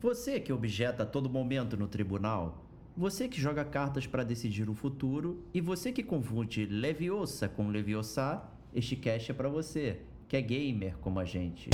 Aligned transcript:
Você 0.00 0.38
que 0.38 0.52
objeta 0.52 1.02
a 1.02 1.06
todo 1.06 1.28
momento 1.28 1.76
no 1.76 1.88
tribunal, 1.88 2.64
você 2.96 3.26
que 3.26 3.40
joga 3.40 3.64
cartas 3.64 4.06
para 4.06 4.22
decidir 4.22 4.70
o 4.70 4.74
futuro 4.74 5.44
e 5.52 5.60
você 5.60 5.90
que 5.90 6.04
confunde 6.04 6.66
Leviosa 6.66 7.48
com 7.48 7.68
Leviosa, 7.68 8.40
este 8.72 8.94
cast 8.94 9.32
é 9.32 9.34
para 9.34 9.48
você, 9.48 10.02
que 10.28 10.36
é 10.36 10.40
gamer 10.40 10.96
como 10.98 11.18
a 11.18 11.24
gente. 11.24 11.70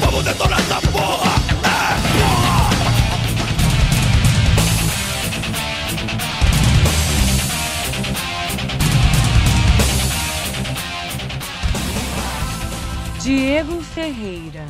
Vamos 0.00 0.24
detonar 0.24 0.58
essa 0.58 0.80
porra! 0.90 1.30
Diego 13.22 13.80
Ferreira. 13.80 14.66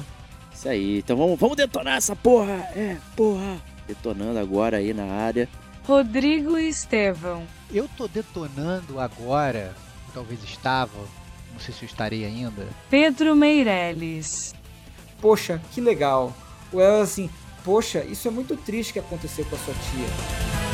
Isso 0.65 0.71
aí, 0.71 0.99
então 1.01 1.15
vamos, 1.15 1.39
vamos 1.39 1.59
detonar 1.59 1.99
essa 1.99 2.17
porra! 2.17 2.55
É, 2.75 2.97
porra! 3.15 3.61
Detonando 3.87 4.39
agora 4.39 4.79
aí 4.79 4.95
na 4.95 5.05
área. 5.05 5.47
Rodrigo 5.87 6.57
Estevão. 6.57 7.47
Eu 7.71 7.87
tô 7.87 8.09
detonando 8.09 8.99
agora, 8.99 9.75
talvez 10.15 10.43
estava, 10.43 10.99
não 11.53 11.61
sei 11.61 11.75
se 11.75 11.83
eu 11.83 11.87
estarei 11.87 12.25
ainda. 12.25 12.67
Pedro 12.89 13.37
Meirelles. 13.37 14.55
Poxa, 15.21 15.61
que 15.71 15.83
legal. 15.83 16.33
Ou 16.73 16.81
ela 16.81 17.03
assim, 17.03 17.29
poxa, 17.63 18.03
isso 18.03 18.27
é 18.27 18.31
muito 18.31 18.57
triste 18.57 18.95
que 18.95 18.99
aconteceu 18.99 19.45
com 19.45 19.57
a 19.57 19.59
sua 19.59 19.75
tia. 19.75 20.74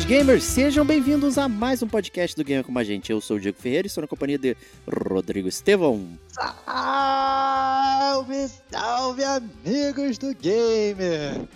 Gamers, 0.00 0.42
sejam 0.42 0.86
bem-vindos 0.86 1.36
a 1.36 1.46
mais 1.46 1.82
um 1.82 1.86
podcast 1.86 2.34
do 2.34 2.42
Gamer 2.42 2.64
com 2.64 2.76
a 2.78 2.82
gente. 2.82 3.12
Eu 3.12 3.20
sou 3.20 3.36
o 3.36 3.40
Diego 3.40 3.58
Ferreira 3.60 3.86
e 3.86 3.88
estou 3.88 4.00
na 4.00 4.08
companhia 4.08 4.38
de 4.38 4.56
Rodrigo 4.88 5.46
Estevão. 5.46 6.18
Salve, 6.64 8.48
salve, 8.70 9.22
amigos 9.22 10.16
do 10.16 10.34
Gamer! 10.34 11.46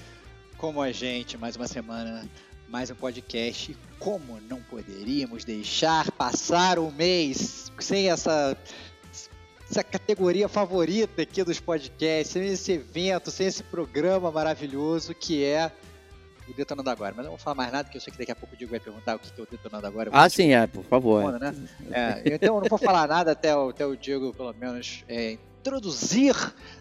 Como 0.59 0.83
a 0.83 0.93
gente, 0.93 1.39
mais 1.39 1.57
uma 1.57 1.67
semana, 1.67 2.29
mais 2.69 2.91
um 2.91 2.95
podcast. 2.95 3.75
Como 3.99 4.39
não 4.51 4.61
poderíamos 4.61 5.43
deixar 5.43 6.13
passar 6.13 6.79
um 6.79 6.91
mês 6.93 7.73
sem 7.81 8.11
essa 8.11 8.55
essa 9.69 9.83
categoria 9.83 10.47
favorita 10.47 11.23
aqui 11.23 11.43
dos 11.43 11.59
podcasts, 11.59 12.35
sem 12.35 12.47
esse 12.47 12.73
evento, 12.73 13.31
sem 13.31 13.47
esse 13.47 13.63
programa 13.63 14.31
maravilhoso 14.31 15.15
que 15.15 15.43
é 15.43 15.73
o 16.51 16.55
Detonando 16.55 16.91
Agora. 16.91 17.15
Mas 17.17 17.25
não 17.25 17.33
vou 17.33 17.39
falar 17.39 17.55
mais 17.55 17.73
nada, 17.73 17.85
porque 17.85 17.97
eu 17.97 18.01
sei 18.01 18.13
que 18.13 18.19
daqui 18.19 18.33
a 18.33 18.37
pouco 18.37 18.55
o 18.55 18.59
Diego 18.59 18.71
vai 18.71 18.81
perguntar 18.81 19.17
o 19.17 19.19
que 19.19 19.29
é 19.39 19.43
o 19.43 19.47
Detonando 19.51 19.87
Agora. 19.87 20.11
Ah, 20.13 20.29
sim, 20.29 20.53
é, 20.53 20.67
por 20.67 20.85
favor. 20.85 21.39
né? 21.39 21.55
é, 21.91 22.35
então 22.35 22.57
eu 22.57 22.61
não 22.61 22.69
vou 22.69 22.79
falar 22.79 23.07
nada 23.09 23.33
até 23.33 23.57
o, 23.57 23.71
até 23.71 23.87
o 23.87 23.97
Diego, 23.97 24.33
pelo 24.33 24.53
menos, 24.55 25.05
é, 25.09 25.39
introduzir 25.61 26.35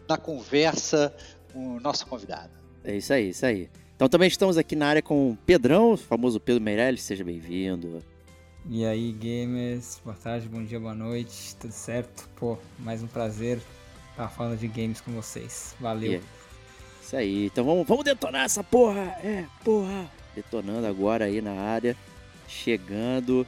na 0.08 0.18
conversa 0.18 1.16
o 1.54 1.80
nosso 1.80 2.06
convidado. 2.06 2.52
É 2.84 2.96
isso 2.96 3.14
aí, 3.14 3.30
isso 3.30 3.46
aí. 3.46 3.70
Então 3.96 4.10
também 4.10 4.28
estamos 4.28 4.58
aqui 4.58 4.76
na 4.76 4.88
área 4.88 5.02
com 5.02 5.32
o 5.32 5.38
Pedrão, 5.38 5.94
o 5.94 5.98
famoso 5.98 6.40
Pedro 6.40 6.62
Meirelles, 6.62 7.02
seja 7.02 7.24
bem-vindo. 7.24 8.04
E 8.70 8.86
aí, 8.86 9.12
gamers, 9.12 10.02
boa 10.04 10.16
tarde, 10.16 10.50
bom 10.50 10.64
dia, 10.64 10.80
boa 10.80 10.96
noite, 10.96 11.56
tudo 11.56 11.72
certo? 11.72 12.28
Pô, 12.36 12.58
mais 12.80 13.02
um 13.02 13.08
prazer 13.08 13.60
estar 14.12 14.28
falando 14.30 14.58
de 14.58 14.68
games 14.68 15.00
com 15.02 15.12
vocês. 15.12 15.76
Valeu. 15.80 16.14
Yeah. 16.14 16.28
Isso 17.06 17.16
aí. 17.16 17.46
Então 17.46 17.64
vamos, 17.64 17.88
vamos 17.88 18.04
detonar 18.04 18.46
essa 18.46 18.64
porra. 18.64 19.16
É, 19.24 19.46
porra. 19.64 20.10
Detonando 20.36 20.88
agora 20.88 21.26
aí 21.26 21.40
na 21.40 21.52
área. 21.52 21.96
Chegando. 22.48 23.46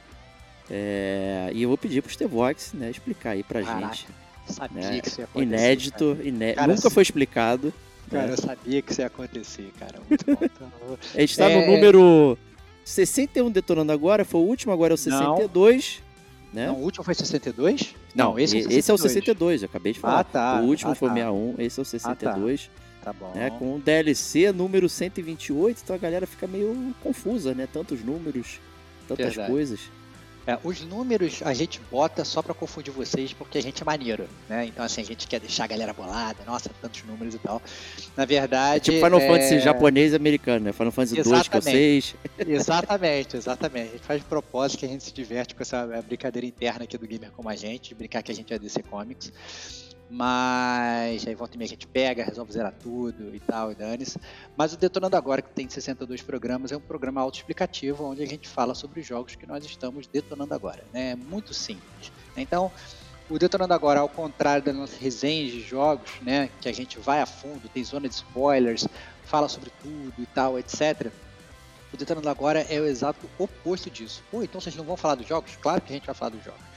É... 0.70 1.50
E 1.52 1.62
eu 1.62 1.68
vou 1.68 1.76
pedir 1.76 2.00
pro 2.00 2.12
Stevox, 2.12 2.72
né, 2.72 2.90
explicar 2.90 3.30
aí 3.30 3.42
pra 3.42 3.62
Caraca, 3.62 3.94
gente. 3.94 4.06
Sabia 4.46 4.90
né? 4.90 5.00
que 5.00 5.08
isso 5.08 5.20
ia 5.20 5.24
acontecer. 5.24 5.54
Inédito, 5.54 6.18
iné... 6.22 6.54
cara, 6.54 6.72
nunca 6.72 6.88
foi 6.88 7.02
explicado. 7.02 7.74
Cara, 8.08 8.28
né? 8.28 8.32
eu 8.32 8.36
sabia 8.36 8.80
que 8.80 8.92
isso 8.92 9.00
ia 9.00 9.06
acontecer, 9.08 9.72
cara. 9.78 9.98
Muito 10.08 10.24
bom. 10.24 10.38
Então, 10.44 10.98
a 11.14 11.20
gente 11.20 11.36
tá 11.36 11.50
é... 11.50 11.66
no 11.66 11.72
número 11.72 12.38
61 12.84 13.50
detonando 13.50 13.92
agora, 13.92 14.24
foi 14.24 14.40
o 14.40 14.44
último, 14.44 14.72
agora 14.72 14.92
é 14.92 14.96
o 14.96 14.98
62. 14.98 16.00
Não. 16.52 16.62
Né? 16.62 16.66
Não, 16.68 16.76
o 16.76 16.82
último 16.82 17.04
foi 17.04 17.14
62? 17.14 17.94
Não, 18.14 18.30
não 18.30 18.38
esse, 18.38 18.56
é 18.56 18.62
62. 18.62 18.78
esse 18.78 18.90
é 18.90 18.94
o 18.94 18.98
62, 18.98 19.62
eu 19.62 19.66
acabei 19.66 19.92
de 19.92 20.00
falar. 20.00 20.20
Ah, 20.20 20.24
tá. 20.24 20.60
O 20.60 20.64
último 20.64 20.92
ah, 20.92 20.94
foi 20.94 21.08
tá. 21.08 21.14
61, 21.14 21.54
esse 21.58 21.78
é 21.78 21.82
o 21.82 21.84
62. 21.84 22.70
Ah, 22.70 22.78
tá. 22.78 22.87
Tá 23.08 23.12
bom. 23.14 23.32
Né, 23.34 23.50
com 23.58 23.76
o 23.76 23.78
DLC 23.78 24.52
número 24.52 24.86
128, 24.86 25.80
então 25.82 25.96
a 25.96 25.98
galera 25.98 26.26
fica 26.26 26.46
meio 26.46 26.94
confusa, 27.02 27.54
né? 27.54 27.66
Tantos 27.72 28.04
números, 28.04 28.60
tantas 29.06 29.28
Verdade. 29.28 29.50
coisas. 29.50 29.80
É, 30.46 30.58
os 30.62 30.82
números 30.82 31.42
a 31.42 31.54
gente 31.54 31.80
bota 31.90 32.22
só 32.24 32.42
para 32.42 32.52
confundir 32.52 32.92
vocês 32.92 33.32
porque 33.32 33.56
a 33.56 33.62
gente 33.62 33.82
é 33.82 33.84
maneiro, 33.84 34.28
né? 34.46 34.66
Então, 34.66 34.84
assim, 34.84 35.00
a 35.00 35.04
gente 35.04 35.26
quer 35.26 35.40
deixar 35.40 35.64
a 35.64 35.66
galera 35.66 35.94
bolada, 35.94 36.38
nossa, 36.46 36.70
tantos 36.82 37.02
números 37.04 37.34
e 37.34 37.38
tal. 37.38 37.62
Na 38.14 38.26
verdade. 38.26 38.76
É 38.76 38.80
tipo 38.80 39.04
Final 39.04 39.20
é... 39.20 39.26
Fantasy 39.26 39.60
japonês 39.60 40.12
e 40.12 40.16
americano, 40.16 40.66
né? 40.66 40.72
Final 40.72 40.92
Fantasy 40.92 41.22
2 41.22 41.48
com 41.48 41.60
6. 41.62 42.14
Exatamente, 42.46 43.36
exatamente. 43.38 43.88
A 43.88 43.92
gente 43.92 44.04
faz 44.04 44.20
de 44.20 44.26
propósito 44.26 44.80
que 44.80 44.86
a 44.86 44.88
gente 44.88 45.04
se 45.04 45.12
diverte 45.12 45.54
com 45.54 45.62
essa 45.62 45.86
brincadeira 46.06 46.46
interna 46.46 46.84
aqui 46.84 46.98
do 46.98 47.06
Gamer 47.06 47.30
como 47.30 47.48
a 47.48 47.56
gente, 47.56 47.94
brincar 47.94 48.22
que 48.22 48.32
a 48.32 48.34
gente 48.34 48.52
é 48.52 48.58
DC 48.58 48.82
Comics. 48.82 49.32
Mas 50.10 51.26
aí 51.26 51.34
volta 51.34 51.54
e 51.54 51.58
meia 51.58 51.66
a 51.66 51.70
gente 51.70 51.86
pega, 51.86 52.24
resolve 52.24 52.52
zerar 52.52 52.72
tudo 52.72 53.34
e 53.34 53.40
tal, 53.40 53.70
e 53.70 53.74
dane-se. 53.74 54.18
Mas 54.56 54.72
o 54.72 54.76
Detonando 54.76 55.16
Agora, 55.16 55.42
que 55.42 55.50
tem 55.50 55.68
62 55.68 56.22
programas, 56.22 56.72
é 56.72 56.76
um 56.76 56.80
programa 56.80 57.20
autoexplicativo 57.20 58.04
onde 58.04 58.22
a 58.22 58.26
gente 58.26 58.48
fala 58.48 58.74
sobre 58.74 59.00
os 59.00 59.06
jogos 59.06 59.34
que 59.34 59.46
nós 59.46 59.64
estamos 59.64 60.06
detonando 60.06 60.54
agora. 60.54 60.82
Né? 60.92 61.10
É 61.10 61.16
muito 61.16 61.52
simples. 61.52 62.10
Então, 62.36 62.72
o 63.28 63.38
Detonando 63.38 63.74
Agora, 63.74 64.00
ao 64.00 64.08
contrário 64.08 64.64
das 64.64 64.74
nossas 64.74 64.98
resenhas 64.98 65.52
de 65.52 65.60
jogos, 65.60 66.10
né, 66.22 66.48
que 66.60 66.68
a 66.68 66.72
gente 66.72 66.98
vai 66.98 67.20
a 67.20 67.26
fundo, 67.26 67.68
tem 67.68 67.84
zona 67.84 68.08
de 68.08 68.14
spoilers, 68.14 68.88
fala 69.24 69.48
sobre 69.48 69.70
tudo 69.82 70.14
e 70.18 70.26
tal, 70.26 70.58
etc. 70.58 71.12
O 71.92 71.96
Detonando 71.96 72.30
Agora 72.30 72.60
é 72.60 72.80
o 72.80 72.86
exato 72.86 73.28
oposto 73.38 73.90
disso. 73.90 74.22
Pô, 74.30 74.42
então 74.42 74.58
vocês 74.58 74.74
não 74.74 74.84
vão 74.84 74.96
falar 74.96 75.16
dos 75.16 75.26
jogos? 75.26 75.56
Claro 75.56 75.82
que 75.82 75.92
a 75.92 75.96
gente 75.96 76.06
vai 76.06 76.14
falar 76.14 76.30
dos 76.30 76.42
jogos. 76.42 76.67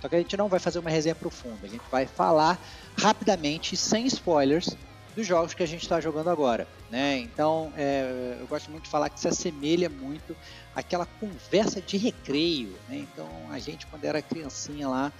Só 0.00 0.08
que 0.08 0.16
a 0.16 0.18
gente 0.18 0.36
não 0.36 0.48
vai 0.48 0.58
fazer 0.58 0.78
uma 0.78 0.90
resenha 0.90 1.14
profunda, 1.14 1.58
a 1.62 1.68
gente 1.68 1.82
vai 1.90 2.06
falar 2.06 2.58
rapidamente, 2.96 3.76
sem 3.76 4.06
spoilers, 4.06 4.76
dos 5.14 5.26
jogos 5.26 5.54
que 5.54 5.62
a 5.62 5.66
gente 5.66 5.82
está 5.82 6.00
jogando 6.00 6.30
agora. 6.30 6.66
Né? 6.90 7.18
Então, 7.18 7.72
é, 7.76 8.36
eu 8.40 8.46
gosto 8.46 8.70
muito 8.70 8.84
de 8.84 8.90
falar 8.90 9.10
que 9.10 9.20
se 9.20 9.28
assemelha 9.28 9.88
muito 9.88 10.36
àquela 10.74 11.06
conversa 11.06 11.80
de 11.80 11.96
recreio. 11.96 12.74
Né? 12.88 13.06
Então, 13.12 13.28
a 13.50 13.58
gente, 13.58 13.86
quando 13.86 14.04
era 14.04 14.22
criancinha 14.22 14.88
lá, 14.88 15.12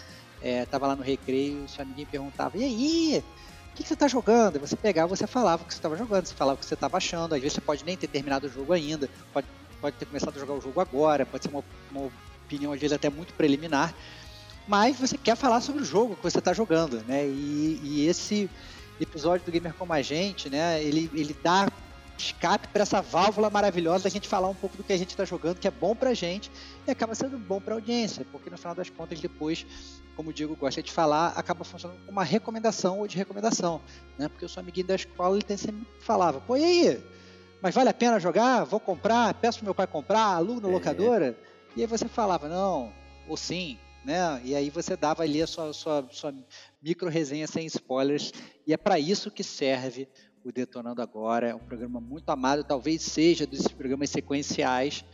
estava 0.42 0.86
é, 0.86 0.88
lá 0.88 0.96
no 0.96 1.02
recreio, 1.02 1.68
seu 1.68 1.82
amiguinho 1.82 2.08
perguntava: 2.08 2.56
e 2.56 2.64
aí? 2.64 3.24
O 3.72 3.76
que, 3.80 3.84
que 3.84 3.88
você 3.88 3.94
está 3.94 4.08
jogando? 4.08 4.58
Você 4.58 4.76
pegava, 4.76 5.08
você 5.08 5.26
falava 5.28 5.62
o 5.62 5.66
que 5.66 5.72
você 5.72 5.78
estava 5.78 5.96
jogando, 5.96 6.26
você 6.26 6.34
falava 6.34 6.56
o 6.56 6.58
que 6.58 6.66
você 6.66 6.74
estava 6.74 6.96
achando. 6.96 7.34
Às 7.34 7.40
vezes 7.40 7.54
você 7.54 7.60
pode 7.60 7.84
nem 7.84 7.96
ter 7.96 8.08
terminado 8.08 8.46
o 8.46 8.50
jogo 8.50 8.72
ainda, 8.72 9.08
pode, 9.32 9.46
pode 9.80 9.96
ter 9.96 10.06
começado 10.06 10.36
a 10.36 10.40
jogar 10.40 10.54
o 10.54 10.60
jogo 10.60 10.80
agora, 10.80 11.24
pode 11.24 11.44
ser 11.44 11.50
uma, 11.50 11.64
uma 11.90 12.10
opinião, 12.44 12.72
às 12.72 12.80
vezes, 12.80 12.94
até 12.94 13.08
muito 13.08 13.32
preliminar 13.34 13.94
mas 14.70 15.00
você 15.00 15.18
quer 15.18 15.34
falar 15.34 15.60
sobre 15.60 15.82
o 15.82 15.84
jogo 15.84 16.14
que 16.14 16.22
você 16.22 16.38
está 16.38 16.52
jogando, 16.52 17.02
né? 17.08 17.26
E, 17.26 17.80
e, 17.82 18.06
esse 18.06 18.48
episódio 19.00 19.44
do 19.44 19.50
Gamer 19.50 19.74
Como 19.74 19.92
a 19.92 20.00
Gente, 20.00 20.48
né? 20.48 20.80
Ele, 20.80 21.10
ele 21.12 21.36
dá 21.42 21.66
escape 22.16 22.68
para 22.68 22.82
essa 22.82 23.02
válvula 23.02 23.50
maravilhosa 23.50 24.04
da 24.04 24.10
gente 24.10 24.28
falar 24.28 24.48
um 24.48 24.54
pouco 24.54 24.76
do 24.76 24.84
que 24.84 24.92
a 24.92 24.96
gente 24.96 25.10
está 25.10 25.24
jogando, 25.24 25.58
que 25.58 25.66
é 25.66 25.72
bom 25.72 25.96
para 25.96 26.10
a 26.10 26.14
gente 26.14 26.52
e 26.86 26.90
acaba 26.90 27.16
sendo 27.16 27.36
bom 27.36 27.60
para 27.60 27.74
a 27.74 27.78
audiência, 27.78 28.24
porque 28.30 28.48
no 28.48 28.56
final 28.56 28.72
das 28.72 28.88
contas 28.88 29.18
depois, 29.18 29.66
como 30.14 30.30
o 30.30 30.32
Diego 30.32 30.54
gosta 30.54 30.80
de 30.80 30.92
falar, 30.92 31.32
acaba 31.34 31.64
funcionando 31.64 31.98
como 32.06 32.12
uma 32.12 32.22
recomendação 32.22 33.00
ou 33.00 33.08
de 33.08 33.16
recomendação, 33.16 33.80
né? 34.16 34.28
Porque 34.28 34.44
eu 34.44 34.48
sou 34.48 34.60
amiguinho 34.60 34.86
da 34.86 34.94
escola 34.94 35.36
e 35.36 35.58
sempre 35.58 35.84
falava, 35.98 36.40
pô, 36.40 36.56
e 36.56 36.64
aí? 36.64 37.04
Mas 37.60 37.74
vale 37.74 37.88
a 37.88 37.94
pena 37.94 38.20
jogar? 38.20 38.62
Vou 38.62 38.78
comprar? 38.78 39.34
Peço 39.34 39.58
pro 39.58 39.64
meu 39.64 39.74
pai 39.74 39.88
comprar? 39.88 40.36
Aluno 40.36 40.60
na 40.60 40.68
é. 40.68 40.72
locadora? 40.72 41.36
E 41.74 41.80
aí 41.80 41.88
você 41.88 42.06
falava, 42.06 42.48
não, 42.48 42.92
ou 43.26 43.36
sim, 43.36 43.76
né? 44.04 44.40
E 44.44 44.54
aí 44.54 44.70
você 44.70 44.96
dava 44.96 45.22
ali 45.22 45.42
a 45.42 45.46
sua, 45.46 45.72
sua, 45.72 46.06
sua 46.10 46.34
micro 46.82 47.08
resenha 47.08 47.46
sem 47.46 47.66
spoilers, 47.66 48.32
e 48.66 48.72
é 48.72 48.76
para 48.76 48.98
isso 48.98 49.30
que 49.30 49.42
serve 49.42 50.08
o 50.44 50.50
Detonando 50.50 51.02
Agora. 51.02 51.48
É 51.48 51.54
um 51.54 51.60
programa 51.60 52.00
muito 52.00 52.28
amado, 52.30 52.64
talvez 52.64 53.02
seja 53.02 53.46
desses 53.46 53.68
programas 53.68 54.10
sequenciais, 54.10 55.04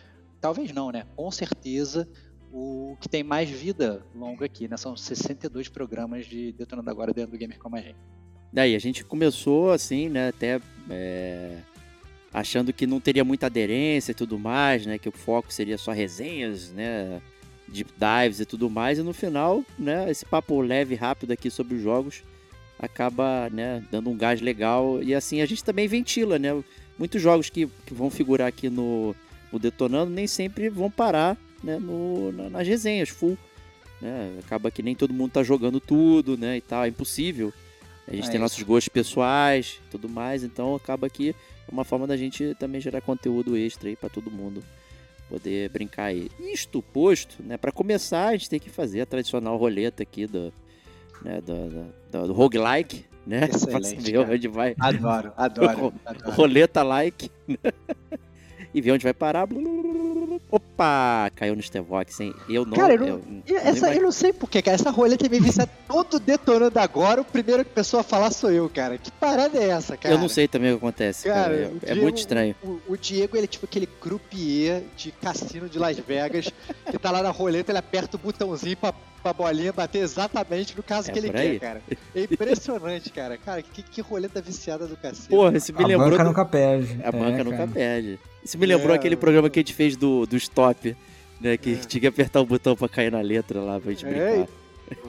talvez 0.40 0.72
não, 0.72 0.90
né? 0.90 1.06
Com 1.16 1.30
certeza, 1.30 2.08
o 2.52 2.96
que 3.00 3.08
tem 3.08 3.22
mais 3.22 3.50
vida 3.50 4.04
longa 4.14 4.46
aqui, 4.46 4.68
né? 4.68 4.76
São 4.76 4.96
62 4.96 5.68
programas 5.68 6.26
de 6.26 6.52
Detonando 6.52 6.90
Agora 6.90 7.12
dentro 7.12 7.32
do 7.32 7.38
Gamer 7.38 7.58
Como 7.58 7.76
a 7.76 7.80
Gente. 7.80 7.98
Daí 8.52 8.74
a 8.74 8.78
gente 8.78 9.04
começou 9.04 9.72
assim, 9.72 10.08
né, 10.08 10.28
até 10.28 10.60
é, 10.88 11.58
achando 12.32 12.72
que 12.72 12.86
não 12.86 13.00
teria 13.00 13.24
muita 13.24 13.46
aderência 13.46 14.12
e 14.12 14.14
tudo 14.14 14.38
mais, 14.38 14.86
né, 14.86 14.98
que 14.98 15.08
o 15.08 15.12
foco 15.12 15.52
seria 15.52 15.76
só 15.76 15.92
resenhas, 15.92 16.72
né, 16.72 17.20
deep 17.68 17.90
dives 17.96 18.40
e 18.40 18.46
tudo 18.46 18.70
mais, 18.70 18.98
e 18.98 19.02
no 19.02 19.12
final, 19.12 19.64
né, 19.78 20.10
esse 20.10 20.24
papo 20.24 20.60
leve 20.60 20.94
rápido 20.94 21.32
aqui 21.32 21.50
sobre 21.50 21.74
os 21.74 21.82
jogos 21.82 22.22
acaba, 22.78 23.48
né, 23.50 23.82
dando 23.90 24.10
um 24.10 24.16
gás 24.16 24.40
legal 24.40 25.02
e 25.02 25.14
assim 25.14 25.40
a 25.40 25.46
gente 25.46 25.64
também 25.64 25.88
ventila, 25.88 26.38
né, 26.38 26.50
muitos 26.98 27.20
jogos 27.22 27.48
que, 27.48 27.66
que 27.86 27.94
vão 27.94 28.10
figurar 28.10 28.48
aqui 28.48 28.68
no, 28.68 29.14
no 29.52 29.58
Detonando 29.58 30.10
nem 30.10 30.26
sempre 30.26 30.68
vão 30.68 30.90
parar, 30.90 31.36
né, 31.62 31.78
no, 31.78 32.32
na, 32.32 32.50
nas 32.50 32.66
resenhas 32.68 33.08
full, 33.08 33.36
né, 34.00 34.38
acaba 34.44 34.70
que 34.70 34.82
nem 34.82 34.94
todo 34.94 35.14
mundo 35.14 35.32
tá 35.32 35.42
jogando 35.42 35.80
tudo, 35.80 36.36
né, 36.36 36.58
e 36.58 36.60
tal, 36.60 36.84
é 36.84 36.88
impossível 36.88 37.52
a 38.06 38.12
gente 38.14 38.24
É 38.24 38.26
tem 38.26 38.34
isso. 38.36 38.42
nossos 38.42 38.62
gostos 38.62 38.88
pessoais 38.88 39.80
e 39.86 39.90
tudo 39.90 40.08
mais, 40.08 40.44
então 40.44 40.74
acaba 40.76 41.08
que 41.10 41.30
é 41.30 41.34
uma 41.72 41.82
forma 41.82 42.06
da 42.06 42.16
gente 42.16 42.54
também 42.56 42.80
gerar 42.80 43.00
conteúdo 43.00 43.56
extra 43.56 43.88
aí 43.88 43.96
pra 43.96 44.08
todo 44.08 44.30
mundo 44.30 44.62
poder 45.28 45.68
brincar 45.70 46.04
aí. 46.06 46.30
Isto 46.38 46.82
posto, 46.82 47.42
né, 47.42 47.56
para 47.56 47.72
começar 47.72 48.28
a 48.28 48.32
gente 48.32 48.50
tem 48.50 48.60
que 48.60 48.70
fazer 48.70 49.00
a 49.00 49.06
tradicional 49.06 49.56
roleta 49.56 50.02
aqui 50.02 50.26
do, 50.26 50.52
né, 51.22 51.40
do, 51.40 51.86
do, 52.10 52.26
do 52.28 52.32
roguelike, 52.32 53.04
né, 53.26 53.44
Excelente, 53.44 54.12
cara. 54.12 54.32
onde 54.32 54.48
vai, 54.48 54.74
Adoro, 54.78 55.32
adoro. 55.36 55.92
adoro. 56.06 56.30
roleta 56.32 56.82
like, 56.82 57.30
e 58.76 58.80
ver 58.82 58.92
onde 58.92 59.02
vai 59.04 59.14
parar. 59.14 59.48
Opa, 60.50 61.30
caiu 61.34 61.56
no 61.56 61.62
Stevox, 61.62 62.20
hein? 62.20 62.34
Eu 62.48 62.64
não, 62.64 62.74
Cara, 62.76 62.94
eu 62.94 62.98
não- 63.00 63.06
eu, 63.08 63.22
eu 63.46 63.56
essa, 63.58 63.92
eu 63.94 64.02
não 64.02 64.12
sei 64.12 64.32
porquê, 64.32 64.62
cara. 64.62 64.74
Essa 64.76 64.90
roleta 64.90 65.28
me 65.28 65.40
vista 65.40 65.66
todo 65.88 66.20
detonando 66.20 66.78
agora. 66.78 67.20
O 67.20 67.24
primeiro 67.24 67.64
que 67.64 67.70
pessoa 67.70 68.02
a 68.02 68.04
falar 68.04 68.30
sou 68.30 68.50
eu, 68.52 68.68
cara. 68.68 68.96
Que 68.98 69.10
parada 69.10 69.58
é 69.58 69.70
essa, 69.70 69.96
cara? 69.96 70.14
eu 70.14 70.18
não 70.18 70.28
sei 70.28 70.46
também 70.46 70.70
o 70.72 70.78
que 70.78 70.84
acontece, 70.84 71.26
cara. 71.26 71.42
Cara, 71.42 71.54
É- 71.56 71.62
é 71.64 71.86
Diego- 71.86 72.02
muito 72.02 72.18
estranho. 72.18 72.54
O, 72.62 72.78
o 72.88 72.96
Diego, 72.96 73.36
ele 73.36 73.44
é 73.44 73.48
tipo 73.48 73.64
aquele 73.66 73.86
croupier 73.86 74.82
de 74.96 75.10
cassino 75.10 75.68
de 75.68 75.78
Las 75.78 75.98
Vegas, 75.98 76.48
que 76.90 76.98
tá 76.98 77.10
lá 77.10 77.22
na 77.22 77.30
roleta, 77.30 77.72
ele 77.72 77.78
aperta 77.78 78.16
o 78.16 78.20
botãozinho 78.20 78.76
pra, 78.76 78.92
pra 79.26 79.32
bolinha 79.32 79.72
bater 79.72 79.98
exatamente 79.98 80.76
no 80.76 80.82
caso 80.82 81.10
É 81.10 81.12
que 81.12 81.18
ele 81.18 81.30
quer, 81.30 81.58
cara. 81.58 81.82
É 82.14 82.22
impressionante, 82.24 83.10
cara. 83.10 83.36
Cara, 83.36 83.62
que, 83.62 83.82
que 83.82 84.00
roleta 84.00 84.40
viciada 84.40 84.86
do 84.86 84.96
cacete. 84.96 85.28
Porra, 85.28 85.56
esse 85.56 85.72
me 85.72 85.82
A 85.82 85.86
lembrou. 85.86 86.10
banca 86.10 86.22
do- 86.22 86.28
nunca 86.28 86.44
perde. 86.44 87.00
A 87.02 87.08
É, 87.08 87.12
banca 87.12 87.44
nunca 87.44 87.56
cara. 87.58 87.70
perde. 87.70 88.18
Isso 88.44 88.56
me 88.58 88.66
lembrou 88.66 88.92
É. 88.92 88.96
aquele 88.98 89.16
programa 89.16 89.50
que 89.50 89.58
a 89.58 89.62
gente 89.62 89.74
fez 89.74 89.96
do, 89.96 90.24
do 90.26 90.36
stop, 90.36 90.96
né? 91.40 91.56
Que 91.56 91.72
É. 91.72 91.76
tinha 91.76 92.00
que 92.02 92.06
apertar 92.06 92.40
o 92.40 92.46
botão 92.46 92.76
pra 92.76 92.88
cair 92.88 93.10
na 93.10 93.20
letra 93.20 93.60
lá 93.60 93.80
pra 93.80 93.90
gente 93.92 94.06
É, 94.06 94.08
brincar. 94.08 94.48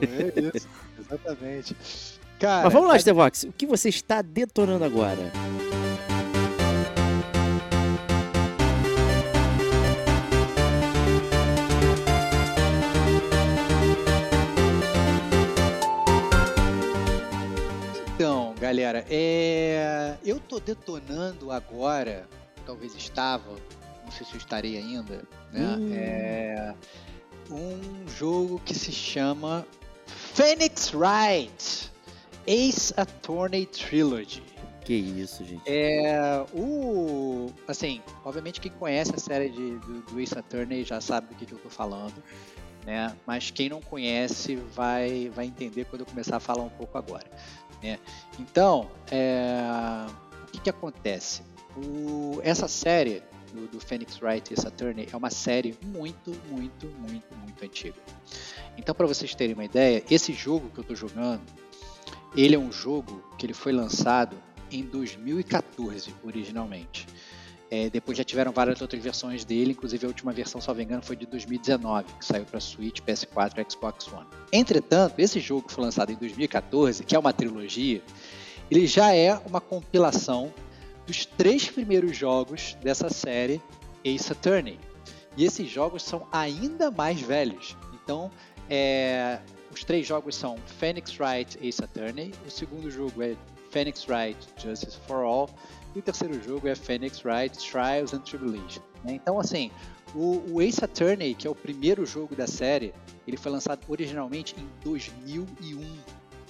É 0.02 0.56
isso, 0.56 0.68
exatamente. 0.98 1.76
Cara, 2.40 2.64
Mas 2.64 2.72
vamos 2.72 2.88
lá, 2.88 2.94
a- 2.94 2.98
Stevox. 2.98 3.44
O 3.44 3.52
que 3.52 3.66
você 3.66 3.88
está 3.88 4.22
detonando 4.22 4.84
agora? 4.84 5.32
Galera, 18.98 19.06
é... 19.10 20.16
eu 20.24 20.40
tô 20.40 20.58
detonando 20.58 21.52
agora, 21.52 22.28
talvez 22.66 22.94
estava, 22.94 23.52
não 24.04 24.10
sei 24.10 24.26
se 24.26 24.32
eu 24.32 24.38
estarei 24.38 24.76
ainda, 24.76 25.22
né? 25.52 25.76
Hum. 25.78 25.92
É 25.94 26.74
um 27.50 28.08
jogo 28.08 28.60
que 28.64 28.74
se 28.74 28.92
chama 28.92 29.66
Phoenix 30.06 30.92
Wright 30.92 31.90
Ace 32.46 32.92
Attorney 32.96 33.66
Trilogy. 33.66 34.42
Que 34.84 34.94
isso, 34.94 35.44
gente. 35.44 35.62
É, 35.66 36.44
o. 36.54 37.50
Assim, 37.66 38.00
obviamente 38.24 38.60
quem 38.60 38.72
conhece 38.72 39.14
a 39.14 39.18
série 39.18 39.50
de, 39.50 39.76
do, 39.78 40.00
do 40.00 40.20
Ace 40.20 40.38
Attorney 40.38 40.82
já 40.82 41.00
sabe 41.00 41.28
do 41.28 41.34
que, 41.34 41.44
que 41.44 41.52
eu 41.52 41.58
tô 41.58 41.68
falando, 41.68 42.22
né? 42.86 43.14
Mas 43.26 43.50
quem 43.50 43.68
não 43.68 43.82
conhece 43.82 44.56
vai, 44.56 45.30
vai 45.34 45.44
entender 45.44 45.84
quando 45.84 46.00
eu 46.00 46.06
começar 46.06 46.36
a 46.36 46.40
falar 46.40 46.62
um 46.62 46.70
pouco 46.70 46.96
agora, 46.96 47.26
né? 47.82 47.98
Então, 48.38 48.90
é, 49.10 50.06
o 50.42 50.46
que 50.52 50.60
que 50.60 50.70
acontece? 50.70 51.42
O, 51.76 52.40
essa 52.42 52.68
série 52.68 53.22
do, 53.52 53.66
do 53.68 53.80
Phoenix 53.80 54.20
Wright 54.20 54.52
Ace 54.52 54.66
Attorney 54.66 55.08
é 55.12 55.16
uma 55.16 55.30
série 55.30 55.76
muito, 55.82 56.32
muito, 56.50 56.86
muito, 56.86 57.34
muito 57.36 57.64
antiga. 57.64 57.96
Então, 58.76 58.94
para 58.94 59.06
vocês 59.06 59.34
terem 59.34 59.54
uma 59.54 59.64
ideia, 59.64 60.02
esse 60.10 60.32
jogo 60.32 60.70
que 60.70 60.78
eu 60.78 60.84
tô 60.84 60.94
jogando, 60.94 61.42
ele 62.36 62.54
é 62.54 62.58
um 62.58 62.70
jogo 62.70 63.22
que 63.36 63.46
ele 63.46 63.54
foi 63.54 63.72
lançado 63.72 64.36
em 64.70 64.82
2014, 64.82 66.14
originalmente. 66.22 67.06
É, 67.70 67.90
depois 67.90 68.16
já 68.16 68.24
tiveram 68.24 68.50
várias 68.50 68.80
outras 68.80 69.02
versões 69.02 69.44
dele, 69.44 69.72
inclusive 69.72 70.06
a 70.06 70.08
última 70.08 70.32
versão, 70.32 70.60
me 70.74 70.82
engano, 70.82 71.02
foi 71.02 71.16
de 71.16 71.26
2019, 71.26 72.04
que 72.18 72.24
saiu 72.24 72.44
para 72.46 72.58
Switch, 72.60 73.00
PS4 73.00 73.58
e 73.58 73.70
Xbox 73.70 74.10
One. 74.10 74.26
Entretanto, 74.50 75.18
esse 75.18 75.38
jogo 75.38 75.70
foi 75.70 75.84
lançado 75.84 76.10
em 76.10 76.16
2014, 76.16 77.04
que 77.04 77.14
é 77.14 77.18
uma 77.18 77.32
trilogia, 77.32 78.02
ele 78.70 78.86
já 78.86 79.14
é 79.14 79.34
uma 79.46 79.60
compilação 79.60 80.52
dos 81.06 81.24
três 81.26 81.68
primeiros 81.68 82.16
jogos 82.16 82.76
dessa 82.82 83.08
série 83.10 83.60
Ace 84.04 84.32
Attorney. 84.32 84.78
E 85.36 85.44
esses 85.44 85.70
jogos 85.70 86.02
são 86.02 86.26
ainda 86.32 86.90
mais 86.90 87.20
velhos. 87.20 87.76
Então, 87.94 88.30
é, 88.68 89.38
os 89.72 89.84
três 89.84 90.06
jogos 90.06 90.34
são 90.34 90.56
Phoenix 90.78 91.18
Wright 91.18 91.58
Ace 91.62 91.82
Attorney, 91.82 92.32
o 92.46 92.50
segundo 92.50 92.90
jogo 92.90 93.22
é 93.22 93.36
Phoenix 93.70 94.06
Wright 94.08 94.38
Justice 94.56 94.98
for 95.06 95.24
All 95.24 95.48
e 95.98 96.00
o 96.00 96.02
terceiro 96.02 96.40
jogo 96.42 96.68
é 96.68 96.74
Phoenix 96.76 97.24
Wright 97.24 97.58
Trials 97.58 98.14
and 98.14 98.20
Tribulation. 98.20 98.80
né? 99.04 99.14
Então, 99.14 99.38
assim, 99.38 99.70
o, 100.14 100.42
o 100.48 100.62
Ace 100.62 100.84
Attorney, 100.84 101.34
que 101.34 101.46
é 101.46 101.50
o 101.50 101.54
primeiro 101.54 102.06
jogo 102.06 102.36
da 102.36 102.46
série, 102.46 102.94
ele 103.26 103.36
foi 103.36 103.50
lançado 103.50 103.80
originalmente 103.88 104.54
em 104.56 104.66
2001. 104.84 105.84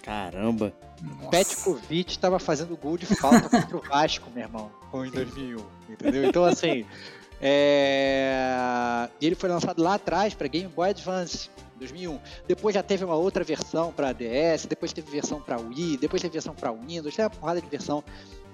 Caramba. 0.02 0.72
Nossa. 1.02 1.30
Petkovic 1.30 2.10
estava 2.10 2.38
fazendo 2.38 2.76
gol 2.76 2.98
de 2.98 3.06
falta 3.06 3.48
contra 3.48 3.76
o 3.76 3.80
Vasco, 3.80 4.30
meu 4.30 4.44
irmão, 4.44 4.70
em 4.94 5.10
2001, 5.10 5.64
entendeu? 5.88 6.24
Então, 6.24 6.44
assim, 6.44 6.84
é... 7.40 9.08
e 9.20 9.26
ele 9.26 9.34
foi 9.34 9.48
lançado 9.48 9.82
lá 9.82 9.94
atrás 9.94 10.34
para 10.34 10.46
Game 10.46 10.68
Boy 10.68 10.90
Advance, 10.90 11.48
em 11.76 11.78
2001. 11.78 12.18
Depois 12.46 12.74
já 12.74 12.82
teve 12.82 13.04
uma 13.04 13.16
outra 13.16 13.42
versão 13.42 13.92
para 13.92 14.12
DS, 14.12 14.67
depois 14.67 14.93
teve 14.93 15.10
versão 15.10 15.40
para 15.40 15.58
Wii, 15.58 15.96
depois 15.96 16.20
teve 16.20 16.32
versão 16.32 16.55
para 16.55 16.70
Windows, 16.70 17.14
teve 17.14 17.28
uma 17.28 17.31
porrada 17.31 17.62
de 17.62 17.69
versão. 17.69 18.05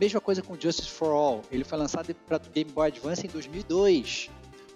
Mesma 0.00 0.20
coisa 0.20 0.42
com 0.42 0.58
Justice 0.58 0.90
for 0.90 1.12
All, 1.12 1.42
ele 1.50 1.64
foi 1.64 1.78
lançado 1.78 2.14
para 2.26 2.38
Game 2.52 2.70
Boy 2.70 2.88
Advance 2.88 3.26
em 3.26 3.30
2002. 3.30 4.30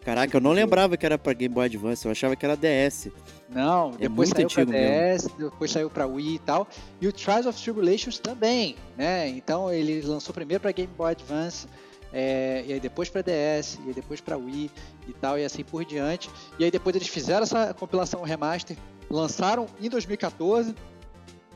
Caraca, 0.04 0.36
eu 0.36 0.40
não 0.40 0.52
lembrava 0.52 0.96
que 0.96 1.04
era 1.04 1.18
pra 1.18 1.32
Game 1.32 1.52
Boy 1.54 1.66
Advance, 1.66 2.06
eu 2.06 2.12
achava 2.12 2.34
que 2.36 2.46
era 2.46 2.56
DS. 2.56 3.08
Não, 3.50 3.90
É 3.98 4.08
depois 4.08 4.28
saiu 4.30 4.48
para 4.48 4.62
antigo 4.62 4.72
mesmo. 4.72 5.28
DS, 5.28 5.36
depois 5.36 5.70
saiu 5.70 5.90
para 5.90 6.06
Wii 6.06 6.34
e 6.34 6.38
tal. 6.38 6.68
E 7.00 7.06
o 7.08 7.12
Trials 7.12 7.46
of 7.46 7.60
Tribulations 7.62 8.18
também, 8.18 8.76
né? 8.96 9.28
Então 9.28 9.72
ele 9.72 10.00
lançou 10.02 10.32
primeiro 10.32 10.62
para 10.62 10.72
Game 10.72 10.92
Boy 10.96 11.10
Advance, 11.10 11.66
é, 12.12 12.64
e 12.66 12.72
aí 12.72 12.80
depois 12.80 13.10
para 13.10 13.22
DS, 13.22 13.78
e 13.84 13.88
aí 13.88 13.94
depois 13.94 14.20
para 14.20 14.36
Wii 14.38 14.70
e 15.08 15.12
tal, 15.12 15.38
e 15.38 15.44
assim 15.44 15.64
por 15.64 15.84
diante. 15.84 16.30
E 16.58 16.64
aí 16.64 16.70
depois 16.70 16.94
eles 16.96 17.08
fizeram 17.08 17.42
essa 17.42 17.74
compilação 17.74 18.22
remaster, 18.22 18.76
lançaram 19.10 19.66
em 19.80 19.90
2014, 19.90 20.74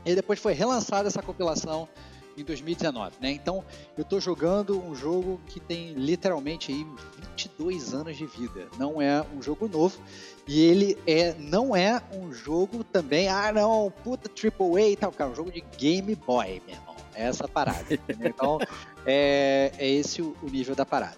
e 0.05 0.13
depois 0.15 0.37
foi 0.37 0.53
relançada 0.53 1.07
essa 1.07 1.21
compilação 1.23 1.87
em 2.37 2.43
2019, 2.43 3.15
né? 3.21 3.31
Então 3.31 3.63
eu 3.97 4.03
tô 4.03 4.19
jogando 4.19 4.81
um 4.81 4.95
jogo 4.95 5.39
que 5.47 5.59
tem 5.59 5.93
literalmente 5.93 6.71
aí 6.71 6.85
22 7.31 7.93
anos 7.93 8.17
de 8.17 8.25
vida. 8.25 8.67
Não 8.77 9.01
é 9.01 9.23
um 9.35 9.41
jogo 9.41 9.67
novo. 9.67 9.97
E 10.47 10.61
ele 10.61 10.97
é, 11.07 11.33
não 11.39 11.75
é 11.75 12.01
um 12.13 12.33
jogo 12.33 12.83
também, 12.83 13.29
ah 13.29 13.51
não, 13.51 13.91
puta 14.03 14.29
AAA 14.29 14.89
e 14.89 14.95
tal, 14.97 15.11
cara, 15.11 15.29
é 15.29 15.33
um 15.33 15.35
jogo 15.35 15.51
de 15.51 15.63
Game 15.77 16.15
Boy, 16.15 16.61
meu 16.65 16.75
irmão. 16.75 16.95
É 17.15 17.25
essa 17.25 17.45
a 17.45 17.47
parada. 17.47 17.93
entendeu? 17.93 18.29
Então, 18.29 18.59
é, 19.05 19.71
é 19.77 19.89
esse 19.89 20.21
o, 20.21 20.35
o 20.41 20.49
nível 20.49 20.75
da 20.75 20.85
parada. 20.85 21.17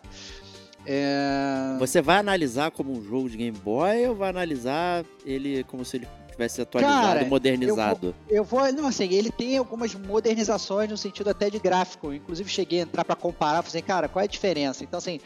É, 0.85 1.75
Você 1.79 2.01
vai 2.01 2.17
analisar 2.17 2.69
como 2.69 2.91
um 2.91 3.03
jogo 3.03 3.29
de 3.29 3.37
Game 3.37 3.57
Boy 3.57 4.07
ou 4.07 4.15
vai 4.15 4.29
analisar 4.29 5.03
ele 5.25 5.63
como 5.63 5.83
se 5.83 5.97
ele 5.97 6.07
tivesse 6.35 6.61
atualizado, 6.61 7.01
Cara, 7.01 7.25
modernizado? 7.25 8.15
Eu 8.29 8.43
vou, 8.43 8.71
não, 8.73 8.87
assim, 8.87 9.11
ele 9.13 9.31
tem 9.31 9.57
algumas 9.57 9.95
modernizações 9.95 10.89
no 10.89 10.97
sentido 10.97 11.29
até 11.29 11.49
de 11.49 11.59
gráfico. 11.59 12.13
Inclusive, 12.13 12.49
cheguei 12.49 12.79
a 12.79 12.83
entrar 12.83 13.03
pra 13.05 13.15
comparar, 13.15 13.61
falei 13.63 13.79
assim, 13.79 13.87
cara, 13.87 14.07
qual 14.07 14.21
é 14.21 14.25
a 14.25 14.27
diferença? 14.27 14.83
Então, 14.83 14.97
assim, 14.97 15.19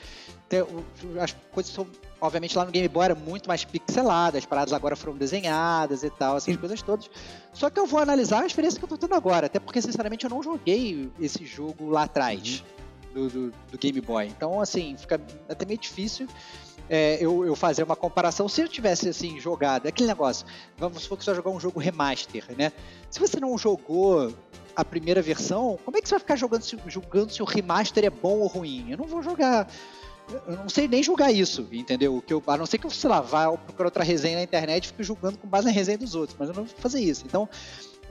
tem 0.48 0.62
as 1.20 1.36
coisas 1.52 1.72
são, 1.74 1.86
obviamente, 2.22 2.58
lá 2.58 2.66
no 2.66 2.72
Game 2.72 2.88
Boy 2.88 3.06
era 3.06 3.16
muito 3.16 3.48
mais 3.48 3.64
pixeladas, 3.66 4.40
as 4.40 4.46
paradas 4.46 4.74
agora 4.74 4.96
foram 4.96 5.18
desenhadas 5.18 6.04
e 6.04 6.10
tal, 6.10 6.38
essas 6.38 6.56
coisas 6.58 6.82
todas. 6.82 7.10
Só 7.54 7.70
que 7.70 7.80
eu 7.80 7.86
vou 7.86 8.00
analisar 8.00 8.44
a 8.44 8.46
experiência 8.46 8.78
que 8.80 8.86
eu 8.86 8.90
tô 8.90 8.98
tendo 8.98 9.16
agora, 9.16 9.48
até 9.48 9.60
porque, 9.60 9.82
sinceramente, 9.82 10.26
eu 10.26 10.30
não 10.30 10.42
joguei 10.44 11.10
esse 11.20 11.46
jogo 11.46 11.90
lá 11.90 12.04
atrás. 12.04 12.64
Do, 13.14 13.28
do- 13.28 13.54
do 13.72 13.78
Game 13.80 14.00
Boy. 14.02 14.28
Então, 14.28 14.62
assim, 14.62 14.96
fica 14.96 15.20
até 15.50 15.66
meio 15.66 15.80
difícil 15.80 16.28
é, 16.90 17.18
eu, 17.24 17.46
eu 17.46 17.56
fazer 17.56 17.84
uma 17.84 17.96
comparação. 17.96 18.50
Se 18.50 18.62
eu 18.62 18.68
tivesse 18.68 19.08
assim 19.10 19.40
jogado, 19.40 19.86
é 19.86 19.90
aquele 19.90 20.08
negócio, 20.08 20.46
vamos 20.78 21.04
supor 21.04 21.18
que 21.18 21.24
você 21.24 21.30
vai 21.32 21.36
jogar 21.38 21.52
um 21.52 21.60
jogo 21.60 21.80
remaster, 21.80 22.44
né? 22.58 22.72
Se 23.10 23.20
você 23.20 23.40
não 23.40 23.58
jogou 23.58 24.34
a 24.76 24.84
primeira 24.86 25.22
versão, 25.22 25.78
como 25.84 25.98
é 25.98 26.02
que 26.02 26.08
você 26.08 26.16
vai 26.16 26.20
ficar 26.20 26.36
jogando, 26.36 26.62
se- 26.64 26.78
julgando 26.88 27.32
se 27.34 27.42
o 27.42 27.46
remaster 27.46 28.04
é 28.06 28.10
bom 28.10 28.40
ou 28.40 28.48
ruim? 28.48 28.88
Eu 28.92 28.98
não 28.98 29.06
vou 29.06 29.22
jogar. 29.22 29.70
Eu 30.48 30.58
não 30.58 30.70
sei 30.70 30.88
nem 30.88 31.02
julgar 31.02 31.32
isso, 31.34 31.68
entendeu? 31.72 32.24
Que 32.26 32.34
eu, 32.34 32.44
a 32.46 32.56
não 32.56 32.66
ser 32.68 32.78
que 32.78 32.86
eu, 32.86 32.92
sei 32.92 33.10
lá, 33.10 33.20
vá 33.20 33.52
procurar 33.58 33.88
outra 33.88 34.04
resenha 34.04 34.38
na 34.38 34.44
internet 34.44 34.86
e 34.86 34.88
fique 34.90 35.04
julgando 35.04 35.38
com 35.40 35.48
base 35.48 35.66
na 35.66 35.72
resenha 35.72 35.98
dos 35.98 36.14
outros, 36.14 36.38
mas 36.40 36.50
eu 36.50 36.56
não 36.56 36.66
vou 36.66 36.76
fazer 36.78 37.00
isso. 37.02 37.24
Então, 37.26 37.50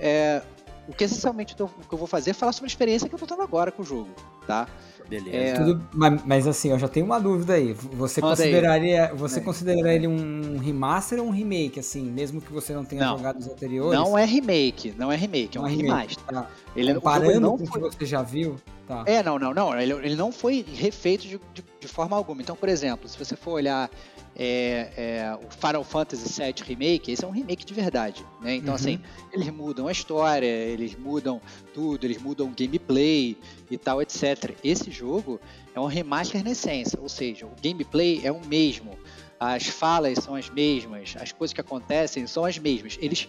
é, 0.00 0.42
o 0.88 0.92
que 0.92 1.04
essencialmente 1.04 1.54
eu 1.56 1.66
o 1.66 1.86
que 1.88 1.94
eu 1.94 1.98
vou 1.98 2.08
fazer 2.08 2.30
é 2.30 2.34
falar 2.34 2.52
sobre 2.52 2.66
a 2.66 2.72
experiência 2.72 3.08
que 3.08 3.14
eu 3.14 3.18
tô 3.20 3.26
tendo 3.26 3.42
agora 3.42 3.70
com 3.70 3.82
o 3.82 3.84
jogo, 3.84 4.08
tá? 4.48 4.66
Beleza. 5.08 5.36
É, 5.36 5.54
Tudo, 5.54 5.82
mas, 5.94 6.22
mas 6.24 6.46
assim, 6.46 6.70
eu 6.70 6.78
já 6.78 6.86
tenho 6.86 7.06
uma 7.06 7.18
dúvida 7.18 7.54
aí. 7.54 7.72
Você 7.72 8.20
Manda 8.20 8.34
aí. 8.34 8.36
consideraria, 8.50 9.14
você 9.14 9.38
Aí. 9.38 9.44
consideraria 9.44 9.92
ele 9.94 10.06
um 10.06 10.58
remaster 10.58 11.18
ou 11.18 11.26
um 11.26 11.30
remake, 11.30 11.80
assim, 11.80 12.02
mesmo 12.02 12.40
que 12.42 12.52
você 12.52 12.74
não 12.74 12.84
tenha 12.84 13.04
Não. 13.06 13.16
jogado 13.16 13.38
os 13.38 13.46
anteriores? 13.48 13.98
Não 13.98 14.18
é 14.18 14.24
remake, 14.26 14.94
não 14.98 15.10
é 15.10 15.16
remake, 15.16 15.56
é 15.56 15.60
um 15.60 15.66
é 15.66 15.70
remaster. 15.70 16.22
tá. 16.24 16.46
Ele, 16.76 16.94
Comparando 16.94 17.40
não 17.40 17.56
com 17.56 17.64
o 17.64 17.90
que 17.90 17.96
você 17.98 18.04
já 18.06 18.22
viu, 18.22 18.56
tá. 18.86 19.02
É, 19.06 19.22
não, 19.22 19.38
não, 19.38 19.54
não. 19.54 19.78
Ele, 19.80 19.94
ele 19.94 20.14
não 20.14 20.30
foi 20.30 20.62
refeito 20.74 21.22
de, 21.26 21.40
de- 21.54 21.64
de 21.80 21.88
forma 21.88 22.14
alguma. 22.14 22.42
Então, 22.42 22.54
por 22.54 22.68
exemplo, 22.68 23.08
se 23.08 23.18
você 23.18 23.34
for 23.34 23.52
olhar 23.52 23.90
é, 24.38 24.90
é, 24.96 25.38
o 25.44 25.50
Final 25.50 25.82
Fantasy 25.82 26.40
VII 26.40 26.54
Remake, 26.64 27.10
esse 27.10 27.24
é 27.24 27.26
um 27.28 27.32
remake 27.32 27.64
de 27.64 27.74
verdade. 27.74 28.24
Né? 28.40 28.54
Então, 28.54 28.70
Uhum. 28.70 28.74
assim, 28.76 29.00
eles 29.32 29.48
mudam 29.50 29.88
a 29.88 29.92
história, 29.92 30.46
eles 30.46 30.94
mudam 30.96 31.40
tudo, 31.74 32.04
eles 32.04 32.18
mudam 32.22 32.46
o 32.46 32.50
gameplay 32.56 33.36
e 33.70 33.76
tal, 33.76 34.00
etc. 34.00 34.54
Esse 34.62 34.90
jogo 34.90 35.40
é 35.74 35.80
um 35.80 35.86
remaster 35.86 36.44
na 36.44 36.50
essência, 36.52 36.98
ou 37.00 37.08
seja, 37.08 37.46
o 37.46 37.50
gameplay 37.60 38.20
é 38.24 38.30
o 38.30 38.40
mesmo, 38.46 38.96
as 39.40 39.66
falas 39.66 40.18
são 40.18 40.34
as 40.36 40.48
mesmas, 40.50 41.14
as 41.20 41.32
coisas 41.32 41.52
que 41.52 41.60
acontecem 41.60 42.26
são 42.26 42.44
as 42.44 42.58
mesmas. 42.58 42.96
Eles 43.00 43.28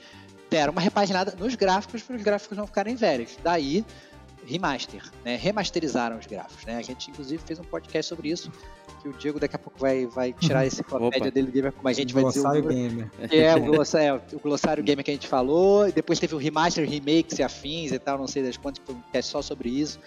deram 0.50 0.72
uma 0.72 0.82
repaginada 0.82 1.36
nos 1.40 1.56
gráficos 1.56 2.02
para 2.04 2.16
os 2.16 2.22
gráficos 2.24 2.58
não 2.58 2.66
ficarem 2.68 2.96
velhos. 2.96 3.38
Daí 3.44 3.84
remaster, 4.48 5.04
né? 5.24 5.36
Remasterizaram 5.36 6.18
os 6.18 6.26
gráficos, 6.26 6.66
né? 6.66 6.78
A 6.78 6.82
gente 6.82 7.12
inclusive 7.12 7.42
fez 7.46 7.60
um 7.60 7.64
podcast 7.64 8.10
sobre 8.10 8.30
isso, 8.30 8.52
que 9.02 9.08
o 9.08 9.14
Diego 9.14 9.40
daqui 9.40 9.56
a 9.56 9.60
pouco 9.60 9.80
vai, 9.80 10.06
vai 10.06 10.34
tirar 10.34 10.66
esse 10.66 10.82
enciclopédia 10.82 11.32
dele 11.32 11.48
do 11.48 11.54
gamer 11.54 11.72
como 11.72 11.88
a 11.88 11.94
gente 11.94 12.14
vai 12.14 12.24
dizer 12.24 12.46
o. 12.46 12.62
Gamer. 12.62 13.10
Que 13.30 13.38
é 13.38 13.56
o 13.56 13.62
glossário, 13.66 14.22
é, 14.32 14.36
o 14.36 14.40
glossário 14.40 14.84
gamer 14.84 15.04
que 15.04 15.12
a 15.12 15.14
gente 15.14 15.28
falou, 15.28 15.88
e 15.88 15.92
depois 15.92 16.20
teve 16.20 16.36
o 16.36 16.38
remaster, 16.38 16.88
remakes 16.88 17.40
e 17.40 17.44
afins 17.44 17.92
e 17.92 18.00
tal, 18.00 18.18
não 18.18 18.28
sei 18.28 18.44
das 18.44 18.58
quantas, 18.58 18.84
um 18.90 19.02
cast 19.12 19.32
só 19.32 19.42
sobre 19.42 19.70
isso, 19.70 20.00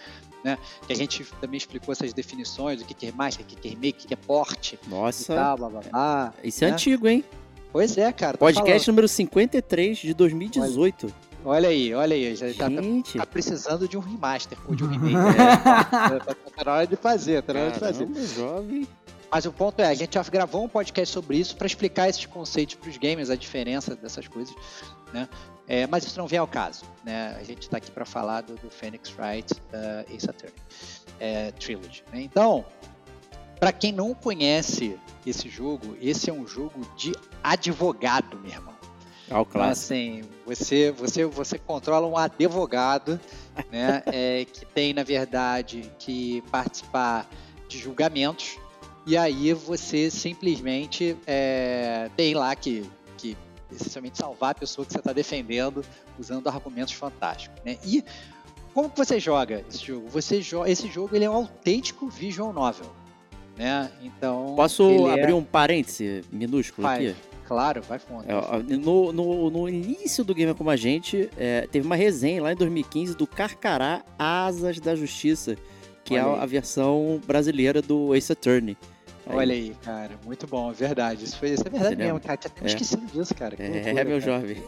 né? 0.43 0.57
Que 0.85 0.93
a 0.93 0.95
gente 0.95 1.25
também 1.41 1.57
explicou 1.57 1.91
essas 1.91 2.13
definições, 2.13 2.81
o 2.81 2.85
que 2.85 2.93
que 2.93 3.05
é 3.05 3.09
remaster, 3.09 3.45
o 3.45 3.47
que 3.47 3.55
que 3.55 3.67
é 3.67 3.71
remake, 3.71 3.97
o 3.97 4.01
que 4.01 4.07
que 4.07 4.13
é 4.13 4.17
porte 4.17 4.79
e 4.85 4.89
Nossa, 4.89 5.33
tal, 5.33 5.57
blá 5.57 5.69
blá 5.69 5.81
blá. 5.81 6.33
isso 6.43 6.63
é 6.63 6.67
né? 6.67 6.73
antigo, 6.73 7.07
hein? 7.07 7.23
Pois 7.71 7.97
é, 7.97 8.11
cara. 8.11 8.37
Podcast 8.37 8.87
número 8.87 9.07
53 9.07 9.97
de 9.97 10.13
2018. 10.13 11.07
falando. 11.07 11.32
Olha 11.45 11.69
aí, 11.69 11.93
olha 11.93 12.15
aí, 12.15 12.35
já 12.35 12.47
tá, 12.53 12.69
tá- 12.69 13.19
tá 13.19 13.25
precisando 13.25 13.87
de 13.87 13.97
um 13.97 13.99
remaster 13.99 14.57
ou 14.67 14.75
de 14.75 14.83
um 14.83 14.87
remake. 14.89 15.13
né? 15.15 16.19
tá, 16.55 16.63
na 16.65 16.71
hora 16.73 16.87
de 16.87 16.95
fazer, 16.95 17.41
tá 17.43 17.53
na 17.53 17.59
hora 17.61 17.71
de 17.71 17.79
fazer. 17.79 18.07
jovem. 18.35 18.87
Mas 19.31 19.45
o 19.45 19.51
ponto 19.51 19.79
é, 19.81 19.87
a 19.87 19.93
gente 19.95 20.13
já 20.13 20.23
gravou 20.23 20.63
um 20.63 20.69
podcast 20.69 21.11
sobre 21.11 21.37
isso 21.37 21.55
para 21.57 21.65
explicar 21.65 22.07
esses 22.07 22.25
conceitos 22.27 22.75
para 22.75 22.87
os 22.89 22.97
gamers, 22.97 23.31
a 23.31 23.35
diferença 23.35 23.95
dessas 23.95 24.27
coisas, 24.27 24.53
né? 25.11 25.27
É, 25.67 25.87
mas 25.87 26.05
isso 26.05 26.19
não 26.19 26.27
vem 26.27 26.37
ao 26.37 26.47
caso, 26.47 26.83
né? 27.03 27.35
A 27.39 27.43
gente 27.43 27.63
está 27.63 27.77
aqui 27.77 27.89
para 27.89 28.05
falar 28.05 28.41
do, 28.41 28.55
do 28.57 28.69
Phoenix 28.69 29.11
Wright 29.17 29.51
uh, 29.53 30.13
Ace 30.13 30.29
Attorney 30.29 30.53
é, 31.19 31.51
Trilogy. 31.51 32.03
né? 32.11 32.21
Então, 32.21 32.63
para 33.59 33.71
quem 33.71 33.91
não 33.91 34.13
conhece 34.13 34.99
esse 35.25 35.49
jogo, 35.49 35.97
esse 35.99 36.29
é 36.29 36.33
um 36.33 36.45
jogo 36.45 36.81
de 36.95 37.13
advogado, 37.43 38.37
meu 38.39 38.51
irmão. 38.51 38.72
O 39.33 39.41
Então, 39.41 39.61
assim, 39.63 40.21
você, 40.45 40.91
você, 40.91 41.25
você 41.25 41.57
controla 41.57 42.07
um 42.07 42.17
advogado, 42.17 43.19
né, 43.71 44.03
é, 44.11 44.45
que 44.45 44.65
tem, 44.65 44.93
na 44.93 45.03
verdade, 45.03 45.91
que 45.97 46.41
participar 46.51 47.27
de 47.67 47.77
julgamentos, 47.77 48.57
e 49.05 49.17
aí 49.17 49.51
você 49.53 50.09
simplesmente 50.09 51.17
é, 51.25 52.09
tem 52.15 52.33
lá 52.33 52.55
que, 52.55 52.89
que 53.17 53.35
essencialmente 53.71 54.17
salvar 54.17 54.51
a 54.51 54.55
pessoa 54.55 54.85
que 54.85 54.93
você 54.93 54.99
está 54.99 55.11
defendendo 55.11 55.83
usando 56.17 56.47
argumentos 56.47 56.93
fantásticos. 56.93 57.61
Né? 57.65 57.77
E 57.83 58.03
como 58.73 58.89
que 58.89 58.97
você 58.97 59.19
joga 59.19 59.63
esse 59.67 59.85
jogo? 59.85 60.07
Você 60.09 60.41
joga, 60.41 60.69
esse 60.69 60.87
jogo 60.89 61.15
ele 61.15 61.25
é 61.25 61.29
um 61.29 61.35
autêntico 61.35 62.07
visual 62.07 62.53
novel. 62.53 62.85
Né? 63.57 63.91
Então, 64.01 64.53
Posso 64.55 65.09
é- 65.09 65.13
abrir 65.13 65.33
um 65.33 65.43
parêntese 65.43 66.23
minúsculo 66.31 66.87
Vai, 66.87 67.07
aqui? 67.07 67.15
Claro, 67.47 67.81
vai 67.81 67.99
fundo. 67.99 68.23
É, 68.27 68.77
No, 68.77 69.11
no, 69.11 69.49
no 69.49 69.69
início 69.69 70.23
do 70.23 70.33
Gamer 70.33 70.55
Como 70.55 70.69
a 70.69 70.75
Gente, 70.75 71.29
é, 71.37 71.67
teve 71.71 71.85
uma 71.85 71.95
resenha 71.95 72.41
lá 72.41 72.53
em 72.53 72.55
2015 72.55 73.15
do 73.15 73.27
Carcará 73.27 74.03
Asas 74.17 74.79
da 74.79 74.95
Justiça, 74.95 75.55
que 76.03 76.13
Olha 76.17 76.21
é 76.21 76.33
aí. 76.35 76.39
a 76.41 76.45
versão 76.45 77.21
brasileira 77.27 77.81
do 77.81 78.15
Ace 78.15 78.31
Attorney. 78.31 78.77
Aí- 79.25 79.35
Olha 79.37 79.53
aí, 79.53 79.75
cara, 79.83 80.11
muito 80.25 80.45
bom, 80.47 80.69
é 80.69 80.73
verdade. 80.73 81.23
Isso, 81.23 81.37
foi, 81.37 81.51
isso 81.51 81.63
é 81.65 81.69
verdade 81.69 81.95
Você 81.95 82.03
mesmo, 82.03 82.19
cara. 82.19 82.37
Tinha 82.37 82.51
até 82.53 82.63
É. 82.63 82.67
esquecido 82.67 83.05
disso, 83.05 83.33
cara. 83.35 83.55
Que 83.55 83.63
É, 83.63 83.67
loucura, 83.69 83.93
meu 84.05 84.19
cara. 84.19 84.19
jovem. 84.21 84.63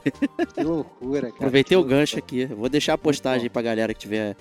Que 0.53 0.63
loucura, 0.63 1.21
cara. 1.23 1.33
Aproveitei 1.35 1.77
que 1.77 1.83
o 1.83 1.87
gancho 1.87 2.15
loucura. 2.17 2.43
aqui. 2.45 2.53
Vou 2.55 2.69
deixar 2.69 2.93
a 2.93 2.97
postagem 2.97 3.49
pra 3.49 3.61
galera 3.61 3.93
que 3.93 3.99
tiver 3.99 4.35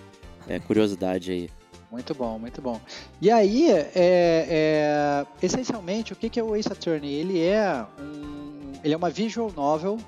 é, 0.48 0.58
curiosidade 0.60 1.32
aí. 1.32 1.50
Muito 1.94 2.12
bom, 2.12 2.40
muito 2.40 2.60
bom. 2.60 2.80
E 3.20 3.30
aí, 3.30 3.70
é, 3.70 3.92
é, 3.94 5.26
essencialmente, 5.40 6.12
o 6.12 6.16
que 6.16 6.40
é 6.40 6.42
o 6.42 6.56
Ace 6.56 6.72
Attorney? 6.72 7.14
Ele 7.14 7.40
é 7.40 7.86
um, 8.00 8.72
ele 8.82 8.94
é 8.94 8.96
uma 8.96 9.10
visual 9.10 9.52
novel 9.52 10.00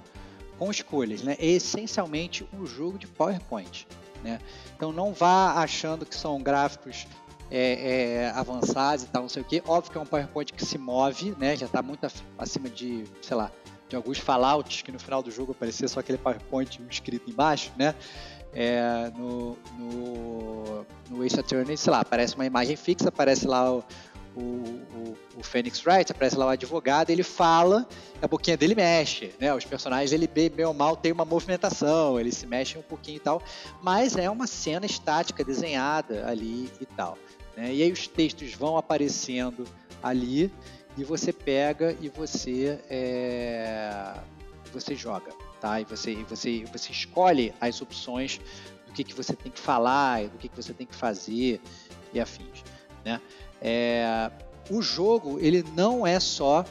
com 0.58 0.68
escolhas, 0.68 1.22
né? 1.22 1.36
É 1.38 1.46
essencialmente 1.46 2.44
um 2.52 2.66
jogo 2.66 2.98
de 2.98 3.06
PowerPoint, 3.06 3.86
né? 4.24 4.40
Então 4.74 4.90
não 4.90 5.12
vá 5.12 5.62
achando 5.62 6.04
que 6.04 6.16
são 6.16 6.42
gráficos 6.42 7.06
é, 7.52 8.24
é, 8.24 8.30
avançados 8.34 9.04
e 9.04 9.06
tal, 9.06 9.22
não 9.22 9.28
sei 9.28 9.42
o 9.42 9.44
que. 9.44 9.62
Óbvio 9.64 9.92
que 9.92 9.98
é 9.98 10.00
um 10.00 10.06
PowerPoint 10.06 10.52
que 10.52 10.66
se 10.66 10.78
move, 10.78 11.36
né? 11.38 11.54
Já 11.54 11.66
está 11.66 11.82
muito 11.82 12.04
acima 12.36 12.68
de, 12.68 13.04
sei 13.22 13.36
lá, 13.36 13.52
de 13.88 13.94
alguns 13.94 14.18
Fallouts 14.18 14.82
que 14.82 14.90
no 14.90 14.98
final 14.98 15.22
do 15.22 15.30
jogo 15.30 15.52
aparecia 15.52 15.86
só 15.86 16.00
aquele 16.00 16.18
PowerPoint 16.18 16.80
escrito 16.90 17.30
embaixo, 17.30 17.70
né? 17.76 17.94
É, 18.58 19.12
no, 19.14 19.54
no, 19.78 20.86
no 21.10 21.24
Ace 21.24 21.38
Attorney, 21.38 21.76
sei 21.76 21.92
lá, 21.92 22.00
aparece 22.00 22.34
uma 22.34 22.46
imagem 22.46 22.74
fixa, 22.74 23.10
aparece 23.10 23.46
lá 23.46 23.70
o, 23.70 23.84
o, 24.34 24.40
o, 24.40 25.16
o 25.36 25.42
Phoenix 25.42 25.84
Wright, 25.84 26.10
aparece 26.10 26.36
lá 26.36 26.46
o 26.46 26.48
advogado, 26.48 27.10
ele 27.10 27.22
fala, 27.22 27.86
a 28.20 28.26
boquinha 28.26 28.56
dele 28.56 28.74
mexe, 28.74 29.34
né? 29.38 29.52
Os 29.54 29.66
personagens, 29.66 30.10
ele 30.10 30.26
bem 30.26 30.64
ou 30.64 30.72
mal 30.72 30.96
tem 30.96 31.12
uma 31.12 31.26
movimentação, 31.26 32.18
eles 32.18 32.34
se 32.34 32.46
mexem 32.46 32.78
um 32.78 32.82
pouquinho 32.82 33.16
e 33.16 33.20
tal, 33.20 33.42
mas 33.82 34.16
é 34.16 34.30
uma 34.30 34.46
cena 34.46 34.86
estática 34.86 35.44
desenhada 35.44 36.26
ali 36.26 36.70
e 36.80 36.86
tal. 36.86 37.18
Né? 37.54 37.74
E 37.74 37.82
aí 37.82 37.92
os 37.92 38.08
textos 38.08 38.54
vão 38.54 38.78
aparecendo 38.78 39.64
ali 40.02 40.50
e 40.96 41.04
você 41.04 41.30
pega 41.30 41.94
e 42.00 42.08
você 42.08 42.80
é, 42.88 44.14
você 44.72 44.94
joga, 44.94 45.30
tá? 45.66 45.80
E 45.80 45.84
você 45.84 46.14
você 46.24 46.64
você 46.72 46.92
escolhe 46.92 47.52
as 47.60 47.82
opções 47.82 48.40
do 48.86 48.92
que, 48.92 49.02
que 49.02 49.14
você 49.14 49.34
tem 49.34 49.50
que 49.50 49.58
falar, 49.58 50.28
do 50.28 50.38
que, 50.38 50.48
que 50.48 50.56
você 50.56 50.72
tem 50.72 50.86
que 50.86 50.94
fazer 50.94 51.60
e 52.14 52.20
afins, 52.20 52.62
né? 53.04 53.20
É, 53.60 54.30
o 54.70 54.80
jogo 54.80 55.38
ele 55.40 55.64
não 55.74 56.06
é 56.06 56.20
só 56.20 56.64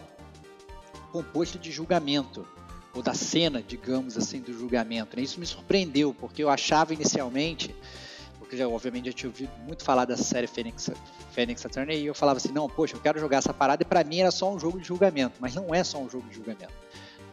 composto 1.12 1.60
de 1.60 1.72
julgamento 1.72 2.48
ou 2.94 3.02
da 3.02 3.14
cena, 3.14 3.62
digamos 3.62 4.18
assim, 4.18 4.40
do 4.40 4.54
julgamento. 4.54 5.18
Né? 5.18 5.24
Isso 5.24 5.40
me 5.40 5.46
surpreendeu 5.46 6.14
porque 6.14 6.42
eu 6.42 6.50
achava 6.50 6.94
inicialmente 6.94 7.76
porque 8.40 8.56
já, 8.56 8.68
obviamente 8.68 9.08
já 9.08 9.14
tinha 9.14 9.30
ouvido 9.30 9.52
muito 9.66 9.84
falar 9.84 10.06
da 10.06 10.16
série 10.16 10.46
Phoenix, 10.46 10.90
Phoenix 11.32 11.66
Attorney 11.66 12.02
e 12.02 12.06
eu 12.06 12.14
falava 12.14 12.38
assim, 12.38 12.52
não, 12.52 12.70
poxa, 12.70 12.96
eu 12.96 13.02
quero 13.02 13.20
jogar 13.20 13.38
essa 13.38 13.54
parada 13.54 13.82
e 13.82 13.86
para 13.86 14.04
mim 14.04 14.20
era 14.20 14.32
só 14.32 14.54
um 14.54 14.60
jogo 14.60 14.80
de 14.80 14.88
julgamento, 14.88 15.36
mas 15.40 15.56
não 15.56 15.74
é 15.74 15.84
só 15.84 15.98
um 15.98 16.10
jogo 16.10 16.30
de 16.30 16.36
julgamento. 16.36 16.74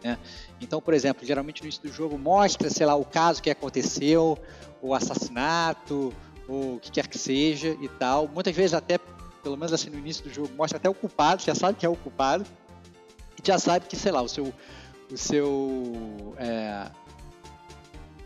Né? 0.02 0.18
Então, 0.61 0.80
por 0.80 0.94
exemplo, 0.94 1.26
geralmente 1.26 1.61
no 1.62 1.66
início 1.66 1.82
do 1.82 1.92
jogo 1.92 2.18
mostra, 2.18 2.68
sei 2.71 2.87
lá, 2.87 2.94
o 2.94 3.04
caso 3.04 3.42
que 3.42 3.50
aconteceu, 3.50 4.38
o 4.80 4.94
assassinato, 4.94 6.12
ou 6.49 6.76
o 6.76 6.80
que 6.80 6.90
quer 6.90 7.06
que 7.06 7.18
seja 7.18 7.76
e 7.80 7.88
tal. 7.88 8.28
Muitas 8.28 8.54
vezes 8.54 8.75
até, 8.75 8.99
pelo 9.42 9.56
menos 9.56 9.73
assim 9.73 9.90
no 9.90 9.99
início 9.99 10.25
do 10.25 10.32
jogo, 10.32 10.50
mostra 10.56 10.78
até 10.78 10.88
o 10.88 10.94
culpado, 10.94 11.42
você 11.42 11.47
já 11.50 11.54
sabe 11.54 11.78
que 11.78 11.87
é 11.87 11.88
o 11.88 11.97
culpado, 11.97 12.44
e 13.42 13.47
já 13.47 13.59
sabe 13.59 13.87
que, 13.87 13.97
sei 13.97 14.12
lá, 14.12 14.23
o 14.23 14.28
seu, 14.28 14.52
o 15.11 15.16
seu, 15.16 16.35
é, 16.37 16.87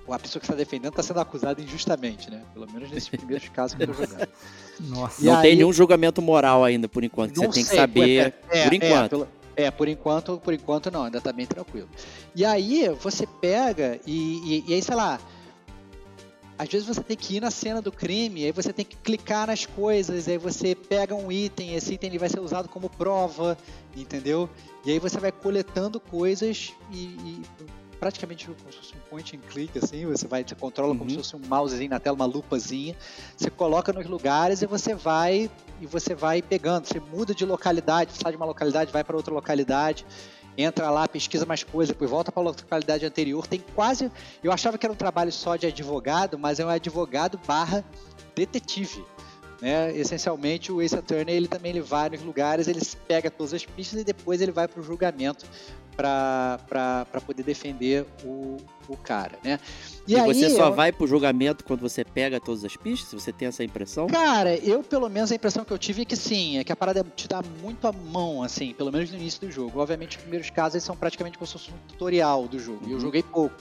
a 0.08 0.18
pessoa 0.18 0.40
que 0.40 0.46
está 0.46 0.54
defendendo 0.54 0.90
está 0.92 1.02
sendo 1.02 1.20
acusada 1.20 1.60
injustamente, 1.60 2.30
né? 2.30 2.42
Pelo 2.54 2.70
menos 2.72 2.90
nesses 2.90 3.08
primeiros 3.10 3.48
casos 3.50 3.76
que 3.76 3.82
eu 3.82 3.88
tô 3.88 3.94
jogando. 3.94 4.28
Nossa. 4.80 5.22
E 5.22 5.26
não 5.26 5.40
tem 5.40 5.50
aí- 5.50 5.56
nenhum 5.56 5.72
julgamento 5.72 6.22
moral 6.22 6.64
ainda, 6.64 6.88
por 6.88 7.02
enquanto. 7.04 7.34
você 7.34 7.48
tem 7.48 7.62
que 7.64 7.68
sei, 7.68 7.78
saber, 7.78 8.34
é, 8.50 8.64
por 8.64 8.72
é, 8.72 8.76
enquanto. 8.76 9.10
pelo- 9.10 9.28
É, 9.56 9.70
por 9.70 9.88
enquanto, 9.88 10.38
por 10.38 10.52
enquanto 10.52 10.90
não, 10.90 11.04
ainda 11.04 11.20
tá 11.20 11.32
bem 11.32 11.46
tranquilo. 11.46 11.88
E 12.34 12.44
aí 12.44 12.88
você 13.00 13.26
pega 13.26 13.98
e, 14.06 14.12
e- 14.12 14.64
e 14.68 14.74
aí, 14.74 14.82
sei 14.82 14.94
lá, 14.94 15.18
às 16.58 16.68
vezes 16.68 16.86
você 16.86 17.02
tem 17.02 17.16
que 17.16 17.36
ir 17.36 17.40
na 17.40 17.50
cena 17.50 17.80
do 17.82 17.90
crime, 17.92 18.44
aí 18.44 18.52
você 18.52 18.72
tem 18.72 18.84
que 18.84 18.96
clicar 18.96 19.46
nas 19.46 19.64
coisas, 19.66 20.28
aí 20.28 20.38
você 20.38 20.74
pega 20.74 21.14
um 21.14 21.30
item, 21.32 21.74
esse 21.74 21.94
item 21.94 22.10
ele 22.10 22.18
vai 22.18 22.28
ser 22.28 22.40
usado 22.40 22.68
como 22.68 22.88
prova, 22.88 23.56
entendeu? 23.96 24.48
E 24.84 24.90
aí 24.90 24.98
você 24.98 25.18
vai 25.18 25.32
coletando 25.32 25.98
coisas 26.00 26.72
e, 26.92 26.96
e 26.96 27.42
praticamente 27.98 28.46
como 28.46 28.72
se 28.72 28.78
fosse 28.78 28.94
um 28.94 29.10
point 29.10 29.36
and 29.36 29.40
click, 29.50 29.78
assim, 29.78 30.06
você 30.06 30.26
vai, 30.26 30.44
você 30.44 30.54
controla 30.54 30.92
Uhum. 30.92 30.98
como 30.98 31.10
se 31.10 31.16
fosse 31.16 31.36
um 31.36 31.40
mousezinho 31.40 31.90
na 31.90 31.98
tela, 31.98 32.14
uma 32.16 32.24
lupazinha, 32.26 32.96
você 33.36 33.50
coloca 33.50 33.92
nos 33.92 34.06
lugares 34.06 34.62
e 34.62 34.66
você 34.66 34.94
vai 34.94 35.50
e 35.80 35.86
você 35.86 36.14
vai 36.14 36.40
pegando, 36.42 36.86
você 36.86 37.00
muda 37.00 37.34
de 37.34 37.44
localidade, 37.44 38.12
sai 38.14 38.32
de 38.32 38.36
uma 38.36 38.46
localidade, 38.46 38.92
vai 38.92 39.02
para 39.04 39.16
outra 39.16 39.32
localidade, 39.32 40.06
entra 40.56 40.90
lá, 40.90 41.06
pesquisa 41.06 41.44
mais 41.44 41.62
coisas, 41.62 41.92
depois 41.92 42.10
volta 42.10 42.32
para 42.32 42.42
a 42.42 42.46
localidade 42.46 43.04
anterior, 43.04 43.46
tem 43.46 43.62
quase, 43.74 44.10
eu 44.42 44.50
achava 44.52 44.78
que 44.78 44.86
era 44.86 44.92
um 44.92 44.96
trabalho 44.96 45.32
só 45.32 45.56
de 45.56 45.66
advogado, 45.66 46.38
mas 46.38 46.58
é 46.60 46.64
um 46.64 46.70
advogado 46.70 47.38
barra 47.46 47.84
detetive. 48.34 49.04
Né? 49.60 49.96
Essencialmente, 49.96 50.70
o 50.70 50.82
Ace 50.82 50.94
Attorney 50.94 51.34
ele 51.34 51.48
também 51.48 51.70
ele 51.70 51.80
vai 51.80 52.10
nos 52.10 52.22
lugares, 52.22 52.68
ele 52.68 52.80
pega 53.08 53.30
todas 53.30 53.54
as 53.54 53.64
pistas 53.64 54.00
e 54.00 54.04
depois 54.04 54.40
ele 54.42 54.52
vai 54.52 54.68
para 54.68 54.80
o 54.80 54.82
julgamento 54.82 55.46
para 55.96 57.20
poder 57.26 57.42
defender 57.42 58.06
o, 58.24 58.56
o 58.88 58.96
cara. 58.96 59.38
Né? 59.42 59.58
E, 60.06 60.20
você 60.20 60.50
só 60.50 60.66
eu- 60.68 60.72
vai 60.74 60.92
pro 60.92 61.06
julgamento 61.06 61.64
quando 61.64 61.80
você 61.80 62.04
pega 62.04 62.38
todas 62.38 62.64
as 62.64 62.76
pistas? 62.76 63.20
Você 63.22 63.32
tem 63.32 63.48
essa 63.48 63.64
impressão? 63.64 64.06
Cara, 64.06 64.54
eu 64.56 64.82
pelo 64.82 65.08
menos 65.08 65.32
a 65.32 65.34
impressão 65.34 65.64
que 65.64 65.72
eu 65.72 65.78
tive 65.78 66.02
é 66.02 66.04
que 66.04 66.16
sim, 66.16 66.58
é 66.58 66.64
que 66.64 66.72
a 66.72 66.76
parada 66.76 67.04
te 67.16 67.26
dá 67.26 67.42
muito 67.62 67.86
a 67.88 67.92
mão, 67.92 68.42
assim, 68.42 68.72
pelo 68.74 68.92
menos 68.92 69.10
no 69.10 69.16
início 69.16 69.40
do 69.40 69.50
jogo. 69.50 69.80
Obviamente, 69.80 70.16
os 70.16 70.22
primeiros 70.22 70.50
casos 70.50 70.82
são 70.82 70.96
praticamente 70.96 71.38
como 71.38 71.46
se 71.46 71.52
fosse 71.54 71.70
um 71.70 71.88
tutorial 71.88 72.46
do 72.46 72.58
jogo. 72.58 72.80
E 72.86 72.90
eu 72.90 72.96
Uhum. 72.96 73.00
joguei 73.00 73.22
pouco 73.22 73.56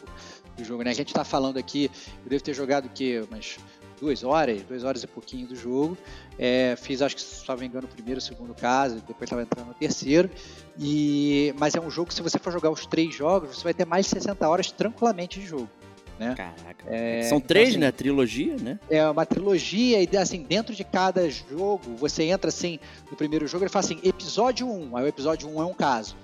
do 0.57 0.63
jogo, 0.63 0.83
né? 0.83 0.91
A 0.91 0.93
gente 0.93 1.13
tá 1.13 1.23
falando 1.23 1.57
aqui, 1.57 1.89
eu 2.23 2.29
devo 2.29 2.43
ter 2.43 2.53
jogado 2.53 2.85
o 2.85 2.89
quê? 2.89 3.23
Umas 3.29 3.57
duas 3.99 4.23
horas, 4.23 4.61
duas 4.63 4.83
horas 4.83 5.03
e 5.03 5.07
pouquinho 5.07 5.47
do 5.47 5.55
jogo. 5.55 5.97
É, 6.37 6.75
fiz, 6.77 7.01
acho 7.01 7.15
que, 7.15 7.21
se 7.21 7.47
não 7.47 7.55
me 7.57 7.65
engano, 7.65 7.85
o 7.85 7.89
primeiro, 7.89 8.19
o 8.19 8.21
segundo 8.21 8.53
caso, 8.53 9.01
depois 9.07 9.29
tava 9.29 9.41
entrando 9.41 9.67
no 9.67 9.73
terceiro. 9.73 10.29
E, 10.77 11.53
mas 11.57 11.75
é 11.75 11.79
um 11.79 11.89
jogo 11.89 12.09
que, 12.09 12.13
se 12.13 12.21
você 12.21 12.37
for 12.37 12.51
jogar 12.51 12.69
os 12.69 12.85
três 12.85 13.13
jogos, 13.15 13.57
você 13.57 13.63
vai 13.63 13.73
ter 13.73 13.85
mais 13.85 14.05
de 14.05 14.11
60 14.11 14.47
horas 14.47 14.71
tranquilamente 14.71 15.39
de 15.39 15.45
jogo. 15.45 15.69
Caraca. 16.17 16.85
É, 16.87 17.23
São 17.23 17.37
então, 17.39 17.47
três, 17.47 17.69
assim, 17.69 17.77
né? 17.77 17.91
Trilogia, 17.91 18.55
né? 18.55 18.79
é 18.89 19.05
uma 19.09 19.25
trilogia 19.25 20.01
e 20.01 20.17
assim, 20.17 20.43
dentro 20.43 20.73
de 20.73 20.83
cada 20.85 21.29
jogo, 21.29 21.93
você 21.97 22.23
entra 22.23 22.47
assim, 22.47 22.79
no 23.11 23.17
primeiro 23.17 23.45
jogo 23.47 23.65
ele 23.65 23.69
fala 23.71 23.83
assim, 23.83 23.99
episódio 24.01 24.65
1, 24.69 24.95
aí 24.95 25.03
o 25.03 25.07
episódio 25.07 25.49
1 25.49 25.61
é 25.61 25.65
um 25.65 25.73
caso. 25.73 26.15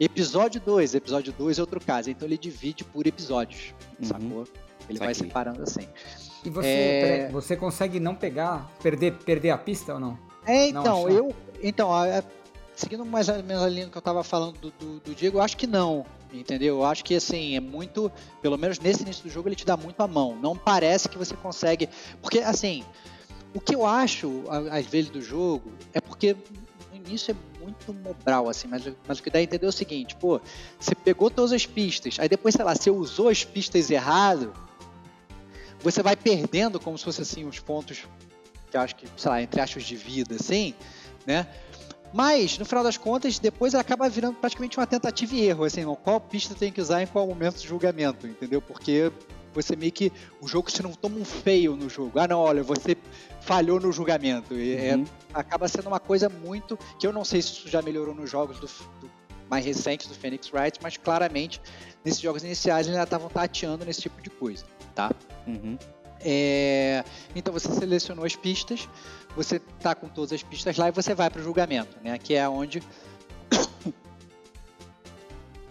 Episódio 0.00 0.60
2, 0.60 0.94
episódio 0.96 1.32
2 1.32 1.58
é 1.58 1.60
outro 1.60 1.80
caso. 1.80 2.10
Então 2.10 2.26
ele 2.26 2.38
divide 2.38 2.82
por 2.84 3.06
episódios, 3.06 3.74
Uhum. 4.00 4.06
sacou? 4.06 4.44
Ele 4.88 4.98
vai 4.98 5.14
Saquei. 5.14 5.28
separando 5.28 5.62
assim. 5.62 5.86
E 6.44 6.50
você, 6.50 6.68
É. 6.68 7.00
peraí, 7.00 7.32
você 7.32 7.56
consegue 7.56 7.98
não 7.98 8.14
pegar, 8.14 8.70
perder, 8.82 9.14
perder 9.14 9.50
a 9.50 9.58
pista 9.58 9.94
ou 9.94 10.00
não? 10.00 10.18
É, 10.46 10.70
Não 10.72 10.80
então, 10.82 11.06
achar? 11.06 11.16
eu. 11.16 11.34
Então, 11.62 11.92
a- 11.92 12.18
a- 12.18 12.22
seguindo 12.74 13.04
mais 13.04 13.28
ou 13.28 13.42
menos 13.42 13.62
a 13.62 13.68
linha 13.68 13.88
que 13.88 13.98
eu 13.98 14.02
tava 14.02 14.22
falando 14.22 14.58
do, 14.58 14.70
do, 14.70 15.00
do 15.00 15.14
Diego, 15.14 15.38
eu 15.38 15.42
acho 15.42 15.56
que 15.56 15.66
não. 15.66 16.06
Entendeu? 16.32 16.76
Eu 16.76 16.84
acho 16.84 17.02
que 17.04 17.14
assim, 17.14 17.56
é 17.56 17.60
muito. 17.60 18.12
Pelo 18.42 18.56
menos 18.58 18.78
nesse 18.78 19.02
início 19.02 19.24
do 19.24 19.30
jogo, 19.30 19.48
ele 19.48 19.56
te 19.56 19.64
dá 19.64 19.76
muito 19.78 20.00
a 20.02 20.06
mão. 20.06 20.36
Não 20.40 20.54
parece 20.56 21.08
que 21.08 21.16
você 21.16 21.34
consegue. 21.34 21.88
Porque, 22.20 22.40
assim, 22.40 22.84
o 23.54 23.60
que 23.60 23.74
eu 23.74 23.84
acho, 23.86 24.44
às 24.70 24.84
vezes, 24.86 25.10
do 25.10 25.22
jogo, 25.22 25.72
é 25.94 26.00
porque 26.02 26.36
no 26.92 26.96
início 26.96 27.32
é 27.32 27.62
muito 27.64 27.94
mobral, 27.94 28.46
assim, 28.48 28.68
mas, 28.68 28.82
mas 29.06 29.18
o 29.18 29.22
que 29.22 29.30
dá 29.30 29.38
a 29.38 29.42
entender 29.42 29.64
é 29.64 29.68
o 29.70 29.72
seguinte, 29.72 30.14
pô, 30.16 30.38
você 30.78 30.94
pegou 30.94 31.30
todas 31.30 31.52
as 31.52 31.64
pistas, 31.64 32.18
aí 32.20 32.28
depois, 32.28 32.54
sei 32.54 32.64
lá, 32.64 32.74
você 32.74 32.90
usou 32.90 33.28
as 33.30 33.42
pistas 33.44 33.90
errado, 33.90 34.52
você 35.82 36.02
vai 36.02 36.16
perdendo 36.16 36.78
como 36.80 36.96
se 36.98 37.04
fosse 37.04 37.22
assim 37.22 37.44
os 37.44 37.58
pontos 37.60 38.04
que 38.70 38.76
eu 38.76 38.80
acho 38.80 38.96
que, 38.96 39.06
sei 39.16 39.30
lá, 39.30 39.42
entre 39.42 39.60
aspas 39.60 39.84
de 39.84 39.96
vida, 39.96 40.34
assim, 40.38 40.74
né? 41.26 41.46
Mas, 42.12 42.58
no 42.58 42.64
final 42.64 42.82
das 42.82 42.96
contas, 42.96 43.38
depois 43.38 43.74
acaba 43.74 44.08
virando 44.08 44.34
praticamente 44.36 44.78
uma 44.78 44.86
tentativa 44.86 45.34
e 45.34 45.42
erro, 45.46 45.64
assim, 45.64 45.84
qual 46.02 46.20
pista 46.20 46.54
tem 46.54 46.72
que 46.72 46.80
usar 46.80 47.02
em 47.02 47.06
qual 47.06 47.26
momento 47.26 47.56
do 47.56 47.66
julgamento, 47.66 48.26
entendeu? 48.26 48.62
Porque 48.62 49.12
você 49.54 49.76
meio 49.76 49.92
que, 49.92 50.10
o 50.40 50.48
jogo, 50.48 50.70
você 50.70 50.82
não 50.82 50.92
toma 50.92 51.16
um 51.18 51.24
fail 51.24 51.76
no 51.76 51.88
jogo. 51.90 52.18
Ah, 52.18 52.26
não, 52.28 52.40
olha, 52.40 52.62
você 52.62 52.96
falhou 53.42 53.78
no 53.80 53.92
julgamento. 53.92 54.54
E 54.54 54.74
é- 54.76 54.96
Uhum. 54.96 55.04
acaba 55.34 55.68
sendo 55.68 55.88
uma 55.88 56.00
coisa 56.00 56.28
muito, 56.30 56.78
que 56.98 57.06
eu 57.06 57.12
não 57.12 57.24
sei 57.24 57.42
se 57.42 57.48
isso 57.52 57.68
já 57.68 57.82
melhorou 57.82 58.14
nos 58.14 58.30
jogos 58.30 58.58
do, 58.58 58.66
do- 59.00 59.10
mais 59.50 59.64
recentes 59.64 60.06
do 60.06 60.14
Phoenix 60.14 60.50
Wright, 60.52 60.78
mas 60.82 60.96
claramente, 60.98 61.60
nesses 62.04 62.20
jogos 62.20 62.42
iniciais, 62.42 62.86
eles 62.86 62.96
ainda 62.98 63.04
estavam 63.04 63.28
tateando 63.28 63.84
nesse 63.84 64.02
tipo 64.02 64.20
de 64.22 64.28
coisa, 64.30 64.64
tá? 64.98 65.12
Uhum. 65.46 65.78
É, 66.20 67.04
então 67.36 67.54
você 67.54 67.72
selecionou 67.72 68.24
as 68.24 68.34
pistas, 68.34 68.88
você 69.36 69.60
tá 69.60 69.94
com 69.94 70.08
todas 70.08 70.32
as 70.32 70.42
pistas 70.42 70.76
lá 70.76 70.88
e 70.88 70.90
você 70.90 71.14
vai 71.14 71.30
para 71.30 71.40
o 71.40 71.44
julgamento, 71.44 71.96
né? 72.02 72.18
Que 72.18 72.34
é 72.34 72.48
onde 72.48 72.82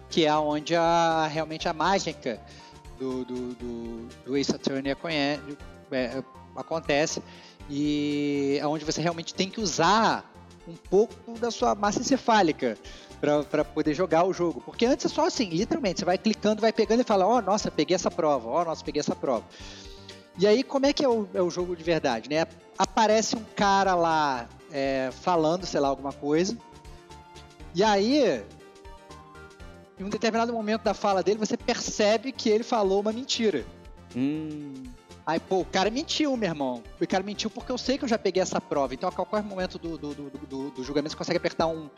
que 0.08 0.24
é 0.24 0.34
onde 0.34 0.74
a, 0.74 1.28
realmente 1.30 1.68
a 1.68 1.74
mágica 1.74 2.40
do, 2.98 3.26
do, 3.26 3.54
do, 3.54 4.08
do 4.24 4.36
Ace 4.38 4.54
Attorney 4.54 4.96
é, 5.92 6.22
acontece 6.56 7.22
e 7.68 8.56
é 8.58 8.66
onde 8.66 8.86
você 8.86 9.02
realmente 9.02 9.34
tem 9.34 9.50
que 9.50 9.60
usar 9.60 10.32
um 10.66 10.74
pouco 10.74 11.38
da 11.38 11.50
sua 11.50 11.74
massa 11.74 12.00
encefálica 12.00 12.78
para 13.20 13.64
poder 13.64 13.94
jogar 13.94 14.24
o 14.24 14.32
jogo. 14.32 14.60
Porque 14.60 14.86
antes 14.86 15.06
é 15.06 15.08
só 15.08 15.26
assim, 15.26 15.48
literalmente, 15.48 16.00
você 16.00 16.04
vai 16.04 16.18
clicando, 16.18 16.60
vai 16.60 16.72
pegando 16.72 17.00
e 17.00 17.04
fala, 17.04 17.26
ó, 17.26 17.40
nossa, 17.40 17.70
peguei 17.70 17.94
essa 17.94 18.10
prova, 18.10 18.48
ó, 18.48 18.64
nossa, 18.64 18.84
peguei 18.84 19.00
essa 19.00 19.16
prova. 19.16 19.44
E 20.38 20.46
aí, 20.46 20.62
como 20.62 20.86
é 20.86 20.92
que 20.92 21.04
é 21.04 21.08
o, 21.08 21.28
é 21.34 21.42
o 21.42 21.50
jogo 21.50 21.74
de 21.74 21.82
verdade, 21.82 22.30
né? 22.30 22.46
Aparece 22.76 23.34
um 23.34 23.44
cara 23.56 23.94
lá 23.94 24.48
é, 24.70 25.10
falando, 25.10 25.66
sei 25.66 25.80
lá, 25.80 25.88
alguma 25.88 26.12
coisa. 26.12 26.56
E 27.74 27.82
aí, 27.82 28.44
em 29.98 30.04
um 30.04 30.08
determinado 30.08 30.52
momento 30.52 30.82
da 30.82 30.94
fala 30.94 31.22
dele, 31.22 31.38
você 31.38 31.56
percebe 31.56 32.30
que 32.30 32.48
ele 32.48 32.62
falou 32.62 33.00
uma 33.00 33.12
mentira. 33.12 33.64
Hum, 34.16 34.84
Aí, 35.28 35.38
pô, 35.38 35.58
o 35.58 35.64
cara 35.66 35.90
mentiu, 35.90 36.34
meu 36.38 36.48
irmão. 36.48 36.82
O 36.98 37.06
cara 37.06 37.22
mentiu 37.22 37.50
porque 37.50 37.70
eu 37.70 37.76
sei 37.76 37.98
que 37.98 38.04
eu 38.04 38.08
já 38.08 38.18
peguei 38.18 38.42
essa 38.42 38.58
prova. 38.62 38.94
Então, 38.94 39.10
a 39.10 39.12
qualquer 39.12 39.42
momento 39.42 39.78
do, 39.78 39.98
do, 39.98 40.14
do, 40.14 40.30
do- 40.30 40.70
do 40.70 40.82
julgamento, 40.82 41.12
você 41.12 41.18
consegue 41.18 41.36
apertar 41.36 41.66
um, 41.66 41.90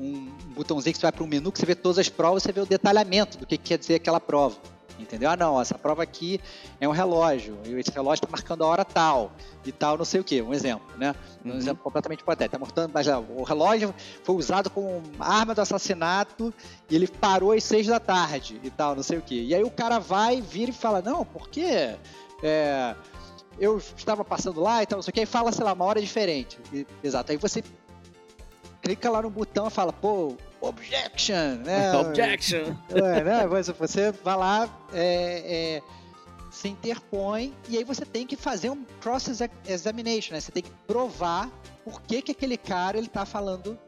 um 0.00 0.26
botãozinho 0.56 0.92
que 0.92 0.98
você 0.98 1.02
vai 1.06 1.12
para 1.12 1.22
um 1.22 1.28
menu, 1.28 1.52
que 1.52 1.60
você 1.60 1.64
vê 1.66 1.76
todas 1.76 2.00
as 2.00 2.08
provas, 2.08 2.42
você 2.42 2.50
vê 2.50 2.60
o 2.60 2.66
detalhamento 2.66 3.38
do 3.38 3.46
que, 3.46 3.56
que 3.56 3.68
quer 3.68 3.78
dizer 3.78 3.94
aquela 3.94 4.18
prova. 4.18 4.56
Entendeu? 4.98 5.30
Ah, 5.30 5.36
não, 5.36 5.60
essa 5.60 5.78
prova 5.78 6.02
aqui 6.02 6.40
é 6.80 6.88
um 6.88 6.92
relógio. 6.92 7.56
E 7.64 7.72
esse 7.74 7.90
relógio 7.92 8.24
está 8.24 8.28
marcando 8.30 8.62
a 8.64 8.66
hora 8.66 8.84
tal. 8.84 9.30
E 9.64 9.70
tal, 9.70 9.96
não 9.96 10.04
sei 10.04 10.20
o 10.20 10.24
quê. 10.24 10.42
Um 10.42 10.52
exemplo, 10.52 10.84
né? 10.98 11.14
Um 11.44 11.50
Uhum. 11.50 11.56
exemplo 11.56 11.82
completamente 11.84 12.20
hipotético. 12.20 12.52
Tá 12.52 12.58
mostrando, 12.58 12.90
mas 12.92 13.06
ó, 13.08 13.20
o 13.20 13.42
relógio 13.44 13.94
foi 14.24 14.34
usado 14.34 14.68
como 14.70 15.00
arma 15.20 15.54
do 15.54 15.60
assassinato 15.60 16.52
e 16.90 16.94
ele 16.96 17.06
parou 17.08 17.52
às 17.52 17.62
seis 17.64 17.86
da 17.86 17.98
tarde 18.00 18.60
e 18.62 18.70
tal, 18.70 18.94
não 18.96 19.02
sei 19.04 19.18
o 19.18 19.22
quê. 19.22 19.42
E 19.42 19.54
aí 19.54 19.62
o 19.64 19.70
cara 19.70 19.98
vai, 19.98 20.40
vira 20.40 20.70
e 20.70 20.74
fala, 20.74 21.00
não, 21.00 21.24
por 21.24 21.48
quê? 21.48 21.96
É, 22.42 22.94
eu 23.58 23.78
estava 23.78 24.24
passando 24.24 24.60
lá 24.60 24.82
e 24.82 24.86
tal, 24.86 24.96
não 24.98 25.02
sei 25.02 25.10
o 25.10 25.14
que, 25.14 25.20
e 25.22 25.26
fala, 25.26 25.52
sei 25.52 25.64
lá, 25.64 25.72
uma 25.72 25.84
hora 25.84 26.00
diferente. 26.00 26.58
E- 26.72 26.86
exato. 27.02 27.32
Aí 27.32 27.38
você 27.38 27.62
clica 28.80 29.08
lá 29.10 29.22
no 29.22 29.30
botão 29.30 29.68
e 29.68 29.70
fala, 29.70 29.92
pô, 29.92 30.36
objection, 30.60 31.56
né? 31.64 31.92
Objection! 31.98 32.76
É, 32.90 33.22
né? 33.24 33.46
Você, 33.46 33.72
você 33.72 34.10
vai 34.10 34.36
lá, 34.36 34.68
é, 34.92 35.78
é, 35.78 35.82
se 36.50 36.68
interpõe 36.68 37.54
e 37.68 37.78
aí 37.78 37.84
você 37.84 38.04
tem 38.04 38.26
que 38.26 38.36
fazer 38.36 38.70
um 38.70 38.84
cross-examination, 39.00 40.34
né? 40.34 40.40
Você 40.40 40.52
tem 40.52 40.62
que 40.62 40.72
provar 40.86 41.50
por 41.84 42.02
que, 42.02 42.22
que 42.22 42.32
aquele 42.32 42.56
cara 42.56 42.98
ele 42.98 43.08
tá 43.08 43.24
falando 43.24 43.78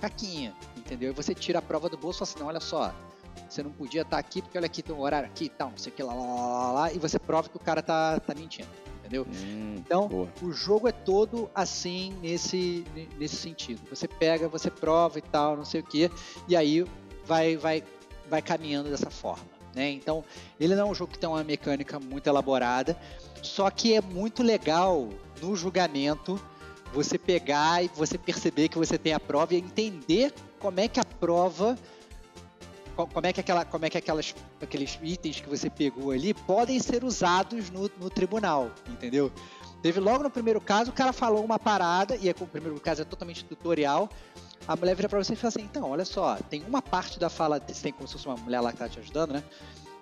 caquinha, 0.00 0.54
entendeu? 0.76 1.10
E 1.10 1.14
você 1.14 1.34
tira 1.34 1.58
a 1.58 1.62
prova 1.62 1.88
do 1.88 1.96
bolso 1.96 2.18
e 2.18 2.20
fala 2.20 2.30
assim, 2.30 2.40
não, 2.40 2.46
olha 2.48 2.60
só, 2.60 2.94
você 3.54 3.62
não 3.62 3.70
podia 3.70 4.02
estar 4.02 4.18
aqui 4.18 4.42
porque 4.42 4.58
olha 4.58 4.66
aqui 4.66 4.82
tem 4.82 4.94
um 4.94 5.00
horário 5.00 5.26
aqui 5.26 5.44
e 5.44 5.48
tal, 5.48 5.70
não 5.70 5.78
sei 5.78 5.92
o 5.92 5.94
que 5.94 6.02
lá, 6.02 6.12
lá, 6.12 6.24
lá, 6.26 6.72
lá, 6.72 6.92
e 6.92 6.98
você 6.98 7.18
prova 7.18 7.48
que 7.48 7.56
o 7.56 7.60
cara 7.60 7.82
tá, 7.82 8.18
tá 8.18 8.34
mentindo, 8.34 8.68
entendeu? 8.98 9.26
Hum, 9.30 9.76
Então, 9.78 10.08
boa. 10.08 10.28
o 10.42 10.52
jogo 10.52 10.88
é 10.88 10.92
todo 10.92 11.48
assim 11.54 12.12
nesse, 12.20 12.84
nesse 13.18 13.36
sentido. 13.36 13.80
Você 13.90 14.08
pega, 14.08 14.48
você 14.48 14.70
prova 14.70 15.18
e 15.18 15.22
tal, 15.22 15.56
não 15.56 15.64
sei 15.64 15.80
o 15.80 15.84
que, 15.84 16.10
e 16.48 16.56
aí 16.56 16.84
vai, 17.24 17.56
vai, 17.56 17.84
vai 18.28 18.42
caminhando 18.42 18.90
dessa 18.90 19.10
forma. 19.10 19.44
Né? 19.74 19.90
Então, 19.90 20.24
ele 20.58 20.74
não 20.74 20.88
é 20.88 20.90
um 20.90 20.94
jogo 20.94 21.12
que 21.12 21.18
tem 21.18 21.28
uma 21.28 21.42
mecânica 21.44 21.98
muito 21.98 22.26
elaborada, 22.28 22.96
só 23.42 23.70
que 23.70 23.94
é 23.94 24.00
muito 24.00 24.42
legal 24.42 25.08
no 25.40 25.54
julgamento 25.56 26.40
você 26.92 27.18
pegar 27.18 27.84
e 27.84 27.88
você 27.88 28.16
perceber 28.16 28.68
que 28.68 28.78
você 28.78 28.96
tem 28.96 29.12
a 29.12 29.20
prova 29.20 29.54
e 29.54 29.58
entender 29.58 30.32
como 30.60 30.78
é 30.78 30.86
que 30.86 31.00
a 31.00 31.04
prova 31.04 31.76
como 32.94 33.26
é 33.26 33.32
que, 33.32 33.40
aquela, 33.40 33.64
como 33.64 33.84
é 33.84 33.90
que 33.90 33.98
aquelas, 33.98 34.34
aqueles 34.60 34.98
itens 35.02 35.40
que 35.40 35.48
você 35.48 35.68
pegou 35.68 36.10
ali 36.10 36.32
podem 36.32 36.78
ser 36.78 37.04
usados 37.04 37.70
no, 37.70 37.90
no 37.98 38.08
tribunal, 38.08 38.70
entendeu? 38.88 39.32
Teve 39.82 40.00
logo 40.00 40.22
no 40.22 40.30
primeiro 40.30 40.60
caso, 40.60 40.90
o 40.90 40.94
cara 40.94 41.12
falou 41.12 41.44
uma 41.44 41.58
parada, 41.58 42.16
e 42.16 42.28
é, 42.28 42.34
o 42.38 42.46
primeiro 42.46 42.80
caso 42.80 43.02
é 43.02 43.04
totalmente 43.04 43.44
tutorial. 43.44 44.08
A 44.66 44.74
mulher 44.74 44.96
vira 44.96 45.10
pra 45.10 45.22
você 45.22 45.34
e 45.34 45.36
fala 45.36 45.48
assim: 45.48 45.60
então, 45.60 45.90
olha 45.90 46.06
só, 46.06 46.36
tem 46.48 46.64
uma 46.64 46.80
parte 46.80 47.18
da 47.18 47.28
fala, 47.28 47.60
tem 47.60 47.92
como 47.92 48.08
se 48.08 48.14
fosse 48.14 48.26
uma 48.26 48.36
mulher 48.36 48.60
lá 48.60 48.72
que 48.72 48.78
tá 48.78 48.88
te 48.88 48.98
ajudando, 48.98 49.32
né? 49.32 49.44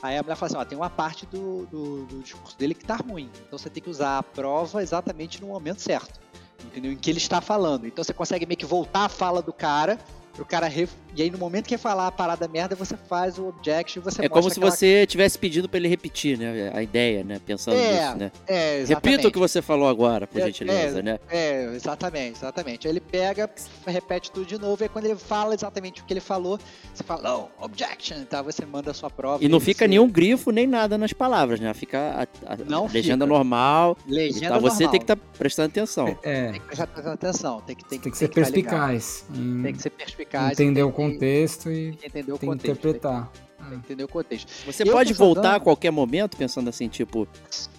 Aí 0.02 0.18
a 0.18 0.22
mulher 0.22 0.34
fala 0.36 0.50
assim, 0.50 0.56
ó, 0.56 0.64
tem 0.64 0.76
uma 0.76 0.90
parte 0.90 1.26
do, 1.26 1.64
do, 1.66 2.04
do 2.06 2.22
discurso 2.22 2.58
dele 2.58 2.74
que 2.74 2.84
tá 2.84 2.96
ruim. 2.96 3.30
Então 3.46 3.56
você 3.56 3.70
tem 3.70 3.80
que 3.80 3.88
usar 3.88 4.18
a 4.18 4.22
prova 4.22 4.82
exatamente 4.82 5.40
no 5.40 5.46
momento 5.46 5.80
certo. 5.80 6.20
Entendeu? 6.64 6.90
Em 6.90 6.96
que 6.96 7.08
ele 7.08 7.18
está 7.18 7.40
falando. 7.40 7.86
Então 7.86 8.02
você 8.02 8.12
consegue 8.12 8.44
meio 8.44 8.58
que 8.58 8.66
voltar 8.66 9.04
a 9.04 9.08
fala 9.08 9.40
do 9.40 9.52
cara 9.52 9.98
o 10.40 10.44
cara 10.44 10.66
ref... 10.68 10.90
e 11.14 11.22
aí 11.22 11.30
no 11.30 11.36
momento 11.38 11.66
que 11.66 11.74
ele 11.74 11.82
falar 11.82 12.06
a 12.06 12.12
parada 12.12 12.48
merda, 12.48 12.74
você 12.74 12.96
faz 12.96 13.38
o 13.38 13.48
objection 13.48 14.00
e 14.00 14.04
você 14.04 14.24
É 14.24 14.28
como 14.28 14.48
se 14.50 14.58
aquela... 14.58 14.70
você 14.70 15.06
tivesse 15.06 15.38
pedido 15.38 15.68
pra 15.68 15.78
ele 15.78 15.88
repetir, 15.88 16.38
né? 16.38 16.70
A 16.74 16.82
ideia, 16.82 17.22
né? 17.22 17.40
Pensando 17.44 17.76
É, 17.76 18.04
nisso, 18.06 18.16
né? 18.18 18.32
É, 18.46 18.78
exatamente. 18.80 19.10
Repita 19.10 19.28
o 19.28 19.32
que 19.32 19.38
você 19.38 19.60
falou 19.60 19.88
agora, 19.88 20.26
por 20.26 20.40
É, 20.40 20.46
gentileza, 20.46 21.00
é, 21.00 21.02
né? 21.02 21.18
É, 21.28 21.64
exatamente, 21.74 22.38
exatamente. 22.38 22.86
Aí 22.86 22.92
ele 22.92 23.00
pega, 23.00 23.50
repete 23.86 24.30
tudo 24.30 24.46
de 24.46 24.58
novo, 24.58 24.82
e 24.82 24.84
aí 24.84 24.88
quando 24.88 25.04
ele 25.04 25.16
fala 25.16 25.54
exatamente 25.54 26.00
o 26.00 26.04
que 26.04 26.12
ele 26.12 26.20
falou, 26.20 26.58
você 26.94 27.02
fala, 27.04 27.22
não, 27.22 27.48
objection, 27.60 28.24
tá? 28.24 28.40
Você 28.42 28.64
manda 28.64 28.90
a 28.90 28.94
sua 28.94 29.10
prova. 29.10 29.44
E 29.44 29.48
não 29.48 29.60
fica 29.60 29.84
você- 29.84 29.88
nenhum 29.88 30.08
grifo 30.08 30.50
nem 30.50 30.66
nada 30.66 30.96
nas 30.96 31.12
palavras, 31.12 31.60
né? 31.60 31.72
Fica 31.74 31.98
a, 32.46 32.52
a- 32.54 32.56
Não 32.66 32.86
a 32.86 32.88
legenda 32.90 33.24
fica. 33.24 33.34
normal. 33.34 33.96
Legenda. 34.06 34.58
Você 34.60 34.84
normal. 34.84 34.90
tem 34.90 35.00
que 35.00 35.04
estar 35.04 35.16
prestando 35.38 35.68
atenção. 35.68 36.18
É, 36.22 36.52
Tem 36.52 36.60
que 36.60 36.66
prestar 36.66 36.84
atenção, 37.12 37.60
tem 37.60 37.76
que, 37.76 37.84
tem 37.84 37.98
tem 37.98 38.12
que 38.12 38.18
tem 38.18 38.28
ser 38.28 38.28
tá 38.28 38.40
ligado. 38.50 38.52
perspicaz. 38.52 39.24
em 39.34 39.62
Tem 39.62 39.72
que 39.74 39.82
ser 39.82 39.90
perspicaz. 39.90 40.21
Entender 40.52 40.74
tem 40.74 40.82
o 40.82 40.92
contexto 40.92 41.70
e 41.70 41.88
entender 41.88 42.32
o 42.32 42.38
tem 42.38 42.48
contexto. 42.48 42.78
interpretar. 42.78 43.30
Tem 43.58 43.68
que 43.68 43.74
entender 43.86 44.04
o 44.04 44.08
contexto. 44.08 44.50
Você 44.66 44.82
Eu 44.82 44.92
pode 44.92 45.12
voltar 45.12 45.56
a 45.56 45.60
qualquer 45.60 45.90
momento 45.92 46.36
pensando 46.36 46.68
assim, 46.68 46.88
tipo, 46.88 47.28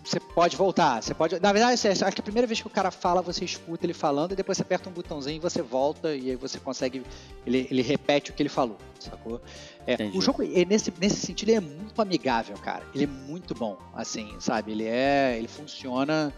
Você 0.04 0.20
pode 0.20 0.56
voltar, 0.56 1.02
você 1.04 1.14
pode. 1.14 1.40
Na 1.40 1.52
verdade, 1.52 1.74
assim, 1.74 1.88
acho 1.90 2.16
que 2.16 2.22
a 2.22 2.24
primeira 2.24 2.48
vez 2.48 2.62
que 2.62 2.68
o 2.68 2.70
cara 2.70 2.90
fala, 2.90 3.22
você 3.22 3.44
escuta 3.44 3.86
ele 3.86 3.94
falando, 3.94 4.32
e 4.32 4.36
depois 4.36 4.58
você 4.58 4.62
aperta 4.62 4.90
um 4.90 4.94
botãozinho 4.94 5.36
e 5.36 5.40
você 5.40 5.62
volta, 5.62 6.16
e 6.16 6.32
aí 6.32 6.36
você 6.36 6.60
consegue. 6.60 7.04
Ele, 7.46 7.68
ele 7.70 7.82
repete 7.82 8.32
o 8.32 8.34
que 8.34 8.42
ele 8.42 8.50
falou, 8.50 8.78
sacou? 9.00 9.42
É, 9.86 9.98
o 10.14 10.22
jogo, 10.22 10.42
é, 10.44 10.64
nesse, 10.64 10.94
nesse 11.00 11.18
sentido, 11.18 11.50
ele 11.50 11.58
é 11.58 11.62
muito 11.62 12.02
amigável, 12.02 12.56
cara. 12.58 12.84
Ele 12.96 13.04
é 13.04 13.08
muito 13.08 13.54
bom, 13.54 13.78
assim, 13.94 14.34
sabe? 14.40 14.72
Ele 14.72 14.86
é. 14.86 15.36
Ele 15.38 15.48
funciona. 15.48 16.34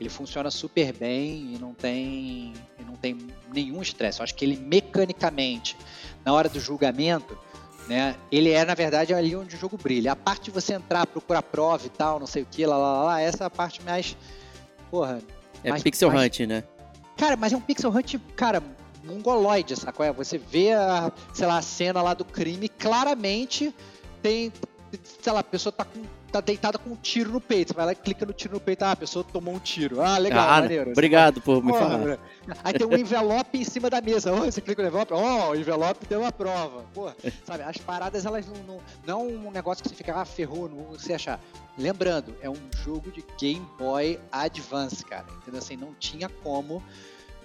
Ele 0.00 0.08
funciona 0.08 0.50
super 0.50 0.92
bem 0.92 1.54
e 1.54 1.58
não 1.58 1.72
tem. 1.74 2.52
E 2.78 2.82
não 2.84 2.96
tem 2.96 3.16
nenhum 3.52 3.80
estresse. 3.82 4.20
Eu 4.20 4.24
acho 4.24 4.34
que 4.34 4.44
ele 4.44 4.56
mecanicamente, 4.56 5.76
na 6.24 6.32
hora 6.32 6.48
do 6.48 6.58
julgamento, 6.58 7.38
né? 7.88 8.16
Ele 8.30 8.50
é, 8.50 8.64
na 8.64 8.74
verdade, 8.74 9.14
ali 9.14 9.34
onde 9.36 9.54
o 9.54 9.58
jogo 9.58 9.76
brilha. 9.76 10.12
A 10.12 10.16
parte 10.16 10.44
de 10.44 10.50
você 10.50 10.74
entrar, 10.74 11.06
procurar 11.06 11.42
prova 11.42 11.86
e 11.86 11.90
tal, 11.90 12.18
não 12.18 12.26
sei 12.26 12.42
o 12.42 12.46
que, 12.46 12.64
lá, 12.66 12.76
lá, 12.76 13.02
lá, 13.04 13.20
essa 13.20 13.44
é 13.44 13.46
a 13.46 13.50
parte 13.50 13.82
mais. 13.82 14.16
Porra. 14.90 15.20
é 15.64 15.70
Mas- 15.70 15.82
Pixel 15.82 16.10
mas- 16.10 16.26
Hunt, 16.26 16.40
né? 16.48 16.64
Cara, 17.16 17.36
mas 17.36 17.52
é 17.52 17.56
um 17.56 17.60
pixel 17.60 17.90
hunt, 17.90 18.16
cara, 18.34 18.62
mongoloide, 19.04 19.76
sacou? 19.76 20.04
É, 20.04 20.12
Você 20.12 20.38
vê 20.38 20.72
a, 20.72 21.12
sei 21.32 21.46
lá, 21.46 21.58
a 21.58 21.62
cena 21.62 22.02
lá 22.02 22.14
do 22.14 22.24
crime, 22.24 22.68
claramente 22.68 23.72
tem. 24.22 24.52
Sei 25.22 25.32
lá, 25.32 25.40
a 25.40 25.44
pessoa 25.44 25.72
tá, 25.72 25.84
com, 25.84 26.02
tá 26.32 26.40
deitada 26.40 26.78
com 26.78 26.90
um 26.90 26.96
tiro 26.96 27.30
no 27.30 27.40
peito. 27.40 27.68
Você 27.68 27.74
vai 27.74 27.86
lá 27.86 27.92
e 27.92 27.96
clica 27.96 28.24
no 28.24 28.32
tiro 28.32 28.54
no 28.54 28.60
peito, 28.60 28.82
ah, 28.82 28.92
a 28.92 28.96
pessoa 28.96 29.24
tomou 29.24 29.54
um 29.54 29.58
tiro. 29.58 30.00
Ah, 30.00 30.16
legal, 30.18 30.48
ah, 30.48 30.60
maneiro. 30.62 30.90
obrigado 30.92 31.40
por 31.40 31.62
me 31.62 31.72
falar. 31.72 31.98
né? 31.98 32.18
Aí 32.64 32.72
tem 32.72 32.86
um 32.86 32.96
envelope 32.96 33.58
em 33.58 33.64
cima 33.64 33.90
da 33.90 34.00
mesa. 34.00 34.32
Oh, 34.32 34.44
você 34.44 34.60
clica 34.60 34.82
no 34.82 34.88
envelope, 34.88 35.12
ó, 35.12 35.50
o 35.50 35.56
envelope 35.56 36.06
deu 36.06 36.20
uma 36.20 36.32
prova. 36.32 36.84
Porra, 36.94 37.14
sabe, 37.44 37.62
as 37.62 37.76
paradas, 37.76 38.24
elas 38.24 38.46
não, 38.46 38.62
não. 38.64 38.80
Não 39.06 39.20
é 39.20 39.22
um 39.22 39.50
negócio 39.50 39.82
que 39.82 39.88
você 39.88 39.94
fica, 39.94 40.14
ah, 40.16 40.24
ferrou, 40.24 40.68
não 40.68 40.84
você 40.84 41.12
achar. 41.12 41.38
Lembrando, 41.76 42.34
é 42.40 42.48
um 42.48 42.56
jogo 42.82 43.10
de 43.10 43.24
Game 43.38 43.66
Boy 43.78 44.18
Advance, 44.30 45.04
cara. 45.04 45.26
Entendeu? 45.36 45.58
Assim, 45.58 45.76
não 45.76 45.94
tinha 45.94 46.28
como 46.28 46.82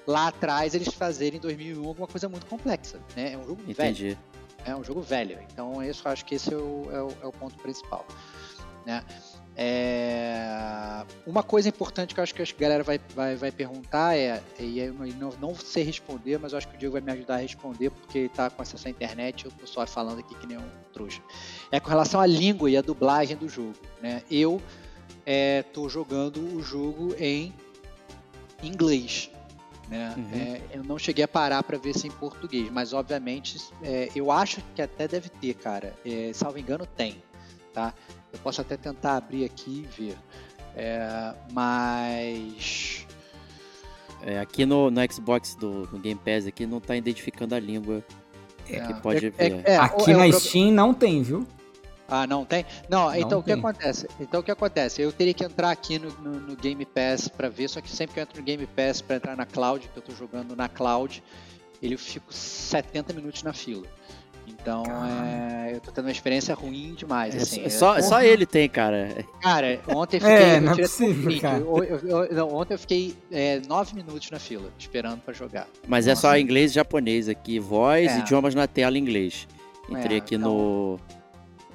lá 0.05 0.29
atrás 0.29 0.73
eles 0.73 0.93
fazerem 0.93 1.37
em 1.37 1.41
2001 1.41 1.85
alguma 1.85 2.07
coisa 2.07 2.29
muito 2.29 2.45
complexa, 2.45 2.99
né? 3.15 3.33
É 3.33 3.37
um 3.37 3.45
jogo 3.45 3.61
velho. 3.61 3.71
Entendi. 3.71 4.17
É 4.65 4.75
um 4.75 4.83
jogo 4.83 5.01
velho. 5.01 5.39
Então, 5.51 5.83
isso 5.83 6.01
eu 6.05 6.11
acho 6.11 6.25
que 6.25 6.35
esse 6.35 6.53
é 6.53 6.57
o, 6.57 6.89
é 6.91 7.01
o, 7.01 7.09
é 7.23 7.27
o 7.27 7.31
ponto 7.31 7.55
principal. 7.57 8.05
Né? 8.87 9.03
É, 9.59 11.03
Uma 11.25 11.43
coisa 11.43 11.67
importante 11.67 12.13
que 12.13 12.21
eu 12.21 12.23
acho 12.23 12.33
que 12.33 12.41
a 12.41 12.45
galera 12.57 12.83
vai, 12.83 13.01
vai, 13.13 13.35
vai 13.35 13.51
perguntar 13.51 14.15
é, 14.15 14.41
e 14.57 14.79
eu 14.79 14.93
não, 14.93 15.29
não 15.41 15.55
sei 15.55 15.83
responder, 15.83 16.39
mas 16.39 16.53
eu 16.53 16.57
acho 16.57 16.69
que 16.69 16.75
o 16.75 16.77
Diego 16.77 16.93
vai 16.93 17.01
me 17.01 17.11
ajudar 17.11 17.35
a 17.35 17.37
responder, 17.39 17.89
porque 17.89 18.19
ele 18.19 18.29
tá 18.29 18.49
com 18.49 18.61
acesso 18.61 18.87
à 18.87 18.91
internet, 18.91 19.43
eu 19.43 19.51
tô 19.51 19.67
só 19.67 19.85
falando 19.85 20.19
aqui 20.19 20.33
que 20.35 20.47
nem 20.47 20.57
um 20.57 20.69
trouxa. 20.93 21.21
É 21.69 21.81
com 21.81 21.89
relação 21.89 22.21
à 22.21 22.25
língua 22.25 22.69
e 22.69 22.77
à 22.77 22.81
dublagem 22.81 23.35
do 23.35 23.49
jogo. 23.49 23.75
Né? 24.01 24.23
Eu 24.31 24.61
é, 25.25 25.63
tô 25.73 25.89
jogando 25.89 26.39
o 26.55 26.61
jogo 26.63 27.13
em 27.19 27.53
inglês. 28.63 29.29
Né? 29.89 30.13
Uhum. 30.15 30.29
É, 30.33 30.61
eu 30.77 30.83
não 30.83 30.97
cheguei 30.97 31.25
a 31.25 31.27
parar 31.27 31.61
para 31.63 31.77
ver 31.77 31.93
se 31.93 32.07
em 32.07 32.11
português, 32.11 32.69
mas 32.71 32.93
obviamente 32.93 33.57
é, 33.83 34.09
eu 34.15 34.31
acho 34.31 34.61
que 34.73 34.81
até 34.81 35.09
deve 35.09 35.27
ter, 35.27 35.55
cara. 35.55 35.93
É, 36.05 36.31
salvo 36.33 36.57
engano, 36.57 36.85
tem. 36.85 37.21
Tá? 37.73 37.93
Eu 38.33 38.39
posso 38.39 38.61
até 38.61 38.75
tentar 38.77 39.17
abrir 39.17 39.45
aqui 39.45 39.85
e 39.85 40.01
ver. 40.01 40.17
É, 40.75 41.33
mas. 41.51 43.05
É, 44.21 44.39
aqui 44.39 44.65
no, 44.65 44.89
no 44.89 45.13
Xbox 45.13 45.55
do 45.55 45.87
no 45.91 45.99
Game 45.99 46.19
Pass 46.23 46.47
aqui 46.47 46.65
não 46.65 46.79
tá 46.79 46.95
identificando 46.95 47.53
a 47.55 47.59
língua 47.59 48.03
É, 48.69 48.79
que 48.79 48.93
pode 49.01 49.27
é- 49.27 49.29
ver. 49.29 49.63
é- 49.65 49.73
é, 49.73 49.77
Aqui 49.77 50.11
é 50.11 50.15
na 50.17 50.31
Steam 50.31 50.71
não 50.71 50.93
tem, 50.93 51.21
viu? 51.21 51.47
Ah, 52.09 52.25
não 52.25 52.45
tem? 52.45 52.65
Não, 52.89 53.13
então 53.13 53.39
o 53.39 53.43
que 53.43 53.51
tem. 53.51 53.59
acontece? 53.59 54.07
Então 54.19 54.39
o 54.39 54.43
que 54.43 54.49
acontece? 54.51 55.01
Eu 55.01 55.11
teria 55.11 55.33
que 55.33 55.43
entrar 55.43 55.71
aqui 55.71 55.99
no, 55.99 56.09
no- 56.21 56.39
no 56.39 56.55
Game 56.55 56.85
Pass 56.85 57.27
para 57.27 57.49
ver, 57.49 57.67
só 57.69 57.81
que 57.81 57.89
sempre 57.91 58.13
que 58.13 58.19
eu 58.19 58.23
entro 58.23 58.39
no 58.39 58.43
Game 58.45 58.65
Pass 58.65 59.01
para 59.01 59.17
entrar 59.17 59.35
na 59.35 59.45
cloud, 59.45 59.87
que 59.87 59.97
eu 59.97 60.01
tô 60.03 60.13
jogando 60.13 60.55
na 60.55 60.69
cloud, 60.69 61.21
ele 61.81 61.95
eu 61.95 61.99
fico 61.99 62.33
70 62.33 63.13
minutos 63.13 63.43
na 63.43 63.51
fila. 63.53 63.85
Então 64.47 64.83
é, 65.05 65.73
eu 65.75 65.81
tô 65.81 65.91
tendo 65.91 66.05
uma 66.05 66.11
experiência 66.11 66.55
ruim 66.55 66.93
demais. 66.95 67.35
É, 67.35 67.39
assim, 67.39 67.69
só, 67.69 67.95
só- 67.95 68.01
só 68.09 68.21
ele 68.21 68.45
tem, 68.45 68.67
cara. 68.69 69.25
Cara, 69.41 69.79
ontem 69.89 70.17
eu 70.17 70.21
fiquei. 70.21 70.33
É, 70.35 70.57
eu 70.57 70.61
não 70.61 70.71
é 70.71 70.75
possível, 70.77 71.41
cara. 71.41 71.57
Eu- 71.59 71.83
eu- 71.83 71.99
eu- 72.25 72.33
não, 72.35 72.55
ontem 72.55 72.73
eu 72.73 72.79
fiquei 72.79 73.15
é, 73.31 73.59
nove 73.67 73.93
minutos 73.95 74.29
na 74.31 74.39
fila, 74.39 74.71
esperando 74.79 75.19
pra 75.21 75.33
jogar. 75.33 75.67
Mas 75.87 76.07
é 76.07 76.11
Nossa. 76.11 76.21
só 76.21 76.37
inglês 76.37 76.71
e 76.71 76.75
japonês 76.75 77.27
aqui. 77.27 77.59
Voz, 77.59 78.11
É. 78.11 78.19
idiomas 78.19 78.55
na 78.55 78.67
tela 78.67 78.97
em 78.97 79.01
inglês. 79.01 79.47
Entrei 79.89 80.17
É, 80.17 80.19
aqui 80.21 80.35
então- 80.35 80.53
no. 80.53 80.99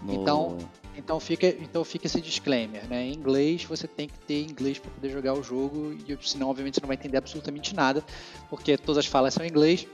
no- 0.02 0.14
Então- 0.22 0.58
Então 0.94 1.18
fica, 1.18 1.46
então 1.46 1.82
fica 1.84 2.06
esse 2.06 2.20
disclaimer, 2.20 2.86
né? 2.86 3.04
Em 3.06 3.14
inglês 3.14 3.64
você 3.64 3.88
tem 3.88 4.06
que 4.06 4.18
ter 4.20 4.42
inglês 4.42 4.78
para 4.78 4.90
poder 4.90 5.08
jogar 5.08 5.32
o 5.32 5.42
jogo, 5.42 5.96
e 6.06 6.16
senão, 6.20 6.50
obviamente, 6.50 6.74
você 6.74 6.80
não 6.82 6.86
vai 6.86 6.96
entender 6.96 7.16
absolutamente 7.16 7.74
nada, 7.74 8.04
porque 8.50 8.76
todas 8.76 8.98
as 8.98 9.06
falas 9.06 9.32
são 9.32 9.42
em 9.44 9.48
inglês. 9.48 9.86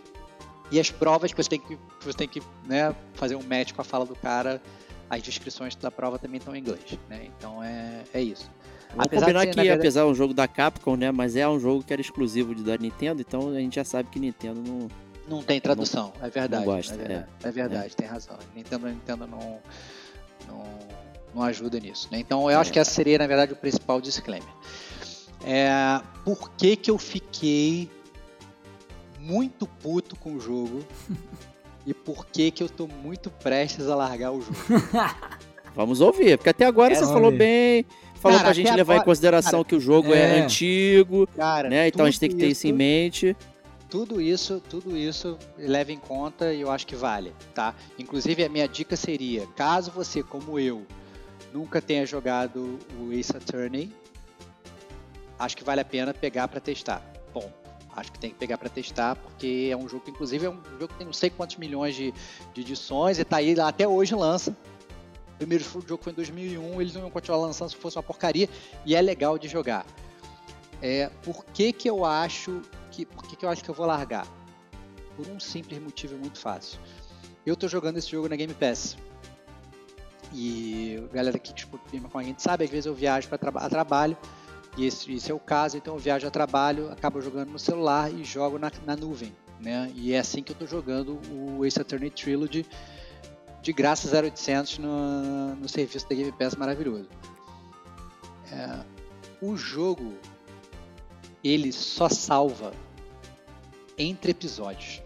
E 0.71 0.79
as 0.79 0.91
provas 0.91 1.33
que 1.33 1.43
você 1.43 1.49
tem 1.49 1.61
que, 1.61 1.77
que 1.77 2.05
você 2.05 2.17
tem 2.17 2.29
que 2.29 2.43
né, 2.67 2.95
fazer 3.15 3.37
um 3.37 3.43
match 3.43 3.73
com 3.73 3.81
a 3.81 3.85
fala 3.85 4.05
do 4.05 4.15
cara, 4.15 4.61
as 5.09 5.23
descrições 5.23 5.75
da 5.75 5.91
prova 5.91 6.19
também 6.19 6.39
estão 6.39 6.55
em 6.55 6.59
inglês, 6.61 6.99
né? 7.09 7.27
Então 7.39 7.63
é, 7.65 8.03
é 8.13 8.21
isso. 8.21 8.51
Vamos 8.91 9.07
Apesar 9.07 9.27
de 9.27 9.33
combinar 9.33 9.41
ser, 9.41 9.47
que, 9.51 9.57
verdade- 9.57 9.81
apesar 9.81 10.05
de 10.05 10.11
um 10.11 10.15
jogo 10.15 10.35
da 10.35 10.49
Capcom, 10.49 10.97
né? 10.97 11.11
Mas 11.11 11.37
é 11.37 11.49
um 11.49 11.59
jogo 11.61 11.83
que 11.83 11.93
era 11.93 12.01
exclusivo 12.03 12.55
da 12.55 12.77
Nintendo, 12.77 13.21
então 13.21 13.51
a 13.51 13.59
gente 13.61 13.77
já 13.77 13.85
sabe 13.85 14.09
que 14.11 14.19
Nintendo 14.19 14.63
não. 14.63 14.89
Não 15.29 15.43
tem 15.43 15.61
tradução, 15.61 16.13
é 16.23 16.31
verdade. 16.31 16.65
não 16.65 16.73
gosta, 16.75 16.95
é 16.95 16.97
verdade, 16.97 17.27
é 17.45 17.51
verdade, 17.51 17.97
tem 17.97 18.07
razão. 18.07 18.39
Nintendo, 18.55 18.89
Nintendo 18.89 19.27
não, 19.27 19.59
não, 20.49 20.65
não 21.35 21.43
ajuda 21.43 21.79
nisso. 21.79 22.09
Né? 22.11 22.19
Então 22.21 22.51
eu 22.51 22.59
acho 22.59 22.71
É. 22.71 22.73
que 22.73 22.79
essa 22.79 22.91
seria, 22.91 23.19
na 23.19 23.27
verdade, 23.27 23.53
o 23.53 23.57
principal 23.57 24.01
disclaimer. 24.01 24.49
É, 25.45 26.01
por 26.25 26.51
que, 26.53 26.77
que 26.77 26.91
eu 26.91 26.97
fiquei 26.97 27.91
muito 29.19 29.67
puto 29.67 30.17
com 30.17 30.35
o 30.35 30.41
jogo 30.41 30.81
e 31.87 31.93
por 31.95 32.27
que, 32.27 32.51
que 32.51 32.63
eu 32.63 32.69
tô 32.69 32.87
muito 32.87 33.31
prestes 33.31 33.89
a 33.89 33.95
largar 33.95 34.33
o 34.33 34.41
jogo? 34.41 34.55
Vamos 35.75 36.01
ouvir, 36.01 36.37
porque 36.37 36.51
até 36.51 36.65
agora 36.67 36.93
É, 36.93 36.97
você 36.97 37.05
falou 37.07 37.31
ver. 37.31 37.39
bem, 37.39 37.87
falou 38.17 38.37
Cara, 38.39 38.49
pra 38.49 38.53
gente 38.55 38.73
levar 38.73 38.97
em 38.97 39.03
consideração 39.05 39.63
que 39.63 39.77
o 39.77 39.81
jogo 39.81 40.13
é, 40.13 40.39
É. 40.39 40.41
antigo, 40.41 41.27
Cara, 41.37 41.69
né? 41.69 41.87
Então 41.89 42.05
a 42.05 42.11
gente 42.11 42.19
tudo 42.19 42.29
tem 42.29 42.37
que 42.39 42.45
ter 42.45 42.51
isso 42.51 42.67
em 42.67 42.73
mente. 42.73 43.37
Tudo 43.89 44.21
isso, 44.21 44.61
tudo 44.69 44.97
isso 44.97 45.39
leva 45.57 45.91
em 45.93 45.99
conta 45.99 46.53
e 46.53 46.61
eu 46.61 46.71
acho 46.71 46.87
que 46.87 46.95
vale, 46.97 47.33
tá? 47.55 47.75
Inclusive 47.99 48.45
a 48.45 48.49
minha 48.49 48.69
dica 48.69 48.97
seria, 48.97 49.47
caso 49.57 49.91
você, 49.91 50.23
como 50.23 50.59
eu, 50.59 50.85
nunca 51.55 51.81
tenha 51.81 52.05
jogado 52.05 52.79
o 53.01 53.13
Ace 53.13 53.35
Attorney, 53.35 53.91
acho 55.39 55.57
que 55.57 55.65
vale 55.65 55.81
a 55.81 55.85
pena 55.85 56.13
pegar 56.13 56.49
pra 56.49 56.61
testar. 56.61 57.01
Acho 57.99 58.13
que 58.13 58.19
tem 58.19 58.31
que 58.31 58.37
pegar 58.37 58.59
pra 58.59 58.69
testar 58.69 59.17
porque 59.17 59.69
é 59.71 59.77
um 59.77 59.89
jogo 59.89 60.05
que 60.05 60.11
inclusive 60.11 60.47
é 60.47 60.51
um 60.51 60.61
jogo 60.79 60.89
que 60.89 60.95
tem 60.95 61.07
não 61.07 61.13
sei 61.13 61.31
quantos 61.31 61.57
milhões 61.57 61.95
de, 61.95 62.13
de 62.55 62.61
edições 62.61 63.19
e 63.19 63.25
tá 63.25 63.39
aí 63.39 63.59
até 63.61 63.87
hoje 63.87 64.15
lança. 64.15 64.57
O 65.35 65.39
primeiro 65.39 65.65
jogo 65.65 66.03
foi 66.03 66.13
em 66.13 66.17
2001, 66.17 66.81
eles 66.81 66.95
não 66.95 67.03
iam 67.03 67.11
continuar 67.11 67.39
lançando 67.39 67.71
se 67.71 67.77
fosse 67.77 67.97
uma 67.97 68.03
porcaria 68.03 68.49
e 68.85 68.95
é 68.95 69.01
legal 69.01 69.39
de 69.39 69.49
jogar. 69.49 69.87
É, 70.81 71.11
por 71.23 71.45
que 71.45 71.73
que 71.73 71.89
eu 71.89 72.05
acho 72.05 72.63
que 72.91 73.05
por 73.05 73.25
que, 73.25 73.37
que 73.37 73.45
eu 73.45 73.49
acho 73.49 73.63
que 73.63 73.71
eu 73.71 73.75
vou 73.75 73.87
largar? 73.87 74.27
Por 75.17 75.27
um 75.29 75.39
simples 75.39 75.81
motivo 75.81 76.17
muito 76.17 76.39
fácil. 76.39 76.79
Eu 77.45 77.57
tô 77.57 77.67
jogando 77.69 77.99
esse 77.99 78.11
jogo 78.11 78.29
na 78.29 78.37
Game 78.37 78.55
Pass. 78.55 78.97
E 80.33 81.03
a 81.11 81.15
galera 81.15 81.39
que 81.39 81.53
escuta 81.57 81.85
com 82.11 82.19
a 82.19 82.23
gente 82.23 82.43
sabe, 82.43 82.65
às 82.65 82.71
vezes 82.71 82.87
eu 82.87 82.95
viajo 82.95 83.29
para 83.29 83.39
traba 83.39 83.69
trabalho, 83.69 84.17
e 84.79 84.87
esse, 84.87 85.13
esse 85.13 85.31
é 85.31 85.35
o 85.35 85.41
caso, 85.41 85.77
então 85.77 85.95
eu 85.95 85.99
viajo 85.99 86.25
a 86.25 86.31
trabalho, 86.31 86.91
acabo 86.93 87.21
jogando 87.21 87.51
no 87.51 87.59
celular 87.59 88.13
e 88.15 88.23
jogo 88.23 88.61
na, 88.61 88.71
na 88.87 88.95
nuvem. 88.95 89.35
Né? 89.61 89.91
E 89.93 90.13
é 90.13 90.21
assim 90.21 90.41
que 90.41 90.53
eu 90.53 90.57
tô 90.57 90.67
jogando 90.67 91.19
o 91.33 91.67
Ace 91.67 91.81
Attorney 91.81 92.11
Trilogy 92.11 92.65
de 93.61 93.73
graça 93.73 94.09
0800 94.17 94.79
no, 94.79 95.57
no 95.57 95.69
serviço 95.69 96.09
da 96.09 96.15
Game 96.15 96.31
Pass 96.31 96.55
maravilhoso. 96.55 97.09
É, 98.53 98.85
o 99.43 99.57
jogo 99.57 100.15
ele 101.43 101.73
só 101.73 102.09
salva 102.09 102.73
entre 103.99 104.31
episódios. 104.31 105.03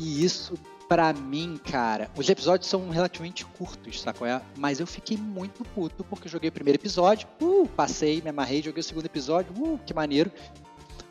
E 0.00 0.24
isso, 0.24 0.54
pra 0.90 1.12
mim, 1.12 1.56
cara, 1.70 2.10
os 2.16 2.28
episódios 2.28 2.68
são 2.68 2.90
relativamente 2.90 3.44
curtos, 3.44 4.00
sacou? 4.00 4.26
É? 4.26 4.42
Mas 4.56 4.80
eu 4.80 4.88
fiquei 4.88 5.16
muito 5.16 5.64
puto 5.66 6.02
porque 6.02 6.28
joguei 6.28 6.48
o 6.48 6.52
primeiro 6.52 6.80
episódio, 6.80 7.28
uh, 7.40 7.64
passei, 7.76 8.20
me 8.20 8.28
amarrei, 8.28 8.60
joguei 8.60 8.80
o 8.80 8.82
segundo 8.82 9.06
episódio, 9.06 9.52
uh, 9.56 9.78
que 9.86 9.94
maneiro. 9.94 10.32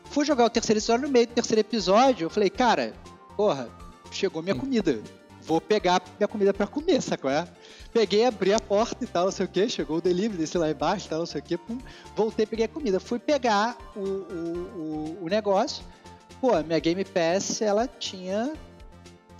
Fui 0.04 0.26
jogar 0.26 0.44
o 0.44 0.50
terceiro 0.50 0.78
episódio, 0.78 1.06
no 1.06 1.10
meio 1.10 1.26
do 1.26 1.32
terceiro 1.32 1.60
episódio, 1.62 2.26
eu 2.26 2.30
falei, 2.30 2.50
cara, 2.50 2.92
porra, 3.34 3.70
chegou 4.10 4.42
minha 4.42 4.54
comida. 4.54 5.00
Vou 5.40 5.62
pegar 5.62 6.02
minha 6.18 6.28
comida 6.28 6.52
pra 6.52 6.66
comer, 6.66 7.00
sacou? 7.00 7.30
É? 7.30 7.48
Peguei, 7.90 8.26
abri 8.26 8.52
a 8.52 8.60
porta 8.60 9.02
e 9.02 9.06
tal, 9.06 9.24
não 9.24 9.32
sei 9.32 9.46
o 9.46 9.48
que, 9.48 9.66
chegou 9.66 9.96
o 9.96 10.02
delivery, 10.02 10.36
desci 10.36 10.58
lá 10.58 10.70
embaixo 10.70 11.08
tal, 11.08 11.20
não 11.20 11.26
sei 11.26 11.40
o 11.40 11.44
que, 11.44 11.56
pum, 11.56 11.78
voltei, 12.14 12.44
peguei 12.44 12.66
a 12.66 12.68
comida. 12.68 13.00
Fui 13.00 13.18
pegar 13.18 13.78
o, 13.96 14.00
o, 14.00 15.18
o, 15.22 15.24
o 15.24 15.28
negócio, 15.30 15.82
pô, 16.38 16.50
minha 16.62 16.78
Game 16.78 17.02
Pass, 17.02 17.62
ela 17.62 17.88
tinha 17.88 18.52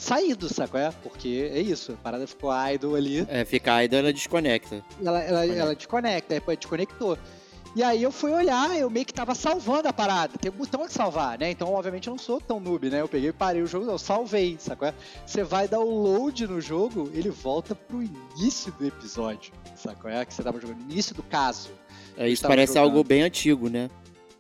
saído, 0.01 0.49
sacou? 0.53 0.81
É? 0.81 0.91
Porque 1.03 1.51
é 1.53 1.61
isso, 1.61 1.93
a 1.93 1.97
parada 1.97 2.27
ficou 2.27 2.51
idle 2.73 2.97
ali, 2.97 3.27
É, 3.29 3.45
fica 3.45 3.85
idle, 3.85 3.99
ela 3.99 4.13
desconecta. 4.13 4.83
ela, 5.05 5.21
ela, 5.23 5.47
ela 5.47 5.75
desconecta, 5.75 6.35
depois 6.35 6.59
desconectou. 6.59 7.19
E 7.77 7.85
aí 7.85 8.03
eu 8.03 8.11
fui 8.11 8.33
olhar, 8.33 8.77
eu 8.77 8.91
meio 8.91 9.07
que 9.07 9.15
tava 9.15 9.33
salvando 9.33 9.87
a 9.87 9.93
parada. 9.93 10.37
Tem 10.37 10.51
um 10.51 10.55
botão 10.55 10.85
de 10.89 10.93
salvar, 10.93 11.39
né? 11.39 11.53
Então, 11.53 11.73
obviamente, 11.73 12.09
eu 12.09 12.11
não 12.11 12.19
sou 12.19 12.41
tão 12.41 12.59
noob, 12.59 12.91
né? 12.91 13.01
Eu 13.01 13.07
peguei, 13.07 13.31
parei 13.33 13.63
o 13.63 13.67
jogo, 13.67 13.89
eu 13.89 13.97
salvei, 13.97 14.57
sacou? 14.59 14.93
Você 15.25 15.45
vai 15.45 15.69
dar 15.69 15.79
o 15.79 15.89
load 15.89 16.49
no 16.49 16.61
jogo, 16.61 17.09
ele 17.15 17.31
volta 17.31 17.73
pro 17.77 18.03
início 18.03 18.73
do 18.73 18.85
episódio, 18.85 19.53
sacou? 19.77 20.11
É 20.11 20.25
que 20.25 20.35
você 20.35 20.43
tava 20.43 20.61
jogando, 20.61 20.81
início 20.91 21.15
do 21.15 21.23
caso. 21.23 21.71
É, 22.17 22.29
isso 22.29 22.43
parece 22.43 22.73
jogando. 22.75 22.91
algo 22.91 23.05
bem 23.05 23.23
antigo, 23.23 23.69
né? 23.69 23.89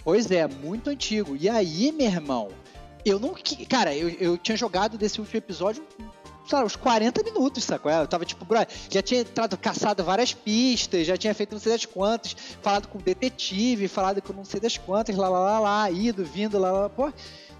Pois 0.02 0.28
é, 0.32 0.48
muito 0.48 0.90
antigo. 0.90 1.36
E 1.38 1.48
aí, 1.48 1.92
meu 1.92 2.06
irmão, 2.08 2.48
eu 3.04 3.18
não. 3.18 3.34
Cara, 3.68 3.94
eu, 3.94 4.08
eu 4.08 4.38
tinha 4.38 4.56
jogado 4.56 4.98
desse 4.98 5.20
último 5.20 5.38
episódio, 5.38 5.82
sei 6.46 6.58
lá, 6.58 6.64
uns 6.64 6.76
40 6.76 7.22
minutos, 7.22 7.64
sacou? 7.64 7.90
Eu 7.90 8.06
tava 8.06 8.24
tipo, 8.24 8.44
bro, 8.44 8.58
já 8.90 9.02
tinha 9.02 9.20
entrado, 9.20 9.56
caçado 9.56 10.02
várias 10.02 10.32
pistas, 10.32 11.06
já 11.06 11.16
tinha 11.16 11.34
feito 11.34 11.52
não 11.52 11.60
sei 11.60 11.72
das 11.72 11.84
quantas, 11.84 12.34
falado 12.62 12.88
com 12.88 12.98
o 12.98 13.02
detetive, 13.02 13.88
falado 13.88 14.20
com 14.20 14.32
não 14.32 14.44
sei 14.44 14.60
das 14.60 14.76
quantas, 14.76 15.16
lá, 15.16 15.28
lá, 15.28 15.38
lá, 15.38 15.60
lá, 15.60 15.90
ido, 15.90 16.24
vindo, 16.24 16.58
lá, 16.58 16.70
lá, 16.72 16.88
pô. 16.88 17.12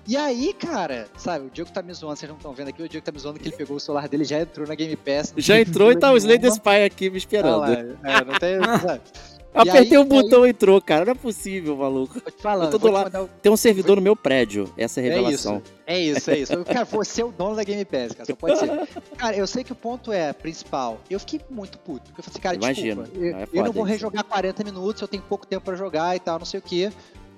E 0.09 0.17
aí, 0.17 0.53
cara, 0.55 1.07
sabe, 1.17 1.47
o 1.47 1.51
Diego 1.51 1.71
tá 1.71 1.83
me 1.83 1.93
zoando, 1.93 2.17
vocês 2.17 2.29
não 2.29 2.37
estão 2.37 2.53
vendo 2.53 2.69
aqui, 2.69 2.83
o 2.83 2.89
Diego 2.89 3.05
tá 3.05 3.13
me 3.13 3.19
zoando 3.19 3.39
que 3.39 3.49
ele 3.49 3.57
pegou 3.57 3.77
o 3.77 3.81
celular 3.81 4.09
dele 4.09 4.25
já 4.25 4.41
entrou 4.41 4.67
na 4.67 4.75
Game 4.75 4.97
Pass. 4.97 5.33
Já 5.37 5.61
entrou 5.61 5.93
e 5.93 5.97
tá 5.97 6.11
o 6.11 6.19
the 6.19 6.49
Spy 6.49 6.85
aqui 6.85 7.11
me 7.11 7.17
Ah 7.17 7.19
esperando. 7.19 7.61
lá, 7.61 7.71
é, 7.71 8.25
não 8.25 8.39
tem, 8.39 8.59
sabe? 8.81 9.03
Apertei 9.53 9.97
aí- 9.97 9.99
o 9.99 10.05
botão 10.05 10.47
e 10.47 10.51
entrou, 10.51 10.81
cara. 10.81 11.05
Não 11.05 11.13
é 11.13 11.15
possível, 11.15 11.77
maluco. 11.77 12.21
Tô 12.21 12.31
te 12.31 12.43
falando, 12.43 12.73
Eu 12.73 12.79
tô 12.79 12.93
mandar 12.93 13.27
Tem 13.43 13.51
um 13.51 13.57
servidor 13.57 13.97
no 13.97 14.03
meu 14.03 14.15
prédio. 14.15 14.73
Essa 14.77 15.01
é 15.01 15.05
a 15.05 15.07
É 15.07 15.09
revelação. 15.11 15.57
isso, 15.57 15.73
é 15.87 15.99
isso, 16.01 16.31
é 16.31 16.39
isso. 16.39 16.65
Cara, 16.65 16.85
você 16.85 17.23
é 17.23 17.25
o 17.25 17.33
dono 17.33 17.57
da 17.57 17.65
Game 17.65 17.85
Pass, 17.85 18.13
cara, 18.13 18.25
só 18.27 18.35
pode 18.37 18.59
ser. 18.59 18.71
Cara, 19.17 19.37
eu 19.37 19.47
sei 19.47 19.65
que 19.65 19.73
o 19.73 19.75
ponto 19.75 20.13
é 20.13 20.33
principal. 20.33 21.01
Eu 21.11 21.19
fiquei 21.19 21.41
muito 21.51 21.79
puto, 21.79 22.05
porque 22.13 22.21
eu 22.21 22.25
falei 22.25 22.33
assim, 22.35 22.41
cara, 22.41 22.57
Imagino. 22.57 23.03
desculpa, 23.03 23.27
eu, 23.27 23.37
É 23.37 23.47
eu 23.53 23.65
não 23.65 23.73
vou 23.73 23.83
rejogar 23.83 24.25
40 24.25 24.63
minutos, 24.65 25.03
eu 25.03 25.09
tenho 25.09 25.23
pouco 25.25 25.47
tempo 25.47 25.65
pra 25.65 25.75
jogar 25.75 26.15
e 26.17 26.21
tal, 26.21 26.39
não 26.39 26.47
sei 26.47 26.59
o 26.59 26.63
que. 26.63 26.91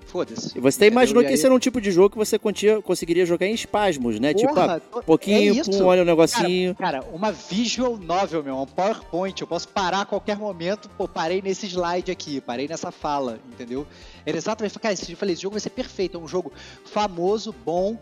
Foda-se. 0.06 0.48
Você 0.48 0.56
até 0.56 0.66
Entendeu? 0.86 0.88
imaginou 0.88 1.24
que 1.24 1.32
esse 1.32 1.46
era 1.46 1.54
um 1.54 1.58
tipo 1.58 1.80
de 1.80 1.90
jogo 1.90 2.10
que 2.10 2.18
você 2.18 2.38
conseguiria 2.84 3.24
jogar 3.24 3.46
em 3.46 3.54
espasmos, 3.54 4.20
né? 4.20 4.34
tipo, 4.34 4.50
ah, 4.52 4.54
Porra, 4.54 4.80
to- 4.80 4.98
um 4.98 5.02
pouquinho, 5.02 5.58
é 5.60 5.64
pum, 5.64 5.84
olha 5.84 6.02
o 6.02 6.04
negocinho. 6.04 6.74
Cara, 6.74 7.02
uma 7.12 7.32
visual 7.32 7.96
novel, 7.96 8.42
meu, 8.42 8.58
um 8.58 8.66
PowerPoint, 8.66 9.40
eu 9.40 9.46
posso 9.46 9.68
parar 9.68 10.02
a 10.02 10.04
qualquer 10.04 10.36
momento, 10.36 10.88
pô, 10.98 11.08
parei 11.08 11.40
nesse 11.40 11.66
slide 11.66 12.10
aqui, 12.10 12.40
parei 12.42 12.68
nessa 12.68 12.90
fala, 12.90 13.38
entendeu? 13.52 13.86
Era 14.26 14.36
exatamente, 14.36 14.78
cara, 14.78 14.94
eu 15.08 15.16
falei, 15.16 15.32
esse 15.32 15.42
jogo 15.42 15.54
vai 15.54 15.60
ser 15.60 15.70
perfeito, 15.70 16.18
é 16.18 16.20
um 16.20 16.28
jogo 16.28 16.52
famoso, 16.84 17.54
bom, 17.64 17.96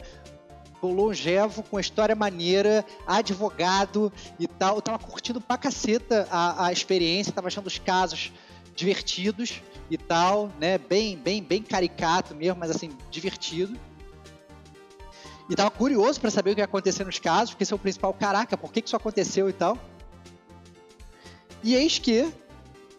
longevo, 0.83 1.63
com 1.63 1.79
história 1.79 2.15
maneira, 2.15 2.85
advogado 3.07 4.13
e 4.39 4.47
tal. 4.47 4.77
Eu 4.77 4.83
tava 4.83 4.99
curtindo 4.99 5.41
pra 5.41 5.57
caceta 5.59 6.27
a, 6.31 6.67
a 6.67 6.73
experiência, 6.73 7.33
tava 7.33 7.49
achando 7.49 7.67
os 7.67 7.79
casos 7.79 8.33
divertidos 8.75 9.61
e 9.91 9.97
tal, 9.99 10.51
né? 10.61 10.79
Bem, 10.79 11.17
bem, 11.17 11.43
bem 11.43 11.63
caricato 11.63 12.35
mesmo, 12.35 12.59
mas 12.61 12.71
assim, 12.71 12.91
divertido. 13.11 13.79
E 15.49 15.55
tava 15.57 15.71
curioso 15.71 16.21
pra 16.21 16.31
saber 16.31 16.53
o 16.53 16.55
que 16.55 16.61
ia 16.61 16.65
acontecer 16.65 17.05
nos 17.05 17.19
casos, 17.19 17.51
porque 17.51 17.65
esse 17.65 17.73
é 17.73 17.77
o 17.77 17.79
principal, 17.79 18.15
caraca, 18.15 18.57
por 18.57 18.73
que 18.73 18.81
que 18.81 18.89
isso 18.89 18.97
aconteceu 18.97 19.49
e 19.49 19.53
tal. 19.53 19.77
E 21.63 21.75
eis 21.75 21.99
que 21.99 22.33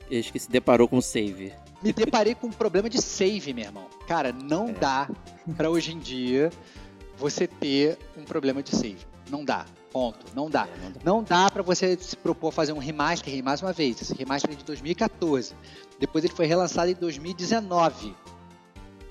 Eis 0.09 0.29
que 0.29 0.37
se 0.37 0.49
deparou 0.49 0.87
com 0.87 0.97
o 0.97 1.01
save. 1.01 1.53
me 1.81 1.93
deparei 1.93 2.35
com 2.35 2.47
um 2.47 2.51
problema 2.51 2.89
de 2.89 3.01
save, 3.01 3.53
meu 3.53 3.63
irmão. 3.65 3.87
Cara, 4.07 4.33
não 4.33 4.67
É. 4.69 4.73
dá 4.73 5.09
pra 5.55 5.69
hoje 5.69 5.93
em 5.93 5.99
dia 5.99 6.51
você 7.17 7.47
ter 7.47 7.97
um 8.17 8.23
problema 8.23 8.61
de 8.61 8.75
save. 8.75 8.99
Não 9.29 9.45
dá. 9.45 9.65
Ponto. 9.91 10.25
Não 10.33 10.49
dá. 10.49 10.67
É, 10.67 10.83
não 10.83 10.91
dá. 10.91 10.99
Não 11.03 11.23
dá 11.23 11.49
pra 11.51 11.61
você 11.63 11.97
se 11.99 12.15
propor 12.15 12.51
fazer 12.51 12.71
um 12.73 12.77
remaster, 12.77 13.43
mais 13.43 13.61
uma 13.61 13.73
vez. 13.73 14.01
Esse 14.01 14.13
remaster 14.13 14.51
é 14.51 14.55
de 14.55 14.63
2014. 14.63 15.53
Depois 15.99 16.23
ele 16.23 16.33
foi 16.33 16.45
relançado 16.45 16.89
em 16.89 16.95
2019. 16.95 18.15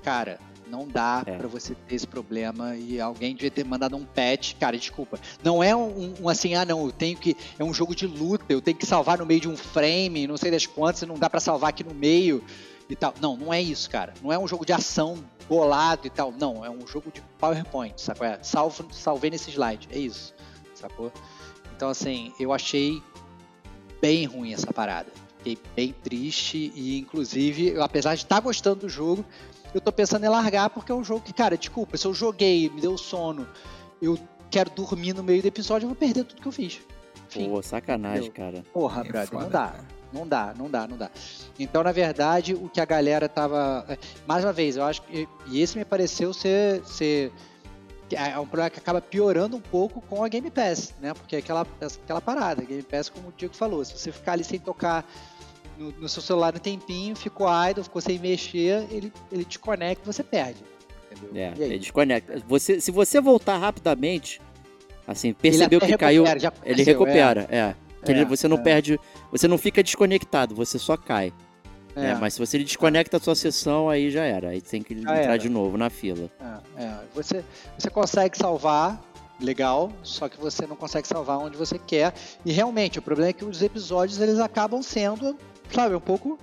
Cara, 0.03 0.39
não 0.69 0.87
dá 0.89 1.23
É. 1.27 1.37
pra 1.37 1.47
você 1.49 1.75
ter 1.75 1.95
esse 1.97 2.07
problema 2.07 2.77
e 2.77 3.01
alguém 3.01 3.35
devia 3.35 3.51
ter 3.51 3.65
mandado 3.65 3.97
um 3.97 4.05
patch. 4.05 4.55
Cara, 4.59 4.79
desculpa. 4.79 5.19
Não 5.45 5.63
é 5.63 5.77
um, 5.77 6.15
um 6.23 6.29
assim, 6.29 6.55
ah 6.55 6.65
não, 6.65 6.87
eu 6.87 6.93
tenho 6.93 7.17
que. 7.19 7.37
É 7.59 7.65
um 7.65 7.75
jogo 7.75 7.95
de 7.95 8.07
luta, 8.07 8.45
eu 8.49 8.63
tenho 8.63 8.77
que 8.77 8.87
salvar 8.87 9.19
no 9.19 9.27
meio 9.27 9.41
de 9.41 9.49
um 9.49 9.57
frame, 9.57 10.27
não 10.27 10.37
sei 10.39 10.51
das 10.51 10.65
quantas, 10.67 11.03
não 11.07 11.17
dá 11.19 11.29
pra 11.29 11.41
salvar 11.41 11.71
aqui 11.71 11.85
no 11.85 11.95
meio 11.95 12.43
e 12.89 12.97
tal. 12.97 13.13
Não, 13.21 13.37
não 13.37 13.53
é 13.53 13.61
isso, 13.61 13.91
cara. 13.91 14.15
Não 14.23 14.33
é 14.33 14.39
um 14.39 14.49
jogo 14.49 14.65
de 14.65 14.73
ação 14.73 15.19
bolado 15.49 16.07
e 16.07 16.11
tal. 16.11 16.33
Não, 16.33 16.65
é 16.65 16.71
um 16.71 16.87
jogo 16.87 17.11
de 17.13 17.21
PowerPoint, 17.39 18.01
sacou? 18.01 18.27
É, 18.27 18.39
salvo, 18.43 18.87
salvei 18.93 19.31
nesse 19.31 19.51
slide. 19.51 19.89
É 19.93 19.99
isso, 19.99 20.33
sacou? 20.81 21.13
Então, 21.77 21.89
assim, 21.89 22.33
eu 22.39 22.53
achei 22.53 23.03
bem 24.01 24.25
ruim 24.27 24.53
essa 24.53 24.73
parada. 24.73 25.11
Fiquei 25.39 25.59
bem 25.75 25.95
triste 26.03 26.73
e, 26.75 26.99
inclusive, 26.99 27.69
eu, 27.69 27.83
apesar 27.83 28.15
de 28.15 28.23
estar 28.25 28.41
gostando 28.41 28.81
do 28.81 28.89
jogo, 28.89 29.25
eu 29.73 29.81
tô 29.81 29.91
pensando 29.93 30.25
em 30.25 30.29
largar 30.29 30.69
porque 30.71 30.93
é 30.93 30.95
um 30.95 31.05
jogo 31.05 31.21
que, 31.23 31.33
cara, 31.33 31.57
desculpa, 31.57 31.97
se 31.97 32.07
eu 32.07 32.13
joguei, 32.13 32.69
me 32.69 32.81
deu 32.81 32.99
sono, 32.99 33.47
eu 34.03 34.19
quero 34.51 34.71
dormir 34.71 35.15
no 35.15 35.23
meio 35.23 35.41
do 35.41 35.49
episódio, 35.49 35.85
eu 35.87 35.89
vou 35.91 35.97
perder 35.97 36.25
tudo 36.25 36.43
que 36.43 36.49
eu 36.49 36.53
fiz. 36.53 36.81
Enfim, 37.29 37.49
Pô, 37.49 37.63
sacanagem, 37.63 38.27
Entendeu? 38.29 38.53
cara. 38.53 38.65
porra, 38.73 39.01
É 39.01 39.05
brother, 39.05 39.29
foda, 39.29 39.43
não 39.45 39.51
dá. 39.51 39.69
cara. 39.69 40.01
Não 40.13 40.27
dá, 40.27 40.55
não 40.59 40.69
dá, 40.69 40.89
não 40.89 40.97
dá. 40.97 41.11
Então, 41.57 41.85
na 41.85 41.93
verdade, 41.93 42.53
o 42.53 42.69
que 42.69 42.81
a 42.81 42.85
galera 42.85 43.29
tava. 43.29 43.87
é, 43.89 43.97
Mais 44.27 44.45
uma 44.45 44.53
vez, 44.53 44.77
eu 44.77 44.83
acho 44.83 45.03
que. 45.03 45.29
E 45.47 45.61
esse 45.63 45.79
me 45.79 45.85
pareceu 45.85 46.33
ser. 46.35 46.85
ser 46.85 47.31
é 48.17 48.39
um 48.39 48.47
problema 48.47 48.71
que 48.71 48.79
acaba 48.79 49.01
piorando 49.01 49.57
um 49.57 49.61
pouco 49.61 50.01
com 50.03 50.25
a 50.25 50.29
Game 50.29 50.51
Pass, 50.51 50.95
né? 51.01 51.13
Porque 51.15 51.37
é 51.37 51.39
aquela, 51.41 51.67
aquela 51.81 52.21
parada, 52.21 52.63
a 52.63 52.65
Game 52.65 52.83
Pass, 52.83 53.09
como 53.09 53.29
o 53.29 53.33
Diego 53.37 53.55
falou, 53.55 53.85
se 53.85 53.97
você 53.97 54.11
ficar 54.13 54.33
ali 54.33 54.45
sem 54.45 54.59
tocar 54.59 55.05
no, 55.79 55.93
no 55.93 56.09
seu 56.09 56.23
celular 56.23 56.55
um 56.55 56.59
tempinho, 56.59 57.15
ficou 57.17 57.47
idle, 57.69 57.83
ficou 57.85 58.01
sem 58.03 58.19
mexer, 58.19 58.87
ele, 58.91 59.13
ele 59.33 59.45
desconecta 59.45 60.03
e 60.05 60.13
você 60.13 60.23
perde. 60.23 60.63
Entendeu? 61.11 61.31
É, 61.43 61.53
ele 61.57 61.79
desconecta. 61.79 62.43
Você, 62.47 62.81
se 62.81 62.91
você 62.91 63.21
voltar 63.21 63.57
rapidamente, 63.59 64.41
assim, 65.07 65.33
percebeu 65.33 65.81
que 65.81 65.97
caiu, 65.97 66.25
ele 66.27 66.47
aconteceu, 66.47 66.85
recupera, 66.85 67.47
é. 67.51 67.75
Ele- 68.07 68.21
É, 68.21 68.25
você 68.25 68.49
não 68.49 68.57
é. 68.57 68.63
perde, 68.63 68.99
você 69.31 69.47
não 69.47 69.59
fica 69.59 69.83
desconectado, 69.83 70.55
você 70.55 70.79
só 70.79 70.97
cai. 70.97 71.33
É, 71.97 72.01
né? 72.01 72.19
Mas 72.21 72.35
se 72.35 72.39
você 72.41 72.59
desconecta 72.59 73.17
a 73.17 73.21
sua 73.21 73.35
sessão, 73.35 73.89
aí 73.89 74.11
já 74.11 74.25
era. 74.25 74.51
Aí 74.51 74.61
tem 74.61 74.83
que 74.83 74.95
Já 74.95 75.01
entrar 75.01 75.17
era. 75.23 75.39
de 75.39 75.49
novo 75.49 75.77
na 75.77 75.91
fila. 75.91 76.31
É, 76.77 76.85
é. 76.85 76.99
Você, 77.15 77.45
você 77.79 77.91
consegue 77.91 78.37
salvar, 78.39 79.03
legal, 79.41 79.91
só 80.03 80.29
que 80.29 80.39
você 80.39 80.67
não 80.67 80.77
consegue 80.77 81.09
salvar 81.09 81.39
onde 81.39 81.57
você 81.57 81.79
quer. 81.79 82.13
E 82.45 82.53
realmente, 82.53 82.99
o 82.99 83.03
problema 83.03 83.31
é 83.31 83.33
que 83.33 83.45
os 83.45 83.63
episódios 83.63 84.21
eles 84.21 84.39
acabam 84.39 84.83
sendo, 84.83 85.37
sabe, 85.73 85.95
um 85.95 86.01
pouco 86.01 86.39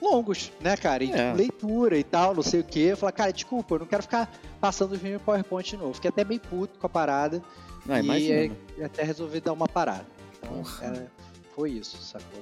longos, 0.00 0.52
né, 0.60 0.76
cara? 0.76 1.02
E 1.02 1.10
É. 1.10 1.32
leitura 1.32 1.96
e 1.98 2.04
tal, 2.04 2.34
não 2.34 2.42
sei 2.42 2.60
o 2.60 2.64
quê. 2.64 2.88
Eu 2.90 2.96
falo, 2.96 3.12
cara, 3.12 3.32
desculpa, 3.32 3.74
eu 3.74 3.78
não 3.80 3.86
quero 3.86 4.02
ficar 4.02 4.30
passando 4.60 4.92
os 4.92 5.00
meus 5.00 5.20
PowerPoint 5.22 5.68
de 5.70 5.76
novo. 5.78 5.94
Fiquei 5.94 6.10
até 6.10 6.22
bem 6.24 6.38
puto 6.38 6.78
com 6.78 6.86
a 6.86 6.90
parada 6.90 7.42
Ah, 7.88 8.00
e, 8.00 8.52
e 8.78 8.84
até 8.84 9.02
resolvi 9.02 9.40
dar 9.40 9.52
uma 9.52 9.66
parada. 9.66 10.06
Então, 10.38 10.58
Porra. 10.62 10.86
é, 10.86 11.06
foi 11.54 11.70
isso, 11.70 11.96
sacou? 12.02 12.40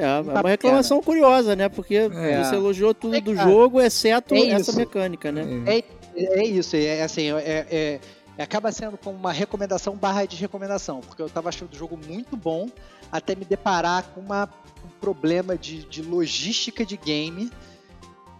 É, 0.00 0.04
é 0.04 0.20
uma 0.40 0.48
reclamação 0.48 1.00
curiosa, 1.02 1.54
né? 1.54 1.68
Porque 1.68 1.94
É. 1.96 2.42
você 2.44 2.54
elogiou 2.54 2.94
tudo 2.94 3.16
É, 3.16 3.20
do 3.20 3.34
cara, 3.34 3.48
jogo, 3.48 3.80
exceto 3.80 4.34
é 4.34 4.48
essa 4.50 4.72
mecânica, 4.72 5.30
né? 5.30 5.44
É. 5.66 5.78
É, 5.78 6.40
é 6.40 6.44
isso, 6.46 6.76
é 6.76 7.02
assim, 7.02 7.32
é, 7.32 7.36
é- 7.70 8.00
é- 8.38 8.42
acaba 8.42 8.70
sendo 8.72 8.96
como 8.96 9.16
uma 9.16 9.32
recomendação 9.32 9.96
barra 9.96 10.24
de 10.26 10.36
recomendação, 10.36 11.00
porque 11.00 11.20
eu 11.22 11.28
tava 11.28 11.48
achando 11.48 11.72
o 11.72 11.76
jogo 11.76 11.98
muito 12.06 12.36
bom 12.36 12.68
até 13.10 13.34
me 13.34 13.44
deparar 13.44 14.04
com 14.14 14.20
uma- 14.20 14.48
um 14.84 14.88
problema 15.00 15.56
de, 15.56 15.84
de 15.84 16.02
logística 16.02 16.84
de 16.84 16.96
game 16.96 17.50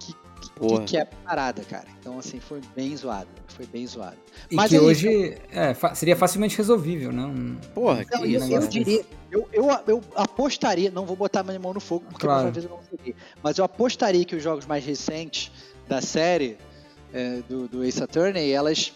que, 0.01 0.12
que, 0.12 0.85
que 0.87 0.97
a 0.97 1.07
parada, 1.07 1.62
cara. 1.64 1.87
Então, 2.01 2.19
assim, 2.19 2.38
foi 2.40 2.61
bem 2.77 2.97
zoado. 2.97 3.29
Foi 3.57 3.67
bem 3.67 3.87
zoado. 3.87 4.17
E 4.51 4.57
Mas 4.57 4.71
que 4.71 4.79
hoje 4.79 5.37
é, 5.53 5.73
seria 5.95 6.17
facilmente 6.17 6.57
resolvível, 6.57 7.12
né? 7.12 7.23
Um- 7.25 7.57
Porra, 7.73 8.05
que 8.05 8.11
Não, 8.17 8.25
eu, 8.25 8.31
isso, 8.40 8.53
eu 8.53 8.61
né? 8.61 8.67
diria, 8.67 9.05
eu, 9.31 9.49
eu, 9.53 9.69
eu 9.87 10.01
apostaria, 10.17 10.90
não 10.90 11.07
vou 11.07 11.14
botar 11.14 11.43
minha 11.45 11.59
mão 11.59 11.73
no 11.73 11.79
fogo, 11.81 12.05
porque 12.11 12.27
Claro. 12.27 12.47
uma 12.47 12.51
vez 12.51 12.64
eu 12.64 12.71
não 12.71 12.81
joguei, 12.90 13.14
mas 13.43 13.57
eu 13.59 13.64
apostaria 13.64 14.25
que 14.25 14.35
os 14.35 14.43
jogos 14.43 14.67
mais 14.67 14.85
recentes 14.85 15.53
da 15.88 16.01
série 16.01 16.57
é, 17.12 17.43
do, 17.49 17.69
do 17.69 17.85
Ace 17.85 18.03
Attorney, 18.03 18.51
elas 18.51 18.93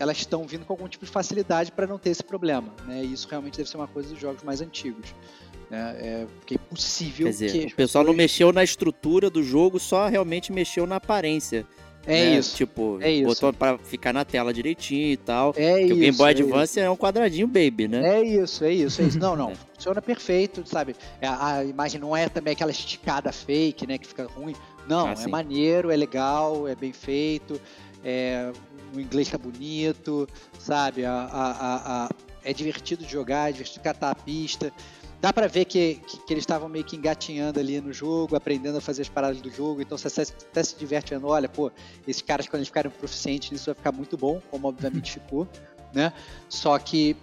elas 0.00 0.16
estão 0.18 0.46
vindo 0.46 0.64
com 0.64 0.72
algum 0.74 0.86
tipo 0.86 1.04
de 1.04 1.10
facilidade 1.10 1.72
para 1.72 1.84
não 1.84 1.98
ter 1.98 2.10
esse 2.10 2.22
problema, 2.22 2.72
né? 2.86 3.02
E 3.04 3.12
isso 3.12 3.26
realmente 3.28 3.56
deve 3.56 3.68
ser 3.68 3.78
uma 3.78 3.88
coisa 3.88 4.08
dos 4.10 4.20
jogos 4.20 4.44
mais 4.44 4.60
antigos, 4.60 5.12
né? 5.68 5.96
É, 5.98 6.26
porque 6.36 6.54
é 6.54 6.56
impossível 6.56 7.26
Quer 7.26 7.30
dizer, 7.32 7.66
que 7.66 7.72
o 7.72 7.76
pessoal 7.76 8.04
não 8.04 8.12
pessoas- 8.12 8.16
mexeu 8.30 8.52
na 8.52 8.62
estrutura 8.62 9.28
do 9.28 9.42
jogo, 9.42 9.80
só 9.80 10.06
realmente 10.06 10.52
mexeu 10.52 10.86
na 10.86 10.94
aparência. 10.96 11.66
É 12.06 12.12
né? 12.30 12.38
isso. 12.38 12.56
Tipo, 12.56 12.98
é 13.02 13.10
isso. 13.10 13.26
botou 13.26 13.52
pra 13.52 13.76
ficar 13.78 14.12
na 14.14 14.24
tela 14.24 14.52
direitinho 14.52 15.08
e 15.12 15.16
tal. 15.16 15.52
É 15.56 15.70
Porque 15.72 15.84
isso. 15.84 15.92
o 15.94 15.96
Game 15.98 16.16
Boy 16.16 16.28
é 16.30 16.32
isso. 16.32 16.42
Advance 16.44 16.80
é 16.80 16.90
um 16.90 16.96
quadradinho 16.96 17.46
baby, 17.46 17.86
né? 17.88 18.18
É 18.18 18.22
isso, 18.22 18.64
é 18.64 18.72
isso, 18.72 19.02
é 19.02 19.04
isso. 19.06 19.18
Não, 19.18 19.36
não. 19.36 19.50
É. 19.78 19.80
Funciona 19.80 20.02
perfeito, 20.02 20.62
sabe? 20.66 20.96
É, 21.20 21.26
A, 21.28 21.54
a 21.58 21.64
imagem 21.64 22.00
não 22.00 22.16
é 22.16 22.28
também 22.28 22.52
aquela 22.52 22.70
esticada 22.72 23.30
fake, 23.30 23.86
né? 23.86 23.96
Que 23.98 24.06
fica 24.08 24.26
ruim. 24.26 24.54
Não, 24.88 25.06
Ah, 25.08 25.12
é 25.12 25.16
sim. 25.16 25.30
maneiro, 25.30 25.90
é 25.90 25.96
legal, 25.96 26.66
é 26.66 26.74
bem 26.74 26.92
feito. 26.92 27.60
É, 28.04 28.50
o 28.94 28.98
inglês 29.00 29.28
tá 29.28 29.38
bonito, 29.38 30.26
sabe? 30.58 31.04
A, 31.04 31.12
a- 31.12 31.50
a- 31.52 32.04
a- 32.06 32.08
é 32.44 32.52
divertido 32.52 33.04
de 33.04 33.12
jogar, 33.12 33.50
é 33.50 33.52
divertido 33.52 33.78
de 33.78 33.84
catar 33.84 34.10
a 34.10 34.14
pista. 34.14 34.72
Dá 35.20 35.32
pra 35.32 35.48
ver 35.48 35.64
que, 35.64 35.96
que, 36.06 36.18
que 36.18 36.32
eles 36.32 36.42
estavam 36.42 36.68
meio 36.68 36.84
que 36.84 36.94
engatinhando 36.96 37.58
ali 37.58 37.80
no 37.80 37.92
jogo, 37.92 38.36
aprendendo 38.36 38.78
a 38.78 38.80
fazer 38.80 39.02
as 39.02 39.08
paradas 39.08 39.40
do 39.40 39.50
jogo. 39.50 39.82
Então 39.82 39.98
você 39.98 40.06
até, 40.08 40.22
até 40.22 40.62
se 40.62 40.76
diverte 40.76 41.12
vendo, 41.12 41.26
olha, 41.26 41.48
pô, 41.48 41.72
esses 42.06 42.22
caras 42.22 42.46
quando 42.46 42.56
eles 42.60 42.68
ficarem 42.68 42.90
proficientes 42.90 43.50
nisso 43.50 43.66
vai 43.66 43.74
ficar 43.74 43.90
muito 43.92 44.16
bom, 44.16 44.40
como 44.50 44.68
obviamente 44.68 45.12
ficou, 45.14 45.48
né? 45.92 46.12
Só 46.48 46.78
que 46.78 47.16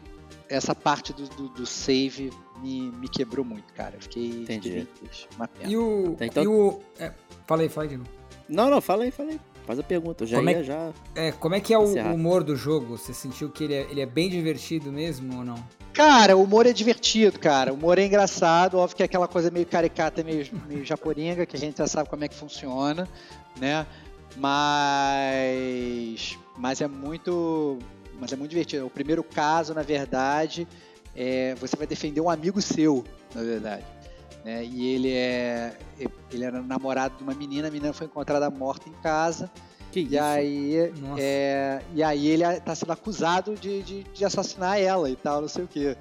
essa 0.49 0.75
parte 0.75 1.13
do, 1.13 1.27
do, 1.29 1.49
do 1.49 1.65
save 1.65 2.31
me, 2.61 2.91
me 2.91 3.07
quebrou 3.07 3.45
muito, 3.45 3.73
cara. 3.73 3.95
Eu 3.95 4.01
fiquei, 4.01 4.27
Entendi. 4.43 4.87
Uma 5.35 5.47
pena. 5.47 5.71
E 5.71 5.77
o. 5.77 6.17
Então- 6.19 6.43
e 6.43 6.47
o 6.47 6.81
é, 6.99 7.13
fala 7.47 7.61
aí, 7.61 7.69
fala 7.69 7.85
aí, 7.85 7.89
Diego. 7.89 8.05
Não, 8.49 8.69
não, 8.69 8.81
fala 8.81 9.03
aí, 9.05 9.11
fala 9.11 9.31
aí. 9.31 9.39
Faz 9.65 9.79
a 9.79 9.83
pergunta. 9.83 10.23
Eu 10.23 10.27
já 10.27 10.37
Como 10.37 10.49
é 10.49 10.53
ia, 10.53 10.59
que- 10.59 10.63
já. 10.65 10.93
É, 11.15 11.31
como 11.31 11.55
é 11.55 11.59
que 11.59 11.73
é 11.73 11.77
o 11.77 11.83
Encerrar. 11.85 12.13
humor 12.13 12.43
do 12.43 12.55
jogo? 12.55 12.97
Você 12.97 13.13
sentiu 13.13 13.49
que 13.49 13.63
ele 13.63 13.73
é, 13.73 13.81
ele 13.89 13.99
é 14.01 14.05
bem 14.05 14.29
divertido 14.29 14.91
mesmo 14.91 15.37
ou 15.39 15.43
não? 15.43 15.55
Cara, 15.93 16.35
o 16.37 16.43
humor 16.43 16.65
é 16.67 16.73
divertido, 16.73 17.39
cara. 17.39 17.71
O 17.71 17.75
humor 17.75 17.97
é 17.97 18.05
engraçado. 18.05 18.77
Óbvio 18.77 18.95
que 18.97 19.01
é 19.01 19.05
aquela 19.05 19.27
coisa 19.27 19.49
meio 19.49 19.65
caricata, 19.65 20.23
meio, 20.23 20.45
meio 20.67 20.85
japoringa, 20.85 21.45
que 21.45 21.55
a 21.55 21.59
gente 21.59 21.77
já 21.77 21.87
sabe 21.87 22.09
como 22.09 22.23
é 22.23 22.27
que 22.27 22.35
funciona, 22.35 23.07
né? 23.59 23.85
Mas. 25.35 26.37
Mas 26.57 26.81
é 26.81 26.87
muito. 26.87 27.79
Mas 28.19 28.31
é 28.31 28.35
muito 28.35 28.51
divertido. 28.51 28.85
O 28.85 28.89
primeiro 28.89 29.23
caso, 29.23 29.73
na 29.73 29.81
verdade, 29.81 30.67
é 31.15 31.55
você 31.55 31.75
vai 31.75 31.85
defender 31.87 32.21
um 32.21 32.29
amigo 32.29 32.61
seu, 32.61 33.03
na 33.33 33.41
verdade. 33.41 33.83
Né? 34.45 34.63
E 34.63 34.93
ele 34.93 35.11
é. 35.11 35.75
Ele 36.31 36.45
era 36.45 36.61
namorado 36.61 37.17
de 37.17 37.23
uma 37.23 37.33
menina, 37.33 37.67
a 37.67 37.71
menina 37.71 37.91
foi 37.91 38.05
encontrada 38.05 38.47
morta 38.51 38.87
em 38.87 38.93
casa. 39.01 39.49
Que 39.91 40.01
E 40.01 40.03
isso? 40.03 40.23
aí, 40.23 40.93
é, 41.17 41.81
e 41.95 42.03
aí 42.03 42.27
ele 42.27 42.43
tá 42.59 42.75
sendo 42.75 42.91
acusado 42.91 43.55
de, 43.55 43.81
de, 43.81 44.03
de 44.03 44.25
assassinar 44.25 44.79
ela 44.79 45.09
e 45.09 45.15
tal, 45.15 45.41
não 45.41 45.47
sei 45.47 45.63
o 45.63 45.67
quê. 45.67 45.97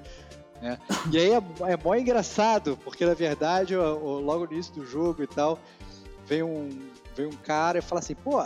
né? 0.61 0.77
E 1.11 1.17
aí 1.17 1.31
é, 1.31 1.71
é 1.71 1.77
mó 1.83 1.95
engraçado, 1.95 2.77
porque 2.83 3.03
na 3.05 3.13
verdade, 3.15 3.75
logo 3.75 4.45
no 4.45 4.53
início 4.53 4.73
do 4.75 4.85
jogo 4.85 5.23
e 5.23 5.27
tal, 5.27 5.57
vem 6.27 6.43
um, 6.43 6.69
vem 7.15 7.25
um 7.25 7.31
cara 7.31 7.79
e 7.79 7.81
fala 7.81 7.99
assim, 7.99 8.15
pô, 8.15 8.43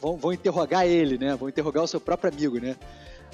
vão, 0.00 0.16
vão 0.16 0.32
interrogar 0.32 0.86
ele, 0.86 1.18
né? 1.18 1.36
Vão 1.36 1.48
interrogar 1.48 1.84
o 1.84 1.88
seu 1.88 2.00
próprio 2.00 2.32
amigo, 2.32 2.58
né? 2.58 2.74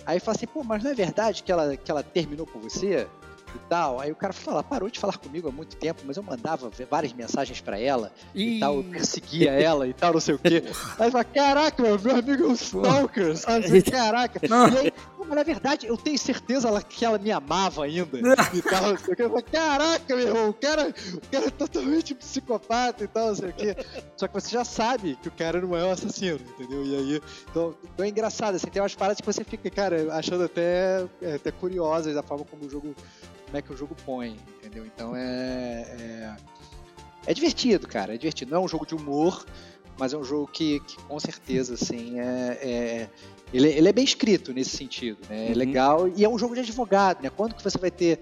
Aí 0.05 0.19
fala 0.21 0.37
assim, 0.37 0.47
pô, 0.47 0.63
mas 0.65 0.83
não 0.83 0.91
é 0.91 0.95
verdade 0.95 1.43
que 1.43 1.53
ela, 1.53 1.77
que 1.77 1.91
ela 1.91 2.03
terminou 2.03 2.45
com 2.47 2.59
você? 2.59 3.07
E 3.55 3.59
tal. 3.69 4.01
Aí 4.01 4.11
o 4.11 4.17
cara 4.17 4.33
fala, 4.33 4.59
ela 4.59 4.63
parou 4.63 4.89
de 4.89 4.99
falar 4.99 5.17
comigo 5.19 5.49
há 5.49 5.53
muito 5.53 5.77
tempo, 5.77 6.03
mas 6.07 6.17
eu 6.17 6.23
mandava 6.23 6.71
várias 6.91 7.13
mensagens 7.13 7.61
pra 7.61 7.79
ela 7.79 8.13
e 8.35 8.59
tal, 8.61 8.77
eu 8.77 8.85
perseguia 8.85 9.51
ela 9.53 9.87
e 9.87 9.93
tal, 9.93 10.13
não 10.15 10.21
sei 10.21 10.35
o 10.35 10.39
quê. 10.39 10.63
Aí 10.99 11.11
fala, 11.11 11.25
caraca, 11.25 11.83
meu, 11.83 12.01
meu 12.01 12.17
amigo 12.17 12.45
é 12.45 12.47
um 12.47 12.53
stalker, 12.53 13.37
sabe? 13.37 13.83
Caraca. 13.83 14.41
E 14.43 14.79
aí, 14.79 14.93
mas 15.19 15.37
na 15.37 15.43
verdade, 15.43 15.87
eu 15.87 15.97
tenho 15.97 16.19
certeza 16.19 16.83
que 16.83 17.05
ela 17.05 17.19
me 17.19 17.31
amava 17.31 17.85
ainda 17.85 18.19
e 18.19 18.63
tal, 18.63 18.91
não 18.91 18.99
sei 18.99 19.13
o 19.13 19.17
quê. 19.17 19.23
Eu 19.23 19.31
falo, 19.31 19.43
caraca, 19.43 20.17
meu 20.17 20.27
irmão, 20.27 20.49
o 20.51 20.55
cara, 20.55 20.89
o 20.89 21.31
cara 21.31 21.47
é 21.47 21.51
totalmente 21.51 22.15
psicopata 22.15 23.05
e 23.05 23.09
tal, 23.09 23.29
não 23.29 23.35
sei 23.35 23.51
o 23.51 23.53
quê. 23.53 23.77
Só 24.17 24.29
que 24.29 24.35
você 24.35 24.51
já 24.51 24.65
sabe 24.65 25.17
que 25.23 25.29
o 25.29 25.33
cara 25.33 25.61
não 25.61 25.77
é 25.77 25.85
um 25.85 25.91
assassino, 25.91 26.41
entendeu? 26.59 26.85
E 26.85 26.97
aí, 26.97 27.23
então, 27.51 27.75
então 27.93 28.05
é 28.05 28.09
engraçado, 28.09 28.55
assim, 28.55 28.69
tem 28.69 28.83
umas 28.83 28.95
paradas 28.95 29.21
que 29.21 29.27
você 29.27 29.45
fica, 29.45 29.71
cara, 29.71 30.13
achando 30.15 30.45
até, 30.45 31.07
é, 31.21 31.35
até 31.35 31.51
curiosas 31.51 32.15
da 32.15 32.23
forma 32.23 32.45
como 32.45 32.65
o 32.65 32.71
jogo, 32.71 32.95
como 33.53 33.59
é 33.59 33.63
que 33.63 33.71
o 33.71 33.77
jogo 33.77 33.95
põe, 34.07 34.39
entendeu? 34.57 34.87
Então 34.87 35.15
é, 35.15 35.83
é, 36.01 36.37
é 37.27 37.35
divertido, 37.35 37.87
cara, 37.87 38.15
é 38.15 38.17
divertido. 38.17 38.51
Não 38.51 38.63
é 38.63 38.65
um 38.65 38.69
jogo 38.69 38.87
de 38.87 38.95
humor, 38.95 39.45
mas 39.99 40.15
é 40.15 40.17
um 40.17 40.25
jogo 40.25 40.47
que, 40.47 40.81
que 40.81 40.97
com 41.03 41.21
certeza, 41.21 41.75
assim, 41.75 42.19
é, 42.19 42.59
é- 42.63 43.11
ele, 43.53 43.69
ele 43.69 43.87
é 43.91 43.93
bem 43.93 44.05
escrito 44.05 44.55
nesse 44.55 44.75
sentido, 44.75 45.19
né? 45.29 45.49
É 45.49 45.51
Uhum. 45.51 45.57
legal 45.59 46.09
e 46.09 46.25
é 46.25 46.29
um 46.31 46.39
jogo 46.39 46.55
de 46.55 46.61
advogado, 46.61 47.23
né? 47.23 47.29
Quando 47.29 47.55
que 47.55 47.63
você 47.63 47.77
vai 47.77 47.91
ter 47.91 48.21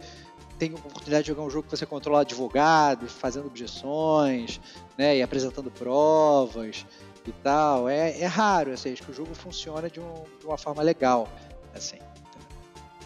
tem 0.59 0.73
a 0.73 0.75
oportunidade 0.75 1.23
de 1.23 1.29
jogar 1.29 1.43
um 1.43 1.49
jogo 1.49 1.69
que 1.69 1.71
você 1.77 1.87
controla 1.87 2.21
advogado, 2.23 3.07
fazendo 3.09 3.47
objeções, 3.47 4.61
né, 4.99 5.17
e 5.17 5.23
apresentando 5.23 5.71
provas 5.71 6.85
e 7.27 7.33
tal, 7.33 7.89
é, 7.89 8.19
é 8.21 8.27
raro, 8.27 8.73
assim, 8.73 8.93
acho 8.93 9.03
que 9.03 9.11
o 9.11 9.15
jogo 9.15 9.35
funciona 9.35 9.89
de, 9.89 10.01
um- 10.01 10.25
de 10.39 10.45
uma 10.45 10.59
forma 10.59 10.83
legal, 10.83 11.27
assim. 11.75 11.97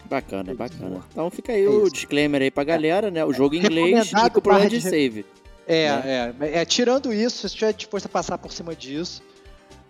Bacana, 0.09 0.53
bacana. 0.53 1.03
Então 1.11 1.29
fica 1.29 1.51
aí 1.53 1.63
É 1.65 1.69
o 1.69 1.83
isso. 1.83 1.93
disclaimer 1.93 2.41
aí 2.41 2.51
pra 2.51 2.63
galera, 2.63 3.09
né? 3.09 3.23
O 3.25 3.33
jogo 3.33 3.55
em 3.55 3.59
inglês 3.59 4.11
e 4.11 4.29
com 4.29 4.41
problema 4.41 4.59
barra 4.59 4.69
de 4.69 4.81
save. 4.81 5.25
É, 5.67 5.89
Né? 5.89 6.35
é, 6.41 6.57
é, 6.59 6.65
tirando 6.65 7.11
isso, 7.11 7.37
se 7.37 7.41
você 7.41 7.47
estiver 7.47 7.73
disposto 7.73 8.05
a 8.05 8.09
passar 8.09 8.37
por 8.37 8.51
cima 8.51 8.75
disso, 8.75 9.23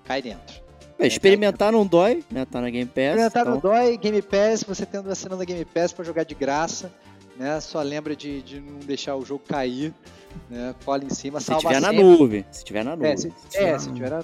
cai 0.05 0.21
dentro. 0.21 0.63
É, 0.97 1.05
experimentar 1.05 1.73
não 1.73 1.85
dói, 1.85 2.23
né? 2.31 2.45
Tá 2.49 2.61
na 2.61 2.69
Game 2.69 2.85
Pass. 2.85 2.97
Experimentar 3.07 3.41
então... 3.41 3.55
no 3.55 3.61
Dói, 3.61 3.97
Game 3.97 4.21
Pass, 4.21 4.63
você 4.63 4.85
tendo 4.85 5.11
assinando 5.11 5.41
a 5.41 5.45
Game 5.45 5.65
Pass 5.65 5.91
pra 5.91 6.05
jogar 6.05 6.23
de 6.23 6.33
graça, 6.33 6.89
né? 7.35 7.59
Só 7.59 7.81
lembra 7.81 8.15
de, 8.15 8.41
de 8.41 8.61
não 8.61 8.79
deixar 8.79 9.17
o 9.17 9.25
jogo 9.25 9.43
cair, 9.45 9.93
né? 10.49 10.73
Cola 10.85 11.03
em 11.03 11.09
cima, 11.09 11.41
Se 11.41 11.47
salva 11.47 11.67
tiver 11.67 11.81
na 11.81 11.89
sempre. 11.89 12.03
nuvem. 12.05 12.45
Se 12.49 12.63
tiver 12.63 12.85
na 12.85 12.95
nuvem. 12.95 13.11
É, 13.11 13.17
se, 13.17 13.29
tiver 13.49 13.67
é, 13.67 13.71
na 13.73 13.79
se 13.79 13.87
nuvem. 13.89 14.03
tiver 14.03 14.15
na, 14.17 14.23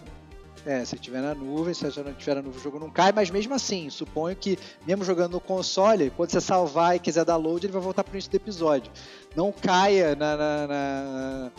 é, 0.66 0.86
se 0.86 0.98
tiver 0.98 1.22
na 1.22 1.34
nuvem, 1.34 1.74
se 1.74 1.84
não 1.84 2.14
tiver 2.14 2.36
na 2.36 2.42
nuvem, 2.42 2.60
o 2.60 2.64
jogo 2.64 2.80
não 2.80 2.90
cai, 2.90 3.12
mas 3.12 3.30
mesmo 3.30 3.54
assim, 3.54 3.90
suponho 3.90 4.36
que, 4.36 4.58
mesmo 4.86 5.04
jogando 5.04 5.34
no 5.34 5.40
console, 5.40 6.12
quando 6.12 6.30
você 6.30 6.42
salvar 6.42 6.96
e 6.96 7.00
quiser 7.00 7.26
dar 7.26 7.36
load, 7.38 7.66
ele 7.66 7.74
vai 7.74 7.82
voltar 7.82 8.04
pro 8.04 8.14
início 8.14 8.32
do 8.32 8.36
episódio. 8.36 8.92
Não 9.36 9.52
caia 9.52 10.16
na, 10.16 10.38
na, 10.38 10.68
na, 10.68 11.52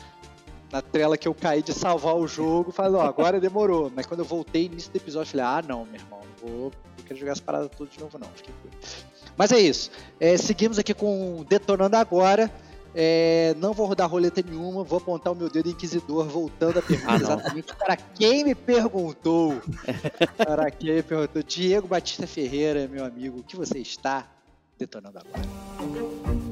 na 0.72 1.16
que 1.16 1.26
eu 1.26 1.34
caí 1.34 1.62
de 1.62 1.72
salvar 1.72 2.14
o 2.16 2.28
jogo, 2.28 2.70
fala, 2.70 2.98
ó, 2.98 3.02
agora 3.02 3.40
demorou. 3.40 3.90
Mas 3.94 4.06
quando 4.06 4.20
eu 4.20 4.26
voltei 4.26 4.68
no 4.68 4.74
início 4.74 4.92
do 4.92 4.96
episódio, 4.96 5.32
falei, 5.32 5.46
ah, 5.46 5.62
não, 5.66 5.84
meu 5.84 6.00
irmão, 6.00 6.20
não 6.20 6.48
vou, 6.48 6.72
não 6.98 7.04
quero 7.04 7.18
jogar 7.18 7.32
essa 7.32 7.42
parada 7.42 7.68
toda 7.68 7.90
de 7.90 7.98
novo, 7.98 8.18
não. 8.18 8.28
Mas 9.36 9.50
é 9.50 9.58
isso. 9.58 9.90
É, 10.20 10.36
seguimos 10.36 10.78
aqui 10.78 10.94
com 10.94 11.44
Detonando 11.48 11.96
Agora. 11.96 12.50
É, 12.94 13.54
não 13.58 13.72
vou 13.72 13.86
rodar 13.86 14.08
roleta 14.08 14.42
nenhuma, 14.46 14.84
vou 14.84 14.98
apontar 14.98 15.32
o 15.32 15.36
meu 15.36 15.48
dedo 15.48 15.68
inquisidor, 15.70 16.26
voltando 16.26 16.78
a 16.78 16.82
pergunta 16.82 17.12
Ah, 17.12 17.16
exatamente 17.16 17.74
para 17.76 17.96
quem 17.96 18.44
me 18.44 18.54
perguntou. 18.54 19.54
para 20.36 20.70
quem 20.70 20.94
me 20.96 21.02
perguntou. 21.02 21.42
Diego 21.42 21.88
Batista 21.88 22.26
Ferreira, 22.26 22.86
meu 22.86 23.04
amigo, 23.04 23.38
o 23.38 23.42
que 23.42 23.56
você 23.56 23.78
está 23.78 24.30
detonando 24.78 25.18
agora? 25.20 26.51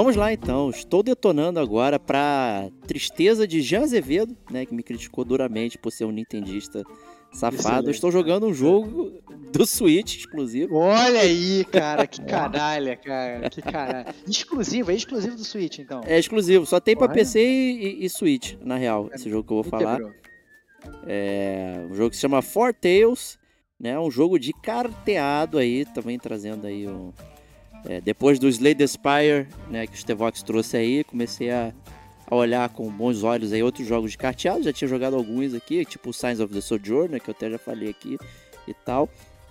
Vamos 0.00 0.16
lá 0.16 0.32
então. 0.32 0.70
Estou 0.70 1.02
detonando 1.02 1.60
agora 1.60 1.98
pra 1.98 2.70
tristeza 2.86 3.46
de 3.46 3.60
Jean 3.60 3.82
Azevedo, 3.82 4.34
né? 4.50 4.64
Que 4.64 4.74
me 4.74 4.82
criticou 4.82 5.26
duramente 5.26 5.76
por 5.76 5.92
ser 5.92 6.06
um 6.06 6.10
nintendista 6.10 6.82
safado. 7.30 7.88
Eu 7.88 7.90
estou 7.90 8.10
jogando 8.10 8.46
um 8.46 8.54
jogo 8.54 9.12
do 9.52 9.66
Switch 9.66 10.16
exclusivo. 10.16 10.76
Olha 10.76 11.20
aí, 11.20 11.66
cara, 11.66 12.06
que 12.06 12.18
canalha, 12.24 12.96
cara, 12.96 13.50
que 13.50 13.60
canalha. 13.60 14.06
Exclusivo, 14.26 14.90
é 14.90 14.94
exclusivo 14.94 15.36
do 15.36 15.44
Switch, 15.44 15.80
então. 15.80 16.00
É 16.06 16.18
exclusivo, 16.18 16.64
só 16.64 16.80
tem 16.80 16.96
Olha. 16.98 17.12
PC 17.12 17.38
e, 17.38 18.02
e- 18.02 18.08
Switch, 18.08 18.54
na 18.62 18.76
real, 18.76 19.10
esse 19.12 19.28
jogo 19.28 19.46
que 19.46 19.52
eu 19.52 19.62
vou 19.62 19.64
falar. 19.64 20.00
É 21.06 21.86
um 21.90 21.94
jogo 21.94 22.08
que 22.08 22.16
se 22.16 22.22
chama 22.22 22.40
Four 22.40 22.72
Tales, 22.72 23.38
né? 23.78 24.00
Um 24.00 24.10
jogo 24.10 24.38
de 24.38 24.54
carteado 24.62 25.58
aí, 25.58 25.84
também 25.84 26.18
trazendo 26.18 26.66
aí 26.66 26.88
um... 26.88 27.12
é, 27.84 28.00
depois 28.00 28.38
do 28.38 28.48
Slay 28.48 28.74
the 28.74 28.86
Spire, 28.86 29.46
né, 29.70 29.86
que 29.86 29.94
o 29.94 29.96
Stevox 29.96 30.42
trouxe 30.42 30.76
aí, 30.76 31.04
comecei 31.04 31.50
a, 31.50 31.72
a 32.26 32.34
olhar 32.34 32.68
com 32.68 32.90
bons 32.90 33.22
olhos 33.22 33.52
aí 33.52 33.62
outros 33.62 33.86
jogos 33.86 34.12
de 34.12 34.18
carteado. 34.18 34.62
Já 34.62 34.72
tinha 34.72 34.88
jogado 34.88 35.16
alguns 35.16 35.54
aqui, 35.54 35.84
tipo 35.84 36.12
Signs 36.12 36.40
of 36.40 36.52
the 36.52 36.60
Sojourner, 36.60 37.20
que 37.20 37.30
eu 37.30 37.34
até 37.36 37.50
já 37.50 37.58
falei 37.58 37.90
aqui 37.90 38.18
e 38.66 38.74
tal. 38.74 39.08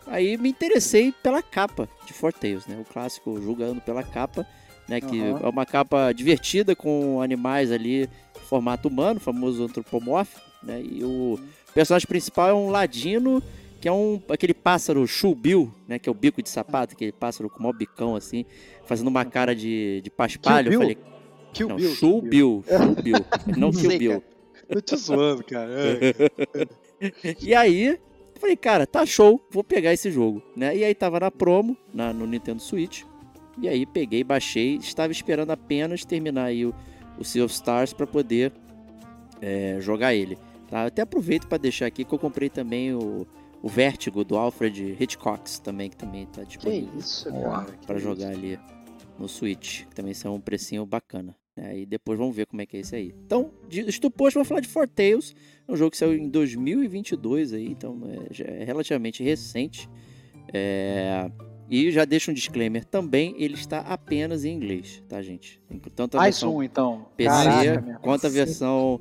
Aí 0.08 0.38
me 0.38 0.50
interessei 0.50 1.12
pela 1.12 1.42
capa 1.42 1.88
de 2.06 2.14
Four 2.14 2.34
Tales, 2.34 2.66
né? 2.66 2.78
O 2.80 2.86
clássico 2.86 3.40
julgando 3.42 3.80
pela 3.82 4.04
capa, 4.04 4.46
né? 4.88 5.00
Que 5.00 5.20
Aham. 5.22 5.40
é 5.44 5.50
uma 5.50 5.66
capa 5.66 6.12
divertida 6.14 6.76
com 6.76 7.22
animais 7.22 7.72
ali 7.72 8.04
em 8.04 8.10
formato 8.48 8.88
humano, 8.88 9.20
famoso 9.20 9.64
antropomórfico, 9.64 10.42
né? 10.64 10.82
E 10.82 11.04
o 11.04 11.40
personagem 11.74 12.08
principal 12.08 12.50
é 12.50 12.54
um 12.54 12.70
ladino, 12.70 13.42
que 13.80 13.88
é 13.88 13.92
um 13.92 14.22
aquele 14.30 14.54
pássaro 14.54 15.06
Bill, 15.36 15.72
né? 15.88 15.98
Que 15.98 16.10
é 16.10 16.12
o 16.12 16.16
bico 16.16 16.42
de 16.42 16.50
sapato, 16.50 16.94
aquele 16.94 17.12
pássaro 17.12 17.50
com 17.50 17.60
o 17.60 17.64
maior 17.64 17.74
bicão 17.74 18.16
assim, 18.16 18.46
fazendo 18.86 19.08
uma 19.08 19.24
cara 19.26 19.56
de, 19.56 20.02
de 20.02 20.10
paspalho. 20.10 20.68
Eu 20.68 20.72
Bill? 20.72 20.80
falei, 20.82 20.98
Kill 21.54 21.68
não, 21.68 21.76
Bill. 22.22 22.64
Bill, 23.02 23.26
não 23.58 23.72
Kill 23.72 23.90
Sei, 23.90 23.98
Bill. 23.98 24.24
Eu 24.68 24.82
tô 24.82 24.96
zoando, 24.96 25.44
cara. 25.44 25.72
É. 25.72 26.70
E 27.42 27.56
aí, 27.56 27.98
falei, 28.38 28.58
cara, 28.58 28.86
tá 28.86 29.06
show, 29.06 29.42
vou 29.50 29.64
pegar 29.64 29.94
esse 29.94 30.12
jogo, 30.12 30.44
né? 30.54 30.76
E 30.76 30.84
aí 30.84 30.94
tava 30.94 31.18
na 31.18 31.32
promo, 31.32 31.78
na, 31.94 32.12
no 32.12 32.28
Nintendo 32.28 32.62
Switch. 32.62 33.04
E 33.62 33.70
aí 33.70 33.86
peguei, 33.86 34.22
baixei, 34.22 34.76
estava 34.76 35.10
esperando 35.10 35.52
apenas 35.52 36.04
terminar 36.04 36.46
aí 36.46 36.66
o, 36.66 36.76
o 37.18 37.24
Sea 37.24 37.46
of 37.46 37.54
Stars 37.54 37.94
para 37.94 38.06
poder 38.06 38.52
é, 39.42 39.78
jogar 39.80 40.14
ele. 40.14 40.38
Tá? 40.70 40.82
Eu 40.82 40.88
até 40.88 41.02
aproveito 41.02 41.48
para 41.48 41.58
deixar 41.58 41.86
aqui 41.86 42.04
que 42.04 42.14
eu 42.14 42.20
comprei 42.20 42.50
também 42.50 42.94
o, 42.94 43.26
o 43.62 43.68
Vértigo 43.68 44.24
do 44.24 44.38
Alfred 44.38 44.96
Hitchcock 45.00 45.60
também, 45.62 45.90
que 45.90 45.98
também 45.98 46.26
tá 46.28 46.42
Que 46.42 46.48
disponível 46.48 46.90
isso, 46.98 47.30
para 47.86 47.98
isso. 47.98 48.04
jogar 48.08 48.30
ali 48.30 48.60
no 49.18 49.28
Switch, 49.28 49.86
que 49.86 49.96
também 49.96 50.14
são 50.14 50.36
um 50.36 50.40
precinho 50.42 50.86
bacana. 50.86 51.36
né? 51.58 51.78
E 51.80 51.86
depois 51.86 52.18
vamos 52.18 52.34
ver 52.36 52.46
como 52.46 52.62
é 52.62 52.66
que 52.66 52.78
é 52.78 52.80
esse 52.80 52.96
aí. 52.96 53.14
Então, 53.26 53.52
de 53.68 53.82
Estupor, 53.82 54.32
vamos 54.32 54.48
falar 54.48 54.62
de 54.62 54.68
Four 54.70 54.88
Tales, 54.88 55.36
é 55.68 55.72
um 55.72 55.76
jogo 55.76 55.92
que 55.92 55.98
saiu 55.98 56.14
em 56.16 56.30
2022 56.30 57.52
aí, 57.54 57.68
então 57.70 58.00
é, 58.06 58.34
já 58.34 58.46
é 58.46 58.64
relativamente 58.64 59.22
recente. 59.24 59.90
É, 60.54 61.30
E 61.70 61.92
já 61.92 62.04
deixo 62.06 62.32
um 62.32 62.34
disclaimer 62.34 62.84
também, 62.84 63.36
ele 63.38 63.54
está 63.54 63.80
apenas 63.82 64.44
em 64.44 64.56
inglês, 64.56 65.04
tá, 65.08 65.22
gente? 65.22 65.62
Tanto 65.96 66.16
a 66.18 66.22
Mais 66.22 66.36
versão 66.36 66.56
um, 66.56 66.64
então. 66.64 67.06
PC 67.16 67.30
Caraca, 67.30 68.00
quanto 68.02 68.26
a 68.26 68.30
versão, 68.30 69.00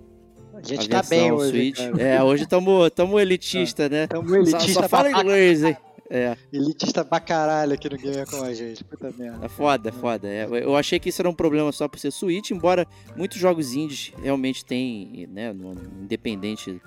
A 0.59 0.61
a 0.61 0.65
gente 0.69 0.89
tá 0.89 0.97
versão 1.03 1.17
bem 1.19 1.33
hoje, 1.33 1.51
Switch. 1.51 1.77
cara. 1.79 2.03
É, 2.03 2.23
hoje 2.23 2.43
estamos 2.45 2.91
tamo 2.91 3.19
elitista, 3.19 3.89
né? 3.89 4.07
Tamo 4.07 4.29
Só, 4.29 4.37
elitista, 4.37 4.83
só 4.83 4.89
fala 4.89 5.11
pra, 5.11 5.21
inglês, 5.21 5.63
hein? 5.65 5.77
É. 6.11 6.37
elitista 6.53 7.05
pra 7.05 7.21
caralho 7.21 7.75
aqui 7.75 7.89
no 7.91 7.97
Gamer 7.99 8.27
com 8.29 8.43
a 8.43 8.55
gente. 8.55 8.83
Puta 8.83 9.13
merda. 9.19 9.45
É 9.45 9.49
foda, 9.49 9.89
é 9.91 9.93
foda. 9.93 10.27
É, 10.29 10.47
eu 10.51 10.75
achei 10.75 10.99
que 10.99 11.11
isso 11.11 11.21
era 11.21 11.29
um 11.29 11.35
problema 11.35 11.71
só 11.71 11.87
por 11.87 11.99
ser 11.99 12.11
Switch, 12.11 12.51
embora 12.51 12.87
muitos 13.15 13.39
jogos 13.39 13.75
indies 13.75 14.13
realmente 14.23 14.65
têm, 14.65 15.29
né, 15.31 15.53
no- 15.53 15.75
independente 16.03 16.81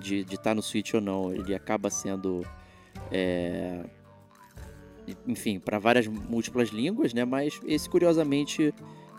de 0.00 0.24
estar 0.32 0.54
no 0.54 0.62
Switch 0.62 0.94
ou 0.94 1.00
não, 1.00 1.34
ele 1.34 1.54
acaba 1.56 1.90
sendo, 1.90 2.46
é, 3.10 3.80
enfim, 5.26 5.58
para 5.58 5.78
várias 5.78 6.06
múltiplas 6.06 6.68
línguas, 6.70 7.12
né, 7.12 7.24
mas 7.24 7.60
esse 7.66 7.88
curiosamente 7.90 8.72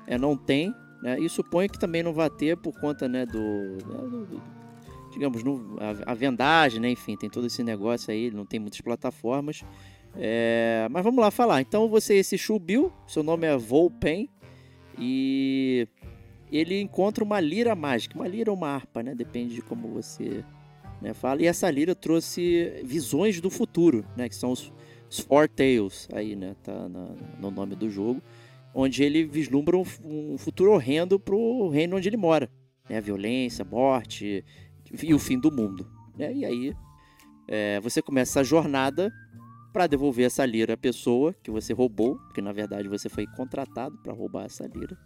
é, 0.06 0.18
não 0.18 0.38
tem, 0.38 0.74
né, 1.02 1.20
e 1.20 1.28
suponho 1.30 1.70
que 1.70 1.80
também 1.80 2.02
não 2.04 2.14
vai 2.14 2.30
ter 2.30 2.58
por 2.58 2.78
conta, 2.80 3.08
né, 3.08 3.26
do, 3.26 3.38
né, 3.40 4.10
do- 4.10 4.42
digamos, 5.12 5.44
no, 5.44 5.78
a, 5.80 6.12
a 6.12 6.14
vendagem, 6.14 6.80
né, 6.80 6.90
enfim, 6.92 7.16
tem 7.18 7.30
todo 7.30 7.48
esse 7.48 7.64
negócio 7.64 8.12
aí, 8.12 8.30
não 8.32 8.46
tem 8.46 8.60
muitas 8.60 8.82
plataformas, 8.82 9.64
é, 10.16 10.88
mas 10.92 11.04
vamos 11.04 11.20
lá 11.20 11.32
falar. 11.32 11.62
Então 11.62 11.88
você 11.88 12.16
esse 12.16 12.38
Bill, 12.60 12.92
seu 13.08 13.24
nome 13.24 13.46
é 13.48 13.56
Volpen 13.58 14.30
e 14.98 15.88
ele 16.52 16.80
encontra 16.82 17.24
uma 17.24 17.40
lira 17.40 17.76
mágica, 17.76 18.16
uma 18.16 18.28
lira 18.28 18.50
ou 18.52 18.58
uma 18.58 18.70
harpa, 18.70 19.04
né? 19.04 19.14
Depende 19.14 19.56
de 19.56 19.62
como 19.62 19.88
você 19.90 20.44
né, 21.02 21.14
fala. 21.14 21.42
E 21.42 21.46
essa 21.46 21.70
lira 21.70 21.94
trouxe 21.94 22.82
visões 22.84 23.40
do 23.42 23.50
futuro, 23.50 24.06
né? 24.16 24.28
Que 24.30 24.36
são 24.36 24.52
os, 24.52 24.72
os 25.10 25.20
Four 25.20 25.48
Tales 25.50 26.08
aí, 26.14 26.36
né? 26.36 26.56
Tá 26.64 26.88
na- 26.90 27.10
no 27.40 27.52
nome 27.52 27.76
do 27.76 27.90
jogo, 27.90 28.22
onde 28.74 29.04
ele 29.04 29.26
vislumbra 29.26 29.78
um, 29.78 29.84
um 30.04 30.38
futuro 30.38 30.72
horrendo 30.72 31.20
pro 31.20 31.70
reino 31.70 31.98
onde 31.98 32.10
ele 32.10 32.18
mora, 32.18 32.50
né? 32.90 33.02
Violência, 33.02 33.66
morte 33.66 34.44
e 35.04 35.14
o 35.14 35.20
fim 35.20 35.40
do 35.40 35.52
mundo, 35.52 35.90
né? 36.18 36.34
E 36.34 36.46
aí 36.46 36.74
é, 37.48 37.80
você 37.80 38.02
começa 38.02 38.40
essa 38.40 38.44
jornada 38.44 39.12
para 39.72 39.88
devolver 39.88 40.26
essa 40.26 40.46
lira 40.46 40.74
à 40.74 40.78
pessoa 40.78 41.34
que 41.44 41.52
você 41.52 41.74
roubou, 41.74 42.18
porque 42.18 42.42
na 42.42 42.52
verdade 42.52 42.88
você 42.88 43.10
foi 43.10 43.26
contratado 43.28 43.98
para 44.00 44.14
roubar 44.14 44.46
essa 44.46 44.66
lira. 44.66 44.98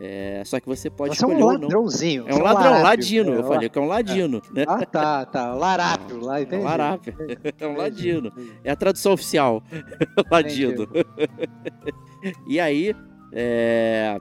É, 0.00 0.42
só 0.44 0.60
que 0.60 0.66
você 0.68 0.88
pode 0.88 1.16
Você 1.16 1.24
é 1.24 1.28
escolher 1.28 1.42
um 1.42 1.46
ou 1.46 1.52
não. 1.54 1.60
ladrãozinho. 1.62 2.24
É 2.28 2.32
você 2.32 2.38
um 2.40 2.42
ladrão, 2.44 2.62
larápio. 2.70 2.84
ladino. 2.84 3.32
É, 3.32 3.38
eu 3.38 3.44
falei 3.44 3.68
que 3.68 3.78
é 3.78 3.82
um 3.82 3.86
ladino, 3.86 4.42
né? 4.54 4.64
Ah, 4.68 4.86
tá, 4.86 5.26
tá. 5.26 5.54
Larápio, 5.54 6.20
lá, 6.20 6.40
É 6.40 6.56
um 6.56 6.62
larápio. 6.62 7.14
É 7.58 7.66
um 7.66 7.76
ladino. 7.76 8.32
É 8.62 8.70
a 8.70 8.76
tradução 8.76 9.12
oficial. 9.12 9.62
ladino. 10.30 10.86
E 12.46 12.60
aí, 12.60 12.94
é, 13.32 14.18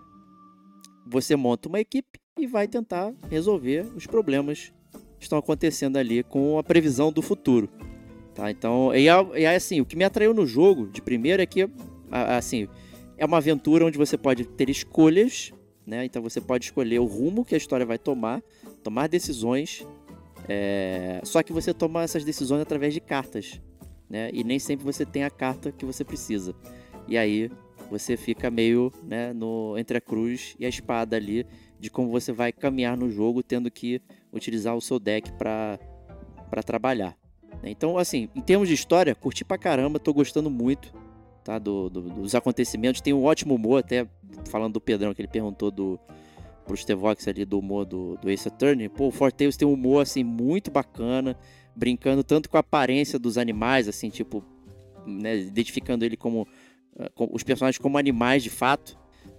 você 1.06 1.36
monta 1.36 1.70
uma 1.70 1.80
equipe 1.80 2.20
e 2.40 2.48
vai 2.48 2.68
tentar 2.68 3.14
resolver 3.30 3.86
os 3.96 4.06
problemas 4.08 4.72
que 5.20 5.24
estão 5.24 5.38
acontecendo 5.38 5.98
ali 5.98 6.24
com 6.24 6.58
a 6.58 6.64
previsão 6.64 7.12
do 7.12 7.22
futuro. 7.22 7.70
Tá? 8.34 8.50
Então, 8.52 8.94
e, 8.96 9.08
é- 9.08 9.40
e 9.40 9.44
é 9.46 9.56
assim, 9.56 9.82
o 9.82 9.86
que 9.86 9.96
me 9.96 10.04
atraiu 10.04 10.34
no 10.34 10.46
jogo 10.46 10.88
de 10.88 11.02
primeiro 11.02 11.42
é 11.42 11.46
que, 11.46 11.68
assim, 12.12 12.68
é 13.18 13.26
uma 13.26 13.38
aventura 13.38 13.86
onde 13.86 13.98
você 13.98 14.16
pode 14.18 14.46
ter 14.46 14.70
escolhas, 14.70 15.52
né? 15.88 16.04
Então 16.06 16.22
você 16.22 16.40
pode 16.42 16.66
escolher 16.66 17.00
o 17.00 17.06
rumo 17.06 17.46
que 17.46 17.56
a 17.56 17.58
história 17.58 17.86
vai 17.86 17.98
tomar, 17.98 18.44
tomar 18.84 19.08
decisões. 19.08 19.88
é, 20.48 21.22
Só 21.24 21.42
que 21.42 21.54
você 21.54 21.74
toma 21.74 22.04
essas 22.04 22.24
decisões 22.24 22.62
através 22.62 22.94
de 22.94 23.00
cartas, 23.00 23.62
né? 24.10 24.30
E 24.34 24.44
nem 24.44 24.60
sempre 24.60 24.86
você 24.86 25.06
tem 25.06 25.24
a 25.24 25.30
carta 25.30 25.72
que 25.72 25.86
você 25.86 26.04
precisa. 26.04 26.54
E 27.08 27.18
aí 27.18 27.50
você 27.90 28.18
fica 28.18 28.52
meio, 28.52 28.92
né, 29.04 29.32
no 29.32 29.78
entre 29.78 29.98
a 29.98 30.02
cruz 30.02 30.56
e 30.60 30.66
a 30.66 30.70
espada 30.70 31.16
ali 31.16 31.46
de 31.80 31.90
como 31.90 32.10
você 32.12 32.34
vai 32.34 32.52
caminhar 32.52 32.98
no 32.98 33.10
jogo, 33.10 33.42
tendo 33.42 33.72
que 33.72 34.02
utilizar 34.34 34.76
o 34.76 34.82
seu 34.82 35.00
deck 35.00 35.32
para 35.34 35.80
para 36.50 36.64
trabalhar. 36.64 37.18
né? 37.62 37.70
Então, 37.70 37.98
assim, 37.98 38.30
em 38.36 38.42
termos 38.42 38.68
de 38.70 38.74
história, 38.74 39.14
curti 39.16 39.44
pra 39.46 39.58
caramba, 39.58 40.00
tô 40.00 40.14
gostando 40.14 40.50
muito, 40.50 40.94
tá, 41.44 41.60
do, 41.60 41.90
do- 41.90 42.02
dos 42.10 42.34
acontecimentos. 42.36 43.02
Tem 43.02 43.14
um 43.14 43.24
ótimo 43.26 43.54
humor, 43.56 43.80
até 43.80 44.08
falando 44.50 44.74
do 44.74 44.82
Pedrão 44.82 45.14
que 45.14 45.22
ele 45.22 45.28
perguntou 45.28 45.72
do 45.72 46.00
pro 46.66 46.76
Stevox 46.76 47.28
ali 47.28 47.46
do 47.46 47.58
humor 47.60 47.86
do, 47.86 48.18
do 48.18 48.30
Ace 48.30 48.48
Attorney. 48.48 48.90
Pô, 48.90 49.08
o 49.08 49.12
Forteus 49.12 49.56
tem 49.56 49.66
um 49.68 49.72
humor 49.74 50.02
assim 50.02 50.24
muito 50.24 50.70
bacana, 50.70 51.38
brincando 51.74 52.24
tanto 52.24 52.50
com 52.50 52.58
a 52.58 52.60
aparência 52.60 53.18
dos 53.18 53.38
animais, 53.38 53.88
assim, 53.88 54.10
tipo, 54.10 54.44
né, 55.06 55.38
identificando 55.38 56.04
ele 56.04 56.18
como 56.18 56.46
com- 57.16 57.30
os 57.32 57.42
personagens 57.44 57.80
como 57.82 57.98
animais 57.98 58.44
de 58.44 58.50
fato, 58.50 58.98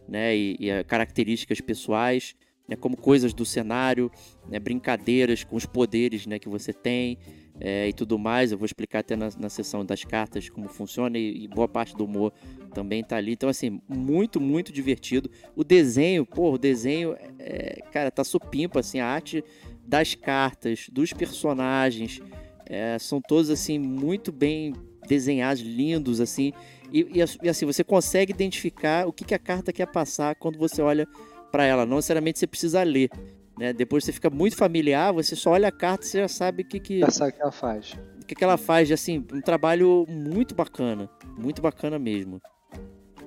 né, 0.08 0.34
e, 0.34 0.56
e, 0.58 0.70
eh, 0.70 0.82
características 0.84 1.60
pessoais, 1.60 2.34
né, 2.68 2.76
como 2.76 2.96
coisas 2.96 3.32
do 3.32 3.46
cenário, 3.46 4.10
né, 4.48 4.58
brincadeiras 4.58 5.42
com 5.42 5.56
os 5.56 5.64
poderes, 5.64 6.26
né, 6.26 6.38
que 6.38 6.48
você 6.48 6.72
tem 6.72 7.18
eh, 7.58 7.88
e 7.88 7.92
tudo 7.92 8.18
mais. 8.18 8.52
Eu 8.52 8.58
vou 8.58 8.66
explicar 8.66 9.00
até 9.00 9.16
na, 9.16 9.30
na 9.38 9.48
sessão 9.48 9.84
das 9.84 10.04
cartas 10.04 10.50
como 10.50 10.68
funciona 10.68 11.16
e, 11.16 11.44
e 11.44 11.48
boa 11.48 11.66
parte 11.66 11.96
do 11.96 12.04
humor 12.04 12.32
também 12.74 13.02
tá 13.02 13.16
ali. 13.16 13.32
Então, 13.32 13.48
assim, 13.48 13.80
muito, 13.88 14.40
muito 14.40 14.72
divertido. 14.72 15.30
O 15.56 15.64
desenho, 15.64 16.26
pô, 16.26 16.52
o 16.52 16.58
desenho, 16.58 17.16
é, 17.38 17.80
cara, 17.90 18.10
tá 18.10 18.22
supimpa, 18.22 18.80
assim, 18.80 19.00
a 19.00 19.06
arte 19.06 19.42
das 19.86 20.14
cartas, 20.14 20.88
dos 20.92 21.14
personagens, 21.14 22.20
é, 22.66 22.98
são 22.98 23.22
todos, 23.22 23.48
assim, 23.48 23.78
muito 23.78 24.30
bem 24.30 24.74
desenhados, 25.08 25.62
lindos, 25.62 26.20
assim. 26.20 26.52
E, 26.92 27.00
e, 27.00 27.24
e, 27.42 27.48
assim, 27.48 27.64
você 27.64 27.82
consegue 27.82 28.32
identificar 28.32 29.06
o 29.06 29.12
que, 29.12 29.24
que 29.24 29.34
a 29.34 29.38
carta 29.38 29.72
quer 29.72 29.86
passar 29.86 30.34
quando 30.34 30.58
você 30.58 30.82
olha 30.82 31.08
para 31.50 31.64
ela. 31.64 31.84
Não 31.84 31.96
necessariamente 31.96 32.38
você 32.38 32.46
precisa 32.46 32.82
ler. 32.82 33.10
Né? 33.58 33.72
Depois 33.72 34.04
você 34.04 34.12
fica 34.12 34.30
muito 34.30 34.56
familiar, 34.56 35.12
você 35.12 35.34
só 35.34 35.50
olha 35.50 35.68
a 35.68 35.72
carta 35.72 36.04
e 36.04 36.08
você 36.08 36.20
já 36.20 36.28
sabe 36.28 36.62
o 36.62 36.66
que, 36.66 36.78
que, 36.78 37.00
Já 37.00 37.10
sabe 37.10 37.30
o 37.32 37.34
que 37.34 37.42
ela 37.42 37.52
faz. 37.52 37.96
o 38.22 38.24
que, 38.24 38.34
que 38.34 38.44
ela 38.44 38.56
faz 38.56 38.90
assim, 38.92 39.24
um 39.32 39.40
trabalho 39.40 40.06
muito 40.08 40.54
bacana. 40.54 41.10
Muito 41.36 41.60
bacana 41.60 41.98
mesmo. 41.98 42.40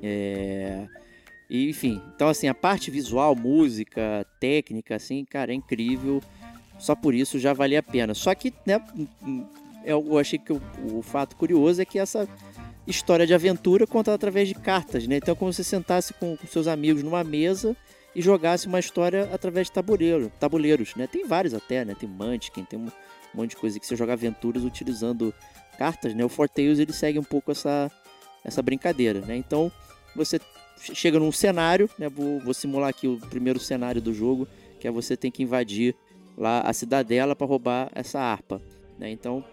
É... 0.02 0.88
E, 1.50 1.70
enfim, 1.70 2.02
então 2.16 2.30
assim, 2.30 2.48
a 2.48 2.54
parte 2.54 2.90
visual, 2.90 3.36
música, 3.36 4.26
técnica, 4.40 4.96
assim, 4.96 5.26
cara, 5.26 5.52
é 5.52 5.56
incrível. 5.56 6.22
Só 6.80 6.96
por 6.96 7.14
isso 7.14 7.38
já 7.38 7.52
valia 7.52 7.80
a 7.80 7.84
pena. 7.84 8.14
Só 8.14 8.34
que, 8.34 8.54
né, 8.66 8.80
eu 9.84 10.08
eu 10.08 10.18
achei 10.18 10.40
que 10.40 10.54
o, 10.54 10.62
o 10.94 11.02
fato 11.02 11.36
curioso 11.36 11.82
é 11.82 11.86
que 11.86 12.00
essa 12.00 12.28
história 12.88 13.28
de 13.28 13.34
aventura 13.34 13.86
conta 13.86 14.14
através 14.14 14.48
de 14.48 14.56
cartas, 14.56 15.08
né? 15.08 15.18
Então, 15.18 15.34
é 15.34 15.36
como 15.36 15.52
se 15.52 15.64
você 15.64 15.70
sentasse 15.70 16.14
com, 16.14 16.36
com 16.38 16.48
seus 16.48 16.68
amigos 16.68 17.04
numa 17.04 17.24
mesa 17.24 17.76
e 18.16 18.22
jogasse 18.22 18.68
uma 18.68 18.80
história 18.80 19.30
através 19.34 19.68
de 19.68 19.74
tabuleiro, 19.74 20.32
tabuleiros, 20.40 20.96
né? 20.96 21.08
Tem 21.08 21.26
vários 21.26 21.54
até, 21.54 21.86
né? 21.86 21.96
Tem 21.98 22.10
Munchkin, 22.10 22.64
tem 22.66 22.78
um 22.80 22.90
monte 23.34 23.52
de 23.52 23.56
coisa 23.58 23.80
que 23.80 23.86
você 23.86 23.96
joga 23.96 24.14
aventuras 24.14 24.64
utilizando 24.64 25.34
cartas, 25.78 26.14
né? 26.14 26.24
O 26.24 26.30
Forteus 26.30 26.80
ele 26.80 26.94
segue 26.94 27.18
um 27.20 27.24
pouco 27.24 27.52
essa 27.52 27.90
essa 28.44 28.62
brincadeira, 28.62 29.22
né? 29.22 29.36
Então 29.36 29.72
você 30.16 30.40
chega 30.78 31.20
num 31.20 31.32
cenário, 31.32 31.90
né? 31.98 32.10
Vou, 32.10 32.40
vou 32.40 32.54
simular 32.54 32.90
aqui 32.90 33.08
o 33.08 33.18
primeiro 33.18 33.60
cenário 33.60 34.02
do 34.02 34.14
jogo, 34.14 34.48
que 34.80 34.88
é 34.88 34.92
você 34.92 35.16
tem 35.16 35.32
que 35.32 35.44
invadir 35.44 35.96
lá 36.38 36.62
a 36.62 36.74
cidadela 36.74 37.36
para 37.36 37.46
roubar 37.48 37.90
essa 37.94 38.20
harpa, 38.20 38.62
né? 38.98 39.10
Então, 39.12 39.44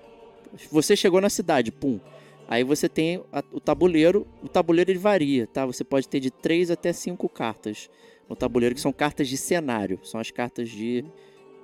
você 0.71 0.97
chegou 0.97 1.21
na 1.21 1.29
cidade, 1.29 1.71
pum. 1.71 2.01
Aí 2.49 2.65
você 2.65 2.89
tem 2.89 3.23
a- 3.31 3.45
o 3.53 3.61
tabuleiro, 3.61 4.27
o 4.43 4.49
tabuleiro 4.49 4.91
ele 4.91 4.99
varia, 4.99 5.47
tá? 5.47 5.67
Você 5.67 5.85
pode 5.85 6.09
ter 6.09 6.19
de 6.19 6.31
3 6.31 6.71
até 6.71 6.93
5 6.95 7.29
cartas 7.29 7.91
no 8.29 8.37
tabuleiro, 8.37 8.75
que 8.75 8.81
são 8.81 8.93
cartas 8.93 9.29
de 9.29 9.37
cenário, 9.37 9.99
são 10.03 10.21
as 10.21 10.31
cartas 10.31 10.69
de 10.69 11.05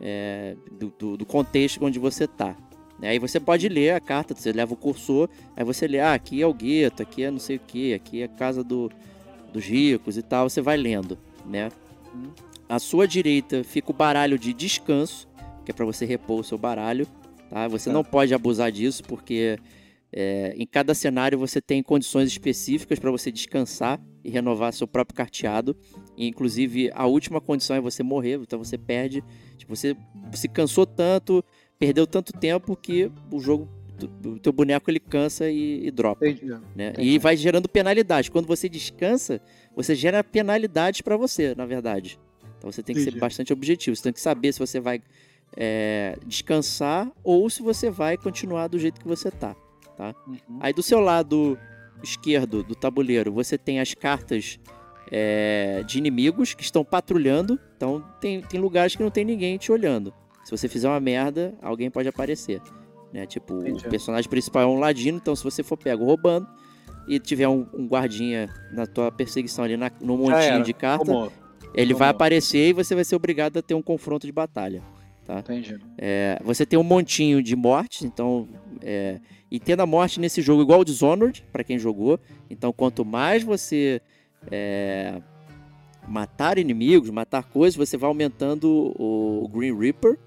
é, 0.01 0.57
do, 0.73 0.93
do- 0.99 1.17
do 1.19 1.25
contexto 1.27 1.85
onde 1.85 1.99
você 1.99 2.27
tá. 2.27 2.57
né? 2.99 3.11
Aí 3.11 3.19
você 3.19 3.39
pode 3.39 3.69
ler 3.69 3.95
a 3.95 4.01
carta, 4.01 4.35
você 4.35 4.53
leva 4.53 4.75
o 4.75 4.77
cursor, 4.77 5.29
aí 5.57 5.65
você 5.65 5.87
lê, 5.87 6.01
ah, 6.01 6.15
aqui 6.15 6.43
é 6.43 6.47
o 6.47 6.53
gueto, 6.55 7.03
aqui 7.03 7.23
é 7.23 7.31
não 7.31 7.39
sei 7.39 7.57
o 7.57 7.61
que, 7.61 7.95
aqui 7.95 8.23
é 8.23 8.25
a 8.25 8.29
casa 8.29 8.65
do, 8.65 8.91
dos 9.53 9.65
ricos 9.65 10.17
e 10.17 10.23
tal, 10.23 10.49
você 10.51 10.61
vai 10.61 10.77
lendo, 10.77 11.17
né? 11.47 11.69
À 12.69 12.79
sua 12.79 13.07
direita 13.07 13.63
fica 13.63 13.91
o 13.91 13.95
baralho 13.95 14.39
de 14.39 14.53
descanso, 14.53 15.29
que 15.65 15.71
é 15.71 15.75
para 15.75 15.85
você 15.85 16.05
repor 16.05 16.41
o 16.41 16.45
seu 16.45 16.59
baralho, 16.59 17.07
tá? 17.51 17.69
Você 17.69 17.91
não 17.91 18.03
pode 18.03 18.35
abusar 18.35 18.73
disso, 18.73 19.03
porque 19.05 19.59
é, 20.13 20.55
em 20.57 20.67
cada 20.67 20.93
cenário 20.95 21.39
você 21.39 21.61
tem 21.61 21.83
condições 21.83 22.29
específicas 22.29 22.99
para 22.99 23.11
você 23.11 23.31
descansar 23.31 24.01
e 24.25 24.31
renovar 24.31 24.73
seu 24.73 24.89
próprio 24.89 25.15
carteado. 25.15 25.77
E, 26.17 26.27
inclusive, 26.27 26.91
a 26.95 27.07
última 27.07 27.41
condição 27.41 27.77
é 27.77 27.81
você 27.81 28.03
morrer, 28.03 28.41
então 28.41 28.59
você 28.59 28.79
perde. 28.79 29.23
Tipo, 29.59 29.77
você 29.77 29.97
se 30.33 30.49
cansou 30.49 30.87
tanto, 30.87 31.45
perdeu 31.79 32.07
tanto 32.07 32.33
tempo 32.33 32.75
que 32.75 33.11
o 33.31 33.39
jogo, 33.39 33.69
o 34.25 34.39
teu 34.39 34.53
boneco 34.53 34.91
ele 34.91 35.01
cansa 35.01 35.51
e, 35.51 35.87
e 35.87 35.91
dropa. 35.91 36.27
Entendi. 36.27 36.55
Né? 36.75 36.89
Entendi. 36.91 37.09
E 37.09 37.19
vai 37.19 37.37
gerando 37.37 37.69
penalidade. 37.69 38.31
Quando 38.31 38.47
você 38.47 38.69
descansa, 38.69 39.41
você 39.77 39.95
gera 39.95 40.25
penalidades 40.25 41.03
para 41.03 41.17
você, 41.17 41.55
na 41.55 41.67
verdade. 41.67 42.19
Então 42.57 42.73
você 42.73 42.83
tem 42.83 42.95
que 42.95 43.03
ser 43.03 43.11
Entendi. 43.11 43.21
bastante 43.21 43.53
objetivo. 43.53 43.95
Você 43.95 44.05
tem 44.05 44.13
que 44.13 44.21
saber 44.21 44.53
se 44.53 44.59
você 44.59 44.81
vai 44.81 45.03
é, 45.55 46.17
descansar 46.27 47.13
ou 47.23 47.49
se 47.51 47.63
você 47.63 47.91
vai 47.91 48.17
continuar 48.17 48.69
do 48.69 48.79
jeito 48.79 49.01
que 49.01 49.07
você 49.07 49.31
tá. 49.31 49.55
Uhum. 50.27 50.59
Aí 50.61 50.73
do 50.73 50.83
seu 50.83 50.99
lado 50.99 51.59
esquerdo 52.03 52.63
do 52.63 52.75
tabuleiro, 52.75 53.33
você 53.33 53.57
tem 53.59 53.81
as 53.81 53.95
cartas 53.95 54.59
é, 55.11 55.83
de 55.87 55.99
inimigos 55.99 56.55
que 56.55 56.63
estão 56.63 56.85
patrulhando. 56.85 57.59
Então 57.77 58.05
tem, 58.21 58.41
tem 58.41 58.61
lugares 58.61 58.95
que 58.97 59.03
não 59.03 59.11
tem 59.11 59.25
ninguém 59.25 59.57
te 59.57 59.71
olhando. 59.73 60.13
Se 60.45 60.51
você 60.51 60.69
fizer 60.69 60.89
uma 60.89 61.01
merda, 61.01 61.55
alguém 61.63 61.91
pode 61.91 62.09
aparecer. 62.09 62.61
Né? 63.13 63.27
Tipo, 63.27 63.59
Entendi. 63.61 63.87
o 63.87 63.91
personagem 63.91 64.29
principal 64.29 64.63
é 64.63 64.67
um 64.67 64.79
ladino, 64.79 65.19
então 65.19 65.35
se 65.37 65.45
você 65.45 65.63
for 65.63 65.77
pego 65.77 66.05
roubando 66.05 66.47
e 67.09 67.19
tiver 67.19 67.47
um, 67.49 67.67
um 67.73 67.87
guardinha 67.87 68.49
na 68.73 68.87
tua 68.87 69.11
perseguição 69.13 69.65
ali 69.65 69.77
na- 69.77 69.91
no 70.01 70.17
montinho 70.17 70.63
de 70.65 70.73
carta, 70.73 71.05
Tomou. 71.05 71.33
ele 71.75 71.93
vai 71.95 72.09
Tomou. 72.09 72.11
aparecer 72.11 72.69
e 72.71 72.73
você 72.73 72.95
vai 72.95 73.05
ser 73.05 73.15
obrigado 73.15 73.57
a 73.59 73.63
ter 73.63 73.75
um 73.75 73.83
confronto 73.83 74.27
de 74.27 74.33
batalha. 74.33 74.83
Entendi. 75.27 75.79
É, 75.97 76.39
você 76.45 76.67
tem 76.67 76.79
um 76.79 76.83
montinho 76.83 77.43
de 77.43 77.57
mortes, 77.57 78.03
então. 78.03 78.47
É, 78.83 79.19
e 79.55 79.61
tendo 79.61 79.83
a 79.83 79.87
morte 79.87 80.19
nesse 80.19 80.43
jogo 80.43 80.63
igual 80.63 80.81
o 80.81 80.85
Dishonored, 80.85 81.45
pra 81.53 81.63
quem 81.63 81.79
jogou. 81.79 82.19
Então, 82.51 82.73
quanto 82.73 83.05
mais 83.05 83.45
você 83.45 84.03
é, 84.51 85.23
matar 86.09 86.59
inimigos, 86.59 87.09
matar 87.11 87.45
coisas, 87.45 87.77
você 87.77 87.97
vai 87.97 88.09
aumentando 88.09 88.93
o, 88.99 89.49
Green 89.49 89.79
Reaper, 89.79 90.19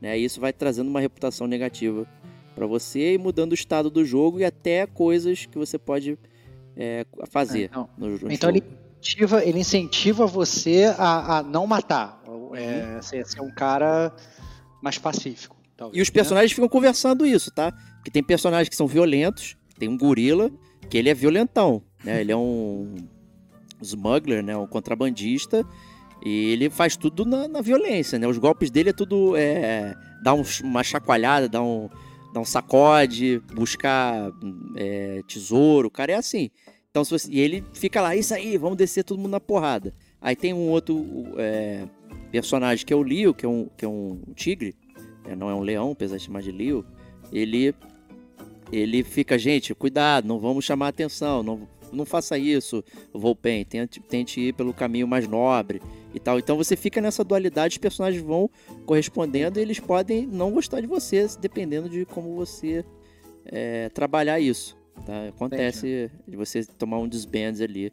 né? 0.00 0.16
E 0.16 0.24
isso 0.24 0.40
vai 0.40 0.52
trazendo 0.52 0.88
uma 0.88 1.00
reputação 1.00 1.48
negativa 1.48 2.06
pra 2.54 2.64
você 2.64 3.14
e 3.14 3.18
mudando 3.18 3.50
o 3.50 3.54
estado 3.56 3.90
do 3.90 4.04
jogo 4.04 4.38
e 4.38 4.44
até 4.44 4.86
coisas 4.86 5.46
que 5.46 5.58
você 5.58 5.76
pode 5.76 6.16
é, 6.76 7.04
fazer 7.28 7.64
Então, 7.64 7.88
no, 7.98 8.08
no 8.10 8.32
então 8.32 8.54
jogo. 8.54 8.64
ele 8.64 8.78
incentiva, 9.00 9.44
ele 9.44 9.58
incentiva 9.58 10.26
você 10.28 10.94
a, 10.96 11.38
a 11.38 11.42
não 11.42 11.66
matar. 11.66 12.22
Uhum. 12.28 12.54
É, 12.54 13.02
ser, 13.02 13.26
ser 13.26 13.40
um 13.40 13.50
cara 13.50 14.14
mais 14.80 14.96
pacífico. 14.96 15.56
talvez, 15.76 15.98
E 15.98 16.02
os 16.02 16.08
né? 16.08 16.14
personagens 16.14 16.52
ficam 16.52 16.68
conversando 16.68 17.26
isso, 17.26 17.50
tá? 17.50 17.72
Porque 18.06 18.12
tem 18.12 18.22
personagens 18.22 18.68
que 18.68 18.76
são 18.76 18.86
violentos, 18.86 19.56
tem 19.80 19.88
um 19.88 19.98
gorila, 19.98 20.48
que 20.88 20.96
ele 20.96 21.08
é 21.08 21.14
violentão, 21.14 21.82
né? 22.04 22.20
Ele 22.20 22.30
é 22.30 22.36
um 22.36 22.94
smuggler, 23.82 24.44
né? 24.44 24.56
Um 24.56 24.64
contrabandista. 24.68 25.66
E 26.24 26.52
ele 26.52 26.70
faz 26.70 26.96
tudo 26.96 27.24
na, 27.24 27.48
na 27.48 27.60
violência, 27.60 28.16
né? 28.16 28.28
Os 28.28 28.38
golpes 28.38 28.70
dele 28.70 28.90
é 28.90 28.92
tudo. 28.92 29.34
É, 29.36 29.92
dar 30.22 30.34
um- 30.34 30.44
uma 30.62 30.84
chacoalhada, 30.84 31.48
dar 31.48 31.64
um, 31.64 31.88
dar 32.32 32.38
um 32.38 32.44
sacode, 32.44 33.42
buscar 33.52 34.30
é, 34.76 35.20
tesouro. 35.26 35.88
O 35.88 35.90
cara 35.90 36.12
é 36.12 36.14
assim. 36.14 36.48
Então, 36.88 37.04
se 37.04 37.10
você- 37.10 37.28
e 37.32 37.40
ele 37.40 37.64
fica 37.72 38.00
lá, 38.00 38.14
isso 38.14 38.32
aí, 38.32 38.56
vamos 38.56 38.76
descer 38.78 39.02
todo 39.02 39.18
mundo 39.18 39.32
na 39.32 39.40
porrada. 39.40 39.92
Aí 40.20 40.36
tem 40.36 40.54
um 40.54 40.68
outro 40.68 41.04
é, 41.38 41.88
personagem 42.30 42.86
que 42.86 42.92
é 42.92 42.96
o 42.96 43.02
Leo, 43.02 43.34
que 43.34 43.44
é 43.44 43.48
um, 43.48 43.68
que 43.76 43.84
é 43.84 43.88
um 43.88 44.20
tigre, 44.36 44.76
né, 45.26 45.34
não 45.34 45.50
é 45.50 45.54
um 45.56 45.60
leão, 45.60 45.90
apesar 45.90 46.16
de 46.18 46.22
chamar 46.22 46.40
de 46.42 46.52
Leo. 46.52 46.86
Ele, 47.32 47.74
ele 48.72 49.02
fica, 49.04 49.38
gente, 49.38 49.74
cuidado, 49.74 50.26
não 50.26 50.38
vamos 50.38 50.64
chamar 50.64 50.88
atenção, 50.88 51.42
não, 51.42 51.68
não 51.92 52.04
faça 52.04 52.36
isso, 52.38 52.82
Volpen, 53.12 53.64
tente, 53.64 54.00
tente 54.00 54.40
ir 54.40 54.52
pelo 54.54 54.74
caminho 54.74 55.06
mais 55.06 55.26
nobre 55.28 55.80
e 56.14 56.18
tal. 56.20 56.38
Então 56.38 56.56
você 56.56 56.76
fica 56.76 57.00
nessa 57.00 57.22
dualidade, 57.22 57.74
os 57.74 57.78
personagens 57.78 58.22
vão 58.22 58.50
correspondendo 58.84 59.58
e 59.58 59.62
eles 59.62 59.78
podem 59.80 60.26
não 60.26 60.50
gostar 60.50 60.80
de 60.80 60.86
você, 60.86 61.26
dependendo 61.40 61.88
de 61.88 62.04
como 62.04 62.34
você 62.34 62.84
é, 63.44 63.88
trabalhar 63.90 64.40
isso. 64.40 64.76
tá? 65.04 65.28
Acontece 65.28 66.10
de 66.26 66.36
você 66.36 66.64
tomar 66.64 66.98
um 66.98 67.06
desbands 67.08 67.60
ali 67.60 67.92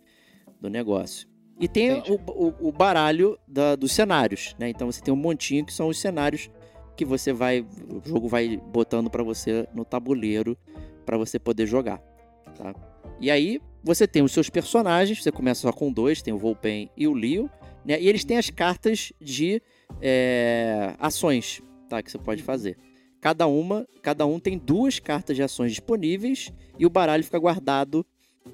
do 0.60 0.70
negócio. 0.70 1.28
E 1.60 1.68
tem 1.68 1.92
Entendi. 2.00 2.12
o, 2.12 2.32
o- 2.32 2.70
o 2.70 2.72
baralho 2.72 3.38
da- 3.48 3.76
dos 3.76 3.92
cenários, 3.92 4.56
né? 4.58 4.70
Então 4.70 4.92
você 4.92 5.02
tem 5.02 5.14
um 5.14 5.18
montinho 5.18 5.64
que 5.66 5.72
são 5.74 5.88
os 5.88 6.00
cenários 6.00 6.50
que 6.96 7.06
você 7.06 7.34
vai, 7.34 7.62
o 7.62 8.02
jogo 8.08 8.28
vai 8.28 8.58
botando 8.58 9.10
pra 9.10 9.24
você 9.24 9.68
no 9.74 9.84
tabuleiro 9.84 10.58
pra 11.06 11.18
você 11.18 11.40
poder 11.40 11.66
jogar, 11.66 11.98
tá? 12.56 12.74
E 13.20 13.30
aí 13.30 13.60
você 13.84 14.08
tem 14.08 14.22
os 14.24 14.32
seus 14.32 14.50
personagens, 14.50 15.22
você 15.22 15.32
começa 15.32 15.62
só 15.62 15.72
com 15.72 15.92
dois, 15.92 16.22
tem 16.22 16.34
o 16.34 16.38
Volpen 16.38 16.90
e 16.96 17.08
o 17.08 17.14
Leo, 17.14 17.50
né? 17.86 18.02
E 18.02 18.08
eles 18.08 18.24
têm 18.24 18.38
as 18.38 18.50
cartas 18.50 19.12
de 19.20 19.62
é, 20.02 20.96
ações, 21.00 21.62
tá? 21.90 22.02
Que 22.02 22.12
você 22.12 22.18
pode 22.18 22.42
fazer. 22.42 22.78
Cada 23.20 23.48
uma, 23.48 23.88
cada 24.02 24.26
um 24.26 24.40
tem 24.40 24.58
duas 24.58 25.00
cartas 25.00 25.36
de 25.36 25.44
ações 25.44 25.72
disponíveis 25.72 26.52
e 26.78 26.86
o 26.86 26.90
baralho 26.90 27.24
fica 27.24 27.40
guardado 27.40 28.06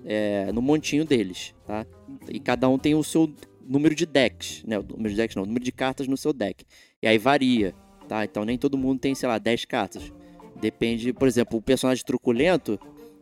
é, 0.06 0.52
no 0.52 0.62
montinho 0.62 1.06
deles, 1.06 1.56
tá? 1.66 1.86
E 2.30 2.40
cada 2.40 2.70
um 2.70 2.78
tem 2.78 2.96
o 2.96 3.04
seu 3.04 3.34
número 3.68 3.94
de 3.94 4.06
decks, 4.06 4.64
né? 4.66 4.80
O 4.80 4.84
número 4.84 5.10
de 5.10 5.16
decks 5.16 5.36
não, 5.36 5.44
o 5.44 5.46
número 5.46 5.64
de 5.64 5.72
cartas 5.72 6.08
no 6.08 6.18
seu 6.18 6.34
deck. 6.34 6.66
E 7.02 7.08
aí 7.08 7.18
varia, 7.18 7.74
tá? 8.10 8.26
Então 8.26 8.44
nem 8.44 8.58
todo 8.58 8.78
mundo 8.78 9.00
tem, 9.00 9.14
sei 9.16 9.30
lá, 9.30 9.38
10 9.38 9.64
cartas. 9.66 10.12
Depende, 10.60 11.14
por 11.14 11.28
exemplo, 11.28 11.58
o 11.60 11.62
personagem 11.62 12.04
truculento, 12.04 12.78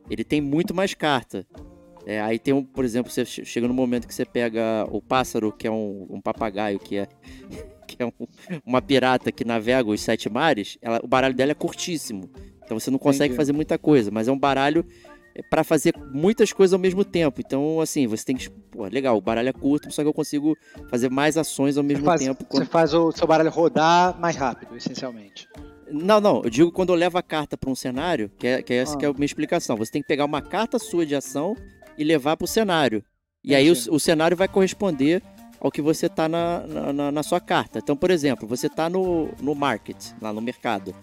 ele 0.10 0.24
tem 0.24 0.42
muito 0.42 0.74
mais 0.74 0.94
carta. 0.96 1.46
É, 2.06 2.22
aí 2.22 2.40
tem 2.40 2.54
um, 2.54 2.64
por 2.64 2.86
exemplo, 2.86 3.12
você 3.12 3.26
che- 3.26 3.44
chega 3.44 3.68
no 3.68 3.74
momento 3.74 4.08
que 4.08 4.14
você 4.16 4.24
pega 4.26 4.88
o 4.90 5.02
pássaro, 5.02 5.52
que 5.52 5.68
é 5.68 5.72
um, 5.72 6.08
um 6.10 6.22
papagaio, 6.22 6.80
que 6.80 6.96
é, 6.98 7.08
que 7.86 8.02
é 8.02 8.06
um- 8.06 8.12
uma 8.66 8.82
pirata 8.82 9.30
que 9.32 9.44
navega 9.44 9.90
os 9.90 10.00
sete 10.02 10.30
mares, 10.30 10.78
ela- 10.82 11.02
o 11.04 11.08
baralho 11.08 11.36
dela 11.36 11.52
é 11.52 11.56
curtíssimo. 11.56 12.30
Então 12.64 12.80
você 12.80 12.90
não 12.90 12.98
consegue 12.98 13.26
Entendi. 13.34 13.38
fazer 13.38 13.52
muita 13.54 13.78
coisa, 13.78 14.10
mas 14.10 14.28
é 14.28 14.32
um 14.32 14.40
baralho 14.40 14.86
para 15.44 15.64
fazer 15.64 15.94
muitas 16.14 16.52
coisas 16.54 16.74
ao 16.74 16.80
mesmo 16.80 17.04
tempo. 17.06 17.42
Então, 17.46 17.80
assim, 17.82 18.08
você 18.08 18.26
tem 18.26 18.36
que. 18.36 18.50
Pô, 18.50 18.86
legal, 18.86 19.18
o 19.18 19.22
baralho 19.22 19.50
é 19.50 19.54
curto, 19.54 19.92
só 19.92 20.02
que 20.02 20.08
eu 20.08 20.14
consigo 20.14 20.56
fazer 20.90 21.10
mais 21.10 21.38
ações 21.38 21.78
ao 21.78 21.84
Você 21.84 21.88
mesmo 21.88 22.06
faz, 22.06 22.22
tempo. 22.22 22.46
você 22.50 22.66
faz 22.66 22.94
o 22.94 23.12
seu 23.12 23.28
baralho 23.28 23.50
rodar 23.50 24.20
mais 24.20 24.36
rápido, 24.36 24.76
essencialmente. 24.76 25.48
Não, 25.92 26.20
não, 26.20 26.42
eu 26.44 26.50
digo 26.50 26.72
quando 26.72 26.90
eu 26.90 26.96
levo 26.96 27.18
a 27.18 27.24
carta 27.24 27.56
para 27.58 27.70
um 27.70 27.76
cenário, 27.76 28.30
que 28.38 28.46
é, 28.46 28.62
que 28.62 28.74
é 28.74 28.78
essa 28.78 28.96
Ah. 28.96 28.98
que 28.98 29.06
é 29.06 29.08
a 29.10 29.14
minha 29.14 29.26
explicação. 29.26 29.78
Você 29.78 29.92
tem 29.92 30.02
que 30.02 30.08
pegar 30.08 30.26
uma 30.26 30.42
carta 30.42 30.78
sua 30.80 31.06
de 31.06 31.16
ação 31.16 31.56
e 31.98 32.04
levar 32.04 32.36
para 32.36 32.46
o 32.46 32.48
cenário. 32.48 33.04
E 33.44 33.56
aí 33.56 33.70
o, 33.72 33.74
o 33.92 34.00
cenário 34.00 34.36
vai 34.36 34.48
corresponder 34.50 35.24
ao 35.62 35.72
que 35.72 35.82
você 35.82 36.10
tá 36.10 36.28
na, 36.28 36.60
na, 36.68 36.94
na- 36.94 37.12
na 37.12 37.24
sua 37.24 37.40
carta. 37.40 37.80
Então, 37.80 37.96
por 37.96 38.12
exemplo, 38.12 38.46
você 38.48 38.68
tá 38.68 38.90
no, 38.90 39.30
no 39.42 39.56
market, 39.56 39.98
lá 40.22 40.34
no 40.34 40.42
mercado. 40.42 40.94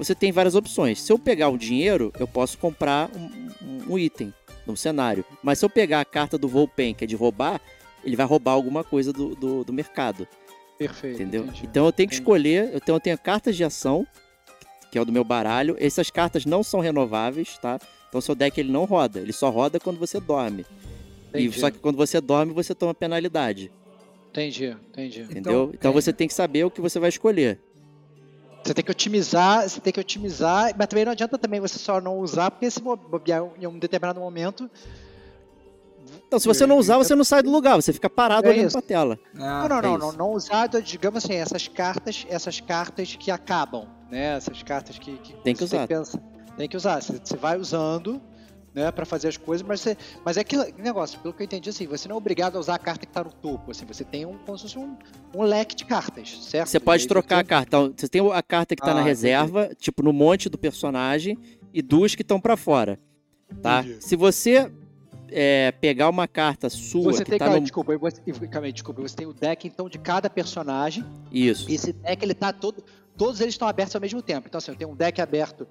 Você 0.00 0.14
tem 0.14 0.32
várias 0.32 0.54
opções. 0.54 0.98
Se 1.00 1.12
eu 1.12 1.18
pegar 1.18 1.50
o 1.50 1.58
dinheiro, 1.58 2.10
eu 2.18 2.26
posso 2.26 2.56
comprar 2.56 3.10
um, 3.14 3.30
um- 3.62 3.92
um 3.94 3.98
item 3.98 4.32
no 4.66 4.74
cenário. 4.74 5.24
Mas 5.42 5.58
se 5.58 5.64
eu 5.64 5.68
pegar 5.68 6.00
a 6.00 6.04
carta 6.06 6.38
do 6.38 6.48
Volpen, 6.48 6.94
que 6.94 7.04
é 7.04 7.06
de 7.06 7.14
roubar, 7.14 7.60
ele 8.02 8.16
vai 8.16 8.24
roubar 8.24 8.52
alguma 8.52 8.82
coisa 8.82 9.12
do, 9.12 9.34
do, 9.34 9.62
do 9.62 9.72
mercado. 9.74 10.26
Perfeito. 10.78 11.16
Entendeu? 11.16 11.42
entendi. 11.44 11.66
Então 11.66 11.84
eu 11.84 11.92
tenho 11.92 12.08
que 12.08 12.14
Entendi. 12.14 12.22
escolher. 12.22 12.70
Eu 12.72 12.80
tenho, 12.80 12.96
eu 12.96 13.00
tenho 13.00 13.18
cartas 13.18 13.54
de 13.54 13.62
ação, 13.62 14.06
que 14.90 14.96
é 14.96 15.02
o 15.02 15.04
do 15.04 15.12
meu 15.12 15.22
baralho. 15.22 15.76
Essas 15.78 16.10
cartas 16.10 16.46
não 16.46 16.62
são 16.62 16.80
renováveis, 16.80 17.58
tá? 17.58 17.78
Então 18.08 18.22
seu 18.22 18.34
deck 18.34 18.58
ele 18.58 18.72
não 18.72 18.86
roda. 18.86 19.20
Ele 19.20 19.34
só 19.34 19.50
roda 19.50 19.78
quando 19.78 19.98
você 19.98 20.18
dorme. 20.18 20.64
E 21.34 21.42
Entendi. 21.44 21.60
só 21.60 21.70
que 21.70 21.78
quando 21.78 21.96
você 21.96 22.20
dorme, 22.22 22.54
você 22.54 22.74
toma 22.74 22.94
penalidade. 22.94 23.70
Entendi, 24.30 24.74
entendi. 24.88 25.20
Entendeu? 25.22 25.70
Então, 25.74 25.90
é. 25.90 25.94
você 25.94 26.12
tem 26.12 26.26
que 26.26 26.32
saber 26.34 26.64
o 26.64 26.70
que 26.70 26.80
você 26.80 26.98
vai 26.98 27.08
escolher. 27.10 27.60
Você 28.70 28.74
tem 28.74 28.84
que 28.84 28.90
otimizar, 28.92 29.68
você 29.68 29.80
tem 29.80 29.92
que 29.92 29.98
otimizar, 29.98 30.72
mas 30.78 30.86
também 30.86 31.04
não 31.04 31.10
adianta 31.10 31.36
também 31.36 31.58
você 31.58 31.76
só 31.76 32.00
não 32.00 32.18
usar, 32.20 32.52
porque 32.52 32.70
se 32.70 32.80
bobear 32.80 33.42
em 33.60 33.66
um 33.66 33.76
determinado 33.76 34.20
momento 34.20 34.70
Então, 36.28 36.38
se 36.38 36.46
você 36.46 36.64
não 36.66 36.78
usar, 36.78 36.96
você 36.96 37.16
não 37.16 37.24
sai 37.24 37.42
do 37.42 37.50
lugar, 37.50 37.74
você 37.74 37.92
fica 37.92 38.08
parado 38.08 38.46
É 38.46 38.50
olhando 38.50 38.66
isso. 38.68 38.78
pra 38.78 38.82
tela. 38.86 39.18
Ah, 39.36 39.66
Não, 39.66 39.68
não, 39.68 39.78
é 39.78 39.82
não, 39.82 39.98
não, 39.98 40.12
não 40.12 40.30
usado, 40.34 40.80
digamos 40.80 41.24
assim, 41.24 41.34
essas 41.34 41.66
cartas, 41.66 42.24
essas 42.28 42.60
cartas 42.60 43.16
que 43.16 43.28
acabam, 43.32 43.88
né? 44.08 44.36
Essas 44.36 44.62
cartas 44.62 44.96
que, 45.00 45.16
que 45.18 45.32
Tem 45.42 45.52
que 45.52 45.66
você 45.66 45.74
usar. 45.76 45.88
pensa- 45.88 46.22
tem 46.56 46.68
que 46.68 46.76
usar. 46.76 47.02
Você, 47.02 47.18
você 47.22 47.36
vai 47.36 47.58
usando, 47.58 48.22
né, 48.74 48.90
para 48.92 49.04
fazer 49.04 49.28
as 49.28 49.36
coisas, 49.36 49.66
mas 49.66 49.80
você, 49.80 49.96
mas 50.24 50.36
é 50.36 50.40
aquele 50.40 50.72
negócio, 50.78 51.18
pelo 51.20 51.34
que 51.34 51.42
eu 51.42 51.44
entendi 51.44 51.68
assim, 51.70 51.86
você 51.86 52.06
não 52.08 52.14
é 52.14 52.18
obrigado 52.18 52.56
a 52.56 52.60
usar 52.60 52.76
a 52.76 52.78
carta 52.78 53.04
que 53.04 53.12
tá 53.12 53.24
no 53.24 53.32
topo, 53.32 53.70
assim, 53.70 53.84
você 53.84 54.04
tem 54.04 54.24
um 54.24 54.38
como 54.38 54.56
se 54.56 54.62
fosse 54.64 54.78
um, 54.78 54.96
um 55.34 55.42
leque 55.42 55.74
de 55.74 55.84
cartas, 55.84 56.38
certo? 56.44 56.68
Você 56.68 56.78
pode 56.80 57.06
trocar 57.08 57.36
a 57.36 57.38
você- 57.40 57.44
carta. 57.48 57.66
Então, 57.68 57.94
você 57.96 58.08
tem 58.08 58.32
a 58.32 58.42
carta 58.42 58.76
que 58.76 58.82
tá 58.82 58.92
Ah, 58.92 58.94
na 58.94 59.00
entendi. 59.00 59.08
reserva, 59.08 59.70
tipo 59.78 60.02
no 60.02 60.12
monte 60.12 60.48
do 60.48 60.56
personagem, 60.56 61.36
e 61.74 61.82
duas 61.82 62.14
que 62.14 62.22
estão 62.22 62.40
pra 62.40 62.56
fora. 62.56 62.98
Tá? 63.62 63.80
Entendi. 63.80 64.04
Se 64.04 64.14
você 64.16 64.70
é, 65.32 65.72
pegar 65.80 66.08
uma 66.08 66.26
carta 66.28 66.68
sua 66.70 67.12
Você 67.12 67.24
tem, 67.24 67.38
tá 67.38 67.44
calma, 67.46 67.56
no. 67.58 67.62
desculpa, 67.62 67.96
você, 67.98 68.20
desculpa, 68.72 69.02
você 69.02 69.16
tem 69.16 69.26
o 69.26 69.32
deck 69.32 69.66
então 69.66 69.88
de 69.88 69.98
cada 69.98 70.28
personagem, 70.30 71.04
Isso. 71.32 71.70
e 71.70 71.74
esse 71.74 71.92
deck 71.92 72.24
ele 72.24 72.34
tá 72.34 72.52
todo, 72.52 72.82
todos 73.16 73.40
eles 73.40 73.54
estão 73.54 73.68
abertos 73.68 73.94
ao 73.94 74.00
mesmo 74.00 74.20
tempo. 74.22 74.46
Então 74.48 74.58
assim, 74.58 74.72
eu 74.72 74.76
tenho 74.76 74.90
um 74.90 74.96
deck 74.96 75.20
aberto 75.20 75.66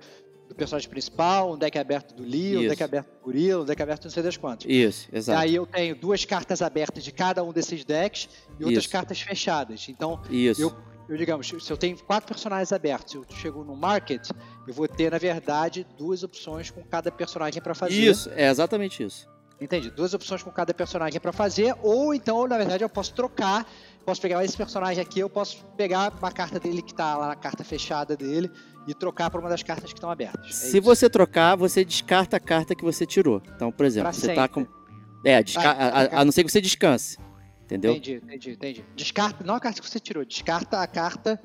do 0.50 0.56
personagem 0.56 0.90
principal, 0.90 1.54
um 1.54 1.58
deck 1.58 1.78
aberto 1.78 2.16
do 2.16 2.24
Lee, 2.24 2.58
um 2.58 2.68
deck 2.68 2.82
aberto 2.84 3.08
do 3.08 3.20
Gorilla, 3.24 3.62
um 3.62 3.66
deck 3.66 3.82
aberto 3.82 4.06
não 4.06 4.12
sei 4.12 4.24
das 4.24 4.36
quantas. 4.36 4.70
Isso, 4.70 5.08
E 5.14 5.18
exato. 5.18 5.40
aí 5.40 5.54
eu 5.56 5.66
tenho 5.68 5.96
duas 5.96 6.26
cartas 6.26 6.62
abertas 6.64 7.04
de 7.04 7.12
cada 7.12 7.44
um 7.44 7.54
desses 7.54 7.86
decks 7.86 8.28
e 8.60 8.64
outras 8.66 8.84
Isso. 8.86 8.92
cartas 8.92 9.22
fechadas. 9.22 9.88
Então, 9.88 10.20
Isso. 10.30 10.60
eu- 10.62 10.76
eu 11.08 11.16
digamos, 11.18 11.48
se 11.48 11.72
eu 11.72 11.78
tenho 11.78 11.96
quatro 12.04 12.28
personagens 12.28 12.74
abertos, 12.74 13.14
eu 13.14 13.24
chego 13.30 13.64
no 13.64 13.76
market, 13.76 14.28
eu 14.68 14.74
vou 14.74 14.88
ter, 14.88 15.12
na 15.12 15.20
verdade, 15.20 15.86
duas 15.98 16.24
opções 16.24 16.72
com 16.72 16.84
cada 16.84 17.12
personagem 17.12 17.62
para 17.62 17.76
fazer. 17.76 17.94
Isso, 17.96 18.30
é 18.36 18.50
exatamente 18.50 19.04
isso. 19.04 19.28
Entendi. 19.62 19.92
Duas 19.92 20.14
opções 20.14 20.42
com 20.42 20.50
cada 20.52 20.74
personagem 20.74 21.20
para 21.20 21.34
fazer, 21.34 21.76
ou 21.84 22.14
então, 22.14 22.48
na 22.48 22.58
verdade, 22.58 22.82
eu 22.84 22.90
posso 22.90 23.14
trocar. 23.14 23.70
Posso 24.06 24.22
pegar 24.22 24.44
esse 24.44 24.56
personagem 24.56 25.02
aqui, 25.04 25.20
eu 25.20 25.30
posso 25.30 25.64
pegar 25.78 26.12
uma 26.18 26.32
carta 26.32 26.60
dele 26.60 26.82
que 26.82 26.94
tá 26.94 27.16
lá 27.18 27.28
na 27.28 27.36
carta 27.36 27.64
fechada 27.64 28.16
dele 28.16 28.50
e 28.88 28.94
trocar 28.94 29.30
para 29.30 29.40
uma 29.40 29.50
das 29.50 29.62
cartas 29.64 29.92
que 29.92 29.98
estão 29.98 30.10
abertas. 30.10 30.48
É 30.50 30.52
Se 30.54 30.78
isso. 30.78 30.82
você 30.82 31.10
trocar, 31.10 31.56
você 31.56 31.84
descarta 31.86 32.38
a 32.38 32.40
carta 32.40 32.74
que 32.76 32.84
você 32.84 33.06
tirou. 33.06 33.42
Então, 33.56 33.72
por 33.72 33.86
exemplo, 33.86 34.10
Pra 34.12 34.14
você 34.20 34.34
tá 34.34 34.48
com. 34.48 34.62
sempre. 34.62 34.80
É, 35.26 35.44
desca... 35.44 35.62
Ah, 35.62 35.72
a, 35.72 36.02
a- 36.18 36.22
a 36.22 36.26
não 36.26 36.32
ser 36.32 36.44
que 36.44 36.52
você 36.52 36.62
descanse. 36.62 37.18
Entendeu? 37.66 37.92
Entendi, 37.92 38.16
entendi, 38.16 38.52
entendi. 38.52 38.86
Descarta, 38.96 39.44
não 39.44 39.54
a 39.56 39.60
carta 39.60 39.80
que 39.82 39.88
você 39.88 40.00
tirou, 40.00 40.26
descarta 40.26 40.80
a 40.82 40.88
carta 40.88 41.40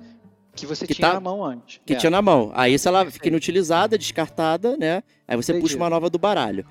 que 0.55 0.64
você 0.64 0.87
Que 0.87 0.95
tinha 0.95 1.09
tá- 1.09 1.14
na 1.14 1.20
mão 1.20 1.45
antes. 1.45 1.80
Que 1.85 1.93
É. 1.95 1.97
tinha 1.97 2.09
na 2.11 2.22
mão. 2.22 2.51
Aí, 2.55 2.78
se 2.78 2.89
ela 2.89 3.11
fica 3.11 3.28
inutilizada, 3.28 3.99
descartada, 3.99 4.76
né? 4.76 5.03
Aí 5.28 5.37
você 5.37 5.53
puxa 5.53 5.64
Entendi. 5.74 5.76
uma 5.76 5.91
nova 5.91 6.09
do 6.09 6.18
baralho. 6.18 6.64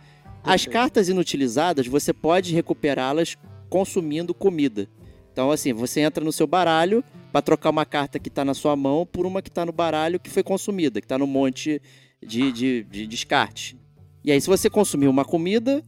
As 0.43 0.65
cartas 0.65 1.07
inutilizadas, 1.09 1.85
você 1.87 2.11
pode 2.13 2.53
recuperá-las 2.53 3.37
consumindo 3.69 4.33
comida. 4.33 4.87
Então, 5.31 5.51
assim, 5.51 5.71
você 5.73 6.01
entra 6.01 6.23
no 6.23 6.31
seu 6.31 6.47
baralho 6.47 7.03
para 7.33 7.41
trocar 7.41 7.71
uma 7.71 7.83
carta 7.83 8.19
que 8.19 8.29
tá 8.29 8.45
na 8.45 8.53
sua 8.53 8.75
mão 8.75 9.07
por 9.07 9.25
uma 9.25 9.41
que 9.41 9.49
tá 9.49 9.65
no 9.65 9.71
baralho 9.71 10.19
que 10.19 10.29
foi 10.29 10.43
consumida, 10.43 11.01
que 11.01 11.07
tá 11.07 11.17
no 11.17 11.25
monte 11.25 11.81
de, 12.21 12.51
de, 12.51 12.83
de 12.83 13.07
descarte. 13.07 13.75
E 14.23 14.31
aí, 14.31 14.39
se 14.39 14.47
você 14.47 14.69
consumir 14.69 15.07
uma 15.07 15.25
comida, 15.25 15.83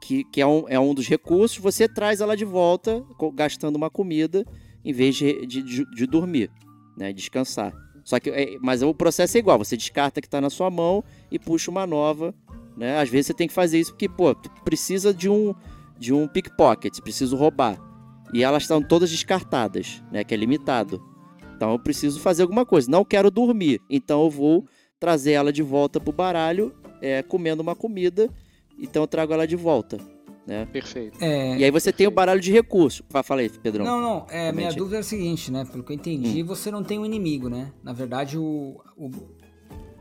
que, 0.00 0.24
que 0.24 0.40
é, 0.40 0.46
um, 0.46 0.64
é 0.66 0.80
um 0.80 0.94
dos 0.94 1.06
recursos, 1.06 1.58
você 1.58 1.86
traz 1.86 2.22
ela 2.22 2.34
de 2.34 2.46
volta, 2.46 3.04
gastando 3.34 3.76
uma 3.76 3.90
comida, 3.90 4.46
em 4.82 4.92
vez 4.92 5.14
de, 5.14 5.44
de, 5.46 5.62
de- 5.62 6.06
dormir, 6.06 6.50
né? 6.96 7.12
Descansar. 7.12 7.74
Só 8.02 8.18
que, 8.18 8.30
é- 8.30 8.56
mas 8.62 8.82
o 8.82 8.94
processo 8.94 9.36
é 9.36 9.40
igual, 9.40 9.58
você 9.58 9.76
descarta 9.76 10.22
que 10.22 10.26
está 10.26 10.40
na 10.40 10.48
sua 10.48 10.70
mão 10.70 11.04
e 11.30 11.38
puxa 11.38 11.70
uma 11.70 11.86
nova, 11.86 12.34
né? 12.78 12.98
Às 12.98 13.10
vezes 13.10 13.26
você 13.26 13.34
tem 13.34 13.46
que 13.46 13.52
fazer 13.52 13.78
isso 13.78 13.90
porque, 13.92 14.08
pô, 14.08 14.34
precisa 14.64 15.12
de 15.12 15.28
um, 15.28 15.54
de 15.98 16.14
um 16.14 16.26
pickpocket, 16.26 16.98
preciso 17.02 17.36
roubar. 17.36 17.78
E 18.32 18.42
elas 18.42 18.62
estão 18.64 18.82
todas 18.82 19.10
descartadas, 19.10 20.02
né? 20.12 20.22
Que 20.24 20.34
é 20.34 20.36
limitado. 20.36 21.02
Então 21.56 21.72
eu 21.72 21.78
preciso 21.78 22.20
fazer 22.20 22.42
alguma 22.42 22.64
coisa. 22.66 22.90
Não 22.90 23.04
quero 23.04 23.30
dormir, 23.30 23.80
então 23.90 24.22
eu 24.24 24.30
vou 24.30 24.64
trazer 25.00 25.32
ela 25.32 25.52
de 25.52 25.62
volta 25.62 25.98
pro 26.00 26.12
baralho, 26.12 26.74
é, 27.00 27.22
comendo 27.22 27.62
uma 27.62 27.74
comida, 27.74 28.28
então 28.78 29.02
eu 29.02 29.06
trago 29.06 29.32
ela 29.32 29.46
de 29.46 29.56
volta. 29.56 29.96
Perfeito. 30.72 31.22
É, 31.22 31.58
E 31.58 31.64
aí 31.64 31.70
você 31.70 31.92
tem 31.92 32.06
o 32.06 32.10
baralho 32.10 32.40
de 32.40 32.50
recursos. 32.50 33.02
Fa- 33.10 33.22
Fala 33.22 33.42
aí, 33.42 33.50
Pedrão. 33.50 33.84
Não, 33.84 34.00
não, 34.00 34.26
é, 34.30 34.50
minha 34.50 34.72
dúvida 34.72 34.96
é 34.96 35.00
a 35.00 35.02
seguinte, 35.02 35.52
né? 35.52 35.66
Pelo 35.70 35.84
que 35.84 35.92
eu 35.92 35.96
Hum. 35.96 35.98
entendi, 35.98 36.42
você 36.42 36.70
não 36.70 36.82
tem 36.82 36.98
um 36.98 37.04
inimigo, 37.04 37.50
né? 37.50 37.70
Na 37.82 37.92
verdade, 37.92 38.38
o, 38.38 38.80
o, 38.96 39.10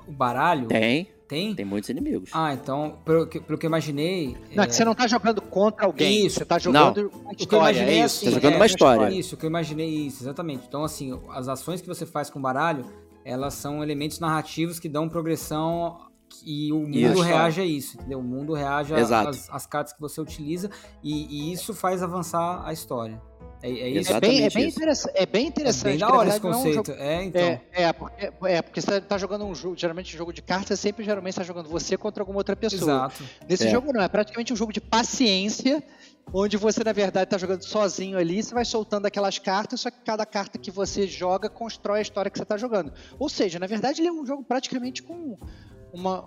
o 0.08 0.12
baralho 0.12 0.68
Tem, 0.68 1.10
tem? 1.28 1.54
tem 1.56 1.66
muitos 1.66 1.90
inimigos. 1.90 2.30
Ah, 2.34 2.54
então, 2.54 2.98
pelo 3.06 3.28
que, 3.28 3.40
pelo 3.40 3.58
que 3.58 3.66
eu 3.66 3.70
imaginei. 3.70 4.38
Não, 4.56 4.64
é 4.64 4.66
é, 4.66 4.70
que 4.70 4.76
você 4.76 4.86
não 4.86 4.96
tá 4.96 5.08
jogando 5.08 5.42
contra 5.42 5.86
alguém. 5.86 6.26
Isso. 6.26 6.40
Você 6.40 6.46
tá 6.46 6.58
jogando 6.58 7.12
uma 7.14 7.32
O 7.32 7.36
que 7.36 7.44
eu 7.44 7.46
história, 7.46 7.58
imaginei 7.72 7.96
é 7.96 8.02
é 8.02 8.06
isso. 8.06 8.16
assim, 8.18 8.26
Tá 8.26 8.32
jogando 8.32 8.54
é, 8.54 8.56
uma 8.56 8.66
história. 8.66 9.10
Isso, 9.14 9.36
o 9.36 9.38
que 9.38 9.46
eu 9.46 9.50
imaginei 9.50 9.90
isso, 9.90 10.24
exatamente. 10.24 10.66
Então, 10.68 10.84
assim, 10.84 11.20
as 11.30 11.48
ações 11.48 11.82
que 11.82 11.88
você 11.88 12.06
faz 12.06 12.30
com 12.30 12.40
o 12.40 12.42
baralho, 12.42 12.86
elas 13.26 13.54
são 13.54 13.84
elementos 13.84 14.20
narrativos 14.20 14.80
que 14.80 14.88
dão 14.88 15.10
progressão 15.10 15.98
e 16.46 16.72
o 16.74 16.80
mundo 16.80 16.96
Isso. 16.98 17.22
reage 17.22 17.62
a 17.62 17.66
isso, 17.66 17.98
entendeu? 17.98 18.20
O 18.20 18.24
mundo 18.24 18.54
reage 18.54 18.94
às 19.50 19.66
cartas 19.66 19.94
que 19.94 20.00
você 20.00 20.20
utiliza 20.22 20.70
e, 21.04 21.50
e 21.50 21.54
isso 21.54 21.74
faz 21.74 22.04
avançar 22.04 22.62
a 22.66 22.74
história. 22.74 23.22
É, 23.62 23.70
é 23.70 23.90
isso? 23.90 24.14
É 24.14 24.20
bem, 24.20 24.44
é 24.44 24.46
Exatamente 24.48 24.56
bem, 24.56 24.68
isso. 24.92 25.10
é 25.14 25.26
bem 25.26 25.46
É 25.46 25.48
interessante. 25.48 25.84
bem 25.84 25.98
da 25.98 26.14
hora 26.14 26.30
esse 26.30 26.40
verdade, 26.40 26.44
não 26.44 26.52
é 26.52 26.72
um 26.72 26.76
conceito. 26.84 26.92
É, 27.02 27.24
então. 27.24 27.42
É, 27.42 27.62
é, 27.74 27.94
porque, 27.94 28.32
é, 28.44 28.62
porque 28.62 28.82
você 28.82 29.02
tá 29.02 29.18
jogando 29.18 29.46
um 29.46 29.56
jogo, 29.56 29.76
geralmente 29.76 30.14
um 30.14 30.18
jogo 30.18 30.32
de 30.32 30.42
cartas, 30.42 30.80
sempre 30.80 31.04
geralmente 31.04 31.34
está 31.34 31.44
jogando 31.44 31.68
você 31.68 31.98
contra 31.98 32.22
alguma 32.22 32.40
outra 32.40 32.56
pessoa. 32.56 32.82
Exato. 32.82 33.24
Nesse 33.50 33.68
É. 33.68 33.70
jogo 33.72 33.92
não, 33.92 34.02
é 34.02 34.08
praticamente 34.08 34.54
um 34.54 34.56
jogo 34.56 34.72
de 34.72 34.80
paciência, 34.80 35.84
onde 36.32 36.56
você, 36.58 36.84
na 36.84 36.92
verdade, 36.94 37.30
tá 37.32 37.38
jogando 37.38 37.64
sozinho 37.64 38.18
ali, 38.18 38.44
você 38.44 38.54
vai 38.54 38.66
soltando 38.66 39.06
aquelas 39.08 39.40
cartas, 39.40 39.82
só 39.82 39.90
que 39.90 39.98
cada 40.06 40.26
carta 40.26 40.58
que 40.60 40.70
você 40.70 41.08
joga 41.08 41.50
constrói 41.50 42.00
a 42.00 42.02
história 42.02 42.30
que 42.30 42.38
você 42.38 42.46
tá 42.46 42.58
jogando. 42.58 42.94
Ou 43.18 43.28
seja, 43.30 43.58
na 43.58 43.66
verdade, 43.66 44.02
ele 44.02 44.10
é 44.10 44.12
um 44.12 44.26
jogo 44.26 44.44
praticamente 44.44 45.02
com 45.02 45.38
uma. 45.92 46.26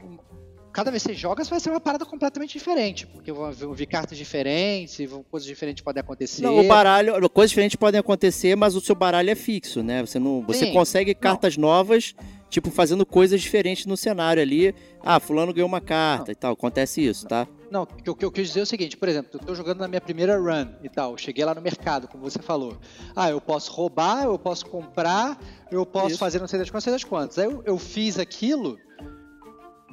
Cada 0.73 0.91
vez 0.91 1.03
que 1.03 1.09
você 1.11 1.15
joga, 1.15 1.43
vai 1.45 1.59
ser 1.59 1.71
uma 1.71 1.81
parada 1.81 2.07
completamente 2.07 2.53
diferente, 2.53 3.07
porque 3.07 3.33
vão 3.33 3.51
vir 3.75 3.87
cartas 3.87 4.17
diferentes, 4.17 4.99
coisas 5.31 5.47
diferentes 5.47 5.83
podem 5.83 6.01
acontecer. 6.01 6.43
Não, 6.43 6.59
o 6.59 6.67
baralho, 6.69 7.29
coisas 7.29 7.51
diferentes 7.51 7.77
podem 7.77 7.99
acontecer, 7.99 8.55
mas 8.57 8.77
o 8.77 8.81
seu 8.81 8.95
baralho 8.95 9.31
é 9.31 9.35
fixo, 9.35 9.83
né? 9.83 10.01
Você 10.05 10.19
não, 10.19 10.43
você 10.43 10.71
consegue 10.71 11.15
cartas 11.15 11.57
novas, 11.57 12.15
tipo 12.49 12.71
fazendo 12.71 13.05
coisas 13.05 13.41
diferentes 13.41 13.85
no 13.87 13.97
cenário 13.97 14.41
ali. 14.41 14.75
Ah, 15.03 15.19
fulano 15.19 15.53
ganhou 15.53 15.67
uma 15.69 15.81
carta 15.81 16.31
e 16.31 16.35
tal. 16.35 16.53
Acontece 16.53 17.05
isso, 17.05 17.27
tá? 17.27 17.49
Não, 17.71 17.83
o 17.83 17.87
que 17.87 18.09
eu- 18.09 18.13
o 18.13 18.17
que 18.17 18.25
eu 18.25 18.33
quis 18.33 18.49
dizer 18.49 18.61
é 18.61 18.63
o 18.63 18.67
seguinte, 18.67 18.97
por 18.97 19.09
exemplo, 19.09 19.31
eu 19.35 19.41
tô 19.41 19.55
jogando 19.55 19.79
na 19.81 19.89
minha 19.89 20.01
primeira 20.01 20.37
run 20.39 20.69
e 20.83 20.89
tal, 20.89 21.17
cheguei 21.17 21.45
lá 21.45 21.55
no 21.55 21.61
mercado, 21.61 22.07
como 22.09 22.23
você 22.29 22.41
falou. 22.41 22.77
Ah, 23.15 23.31
eu 23.31 23.41
posso 23.41 23.73
roubar, 23.73 24.25
eu 24.25 24.39
posso 24.39 24.67
comprar, 24.67 25.39
eu 25.71 25.85
posso 25.87 26.11
Isso. 26.11 26.19
fazer 26.19 26.39
não 26.41 26.49
sei 26.49 26.59
das 26.59 26.69
quantas, 26.71 26.87
não 26.87 26.93
sei 26.93 26.93
das 26.93 27.05
quantas. 27.05 27.39
Aí 27.39 27.45
eu, 27.47 27.63
eu 27.65 27.79
fiz 27.79 28.19
aquilo, 28.19 28.77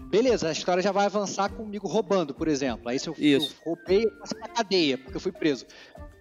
beleza, 0.09 0.49
a 0.49 0.51
história 0.51 0.81
já 0.81 0.91
vai 0.91 1.05
avançar 1.05 1.49
comigo 1.49 1.87
roubando, 1.87 2.33
por 2.33 2.47
exemplo. 2.47 2.89
Aí 2.89 2.99
se 2.99 3.07
eu, 3.09 3.15
eu 3.17 3.37
Isso. 3.37 3.55
roubei, 3.65 4.05
eu 4.05 4.11
passo 4.19 4.35
pra 4.35 4.47
cadeia, 4.47 4.97
porque 4.97 5.15
eu 5.15 5.21
fui 5.21 5.31
preso. 5.31 5.65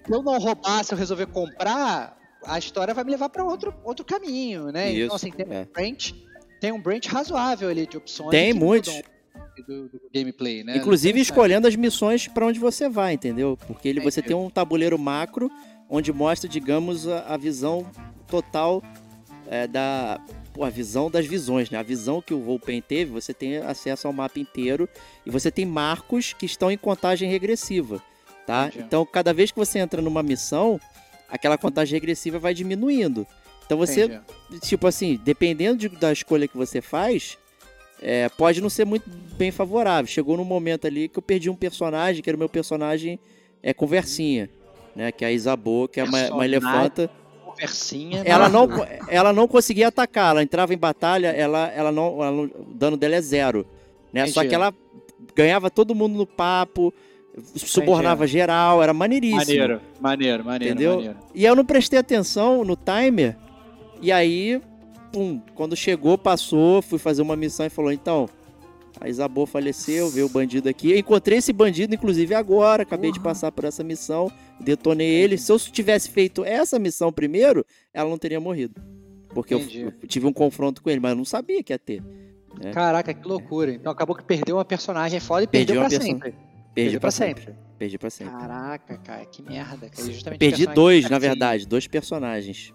Se 0.06 0.12
eu 0.12 0.22
não 0.22 0.38
roubar, 0.38 0.84
se 0.84 0.92
eu 0.92 0.98
resolver 0.98 1.26
comprar, 1.26 2.16
a 2.44 2.58
história 2.58 2.94
vai 2.94 3.04
me 3.04 3.10
levar 3.10 3.28
para 3.28 3.44
outro, 3.44 3.74
outro 3.84 4.04
caminho, 4.04 4.70
né? 4.70 4.90
Isso, 4.90 5.04
Então, 5.04 5.16
assim, 5.16 5.30
tem 5.30 5.46
é. 5.48 5.60
um 5.62 5.72
branch, 5.72 6.14
tem 6.60 6.72
um 6.72 6.80
branch 6.80 7.06
razoável 7.08 7.68
ali 7.68 7.86
de 7.86 7.96
opções. 7.96 8.30
Tem 8.30 8.52
muitos. 8.52 9.02
Do, 9.66 9.88
do 9.88 10.00
gameplay, 10.14 10.62
né? 10.62 10.76
Inclusive 10.76 11.18
escolhendo 11.18 11.66
as 11.66 11.74
missões 11.74 12.28
pra 12.28 12.46
onde 12.46 12.58
você 12.60 12.90
vai, 12.90 13.14
entendeu? 13.14 13.58
Porque 13.66 13.88
ele, 13.88 14.00
você 14.00 14.20
Entendi. 14.20 14.34
tem 14.34 14.36
um 14.36 14.50
tabuleiro 14.50 14.98
macro 14.98 15.50
onde 15.88 16.12
mostra, 16.12 16.48
digamos, 16.48 17.08
a, 17.08 17.20
a 17.20 17.36
visão 17.38 17.90
total 18.28 18.82
é, 19.46 19.66
da. 19.66 20.20
A 20.64 20.70
visão 20.70 21.10
das 21.10 21.26
visões, 21.26 21.70
né? 21.70 21.78
A 21.78 21.82
visão 21.82 22.20
que 22.22 22.32
o 22.34 22.40
Volpen 22.40 22.80
teve, 22.82 23.10
você 23.10 23.32
tem 23.34 23.56
acesso 23.58 24.06
ao 24.06 24.12
mapa 24.12 24.38
inteiro 24.38 24.88
e 25.24 25.30
você 25.30 25.50
tem 25.50 25.64
marcos 25.66 26.32
que 26.32 26.46
estão 26.46 26.70
em 26.70 26.76
contagem 26.78 27.28
regressiva, 27.30 28.02
tá? 28.46 28.66
Entendi. 28.68 28.84
Então, 28.84 29.04
cada 29.06 29.32
vez 29.32 29.50
que 29.50 29.58
você 29.58 29.78
entra 29.78 30.00
numa 30.02 30.22
missão, 30.22 30.80
aquela 31.28 31.58
contagem 31.58 31.94
regressiva 31.94 32.38
vai 32.38 32.54
diminuindo. 32.54 33.26
Então, 33.64 33.76
você 33.78 34.04
Entendi. 34.04 34.60
tipo 34.60 34.86
assim, 34.86 35.20
dependendo 35.24 35.76
de- 35.78 35.88
da 35.88 36.12
escolha 36.12 36.46
que 36.46 36.56
você 36.56 36.80
faz, 36.80 37.36
é, 38.00 38.28
pode 38.28 38.60
não 38.60 38.68
ser 38.70 38.84
muito 38.84 39.08
bem 39.36 39.50
favorável. 39.50 40.06
Chegou 40.06 40.36
num 40.36 40.44
momento 40.44 40.86
ali 40.86 41.08
que 41.08 41.18
eu 41.18 41.22
perdi 41.22 41.50
um 41.50 41.56
personagem, 41.56 42.22
que 42.22 42.30
era 42.30 42.36
o 42.36 42.38
meu 42.38 42.48
personagem 42.48 43.18
é, 43.62 43.74
conversinha, 43.74 44.48
né? 44.94 45.10
Que 45.10 45.24
é 45.24 45.28
a 45.28 45.32
Isabeau, 45.32 45.88
que 45.88 45.98
é 45.98 46.04
uma, 46.04 46.10
uma 46.10 46.18
Personagem. 46.20 46.44
elefanta. 46.54 47.10
Conversinha. 47.56 48.22
Ela 48.24 48.48
não, 48.48 48.68
ela 49.08 49.32
não 49.32 49.48
conseguia 49.48 49.88
atacar, 49.88 50.30
ela 50.30 50.42
entrava 50.42 50.74
em 50.74 50.78
batalha, 50.78 51.28
ela, 51.28 51.68
ela 51.68 51.90
não, 51.90 52.22
ela 52.22 52.42
o 52.42 52.66
dano 52.74 52.96
dela 52.96 53.16
é 53.16 53.20
zero. 53.20 53.66
Né? 54.12 54.26
Só 54.26 54.40
Entendi. 54.40 54.48
que 54.50 54.54
ela 54.54 54.74
ganhava 55.34 55.70
todo 55.70 55.94
mundo 55.94 56.16
no 56.16 56.26
papo, 56.26 56.92
subornava 57.54 58.26
geral, 58.26 58.82
era 58.82 58.92
maneiríssimo. 58.92 59.38
Maneiro, 59.38 59.80
maneiro, 60.00 60.44
maneiro, 60.44 60.74
Entendeu? 60.74 60.94
maneiro. 60.96 61.16
E 61.34 61.44
eu 61.44 61.56
não 61.56 61.64
prestei 61.64 61.98
atenção 61.98 62.64
no 62.64 62.76
timer. 62.76 63.36
E 64.00 64.12
aí, 64.12 64.60
pum, 65.12 65.40
quando 65.54 65.74
chegou, 65.74 66.18
passou, 66.18 66.82
fui 66.82 66.98
fazer 66.98 67.22
uma 67.22 67.36
missão 67.36 67.64
e 67.64 67.70
falou: 67.70 67.90
então, 67.92 68.28
A 69.00 69.08
Isabô 69.08 69.44
faleceu, 69.46 70.08
veio 70.08 70.26
o 70.26 70.28
bandido 70.28 70.68
aqui. 70.68 70.90
Eu 70.92 70.98
encontrei 70.98 71.38
esse 71.38 71.52
bandido, 71.52 71.94
inclusive, 71.94 72.34
agora. 72.34 72.82
Acabei 72.82 73.12
de 73.12 73.18
Porra. 73.20 73.30
passar 73.34 73.52
por 73.52 73.64
essa 73.64 73.84
missão. 73.84 74.30
Detonei 74.60 75.06
ele. 75.08 75.36
Se 75.36 75.52
eu 75.52 75.58
tivesse 75.58 76.10
feito 76.10 76.44
essa 76.44 76.78
missão 76.78 77.12
primeiro, 77.12 77.64
ela 77.92 78.08
não 78.08 78.16
teria 78.18 78.40
morrido. 78.40 78.80
Porque 79.30 79.52
eu, 79.52 79.60
eu 79.60 79.92
tive 80.08 80.26
um 80.26 80.32
confronto 80.32 80.82
com 80.82 80.88
ele, 80.88 80.98
mas 81.00 81.10
eu 81.10 81.16
não 81.16 81.24
sabia 81.26 81.62
que 81.62 81.72
ia 81.72 81.78
ter. 81.78 82.02
É. 82.62 82.70
Caraca, 82.70 83.12
que 83.12 83.28
loucura. 83.28 83.70
Então 83.70 83.92
acabou 83.92 84.16
que 84.16 84.24
perdeu 84.24 84.56
uma 84.56 84.64
personagem 84.64 85.20
foda 85.20 85.44
e 85.44 85.46
Perdi 85.46 85.66
perdeu 85.66 85.82
pra 85.82 85.90
perso- 85.90 86.06
sempre. 86.06 86.34
Perdi 86.74 86.90
pra 86.92 87.00
pra 87.00 87.10
sempre. 87.10 87.54
Perdi 87.78 87.98
pra 87.98 88.08
sempre. 88.10 88.32
Caraca, 88.32 88.96
cara, 88.98 89.26
que 89.26 89.42
merda. 89.42 89.90
Cara. 89.90 90.36
Perdi 90.38 90.66
dois, 90.66 91.04
na 91.04 91.10
tá 91.10 91.18
verdade. 91.18 91.66
Dois 91.66 91.86
personagens. 91.86 92.72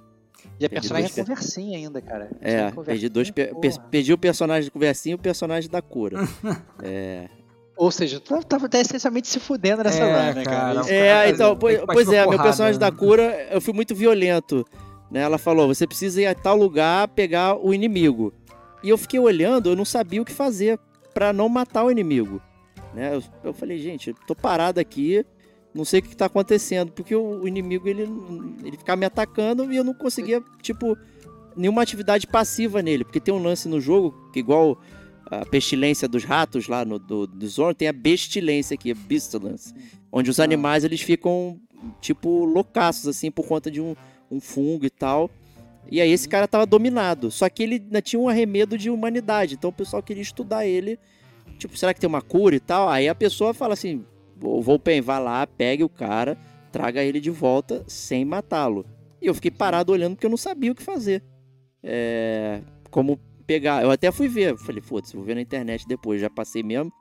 E 0.62 0.66
a 0.66 0.70
perdi 0.70 0.82
personagem 0.88 1.08
dois 1.08 1.18
é 1.18 1.22
conversinha 1.24 1.78
ainda, 1.78 2.02
cara. 2.02 2.30
É, 2.42 2.56
Personagem 2.64 2.84
perdi 2.86 3.10
dois. 3.10 3.30
conversinha, 3.32 3.60
per- 3.62 3.80
perdi 3.90 4.14
o 4.14 4.18
personagem 4.18 4.70
do 4.70 4.72
conversinha 4.72 5.14
e 5.14 5.16
o 5.16 5.20
personagem 5.20 5.70
da 5.70 5.82
cura. 5.82 6.18
é. 6.84 7.28
Ou 7.78 7.90
seja, 7.90 8.20
tu 8.20 8.30
tava, 8.46 8.68
tava 8.70 8.82
essencialmente 8.82 9.28
se 9.28 9.40
fudendo 9.40 9.84
nessa 9.84 10.04
É, 10.04 10.30
run, 10.30 10.36
né, 10.36 10.44
cara? 10.44 10.84
o 10.84 10.88
É, 10.88 11.10
cara 11.14 11.30
então, 11.30 11.56
pois, 11.58 11.80
que 11.80 11.86
pois 11.88 12.08
é, 12.10 12.12
pra 12.12 12.20
meu 12.22 12.26
porrada, 12.32 12.44
personagem 12.44 12.80
da 12.80 12.92
né? 12.92 12.98
cura, 12.98 13.48
eu 13.50 13.60
fui 13.62 13.74
muito 13.74 13.96
violento. 13.96 14.66
Né? 15.10 15.22
Ela 15.22 15.38
falou: 15.40 15.68
você 15.68 15.88
precisa 15.88 16.22
ir 16.22 16.26
a 16.28 16.36
tal 16.36 16.56
lugar 16.56 17.08
pegar 17.10 17.56
o 17.56 17.74
inimigo. 17.74 18.34
E 18.84 18.90
eu 18.90 18.98
fiquei 18.98 19.20
olhando, 19.20 19.70
eu 19.70 19.76
não 19.76 19.86
sabia 19.86 20.22
o 20.22 20.26
que 20.26 20.32
fazer 20.32 20.78
pra 21.14 21.34
não 21.34 21.50
matar 21.50 21.84
o 21.84 21.92
inimigo. 21.92 22.42
Né? 22.94 23.16
Eu, 23.16 23.24
eu 23.44 23.54
falei, 23.54 23.78
gente, 23.80 24.10
eu 24.12 24.16
tô 24.28 24.36
parado 24.36 24.80
aqui, 24.80 25.26
não 25.74 25.86
sei 25.86 26.00
o 26.00 26.04
que, 26.04 26.16
tá 26.16 26.26
acontecendo, 26.26 26.92
porque 26.92 27.16
o, 27.16 27.48
inimigo 27.48 27.88
ele, 27.88 28.04
ele 28.64 28.78
ficava 28.78 28.98
me 28.98 29.06
atacando 29.06 29.72
e 29.72 29.78
eu 29.78 29.84
não 29.84 29.94
conseguia, 29.94 30.44
tipo, 30.62 30.98
nenhuma 31.56 31.82
atividade 31.82 32.28
passiva 32.28 32.82
nele. 32.82 33.04
Porque 33.04 33.20
tem 33.20 33.34
um 33.34 33.42
lance 33.42 33.68
no 33.70 33.80
jogo 33.80 34.30
que, 34.34 34.40
igual 34.40 34.80
a 35.26 35.46
pestilência 35.46 36.08
dos 36.08 36.26
ratos 36.26 36.68
lá 36.68 36.84
no 36.84 37.00
do, 37.00 37.26
do 37.26 37.48
Zorn, 37.48 37.74
tem 37.74 37.88
a 37.88 37.94
bestilência 37.94 38.74
aqui, 38.76 38.92
a 38.92 38.96
pestilence. 38.96 39.74
Onde 40.12 40.30
os 40.30 40.40
Ah. 40.40 40.44
animais 40.44 40.84
eles 40.84 41.02
ficam, 41.02 41.60
tipo, 42.02 42.44
loucaços, 42.44 43.08
assim, 43.08 43.32
por 43.32 43.48
conta 43.48 43.72
de 43.72 43.80
um, 43.80 43.96
um 44.30 44.42
fungo 44.42 44.86
e 44.86 44.90
tal. 44.90 45.32
E 45.90 46.02
aí 46.02 46.12
esse 46.12 46.28
cara 46.28 46.48
tava 46.48 46.66
dominado. 46.66 47.32
Só 47.32 47.50
que 47.50 47.64
ele 47.64 47.76
ainda 47.76 48.02
tinha 48.02 48.20
um 48.20 48.28
arremedo 48.28 48.78
de 48.78 48.90
humanidade. 48.90 49.56
Então 49.56 49.70
o 49.70 49.74
pessoal 49.74 50.04
queria 50.04 50.22
estudar 50.22 50.66
ele. 50.66 51.00
Tipo, 51.58 51.78
será 51.78 51.94
que 51.94 52.00
tem 52.00 52.08
uma 52.08 52.22
cura 52.22 52.56
e 52.56 52.60
tal? 52.60 52.90
Aí 52.90 53.08
a 53.08 53.16
pessoa 53.16 53.54
fala 53.54 53.74
assim: 53.74 54.06
"Ô, 54.44 54.62
Volpen, 54.62 55.02
vá 55.02 55.20
lá, 55.20 55.46
pegue 55.48 55.84
o 55.84 55.90
cara, 55.90 56.38
traga 56.72 57.04
ele 57.04 57.20
de 57.20 57.30
volta 57.30 57.84
sem 57.88 58.24
matá-lo. 58.26 58.86
E 59.22 59.28
eu 59.28 59.34
fiquei 59.36 59.52
parado 59.52 59.92
olhando 59.92 60.16
porque 60.16 60.26
eu 60.26 60.30
não 60.32 60.38
sabia 60.38 60.72
o 60.72 60.76
que 60.76 60.82
fazer. 60.84 61.24
É, 61.84 62.62
como 62.90 63.20
pegar. 63.46 63.84
Eu 63.84 63.92
até 63.92 64.12
fui 64.12 64.28
ver. 64.28 64.58
Falei, 64.58 64.82
foda-se, 64.82 65.16
vou 65.16 65.26
ver 65.26 65.36
na 65.36 65.42
internet 65.42 65.88
depois. 65.88 66.22
Já 66.22 66.30
passei 66.30 66.64
mesmo 66.64 66.92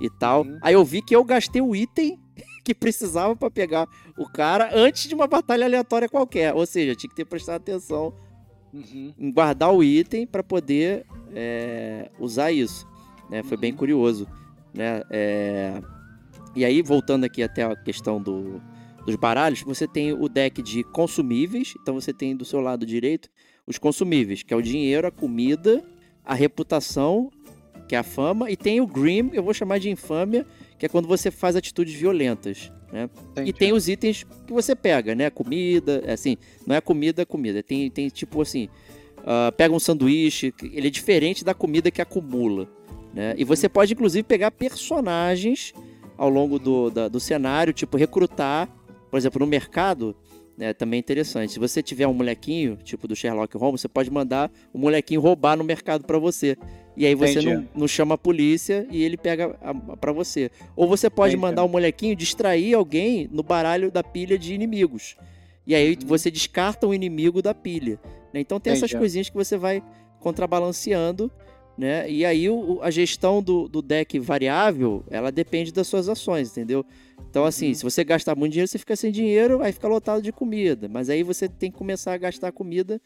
e 0.00 0.08
tal. 0.10 0.42
Uhum. 0.42 0.58
Aí 0.62 0.74
eu 0.74 0.84
vi 0.84 1.02
que 1.02 1.14
eu 1.14 1.22
gastei 1.24 1.60
o 1.60 1.74
item 1.76 2.18
que 2.64 2.74
precisava 2.74 3.34
pra 3.36 3.50
pegar 3.50 3.86
o 4.16 4.26
cara 4.28 4.70
antes 4.72 5.08
de 5.08 5.14
uma 5.14 5.26
batalha 5.26 5.64
aleatória 5.66 6.08
qualquer. 6.08 6.54
Ou 6.54 6.66
seja, 6.66 6.94
tinha 6.94 7.08
que 7.10 7.16
ter 7.16 7.24
prestado 7.24 7.56
atenção 7.56 8.12
Uhum. 8.72 9.14
em 9.18 9.32
guardar 9.32 9.72
o 9.72 9.82
item 9.82 10.26
pra 10.26 10.42
poder 10.42 11.06
é, 11.34 12.10
usar 12.18 12.52
isso. 12.52 12.86
Né? 13.30 13.42
Foi 13.42 13.56
bem 13.56 13.72
Uhum. 13.72 13.78
curioso. 13.78 14.26
Né? 14.74 15.02
É, 15.10 15.80
E 16.54 16.64
aí, 16.64 16.82
voltando 16.82 17.24
aqui 17.24 17.42
até 17.42 17.62
a 17.62 17.76
questão 17.76 18.20
do, 18.20 18.60
dos 19.04 19.16
baralhos, 19.16 19.62
você 19.62 19.86
tem 19.86 20.12
o 20.12 20.28
deck 20.28 20.62
de 20.62 20.82
consumíveis. 20.84 21.74
Então 21.80 21.94
você 21.94 22.12
tem 22.12 22.36
do 22.36 22.44
seu 22.44 22.60
lado 22.60 22.84
direito 22.84 23.28
os 23.66 23.78
consumíveis, 23.78 24.42
que 24.42 24.54
é 24.54 24.56
o 24.56 24.62
dinheiro, 24.62 25.06
a 25.06 25.10
comida, 25.10 25.84
a 26.24 26.34
reputação, 26.34 27.30
que 27.86 27.94
é 27.94 27.98
a 27.98 28.02
fama, 28.02 28.50
e 28.50 28.56
tem 28.56 28.80
o 28.80 28.86
Grim, 28.86 29.28
que 29.28 29.38
eu 29.38 29.42
vou 29.42 29.52
chamar 29.52 29.78
de 29.78 29.90
infâmia, 29.90 30.46
que 30.78 30.86
é 30.86 30.88
quando 30.88 31.06
você 31.06 31.30
faz 31.30 31.54
atitudes 31.54 31.94
violentas. 31.94 32.72
Né? 32.90 33.10
E 33.44 33.52
tem 33.52 33.72
os 33.72 33.86
itens 33.88 34.24
que 34.46 34.52
você 34.52 34.74
pega, 34.74 35.14
né? 35.14 35.28
Comida, 35.28 36.02
é 36.06 36.12
assim, 36.12 36.38
não 36.66 36.74
é 36.74 36.80
comida, 36.80 37.22
é 37.22 37.24
comida. 37.26 37.62
Tem, 37.62 37.90
tem 37.90 38.08
tipo 38.08 38.40
assim, 38.40 38.68
ah, 39.30 39.52
pega 39.52 39.74
um 39.74 39.78
sanduíche, 39.78 40.54
ele 40.62 40.86
é 40.86 40.90
diferente 40.90 41.44
da 41.44 41.52
comida 41.52 41.90
que 41.90 42.00
acumula, 42.00 42.66
né? 43.12 43.34
E 43.36 43.44
você 43.44 43.68
pode, 43.68 43.92
inclusive, 43.92 44.22
pegar 44.22 44.50
personagens 44.50 45.72
ao 46.18 46.28
longo 46.28 46.58
do, 46.58 46.90
da- 46.90 47.08
do 47.08 47.18
cenário, 47.20 47.72
tipo, 47.72 47.96
recrutar, 47.96 48.68
por 49.10 49.16
exemplo, 49.16 49.38
no 49.40 49.46
mercado, 49.46 50.14
né? 50.56 50.74
Também 50.74 50.98
é 50.98 51.00
interessante. 51.00 51.52
Se 51.52 51.58
você 51.60 51.80
tiver 51.82 52.06
um 52.08 52.12
molequinho, 52.12 52.76
tipo 52.82 53.06
do 53.08 53.14
Sherlock 53.16 53.56
Holmes, 53.56 53.80
você 53.80 53.88
pode 53.88 54.10
mandar 54.10 54.50
o 54.74 54.78
molequinho 54.78 55.20
roubar 55.20 55.56
no 55.56 55.62
mercado 55.64 56.04
pra 56.04 56.18
você. 56.18 56.56
E 56.96 57.06
aí 57.06 57.14
você 57.14 57.40
não, 57.40 57.68
não 57.76 57.86
chama 57.88 58.16
a 58.16 58.18
polícia 58.18 58.84
e 58.90 59.02
ele 59.04 59.16
pega 59.16 59.56
a, 59.62 59.72
pra 59.96 60.10
você. 60.12 60.50
Ou 60.74 60.88
você 60.88 61.08
pode 61.08 61.34
Entendi. 61.34 61.40
mandar 61.42 61.62
o 61.62 61.68
molequinho 61.68 62.16
distrair 62.16 62.74
alguém 62.74 63.28
no 63.30 63.44
baralho 63.44 63.88
da 63.88 64.02
pilha 64.02 64.36
de 64.36 64.52
inimigos. 64.52 65.16
E 65.64 65.76
aí 65.76 65.90
Uhum. 65.92 66.08
você 66.08 66.28
descarta 66.28 66.88
o 66.88 66.92
inimigo 66.92 67.40
da 67.40 67.54
pilha. 67.54 68.00
né? 68.34 68.40
Então 68.40 68.58
tem 68.58 68.72
essas 68.72 68.90
Entendi. 68.90 68.98
coisinhas 68.98 69.28
que 69.30 69.36
você 69.36 69.56
vai 69.56 69.80
contrabalanceando, 70.18 71.30
né? 71.78 72.10
E 72.10 72.24
aí 72.24 72.50
o- 72.50 72.80
a 72.82 72.90
gestão 72.90 73.40
do, 73.40 73.68
do 73.68 73.80
deck 73.80 74.18
variável, 74.18 75.04
ela 75.08 75.30
depende 75.30 75.72
das 75.72 75.86
suas 75.86 76.08
ações, 76.08 76.50
entendeu? 76.50 76.84
Então 77.30 77.44
assim, 77.44 77.68
Uhum. 77.68 77.74
se 77.74 77.82
você 77.84 78.02
gastar 78.04 78.34
muito 78.34 78.52
dinheiro, 78.52 78.68
você 78.68 78.78
fica 78.78 78.96
sem 78.96 79.12
dinheiro, 79.12 79.62
aí 79.62 79.72
fica 79.72 79.86
lotado 79.86 80.20
de 80.20 80.32
comida. 80.32 80.88
Mas 80.88 81.08
aí 81.08 81.22
você 81.22 81.48
tem 81.48 81.70
que 81.70 81.78
começar 81.78 82.12
a 82.14 82.18
gastar 82.18 82.50
comida 82.52 83.00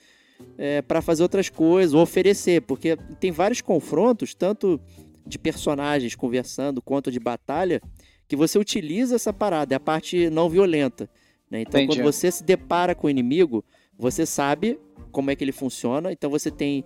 para 0.88 1.00
fazer 1.00 1.22
outras 1.22 1.48
coisas, 1.48 1.94
ou 1.94 2.02
oferecer, 2.02 2.62
porque 2.62 2.96
tem 3.20 3.30
vários 3.30 3.60
confrontos, 3.60 4.34
tanto 4.34 4.80
de 5.24 5.38
personagens 5.38 6.14
conversando 6.16 6.82
quanto 6.82 7.12
de 7.12 7.20
batalha, 7.20 7.80
que 8.26 8.34
você 8.34 8.58
utiliza 8.58 9.14
essa 9.14 9.32
parada, 9.32 9.74
é 9.74 9.76
a 9.76 9.80
parte 9.80 10.28
não 10.30 10.48
violenta. 10.48 11.08
né? 11.50 11.60
Então, 11.60 11.80
Entendi. 11.80 11.98
quando 12.00 12.04
você 12.12 12.30
se 12.30 12.42
depara 12.42 12.94
com 12.94 13.06
o 13.06 13.10
inimigo, 13.10 13.62
você 13.98 14.24
sabe 14.26 14.78
como 15.12 15.30
é 15.30 15.36
que 15.36 15.44
ele 15.44 15.52
funciona. 15.52 16.10
Então, 16.10 16.28
você 16.30 16.50
tem 16.50 16.82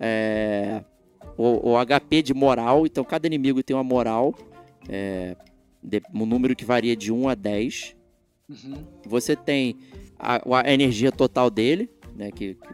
é, 0.00 0.82
o, 1.38 1.70
o 1.70 1.86
HP 1.86 2.20
de 2.22 2.34
moral. 2.34 2.84
Então, 2.84 3.04
cada 3.04 3.26
inimigo 3.26 3.62
tem 3.62 3.74
uma 3.74 3.84
moral, 3.84 4.34
é, 4.88 5.36
de- 5.82 6.02
um 6.12 6.26
número 6.26 6.54
que 6.56 6.64
varia 6.64 6.96
de 6.96 7.12
1 7.12 7.28
a 7.28 7.34
10. 7.34 7.96
Uhum. 8.48 8.84
Você 9.06 9.36
tem 9.36 9.76
a, 10.18 10.40
a 10.62 10.72
energia 10.72 11.12
total 11.12 11.48
dele, 11.48 11.88
né? 12.16 12.30
Que, 12.32 12.54
que, 12.54 12.68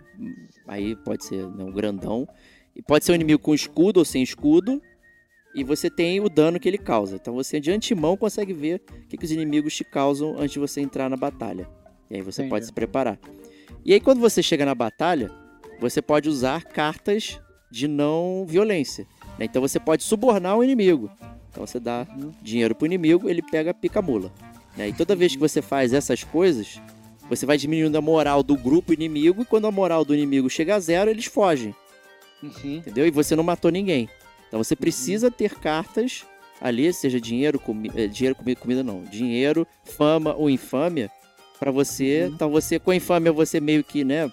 aí 0.66 0.96
pode 0.96 1.24
ser 1.24 1.46
né, 1.46 1.62
um 1.62 1.70
grandão. 1.70 2.26
E 2.74 2.82
pode 2.82 3.04
ser 3.04 3.12
um 3.12 3.16
inimigo 3.16 3.40
com 3.40 3.54
escudo 3.54 3.98
ou 3.98 4.04
sem 4.04 4.22
escudo. 4.22 4.80
E 5.54 5.62
você 5.62 5.88
tem 5.88 6.18
o 6.18 6.28
dano 6.28 6.58
que 6.58 6.68
ele 6.68 6.78
causa. 6.78 7.14
Então 7.16 7.34
você 7.34 7.60
de 7.60 7.70
antemão 7.70 8.16
consegue 8.16 8.52
ver 8.52 8.82
o 9.04 9.06
que, 9.08 9.16
que 9.16 9.24
os 9.24 9.30
inimigos 9.30 9.76
te 9.76 9.84
causam 9.84 10.34
antes 10.36 10.52
de 10.52 10.58
você 10.58 10.80
entrar 10.80 11.08
na 11.08 11.16
batalha. 11.16 11.68
E 12.10 12.16
aí 12.16 12.22
você 12.22 12.42
Entendi. 12.42 12.50
pode 12.50 12.66
se 12.66 12.72
preparar. 12.72 13.18
E 13.84 13.92
aí 13.92 14.00
quando 14.00 14.18
você 14.20 14.42
chega 14.42 14.64
na 14.64 14.74
batalha, 14.74 15.30
você 15.78 16.02
pode 16.02 16.28
usar 16.28 16.64
cartas 16.64 17.40
de 17.74 17.88
não 17.88 18.44
violência. 18.46 19.04
né? 19.38 19.46
Então 19.46 19.60
você 19.60 19.80
pode 19.80 20.04
subornar 20.04 20.56
o 20.56 20.62
inimigo. 20.62 21.10
Então 21.50 21.66
você 21.66 21.80
dá 21.80 22.06
Uhum. 22.16 22.32
dinheiro 22.40 22.72
pro 22.74 22.86
inimigo, 22.86 23.28
ele 23.28 23.42
pega 23.42 23.72
a 23.72 23.74
pica-mula. 23.74 24.30
né? 24.76 24.88
E 24.88 24.92
toda 24.92 25.14
vez 25.16 25.32
que 25.34 25.38
você 25.40 25.60
faz 25.62 25.92
essas 25.92 26.22
coisas, 26.24 26.80
você 27.28 27.44
vai 27.46 27.56
diminuindo 27.56 27.96
a 27.96 28.00
moral 28.00 28.42
do 28.42 28.56
grupo 28.56 28.92
inimigo, 28.92 29.42
e 29.42 29.44
quando 29.44 29.66
a 29.66 29.70
moral 29.70 30.04
do 30.04 30.14
inimigo 30.14 30.48
chega 30.50 30.74
a 30.74 30.80
zero, 30.80 31.10
eles 31.10 31.26
fogem, 31.26 31.72
Uhum. 32.42 32.76
entendeu? 32.78 33.06
E 33.06 33.10
você 33.10 33.34
não 33.36 33.44
matou 33.44 33.70
ninguém. 33.70 34.08
Então 34.48 34.62
você 34.62 34.74
precisa 34.76 35.30
ter 35.30 35.54
cartas 35.54 36.24
ali, 36.60 36.92
seja 36.92 37.20
dinheiro, 37.20 37.58
comi 37.60 37.90
eh, 37.94 38.06
dinheiro, 38.08 38.34
comida, 38.36 38.60
comida 38.60 38.82
não, 38.84 39.02
dinheiro, 39.04 39.66
fama 39.84 40.34
ou 40.34 40.48
infâmia, 40.50 41.08
pra 41.58 41.70
você. 41.70 42.26
Então 42.32 42.50
você, 42.50 42.78
com 42.78 42.90
a 42.90 42.96
infâmia, 42.96 43.32
você 43.32 43.60
meio 43.60 43.82
que, 43.84 44.02
né, 44.04 44.30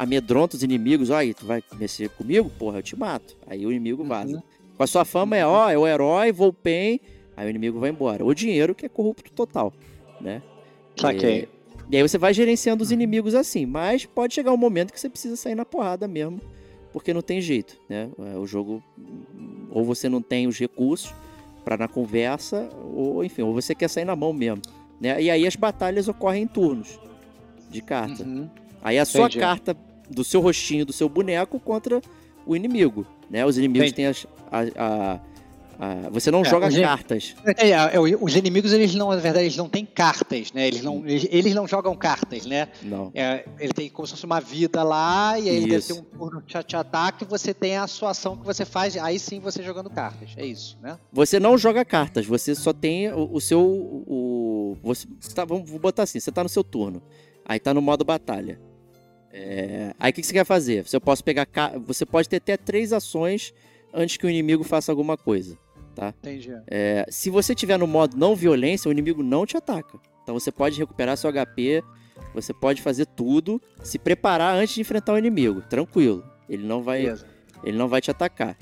amedronta 0.00 0.56
os 0.56 0.62
inimigos. 0.62 1.10
Olha, 1.10 1.34
tu 1.34 1.44
vai 1.44 1.62
mexer 1.78 2.08
comigo? 2.08 2.50
Porra, 2.58 2.78
eu 2.78 2.82
te 2.82 2.98
mato. 2.98 3.36
Aí 3.46 3.66
o 3.66 3.70
inimigo 3.70 4.02
vaza. 4.02 4.36
Uhum. 4.36 4.42
Com 4.74 4.82
a 4.82 4.86
sua 4.86 5.04
fama 5.04 5.36
é, 5.36 5.46
ó, 5.46 5.68
é 5.68 5.76
o 5.76 5.86
herói, 5.86 6.32
Volpen, 6.32 6.98
aí 7.36 7.46
o 7.46 7.50
inimigo 7.50 7.78
vai 7.78 7.90
embora. 7.90 8.24
O 8.24 8.32
dinheiro 8.32 8.74
que 8.74 8.86
é 8.86 8.88
corrupto 8.88 9.30
total, 9.30 9.74
né? 10.18 10.40
Saquei. 10.96 11.48
E 11.90 11.96
aí 11.96 12.02
você 12.02 12.16
vai 12.16 12.32
gerenciando 12.32 12.82
os 12.82 12.90
inimigos 12.90 13.34
assim, 13.34 13.66
mas 13.66 14.06
pode 14.06 14.32
chegar 14.32 14.52
um 14.52 14.56
momento 14.56 14.90
que 14.90 14.98
você 14.98 15.10
precisa 15.10 15.36
sair 15.36 15.54
na 15.54 15.66
porrada 15.66 16.08
mesmo, 16.08 16.40
porque 16.94 17.12
não 17.12 17.20
tem 17.20 17.42
jeito, 17.42 17.76
né? 17.88 18.08
É, 18.32 18.38
O 18.38 18.46
jogo 18.46 18.82
ou 19.70 19.84
você 19.84 20.08
não 20.08 20.22
tem 20.22 20.46
os 20.46 20.58
recursos 20.58 21.12
pra 21.62 21.76
na 21.76 21.88
conversa, 21.88 22.70
ou 22.94 23.22
enfim, 23.22 23.42
ou 23.42 23.52
você 23.52 23.74
quer 23.74 23.88
sair 23.88 24.06
na 24.06 24.16
mão 24.16 24.32
mesmo, 24.32 24.62
né? 24.98 25.20
E 25.20 25.30
aí 25.30 25.46
as 25.46 25.56
batalhas 25.56 26.08
ocorrem 26.08 26.44
em 26.44 26.46
turnos 26.46 26.98
de 27.68 27.82
carta. 27.82 28.22
Uhum. 28.22 28.48
Aí 28.82 28.98
a 28.98 29.04
sua 29.04 29.26
Entendi. 29.26 29.40
carta 29.40 29.76
do 30.10 30.24
seu 30.24 30.40
rostinho, 30.40 30.84
do 30.84 30.92
seu 30.92 31.08
boneco 31.08 31.58
contra 31.60 32.00
o 32.46 32.56
inimigo, 32.56 33.06
né? 33.30 33.46
Os 33.46 33.56
inimigos 33.56 33.92
têm 33.92 34.06
as- 34.06 34.26
a, 34.50 34.60
a- 34.76 35.20
Ah, 35.82 36.10
você 36.10 36.30
não 36.30 36.42
É, 36.42 36.44
joga 36.44 36.70
cartas. 36.82 37.34
É, 37.56 37.68
é, 37.70 37.72
é, 37.72 37.98
os 37.98 38.36
inimigos, 38.36 38.70
eles 38.70 38.94
não, 38.94 39.08
na 39.08 39.16
verdade, 39.16 39.46
eles 39.46 39.56
não 39.56 39.66
têm 39.66 39.86
cartas, 39.86 40.52
né? 40.52 40.66
Eles 40.68 40.82
não, 40.82 41.02
eles, 41.06 41.26
eles 41.30 41.54
não 41.54 41.66
jogam 41.66 41.96
cartas, 41.96 42.44
né? 42.44 42.68
Não. 42.82 43.10
É, 43.14 43.46
ele 43.58 43.72
tem 43.72 43.88
como 43.88 44.06
se 44.06 44.12
fosse 44.12 44.26
uma 44.26 44.40
vida 44.42 44.82
lá, 44.82 45.38
e 45.38 45.48
aí 45.48 45.56
ele 45.56 45.64
deve 45.68 45.76
Isso. 45.76 45.94
ter 45.94 45.98
um 45.98 46.04
turno 46.04 46.42
de 46.42 46.62
te 46.64 46.76
ataque, 46.76 47.24
e 47.24 47.26
você 47.26 47.54
tem 47.54 47.78
a 47.78 47.86
sua 47.86 48.10
ação 48.10 48.36
que 48.36 48.44
você 48.44 48.66
faz, 48.66 48.94
aí 48.98 49.18
sim 49.18 49.40
você 49.40 49.62
jogando 49.62 49.88
cartas. 49.88 50.32
É 50.36 50.44
isso, 50.44 50.76
né? 50.82 50.98
Você 51.10 51.40
não 51.40 51.56
joga 51.56 51.82
cartas, 51.82 52.26
você 52.26 52.54
só 52.54 52.74
tem 52.74 53.10
o, 53.10 53.30
o 53.32 53.40
seu. 53.40 53.62
O, 53.62 54.76
você, 54.82 55.06
tá, 55.34 55.46
vamos 55.46 55.70
vou 55.70 55.78
botar 55.80 56.02
assim: 56.02 56.20
você 56.20 56.30
tá 56.30 56.42
no 56.42 56.48
seu 56.50 56.62
turno. 56.62 57.02
Aí 57.42 57.58
tá 57.58 57.72
no 57.72 57.80
modo 57.80 58.04
batalha. 58.04 58.60
É, 59.32 59.94
aí 59.98 60.10
o 60.10 60.14
que, 60.14 60.20
que 60.20 60.26
você 60.26 60.32
quer 60.32 60.44
fazer? 60.44 60.86
Você, 60.86 60.98
posso 60.98 61.22
pegar, 61.22 61.46
ca- 61.46 61.74
você 61.78 62.04
pode 62.04 62.28
ter 62.28 62.36
até 62.36 62.56
três 62.56 62.92
ações 62.92 63.54
antes 63.94 64.16
que 64.16 64.26
o 64.26 64.30
inimigo 64.30 64.64
faça 64.64 64.90
alguma 64.92 65.16
coisa. 65.16 65.56
Entendi. 66.18 66.50
É, 66.66 67.04
se 67.10 67.28
você 67.28 67.54
tiver 67.54 67.78
no 67.78 67.86
modo 67.86 68.16
não 68.16 68.34
violência, 68.34 68.88
o 68.88 68.92
inimigo 68.92 69.22
não 69.22 69.44
te 69.44 69.56
ataca. 69.56 69.98
Então 70.22 70.38
você 70.38 70.50
pode 70.50 70.78
recuperar 70.78 71.16
seu 71.16 71.30
HP, 71.30 71.82
você 72.32 72.54
pode 72.54 72.80
fazer 72.80 73.04
tudo, 73.06 73.60
se 73.82 73.98
preparar 73.98 74.54
antes 74.54 74.74
de 74.76 74.80
enfrentar 74.80 75.12
o 75.12 75.18
inimigo. 75.18 75.60
Tranquilo. 75.62 76.24
Ele 76.48 76.64
não 76.66 76.82
vai, 76.82 77.02
Beleza. 77.02 77.26
ele 77.62 77.76
não 77.76 77.86
vai 77.86 78.00
te 78.00 78.10
atacar. 78.10 78.56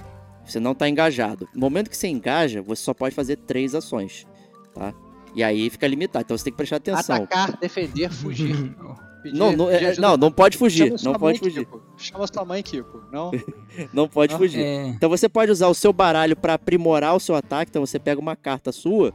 Você 0.44 0.58
não 0.58 0.74
tá 0.74 0.88
engajado. 0.88 1.48
No 1.54 1.60
momento 1.60 1.88
que 1.90 1.96
você 1.96 2.08
engaja, 2.08 2.60
você 2.60 2.82
só 2.82 2.92
pode 2.94 3.14
fazer 3.14 3.36
três 3.36 3.74
ações, 3.74 4.26
tá? 4.74 4.92
E 5.34 5.42
aí 5.42 5.68
fica 5.70 5.86
limitado. 5.86 6.24
Então 6.24 6.36
você 6.36 6.44
tem 6.44 6.52
que 6.52 6.56
prestar 6.56 6.76
atenção. 6.76 7.16
Atacar, 7.16 7.56
defender, 7.58 8.10
fugir. 8.10 8.54
Pedir- 9.22 9.36
Não, 9.38 9.52
não, 9.52 9.66
pedir 9.66 9.84
é- 9.84 9.96
não, 10.00 10.16
não 10.16 10.30
pode 10.30 10.56
fugir. 10.56 10.86
Chama 10.86 10.98
sua 10.98 11.12
Não 11.12 11.18
pode 11.18 11.40
mãe, 11.40 11.50
fugir. 11.50 11.64
Kiko. 11.66 11.82
Chama 11.96 12.26
sua 12.26 12.44
mãe, 12.44 12.62
Kiko. 12.62 13.02
Não? 13.12 13.30
Não 13.92 14.08
pode 14.08 14.34
Ah, 14.34 14.38
fugir. 14.38 14.60
É, 14.64 14.86
Então 14.88 15.08
você 15.10 15.28
pode 15.28 15.50
usar 15.50 15.66
o 15.68 15.74
seu 15.74 15.92
baralho 15.92 16.36
para 16.36 16.54
aprimorar 16.54 17.14
o 17.16 17.20
seu 17.20 17.34
ataque. 17.34 17.70
Então 17.70 17.84
você 17.84 17.98
pega 17.98 18.20
uma 18.20 18.36
carta 18.36 18.70
sua, 18.72 19.12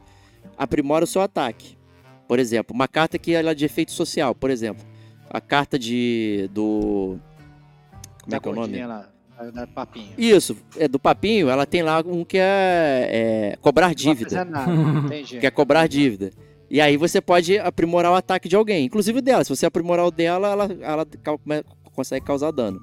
aprimora 0.58 1.04
o 1.04 1.06
seu 1.06 1.22
ataque. 1.22 1.76
Por 2.28 2.38
exemplo, 2.38 2.74
uma 2.74 2.88
carta 2.88 3.18
que 3.18 3.32
ela 3.34 3.50
é 3.50 3.54
de 3.54 3.64
efeito 3.64 3.92
social, 3.92 4.34
por 4.34 4.50
exemplo, 4.50 4.84
a 5.30 5.40
carta 5.40 5.78
de 5.78 6.48
do 6.52 7.18
como 8.22 8.30
Da 8.30 8.36
é 8.36 8.40
que 8.40 8.48
é 8.48 8.50
o 8.50 8.54
nome? 8.54 8.86
lá, 8.86 9.08
da- 9.52 9.66
papinha. 9.66 10.12
Isso, 10.16 10.56
é 10.78 10.86
do 10.88 10.98
papinho, 10.98 11.48
ela 11.50 11.66
tem 11.66 11.82
lá 11.82 12.02
um 12.06 12.24
que 12.24 12.38
é, 12.38 13.08
é 13.52 13.56
cobrar 13.60 13.88
Não 13.88 13.94
dívida, 13.94 14.30
fazer 14.30 14.44
nada. 14.50 14.72
Entendi. 14.72 15.38
que 15.40 15.46
é 15.46 15.50
cobrar 15.50 15.86
dívida. 15.86 16.30
E 16.74 16.80
aí 16.80 16.96
você 16.96 17.20
pode 17.20 17.56
aprimorar 17.56 18.10
o 18.10 18.16
ataque 18.16 18.48
de 18.48 18.56
alguém, 18.56 18.84
inclusive 18.86 19.20
o 19.20 19.22
dela. 19.22 19.44
Se 19.44 19.50
você 19.54 19.64
aprimorar 19.64 20.04
o 20.06 20.10
dela, 20.10 20.48
ela, 20.48 20.68
ela 20.80 21.06
consegue 21.94 22.26
causar 22.26 22.50
dano. 22.50 22.80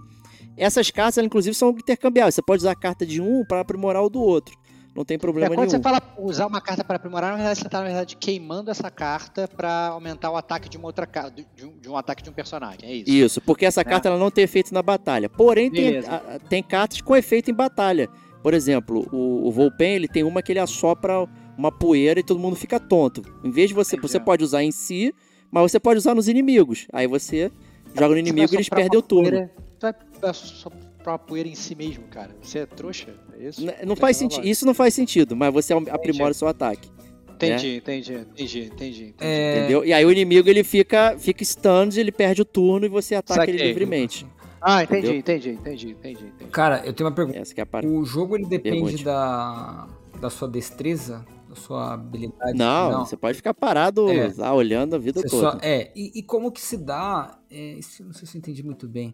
Essas 0.56 0.90
cartas, 0.92 1.18
elas, 1.18 1.26
inclusive, 1.26 1.54
são 1.54 1.72
intercambiáveis. 1.72 2.36
Você 2.36 2.42
pode 2.42 2.62
usar 2.62 2.72
a 2.72 2.76
carta 2.76 3.06
de 3.06 3.20
um 3.22 3.44
para 3.44 3.60
aprimorar 3.60 4.02
o 4.02 4.10
do 4.10 4.22
outro. 4.22 4.56
Não 4.96 5.04
tem 5.04 5.16
É, 5.16 5.18
problema 5.18 5.50
quando 5.50 5.60
nenhum. 5.60 5.70
você 5.72 5.80
fala 5.82 6.02
usar 6.20 6.48
uma 6.48 6.62
carta 6.62 6.84
para 6.86 6.96
aprimorar, 6.96 7.32
na 7.32 7.38
verdade 7.38 7.60
você 7.60 7.66
está 7.68 7.80
na 7.80 7.86
verdade 7.88 8.16
queimando 8.18 8.72
essa 8.72 8.90
carta 8.90 9.46
para 9.48 9.88
aumentar 9.88 10.32
o 10.32 10.38
ataque 10.38 10.70
de 10.70 10.78
uma 10.78 10.88
outra 10.88 11.06
carta, 11.06 11.46
de 11.56 11.66
um, 11.66 11.78
de 11.80 11.90
um 11.90 11.96
ataque 11.98 12.22
de 12.24 12.30
um 12.30 12.34
personagem. 12.34 12.80
É 12.84 12.94
isso. 12.96 13.10
Isso, 13.10 13.42
porque 13.42 13.66
essa 13.66 13.84
carta 13.86 14.08
ela 14.10 14.18
não 14.18 14.30
tem 14.32 14.44
efeito 14.46 14.74
na 14.74 14.82
batalha. 14.82 15.30
Porém, 15.30 15.70
tem, 15.72 15.98
a- 16.00 16.40
tem 16.50 16.62
cartas 16.64 17.02
com 17.02 17.14
efeito 17.16 17.50
em 17.52 17.54
batalha. 17.54 18.08
Por 18.44 18.54
exemplo, 18.54 19.08
o, 19.14 19.48
o 19.48 19.52
Volpen, 19.52 19.96
ele 19.96 20.08
tem 20.10 20.24
uma 20.24 20.42
que 20.42 20.52
ele 20.52 20.60
assopra 20.60 21.26
uma 21.58 21.72
poeira 21.72 22.20
e 22.20 22.24
todo 22.24 22.40
mundo 22.40 22.56
fica 22.56 22.80
tonto. 22.80 23.22
Em 23.44 23.52
vez 23.52 23.70
de 23.70 23.74
você, 23.74 23.96
Entendi. 23.96 24.12
você 24.12 24.20
pode 24.20 24.44
usar 24.44 24.64
em 24.64 24.72
si, 24.72 25.14
mas 25.52 25.72
você 25.72 25.80
pode 25.80 25.98
usar 25.98 26.16
nos 26.16 26.28
inimigos. 26.28 26.88
Aí 26.94 27.08
você 27.08 27.52
joga 27.96 28.14
no 28.14 28.18
inimigo 28.20 28.54
e 28.54 28.56
eles 28.58 28.70
perdem 28.70 28.98
o 29.00 29.02
turno. 29.02 29.30
Poeira, 29.32 29.52
tu 29.80 29.82
vai 29.82 29.94
vai 30.22 30.34
soprar 30.34 30.82
uma 31.08 31.20
poeira 31.20 31.50
em 31.50 31.56
si 31.56 31.76
mesmo, 31.76 32.04
cara. 32.10 32.36
Você 32.42 32.60
é 32.60 32.66
trouxa? 32.66 33.08
É 33.40 33.48
isso? 33.48 33.62
N- 33.62 33.74
Não 33.86 33.96
faz 33.96 34.18
sentido. 34.18 34.46
Isso 34.48 34.66
não 34.66 34.74
faz 34.74 34.94
sentido, 34.94 35.36
mas 35.36 35.54
você 35.54 35.74
aprimora 35.74 36.32
o 36.32 36.36
seu 36.36 36.48
ataque. 36.48 36.90
Entendi, 37.36 37.78
entendi, 37.78 38.14
entendi, 38.14 38.60
entendi. 38.66 38.66
entendi. 38.66 39.16
é, 39.20 39.58
Entendeu? 39.58 39.84
E 39.84 39.92
aí 39.92 40.06
o 40.06 40.12
inimigo 40.12 40.48
ele 40.48 40.64
fica, 40.64 41.16
fica 41.18 41.44
stunned, 41.44 42.00
ele 42.00 42.12
perde 42.12 42.44
o 42.44 42.46
turno 42.46 42.86
e 42.86 42.90
você 42.90 43.16
ataca 43.16 43.42
ele 43.44 43.54
Saquei. 43.54 43.68
livremente. 43.70 44.28
Ah, 44.62 44.84
entendi, 44.84 45.16
entendi, 45.16 45.50
entendi, 45.50 45.90
entendi, 45.90 46.24
entendi. 46.28 46.52
Cara, 46.52 46.84
eu 46.86 46.94
tenho 46.94 47.10
uma 47.10 47.16
pergunta. 47.16 47.40
Essa 47.40 47.52
que 47.56 47.60
é. 47.62 47.66
O 47.84 48.06
jogo 48.06 48.36
ele 48.38 48.46
depende 48.46 48.78
Pergunte. 48.84 49.04
da, 49.04 49.88
da 50.22 50.30
sua 50.30 50.48
destreza, 50.48 51.26
sua 51.56 51.94
habilidade? 51.94 52.58
Não, 52.58 53.06
você 53.06 53.16
pode 53.18 53.36
ficar 53.38 53.54
parado 53.54 54.10
É. 54.10 54.32
lá 54.38 54.54
olhando 54.54 54.96
a 54.96 55.00
vida 55.00 55.22
toda. 55.24 55.52
só- 55.52 55.58
é, 55.62 55.92
e, 55.96 56.20
e 56.20 56.24
como 56.24 56.52
que 56.52 56.62
se 56.62 56.78
dá, 56.78 57.38
é, 57.50 57.74
isso 57.74 58.04
não 58.04 58.14
sei 58.14 58.28
se 58.28 58.38
eu 58.38 58.40
entendi 58.40 58.64
muito 58.64 58.88
bem, 58.88 59.14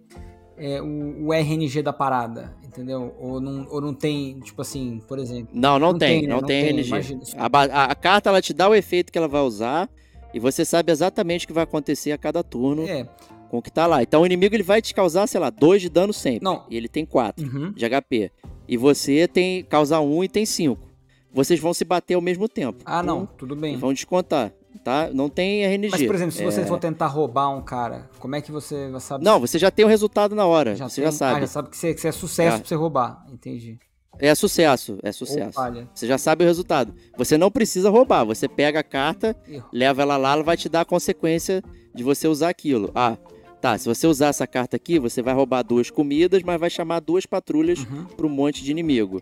é, 0.58 0.82
o, 0.82 1.28
o 1.28 1.34
RNG 1.34 1.82
da 1.84 1.94
parada, 1.94 2.56
entendeu? 2.66 3.16
Ou 3.20 3.40
não, 3.40 3.68
ou 3.70 3.80
não 3.80 3.94
tem, 3.94 4.40
tipo 4.40 4.62
assim, 4.62 5.00
por 5.08 5.20
exemplo... 5.20 5.50
Não, 5.54 5.78
não, 5.78 5.92
Não 5.92 6.00
tem, 6.00 6.20
tem, 6.22 6.28
não, 6.30 6.42
Não 6.42 6.48
tem 6.48 6.62
tem, 6.64 6.70
RNG. 6.74 6.88
imagina. 6.88 7.22
A, 7.38 7.84
a- 7.92 7.96
carta 7.96 8.30
ela 8.30 8.42
te 8.42 8.54
dá 8.54 8.68
o 8.68 8.74
efeito 8.76 9.12
que 9.12 9.18
ela 9.18 9.28
vai 9.28 9.42
usar 9.42 9.90
e 10.34 10.40
você 10.40 10.66
sabe 10.66 10.92
exatamente 10.92 11.46
o 11.46 11.48
que 11.48 11.54
vai 11.54 11.64
acontecer 11.64 12.12
a 12.12 12.18
cada 12.18 12.44
turno 12.44 12.88
É, 12.88 13.08
com 13.50 13.60
o 13.60 13.62
que 13.62 13.72
tá 13.72 13.86
lá. 13.88 14.02
Então 14.02 14.24
o 14.24 14.26
inimigo 14.26 14.56
ele 14.56 14.64
vai 14.64 14.82
te 14.82 14.94
causar, 14.94 15.28
sei 15.28 15.40
lá, 15.40 15.50
2 15.50 15.82
de 15.82 15.90
dano 15.90 16.12
sempre. 16.12 16.44
Não. 16.44 16.66
E 16.70 16.76
ele 16.76 16.88
tem 16.90 17.06
4 17.06 17.46
uhum. 17.46 17.72
de 17.72 17.86
HP. 17.88 18.32
E 18.68 18.76
você 18.76 19.28
tem 19.28 19.64
causa 19.64 20.00
1 20.00 20.18
um 20.18 20.24
e 20.24 20.28
tem 20.28 20.46
5. 20.46 20.87
Vocês 21.34 21.60
vão 21.60 21.74
se 21.74 21.84
bater 21.86 22.16
ao 22.16 22.22
mesmo 22.22 22.48
tempo. 22.50 22.80
Ah, 22.86 23.04
não, 23.04 23.22
Um, 23.22 23.26
tudo 23.26 23.56
bem. 23.56 23.78
vão 23.78 23.94
descontar, 23.94 24.52
tá? 24.84 25.10
Não 25.14 25.30
tem 25.30 25.64
RNG. 25.66 25.90
Mas, 25.92 26.06
por 26.06 26.16
exemplo, 26.16 26.32
se 26.32 26.44
você 26.44 26.62
É, 26.62 26.66
for 26.66 26.80
tentar 26.80 27.08
roubar 27.08 27.50
um 27.50 27.62
cara, 27.62 28.10
como 28.20 28.36
é 28.36 28.42
que 28.42 28.52
você 28.52 28.90
vai 28.90 29.02
saber? 29.02 29.24
Não, 29.24 29.40
você 29.40 29.60
já 29.60 29.70
tem 29.70 29.86
o 29.86 29.88
resultado 29.88 30.34
na 30.36 30.46
hora. 30.46 30.76
você 30.76 31.02
tem- 31.02 31.04
já 31.06 31.12
sabe. 31.12 31.38
Ah, 31.38 31.42
já 31.42 31.48
sabe 31.48 31.70
que 31.70 31.78
você, 31.78 31.94
que 31.94 32.02
você 32.02 32.08
é 32.08 32.12
sucesso 32.12 32.52
Já. 32.52 32.60
pra 32.60 32.68
você 32.68 32.76
roubar, 32.76 33.26
entendi. 33.32 33.78
É 34.20 34.34
sucesso, 34.34 34.98
é 35.04 35.12
sucesso. 35.12 35.60
Você 35.94 36.08
já 36.08 36.18
sabe 36.18 36.44
o 36.44 36.48
resultado. 36.48 36.92
Você 37.18 37.38
não 37.38 37.52
precisa 37.52 37.88
roubar. 37.92 38.24
Você 38.26 38.48
pega 38.48 38.80
a 38.80 38.84
carta, 38.84 39.36
leva 39.72 40.02
ela 40.02 40.18
lá, 40.18 40.32
ela 40.34 40.42
vai 40.44 40.58
te 40.58 40.68
dar 40.68 40.82
a 40.82 40.86
consequência 40.86 41.62
de 41.94 42.04
você 42.04 42.28
usar 42.28 42.50
aquilo. 42.50 42.90
Ah, 42.96 43.16
tá. 43.62 43.78
Se 43.78 43.86
você 43.88 44.08
usar 44.08 44.28
essa 44.30 44.48
carta 44.48 44.76
aqui, 44.76 44.98
você 44.98 45.22
vai 45.22 45.36
roubar 45.36 45.62
duas 45.62 45.92
comidas, 45.92 46.42
mas 46.42 46.60
vai 46.60 46.70
chamar 46.70 47.00
duas 47.00 47.28
patrulhas 47.28 47.78
Uhum. 47.80 48.06
para 48.06 48.26
um 48.26 48.30
monte 48.30 48.64
de 48.64 48.72
inimigo. 48.72 49.22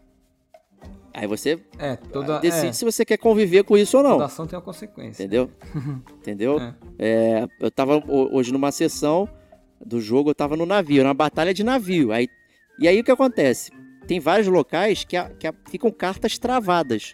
Aí 1.18 1.28
você 1.28 1.58
É, 1.80 1.96
toda, 1.96 2.40
decide 2.40 2.68
é, 2.68 2.74
se 2.74 2.84
você 2.84 3.06
quer 3.06 3.18
conviver 3.18 3.64
com 3.64 3.78
isso 3.78 3.98
ou 3.98 4.04
não. 4.04 4.12
toda 4.14 4.26
ação 4.26 4.46
tem 4.46 4.58
uma 4.58 4.62
consequência. 4.66 5.24
Entendeu? 5.24 5.50
Entendeu? 6.20 6.60
É. 6.60 6.74
É, 7.00 7.48
eu 7.60 7.72
tava 7.72 7.98
ho- 7.98 8.36
hoje 8.36 8.52
numa 8.52 8.72
sessão 8.72 9.28
do 9.84 10.02
jogo, 10.02 10.30
eu 10.32 10.36
tava 10.36 10.58
no 10.58 10.66
navio, 10.66 11.04
na 11.04 11.14
batalha 11.14 11.54
de 11.54 11.64
navio. 11.64 12.12
Aí, 12.12 12.28
e 12.80 12.88
aí 12.88 13.00
o 13.00 13.04
que 13.04 13.12
acontece? 13.12 13.72
Tem 14.08 14.20
vários 14.20 14.48
locais 14.48 15.04
que, 15.06 15.16
a- 15.16 15.30
que 15.30 15.48
a- 15.48 15.54
ficam 15.70 15.90
cartas 15.90 16.38
travadas. 16.38 17.14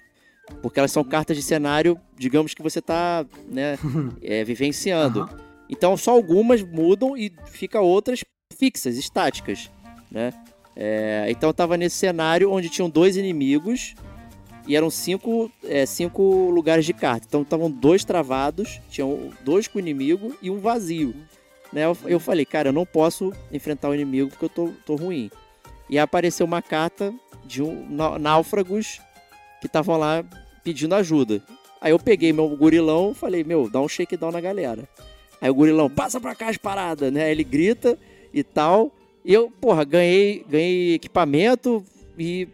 Porque 0.62 0.80
elas 0.80 0.92
são 0.92 1.04
cartas 1.04 1.38
de 1.38 1.44
cenário, 1.44 1.98
digamos 2.18 2.54
que 2.56 2.62
você 2.64 2.82
tá 2.82 3.24
né, 3.48 3.78
é, 4.22 4.44
vivenciando. 4.44 5.22
Aham. 5.22 5.38
Então 5.70 5.96
só 5.96 6.12
algumas 6.12 6.62
mudam 6.62 7.16
e 7.16 7.32
fica 7.46 7.80
outras 7.80 8.24
fixas, 8.58 8.98
estáticas, 8.98 9.70
né? 10.12 10.34
É, 10.76 11.28
então 11.30 11.50
eu 11.50 11.54
tava 11.54 11.76
nesse 11.78 11.98
cenário 11.98 12.52
onde 12.52 12.70
tinham 12.70 12.90
dois 12.90 13.18
inimigos 13.18 13.94
e 14.68 14.76
eram 14.76 14.90
cinco, 14.90 15.52
é, 15.64 15.86
cinco 15.86 16.50
lugares 16.50 16.86
de 16.86 16.94
carta. 16.94 17.26
Então 17.28 17.42
estavam 17.42 17.70
dois 17.70 18.04
travados, 18.06 18.80
tinham 18.90 19.32
dois 19.44 19.68
com 19.68 19.78
o 19.78 19.82
inimigo 19.82 20.36
e 20.42 20.50
um 20.50 20.60
vazio. 20.60 21.14
Né? 21.74 21.86
Eu, 21.86 21.98
eu 22.06 22.20
falei, 22.20 22.46
cara, 22.46 22.70
eu 22.70 22.74
não 22.74 22.86
posso 22.86 23.34
enfrentar 23.52 23.90
o 23.90 23.94
inimigo 23.94 24.30
porque 24.30 24.46
eu 24.46 24.50
tô, 24.50 24.70
tô 24.86 24.96
ruim. 24.96 25.30
E 25.90 26.00
apareceu 26.00 26.46
uma 26.46 26.62
carta 26.62 27.14
de 27.46 27.62
um 27.62 27.86
ná- 27.90 28.18
náufragos 28.18 29.02
que 29.60 29.68
estavam 29.68 29.98
lá 29.98 30.24
pedindo 30.64 30.96
ajuda. 30.96 31.42
Aí 31.82 31.92
eu 31.92 32.00
peguei 32.00 32.32
meu 32.32 32.48
gurilão 32.50 33.12
e 33.12 33.16
falei, 33.16 33.44
meu, 33.44 33.70
dá 33.70 33.82
um 33.82 33.88
shakedown 33.90 34.32
na 34.32 34.40
galera. 34.40 34.88
Aí 35.42 35.50
o 35.50 35.54
gurilão, 35.54 35.90
passa 35.90 36.20
pra 36.20 36.36
cá 36.36 36.50
as 36.50 36.58
paradas, 36.58 37.12
né? 37.12 37.26
Aí 37.26 37.32
ele 37.32 37.44
grita 37.44 37.98
e 38.34 38.44
tal. 38.44 38.92
E 39.24 39.34
eu, 39.34 39.52
porra, 39.52 39.84
ganhei, 39.84 40.46
ganhei 40.50 40.96
equipamento 40.96 41.84
e 42.18 42.48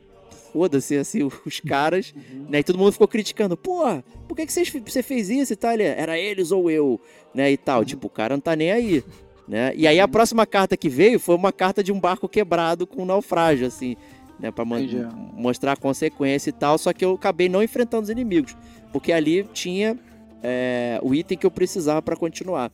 foda-se, 0.51 0.97
assim, 0.97 1.23
os 1.45 1.59
caras, 1.59 2.13
né? 2.49 2.59
E 2.59 2.63
todo 2.63 2.77
mundo 2.77 2.91
ficou 2.91 3.07
criticando, 3.07 3.55
porra, 3.55 4.03
por 4.27 4.35
que, 4.35 4.45
que 4.45 4.51
você 4.51 5.03
fez 5.03 5.29
isso 5.29 5.53
e 5.53 5.55
tal? 5.55 5.73
Ele, 5.73 5.83
era 5.83 6.17
eles 6.17 6.51
ou 6.51 6.69
eu, 6.69 6.99
né? 7.33 7.51
E 7.51 7.57
tal. 7.57 7.85
Tipo, 7.85 8.07
o 8.07 8.09
cara 8.09 8.35
não 8.35 8.41
tá 8.41 8.55
nem 8.55 8.71
aí, 8.71 9.03
né? 9.47 9.71
E 9.75 9.87
aí 9.87 9.99
a 9.99 10.07
próxima 10.07 10.45
carta 10.45 10.75
que 10.75 10.89
veio 10.89 11.19
foi 11.19 11.35
uma 11.35 11.51
carta 11.51 11.83
de 11.83 11.91
um 11.91 11.99
barco 11.99 12.27
quebrado 12.27 12.87
com 12.87 13.03
um 13.03 13.05
naufrágio, 13.05 13.67
assim, 13.67 13.95
né? 14.39 14.51
Pra 14.51 14.65
mostrar 14.65 15.73
a 15.73 15.77
consequência 15.77 16.49
e 16.49 16.53
tal. 16.53 16.77
Só 16.77 16.91
que 16.91 17.05
eu 17.05 17.13
acabei 17.13 17.47
não 17.47 17.63
enfrentando 17.63 18.03
os 18.03 18.09
inimigos, 18.09 18.57
porque 18.91 19.11
ali 19.11 19.43
tinha 19.53 19.97
é, 20.43 20.99
o 21.03 21.13
item 21.13 21.37
que 21.37 21.45
eu 21.45 21.51
precisava 21.51 22.01
pra 22.01 22.15
continuar. 22.15 22.71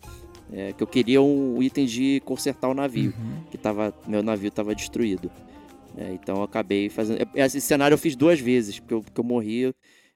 É, 0.55 0.71
que 0.71 0.83
eu 0.83 0.87
queria 0.87 1.19
um 1.19 1.63
item 1.63 1.85
de 1.87 2.21
consertar 2.25 2.69
o 2.69 2.75
navio 2.75 3.11
Uhum. 3.17 3.43
que 3.49 3.57
tava, 3.57 3.91
meu 4.07 4.21
navio 4.21 4.49
estava 4.49 4.75
destruído. 4.75 5.31
né? 5.95 6.11
então 6.13 6.35
eu 6.37 6.43
acabei 6.43 6.89
fazendo. 6.89 7.19
é, 7.35 7.45
Esse 7.45 7.59
cenário 7.59 7.95
eu 7.95 7.97
fiz 7.97 8.15
duas 8.15 8.39
vezes, 8.39 8.79
porque 8.79 8.93
eu, 8.93 9.01
porque 9.01 9.19
eu 9.19 9.23
morri, 9.23 9.61
eu 9.63 9.73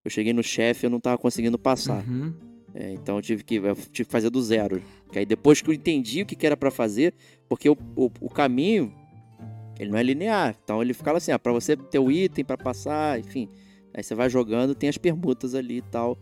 cheguei 0.09 0.33
no 0.33 0.43
chefe 0.43 0.85
e 0.85 0.87
eu 0.87 0.91
não 0.91 0.99
tava 0.99 1.17
conseguindo 1.17 1.57
passar. 1.57 2.07
Uhum. 2.07 2.33
É, 2.75 2.93
então 2.93 3.15
eu 3.15 3.21
tive, 3.23 3.43
que, 3.43 3.55
eu 3.55 3.75
tive 3.75 4.05
que 4.05 4.11
fazer 4.11 4.29
do 4.29 4.39
zero. 4.39 4.79
Que 5.11 5.17
aí 5.19 5.25
depois 5.25 5.59
que 5.59 5.69
eu 5.69 5.73
entendi 5.73 6.21
o 6.21 6.25
que, 6.27 6.35
que 6.35 6.45
era 6.45 6.55
pra 6.55 6.69
fazer, 6.69 7.15
porque 7.49 7.67
o, 7.67 7.75
o, 7.95 8.11
o 8.21 8.29
caminho 8.29 8.93
ele 9.79 9.89
não 9.89 9.97
é 9.97 10.03
linear. 10.03 10.55
Então 10.63 10.83
ele 10.83 10.93
ficava 10.93 11.17
assim, 11.17 11.31
ah, 11.31 11.39
para 11.39 11.51
você 11.51 11.75
ter 11.75 11.97
o 11.97 12.11
item 12.11 12.45
pra 12.45 12.57
passar, 12.57 13.19
enfim, 13.19 13.49
Aí 13.93 14.03
você 14.03 14.13
vai 14.13 14.29
jogando, 14.29 14.75
tem 14.75 14.89
as 14.89 14.97
permutas 14.99 15.55
ali 15.55 15.77
e 15.77 15.81
tal. 15.81 16.15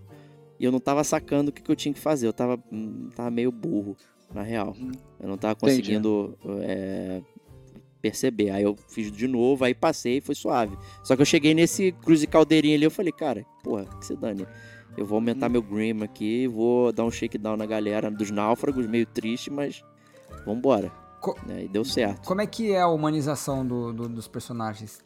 E 0.60 0.64
eu 0.66 0.72
não 0.72 0.80
tava 0.80 1.04
sacando 1.04 1.50
o 1.50 1.54
que, 1.54 1.62
que 1.62 1.70
eu 1.72 1.76
tinha 1.76 1.94
que 1.94 2.00
fazer. 2.00 2.28
Eu 2.28 2.34
tava, 2.34 2.58
hum, 2.72 3.10
tava 3.16 3.30
meio 3.30 3.52
burro, 3.52 3.96
na 4.34 4.42
real. 4.42 4.76
Uhum. 4.80 4.92
Eu 5.20 5.28
não 5.30 5.38
tava 5.38 5.56
conseguindo 5.56 6.38
é, 6.62 7.22
perceber. 8.02 8.52
Aí 8.52 8.64
eu 8.64 8.76
fiz 8.88 9.12
de 9.12 9.28
novo, 9.28 9.64
aí 9.66 9.74
passei 9.74 10.18
e 10.18 10.22
foi 10.22 10.36
suave. 10.36 10.78
Só 11.04 11.16
que 11.16 11.22
eu 11.22 11.26
cheguei 11.26 11.54
nesse 11.54 11.92
cruz 11.92 12.24
e 12.24 12.28
caldeirinha 12.28 12.76
ali, 12.76 12.86
eu 12.86 12.92
falei, 12.92 13.12
cara, 13.12 13.46
porra, 13.64 13.86
que 14.00 14.06
se 14.06 14.16
dane. 14.16 14.48
Eu 14.98 15.06
vou 15.06 15.18
aumentar 15.18 15.48
Uhum. 15.48 15.52
meu 15.52 15.62
Grim 15.62 16.02
aqui, 16.04 16.48
vou 16.48 16.92
dar 16.94 17.04
um 17.04 17.12
shakedown 17.12 17.58
na 17.58 17.66
galera 17.66 18.10
dos 18.10 18.32
náufragos, 18.32 18.88
meio 18.88 19.06
triste, 19.06 19.52
mas 19.52 19.84
vambora. 20.46 20.90
Co- 21.20 21.36
né? 21.46 21.66
E 21.66 21.68
deu 21.68 21.84
certo. 21.84 22.26
Como 22.26 22.40
é 22.40 22.48
que 22.48 22.72
é 22.72 22.80
a 22.80 22.88
humanização 22.88 23.66
do- 23.68 23.92
do- 23.92 24.08
dos 24.08 24.28
personagens? 24.28 25.04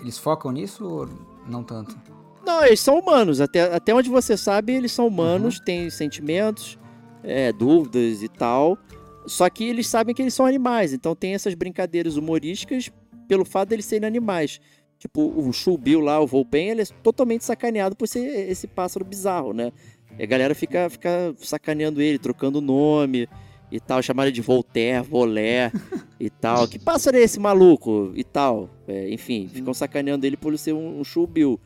Eles 0.00 0.18
focam 0.18 0.50
nisso 0.50 0.84
ou 0.84 1.08
não 1.46 1.62
tanto? 1.62 1.96
Não, 2.44 2.64
eles 2.64 2.80
são 2.80 2.98
humanos. 2.98 3.40
Até, 3.40 3.62
até 3.62 3.94
onde 3.94 4.08
você 4.08 4.36
sabe, 4.36 4.72
eles 4.72 4.92
são 4.92 5.06
humanos, 5.06 5.60
têm 5.60 5.90
sentimentos, 5.90 6.78
é, 7.22 7.52
dúvidas 7.52 8.22
e 8.22 8.28
tal. 8.28 8.78
Só 9.26 9.48
que 9.48 9.64
eles 9.64 9.86
sabem 9.86 10.14
que 10.14 10.22
eles 10.22 10.34
são 10.34 10.46
animais. 10.46 10.92
Então 10.92 11.14
tem 11.14 11.34
essas 11.34 11.54
brincadeiras 11.54 12.16
humorísticas 12.16 12.90
pelo 13.28 13.44
fato 13.44 13.68
deles 13.68 13.84
serem 13.84 14.06
animais. 14.06 14.60
Tipo, 14.98 15.22
o 15.22 15.50
Chubil 15.52 16.00
lá, 16.00 16.20
o 16.20 16.26
Volpen, 16.26 16.68
ele 16.68 16.82
é 16.82 16.86
totalmente 17.02 17.44
sacaneado 17.44 17.96
por 17.96 18.06
ser 18.06 18.50
esse 18.50 18.66
pássaro 18.66 19.04
bizarro, 19.04 19.54
né? 19.54 19.72
E 20.18 20.22
a 20.22 20.26
galera 20.26 20.54
fica, 20.54 20.90
fica 20.90 21.34
sacaneando 21.38 22.02
ele, 22.02 22.18
trocando 22.18 22.60
nome 22.60 23.26
e 23.70 23.80
tal, 23.80 24.02
chamaram 24.02 24.28
ele 24.28 24.34
de 24.34 24.42
Voltaire, 24.42 25.02
Volé 25.02 25.72
e 26.18 26.28
tal. 26.28 26.68
Que 26.68 26.78
pássaro 26.78 27.16
é 27.16 27.20
esse 27.20 27.40
maluco? 27.40 28.12
E 28.14 28.24
tal. 28.24 28.68
É, 28.86 29.08
enfim, 29.10 29.48
ficam 29.48 29.72
sacaneando 29.72 30.26
ele 30.26 30.36
por 30.36 30.58
ser 30.58 30.74
um, 30.74 31.00
um 31.00 31.04
Chubil, 31.04 31.58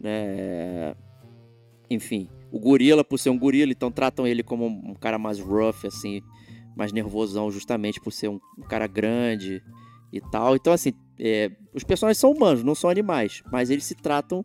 né? 0.00 0.94
Enfim, 1.88 2.28
o 2.50 2.58
gorila, 2.58 3.04
por 3.04 3.18
ser 3.18 3.30
um 3.30 3.38
gorila, 3.38 3.72
então 3.72 3.90
tratam 3.90 4.26
ele 4.26 4.42
como 4.42 4.66
um, 4.66 4.94
cara 4.94 5.18
mais 5.18 5.38
rough, 5.38 5.84
assim, 5.84 6.22
mais 6.76 6.92
nervosão, 6.92 7.50
justamente 7.50 8.00
por 8.00 8.12
ser 8.12 8.28
um, 8.28 8.40
um 8.58 8.62
cara 8.62 8.86
grande 8.86 9.62
e 10.12 10.20
tal. 10.20 10.56
Então, 10.56 10.72
assim, 10.72 10.92
é, 11.18 11.50
os 11.72 11.84
personagens 11.84 12.18
são 12.18 12.32
humanos, 12.32 12.64
não 12.64 12.74
são 12.74 12.90
animais, 12.90 13.42
mas 13.50 13.70
eles 13.70 13.84
se 13.84 13.94
tratam 13.94 14.44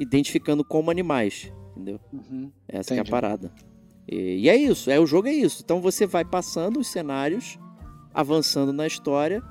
identificando 0.00 0.64
como 0.64 0.90
animais, 0.90 1.52
entendeu? 1.72 2.00
Uhum. 2.12 2.50
Essa 2.68 2.94
é 2.94 2.98
a 2.98 3.04
parada. 3.04 3.52
E, 4.08 4.40
e 4.40 4.48
é 4.48 4.56
isso, 4.56 4.90
é 4.90 4.98
o 4.98 5.06
jogo 5.06 5.28
é 5.28 5.32
isso. 5.32 5.62
Então 5.64 5.80
você 5.80 6.06
vai 6.06 6.24
passando 6.24 6.80
os 6.80 6.88
cenários, 6.88 7.58
avançando 8.12 8.72
na 8.72 8.86
história, 8.86 9.42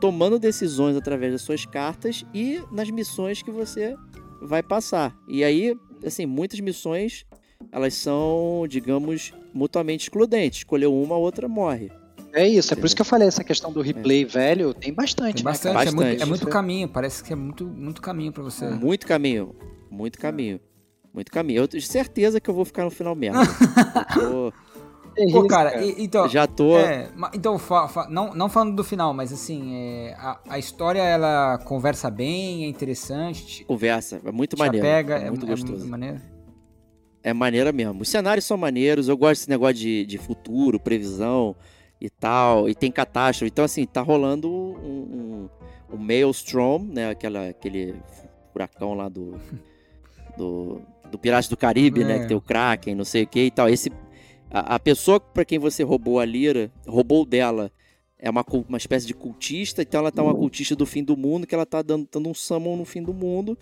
tomando 0.00 0.38
decisões 0.38 0.96
através 0.96 1.32
das 1.32 1.42
suas 1.42 1.64
cartas 1.66 2.24
e 2.32 2.62
nas 2.70 2.90
missões 2.90 3.42
que 3.42 3.50
você 3.50 3.96
vai 4.40 4.62
passar. 4.62 5.16
E 5.26 5.42
aí, 5.44 5.76
assim, 6.04 6.26
muitas 6.26 6.60
missões 6.60 7.24
elas 7.72 7.94
são, 7.94 8.66
digamos, 8.68 9.32
mutuamente 9.52 10.04
excludentes. 10.04 10.60
Escolheu 10.60 10.94
uma, 10.94 11.14
a 11.14 11.18
outra 11.18 11.48
morre. 11.48 11.90
É 12.32 12.46
isso, 12.46 12.72
é 12.72 12.76
por 12.76 12.84
isso 12.86 12.94
que 12.94 13.00
eu 13.00 13.06
falei, 13.06 13.26
essa 13.26 13.42
questão 13.42 13.72
do 13.72 13.80
replay 13.80 14.24
velho 14.24 14.74
tem 14.74 14.92
bastante, 14.92 15.36
Tem 15.36 15.44
né, 15.44 15.50
bastante? 15.50 15.88
É, 15.88 15.90
muito, 15.90 16.02
é 16.02 16.10
Bastante. 16.10 16.28
muito 16.28 16.46
caminho, 16.46 16.88
parece 16.88 17.24
que 17.24 17.32
é 17.32 17.36
muito, 17.36 17.66
muito 17.66 18.02
caminho 18.02 18.30
pra 18.30 18.42
você. 18.42 18.68
Muito 18.68 19.06
caminho, 19.06 19.56
muito 19.90 20.18
caminho. 20.18 20.60
Muito 21.12 21.32
caminho. 21.32 21.58
Eu 21.62 21.66
tenho 21.66 21.82
certeza 21.82 22.38
que 22.38 22.48
eu 22.48 22.54
vou 22.54 22.64
ficar 22.66 22.84
no 22.84 22.90
final 22.90 23.14
mesmo. 23.14 23.40
Eu 24.20 24.52
É 24.67 24.67
Pô, 25.32 25.46
cara, 25.46 25.82
e- 25.84 25.94
então. 26.04 26.28
já 26.28 26.46
tô. 26.46 26.78
É, 26.78 27.10
então, 27.34 27.58
fa- 27.58 27.88
fa- 27.88 28.08
não, 28.08 28.32
não 28.34 28.48
falando 28.48 28.76
do 28.76 28.84
final, 28.84 29.12
mas 29.12 29.32
assim, 29.32 29.74
é, 29.74 30.14
a, 30.18 30.38
a 30.48 30.58
história 30.58 31.00
ela 31.02 31.58
conversa 31.58 32.10
bem, 32.10 32.64
é 32.64 32.68
interessante, 32.68 33.44
te, 33.46 33.64
Conversa, 33.64 34.20
é 34.24 34.30
muito 34.32 34.54
te 34.56 34.58
maneiro. 34.58 34.86
apega, 34.86 35.16
é 35.16 35.28
muito 35.30 35.46
é, 35.46 35.48
gostoso. 35.48 35.84
É 35.84 35.88
maneiro. 35.88 36.20
É 37.22 37.32
maneira 37.32 37.72
mesmo. 37.72 38.02
Os 38.02 38.08
cenários 38.08 38.44
são 38.44 38.56
maneiros, 38.56 39.08
eu 39.08 39.16
gosto 39.16 39.40
desse 39.40 39.50
negócio 39.50 39.74
de, 39.74 40.06
de 40.06 40.18
futuro, 40.18 40.78
previsão 40.78 41.54
e 42.00 42.08
tal, 42.08 42.68
e 42.68 42.74
tem 42.74 42.90
catástrofe. 42.92 43.50
Então, 43.50 43.64
assim, 43.64 43.84
tá 43.84 44.00
rolando 44.00 44.48
um, 44.48 45.48
um, 45.90 45.94
um 45.94 45.96
Maelstrom, 45.98 46.78
né? 46.88 47.10
Aquela, 47.10 47.48
aquele 47.48 47.96
furacão 48.52 48.94
lá 48.94 49.08
do. 49.08 49.34
do, 50.36 50.80
do 51.10 51.18
Piratas 51.18 51.48
do 51.48 51.56
Caribe, 51.56 52.04
né? 52.04 52.16
É. 52.16 52.18
Que 52.20 52.28
tem 52.28 52.36
o 52.36 52.40
Kraken, 52.40 52.94
não 52.94 53.04
sei 53.04 53.24
o 53.24 53.26
que 53.26 53.40
e 53.46 53.50
tal. 53.50 53.68
Esse, 53.68 53.90
a, 54.50 54.76
a 54.76 54.80
pessoa 54.80 55.20
pra 55.20 55.44
quem 55.44 55.58
você 55.58 55.82
roubou 55.82 56.18
a 56.20 56.24
lira, 56.24 56.70
roubou 56.86 57.24
dela. 57.24 57.70
É 58.18 58.28
uma, 58.28 58.44
uma 58.68 58.78
espécie 58.78 59.06
de 59.06 59.14
cultista, 59.14 59.82
então 59.82 60.00
ela 60.00 60.10
tá 60.10 60.22
uma 60.22 60.34
cultista 60.34 60.74
do 60.74 60.84
fim 60.84 61.04
do 61.04 61.16
mundo, 61.16 61.46
que 61.46 61.54
ela 61.54 61.64
tá 61.64 61.82
dando, 61.82 62.08
dando 62.10 62.28
um 62.28 62.34
summon 62.34 62.76
no 62.76 62.84
fim 62.84 63.00
do 63.00 63.14
mundo 63.14 63.56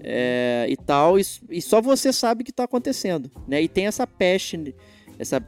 é, 0.00 0.66
e 0.68 0.76
tal, 0.76 1.18
e, 1.18 1.22
e 1.50 1.60
só 1.60 1.80
você 1.80 2.12
sabe 2.12 2.42
o 2.42 2.44
que 2.44 2.52
tá 2.52 2.64
acontecendo, 2.64 3.30
né? 3.46 3.60
E 3.60 3.68
tem 3.68 3.86
essa 3.86 4.06
peste, 4.06 4.74
essa 5.18 5.44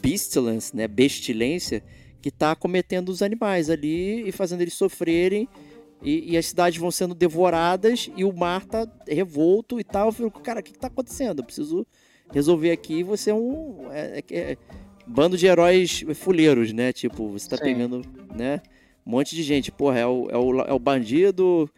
pestilence, 0.00 0.74
né? 0.76 0.86
Bestilência 0.86 1.82
que 2.22 2.30
tá 2.30 2.54
cometendo 2.54 3.08
os 3.08 3.22
animais 3.22 3.70
ali 3.70 4.28
e 4.28 4.32
fazendo 4.32 4.60
eles 4.60 4.74
sofrerem. 4.74 5.48
E, 6.02 6.32
e 6.32 6.36
as 6.36 6.46
cidades 6.46 6.78
vão 6.78 6.90
sendo 6.90 7.14
devoradas 7.14 8.10
e 8.16 8.24
o 8.24 8.32
mar 8.32 8.64
tá 8.66 8.86
revolto 9.08 9.80
e 9.80 9.84
tal. 9.84 10.08
Eu 10.08 10.12
fico, 10.12 10.40
cara, 10.40 10.60
o 10.60 10.62
que, 10.62 10.72
que 10.72 10.78
tá 10.78 10.88
acontecendo? 10.88 11.40
Eu 11.40 11.44
preciso 11.44 11.86
resolver 12.32 12.70
aqui. 12.70 13.02
Você 13.02 13.30
é 13.30 13.34
um 13.34 13.88
é- 13.92 14.22
é- 14.30 14.36
é- 14.52 14.56
bando 15.06 15.36
de 15.36 15.46
heróis 15.46 16.04
fuleiros, 16.14 16.72
né? 16.72 16.92
Tipo, 16.92 17.28
você 17.28 17.48
tá 17.48 17.56
Sim. 17.56 17.64
pegando, 17.64 18.02
né? 18.34 18.60
Um 19.06 19.10
monte 19.12 19.34
de 19.36 19.42
gente. 19.42 19.70
Porra, 19.70 19.98
é 19.98 20.06
o, 20.06 20.28
é 20.30 20.36
o, 20.36 20.60
é 20.62 20.72
o 20.72 20.78
bandido 20.78 21.70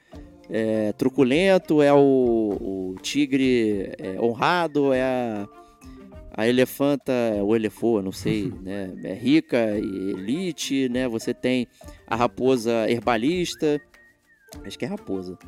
é, 0.50 0.92
truculento, 0.92 1.82
é 1.82 1.92
o, 1.92 1.98
o 1.98 2.94
tigre 3.02 3.92
é, 3.98 4.18
honrado, 4.20 4.92
é 4.94 5.02
a, 5.02 5.48
a 6.32 6.48
elefanta, 6.48 7.12
é 7.12 7.42
o 7.42 7.54
elefô, 7.54 8.00
não 8.00 8.12
sei, 8.12 8.50
né? 8.62 8.92
É 9.04 9.12
rica 9.12 9.78
e 9.78 10.10
elite, 10.10 10.88
né? 10.88 11.06
Você 11.06 11.34
tem 11.34 11.66
a 12.06 12.16
raposa 12.16 12.90
herbalista, 12.90 13.80
acho 14.64 14.78
que 14.78 14.84
é 14.86 14.88
raposa, 14.88 15.38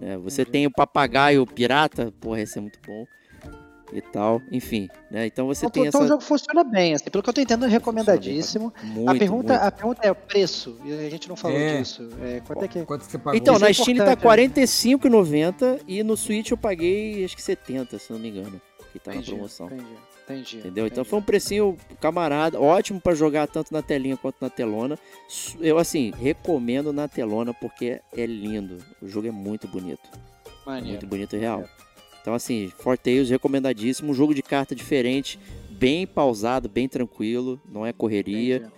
né? 0.00 0.18
Você 0.18 0.44
tem 0.44 0.66
o 0.66 0.70
papagaio 0.72 1.46
pirata, 1.46 2.12
porra, 2.20 2.40
esse 2.40 2.58
é 2.58 2.60
muito 2.60 2.80
bom. 2.84 3.06
E 3.92 4.02
tal, 4.02 4.42
enfim, 4.52 4.88
né? 5.10 5.26
Então 5.26 5.46
você 5.46 5.64
Então, 5.64 5.70
tem 5.82 5.88
então 5.88 6.00
essa. 6.00 6.06
o 6.06 6.08
jogo 6.08 6.22
funciona 6.22 6.62
bem, 6.62 6.92
assim, 6.94 7.08
pelo 7.10 7.22
que 7.22 7.30
eu 7.30 7.34
tô 7.34 7.40
entendendo, 7.40 7.64
é 7.66 7.68
recomendadíssimo. 7.72 8.72
Muito, 8.82 9.08
a, 9.10 9.14
pergunta, 9.14 9.52
muito. 9.54 9.64
a 9.64 9.70
pergunta 9.72 10.00
é 10.06 10.10
o 10.10 10.14
preço, 10.14 10.78
e 10.84 10.92
a 10.92 11.08
gente 11.10 11.26
não 11.28 11.36
falou 11.36 11.56
É. 11.58 11.78
disso. 11.78 12.08
É, 12.22 12.40
quanto 12.46 12.64
é 12.64 12.68
que 12.68 12.84
Quanto 12.84 13.02
você 13.04 13.16
pagou? 13.16 13.34
Então, 13.34 13.54
Isso 13.54 13.62
na 13.62 13.70
é 13.70 13.72
Steam 13.72 13.96
tá 13.96 14.04
né? 14.04 14.14
R$45,90 14.14 15.80
e 15.86 16.02
no 16.02 16.16
Switch 16.16 16.50
eu 16.50 16.56
paguei 16.56 17.24
acho 17.24 17.34
que 17.34 17.42
70, 17.42 17.98
se 17.98 18.12
não 18.12 18.18
me 18.20 18.28
engano, 18.28 18.60
que 18.92 18.98
tá 18.98 19.10
na 19.10 19.16
Entendi, 19.18 19.30
promoção. 19.32 19.66
Entendi, 19.68 19.86
entendi. 20.24 20.56
Entendeu? 20.58 20.86
Então 20.86 21.00
entendi. 21.02 21.08
foi 21.08 21.18
um 21.18 21.22
precinho 21.22 21.76
camarada, 22.00 22.60
ótimo 22.60 23.00
pra 23.00 23.14
jogar 23.14 23.46
tanto 23.46 23.72
na 23.72 23.80
telinha 23.82 24.16
quanto 24.18 24.36
na 24.40 24.50
telona. 24.50 24.98
Eu 25.60 25.78
assim, 25.78 26.12
recomendo 26.20 26.92
na 26.92 27.08
telona 27.08 27.54
porque 27.54 28.00
é 28.14 28.26
lindo. 28.26 28.78
O 29.00 29.08
jogo 29.08 29.26
é 29.28 29.30
muito 29.32 29.66
bonito. 29.66 30.08
É 30.12 30.50
Maneiro. 30.70 30.88
muito 30.88 31.06
bonito 31.06 31.34
e 31.34 31.38
real. 31.38 31.64
Então 32.20 32.34
assim, 32.34 32.70
Fortales 32.78 33.30
recomendadíssimo, 33.30 34.10
um 34.10 34.14
jogo 34.14 34.34
de 34.34 34.42
carta 34.42 34.74
diferente, 34.74 35.38
bem 35.70 36.06
pausado, 36.06 36.68
bem 36.68 36.88
tranquilo, 36.88 37.60
não 37.70 37.86
é 37.86 37.92
correria, 37.92 38.56
Entendi. 38.56 38.72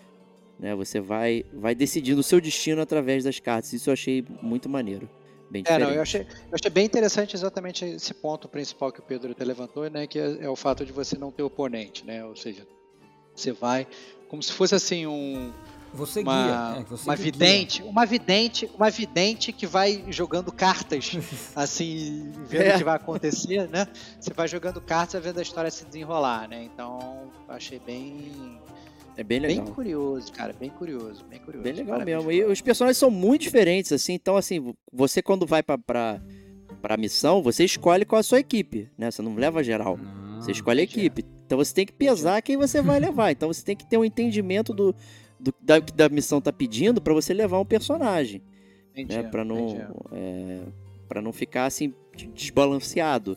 né? 0.59 0.74
Você 0.74 1.01
vai 1.01 1.45
vai 1.53 1.74
decidindo 1.74 2.20
o 2.20 2.24
seu 2.24 2.41
destino 2.41 2.80
através 2.80 3.24
das 3.24 3.38
cartas. 3.41 3.72
Isso 3.72 3.91
eu 3.91 3.95
achei 3.95 4.24
muito 4.43 4.68
maneiro. 4.68 5.09
Bem 5.51 5.64
É, 5.66 5.78
não, 5.78 5.91
eu 5.91 6.01
achei, 6.01 6.20
eu 6.20 6.55
achei 6.55 6.70
bem 6.70 6.84
interessante 6.84 7.34
exatamente 7.34 7.84
esse 7.84 8.14
ponto 8.14 8.49
principal 8.49 8.93
que 8.93 9.01
o 9.01 9.03
Pedro 9.03 9.32
até 9.32 9.45
levantou, 9.45 9.91
né? 9.91 10.07
Que 10.07 10.18
é, 10.20 10.38
é 10.43 10.49
o 10.49 10.55
fato 10.55 10.86
de 10.86 10.93
você 10.93 11.18
não 11.18 11.32
ter 11.32 11.43
oponente, 11.43 12.07
né? 12.07 12.24
Ou 12.24 12.36
seja, 12.36 12.64
você 13.34 13.51
vai 13.51 13.86
como 14.28 14.41
se 14.41 14.53
fosse 14.53 14.76
assim 14.76 15.09
um 15.09 15.53
Você 15.93 16.20
uma, 16.20 16.72
guia. 16.74 16.80
é, 16.80 16.84
você 16.84 17.09
uma 17.09 17.16
vidente, 17.16 17.82
uma 17.82 18.07
vidente, 18.07 18.70
uma 18.76 18.91
vidente 18.91 19.53
que 19.53 19.66
vai 19.66 20.05
jogando 20.09 20.53
cartas, 20.53 21.12
assim, 21.57 22.30
vendo 22.47 22.62
É. 22.62 22.74
o 22.74 22.78
que 22.78 22.84
vai 22.84 22.97
acontecer, 22.97 23.68
né? 23.68 23.86
Você 24.20 24.32
vai 24.32 24.47
jogando 24.47 24.80
cartas, 24.80 25.22
vendo 25.22 25.38
a 25.38 25.43
história 25.43 25.70
se 25.70 25.84
desenrolar, 25.84 26.49
né? 26.49 26.62
Então, 26.72 27.30
achei 27.49 27.80
bem, 27.80 28.59
É 29.16 29.24
bem 29.24 29.41
bem 29.41 29.59
legal. 29.59 29.74
curioso, 29.74 30.32
cara, 30.32 30.55
bem 30.59 30.70
curioso, 30.70 31.24
bem 31.28 31.41
curioso. 31.41 31.64
Bem 31.64 31.72
legal 31.72 31.95
Parabéns, 31.99 32.24
mesmo. 32.24 32.32
E 32.32 32.45
os 32.53 32.61
personagens 32.61 32.97
são 32.97 33.11
muito 33.11 33.43
diferentes, 33.43 33.93
assim. 33.93 34.12
Então, 34.14 34.36
assim, 34.36 34.72
você 34.93 35.20
quando 35.20 35.45
vai 35.45 35.62
pra, 35.62 35.76
pra, 35.76 36.20
pra 36.80 36.97
missão, 36.97 37.43
você 37.43 37.64
escolhe 37.64 38.05
qual 38.05 38.18
é 38.18 38.20
a 38.20 38.22
sua 38.22 38.38
equipe, 38.38 38.88
né? 38.97 39.11
Você 39.11 39.22
não 39.22 39.34
leva 39.34 39.62
geral. 39.64 39.97
Não. 39.97 40.41
Você 40.41 40.53
escolhe 40.53 40.80
a 40.80 40.84
equipe. 40.84 41.24
Então 41.45 41.59
você 41.59 41.74
tem 41.74 41.84
que 41.84 41.93
pesar 41.93 42.41
quem 42.43 42.57
você 42.57 42.80
vai 42.80 43.01
levar. 43.01 43.32
Então 43.32 43.53
você 43.53 43.62
tem 43.64 43.74
que 43.76 43.84
ter 43.84 43.97
um 43.99 44.05
entendimento 44.05 44.72
do, 44.72 44.95
do 45.41 45.55
da, 45.61 45.78
da 45.78 46.09
missão 46.09 46.41
tá 46.41 46.53
pedindo 46.53 47.01
pra 47.01 47.14
você 47.14 47.32
levar 47.34 47.59
um 47.59 47.64
personagem, 47.64 48.43
Entendi, 48.93 49.16
né? 49.16 49.22
Para 49.24 49.45
não 49.45 49.76
é, 50.12 50.61
para 51.09 51.22
não 51.22 51.32
ficar 51.32 51.64
assim 51.66 51.95
desbalanceado, 52.34 53.36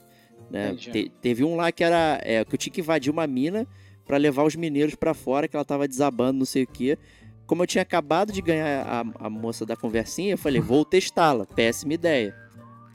né? 0.50 0.76
Te- 0.76 1.12
teve 1.22 1.44
um 1.44 1.56
lá 1.56 1.72
que 1.72 1.84
era 1.84 2.20
é, 2.24 2.44
que 2.44 2.54
eu 2.56 2.58
tinha 2.58 2.74
que 2.74 2.82
invadir 2.82 3.12
uma 3.12 3.28
mina 3.28 3.68
pra 4.06 4.18
levar 4.18 4.44
os 4.44 4.56
mineiros 4.56 4.96
pra 4.96 5.14
fora, 5.14 5.48
que 5.48 5.56
ela 5.56 5.66
tava 5.66 5.88
desabando, 5.88 6.40
não 6.40 6.46
sei 6.46 6.64
o 6.64 6.68
quê. 6.68 6.98
Como 7.46 7.62
eu 7.64 7.68
tinha 7.68 7.82
acabado 7.82 8.32
de 8.32 8.42
ganhar 8.42 8.86
a, 8.86 9.26
a 9.26 9.30
moça 9.30 9.66
da 9.66 9.76
conversinha, 9.76 10.34
eu 10.34 10.38
falei, 10.38 10.60
vou 10.62 10.84
testá-la. 10.86 11.46
Péssima 11.46 11.94
ideia. 11.94 12.36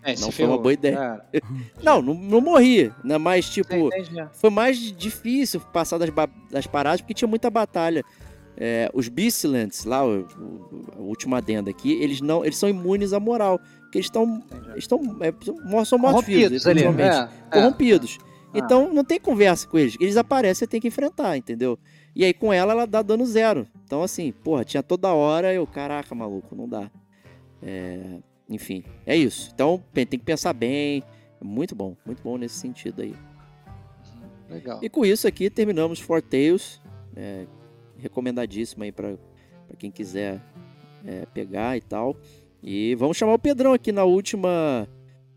É, 0.02 0.12
Não 0.12 0.16
foi 0.16 0.44
uma 0.46 0.52
ferrou. 0.52 0.58
boa 0.62 0.72
ideia. 0.72 1.20
É, 1.32 1.40
Não, 1.82 2.00
não, 2.00 2.14
não 2.14 2.40
morri, 2.40 2.90
né? 3.04 3.18
Mas, 3.18 3.48
tipo, 3.50 3.74
entendi. 3.74 4.26
foi 4.32 4.48
mais 4.48 4.78
difícil 4.96 5.60
passar 5.60 5.98
das, 5.98 6.10
das 6.50 6.66
paradas 6.66 7.00
porque 7.00 7.12
tinha 7.14 7.28
muita 7.28 7.50
batalha. 7.50 8.02
É, 8.60 8.90
os 8.92 9.06
Beastlands, 9.08 9.84
lá, 9.84 10.04
o, 10.04 10.22
o, 10.22 10.84
a 10.96 11.00
última 11.00 11.38
adenda 11.38 11.70
aqui, 11.70 11.92
eles 11.92 12.20
não, 12.20 12.44
eles 12.44 12.58
são 12.58 12.68
imunes 12.68 13.12
à 13.12 13.20
moral. 13.20 13.60
Porque 13.82 13.98
eles 13.98 14.06
estão. 14.06 14.42
Estão. 14.76 15.00
É, 15.20 15.32
são- 15.84 15.98
Corrompidos 16.00 16.66
ali. 16.66 16.80
literalmente. 16.80 17.16
É, 17.16 17.28
é. 17.56 17.60
corrompidos. 17.60 18.18
Ah. 18.52 18.58
Então 18.58 18.92
não 18.92 19.04
tem 19.04 19.20
conversa 19.20 19.66
com 19.68 19.78
eles. 19.78 19.96
Eles 20.00 20.16
aparecem, 20.16 20.54
você 20.60 20.66
tem 20.66 20.80
que 20.80 20.88
enfrentar, 20.88 21.36
entendeu? 21.36 21.78
E 22.16 22.24
aí 22.24 22.34
com 22.34 22.52
ela, 22.52 22.72
ela 22.72 22.86
dá 22.86 23.00
dano 23.00 23.24
zero. 23.24 23.66
Então, 23.84 24.02
assim, 24.02 24.32
porra, 24.32 24.64
tinha 24.64 24.82
toda 24.82 25.12
hora 25.12 25.54
eu, 25.54 25.64
caraca, 25.66 26.12
maluco, 26.14 26.56
não 26.56 26.68
dá. 26.68 26.90
É, 27.62 28.18
enfim, 28.48 28.82
é 29.06 29.16
isso. 29.16 29.50
Então 29.54 29.82
tem 29.94 30.04
tem 30.04 30.18
que 30.18 30.24
pensar 30.24 30.52
bem. 30.52 31.04
Muito 31.40 31.76
bom, 31.76 31.96
muito 32.04 32.20
bom 32.22 32.36
nesse 32.36 32.56
sentido 32.56 33.02
aí. 33.02 33.14
Legal. 34.50 34.80
E 34.82 34.88
com 34.88 35.04
isso 35.04 35.28
aqui 35.28 35.48
terminamos 35.48 36.00
Four 36.00 36.22
Tales. 36.22 36.80
É, 37.14 37.46
recomendadíssimo 37.98 38.84
aí 38.84 38.92
pra 38.92 39.14
quem 39.78 39.90
quiser 39.90 40.40
é, 41.04 41.26
pegar 41.26 41.76
e 41.76 41.80
tal. 41.80 42.16
E 42.62 42.94
vamos 42.94 43.16
chamar 43.16 43.34
o 43.34 43.38
Pedrão 43.38 43.72
aqui 43.72 43.92
na 43.92 44.04
última 44.04 44.88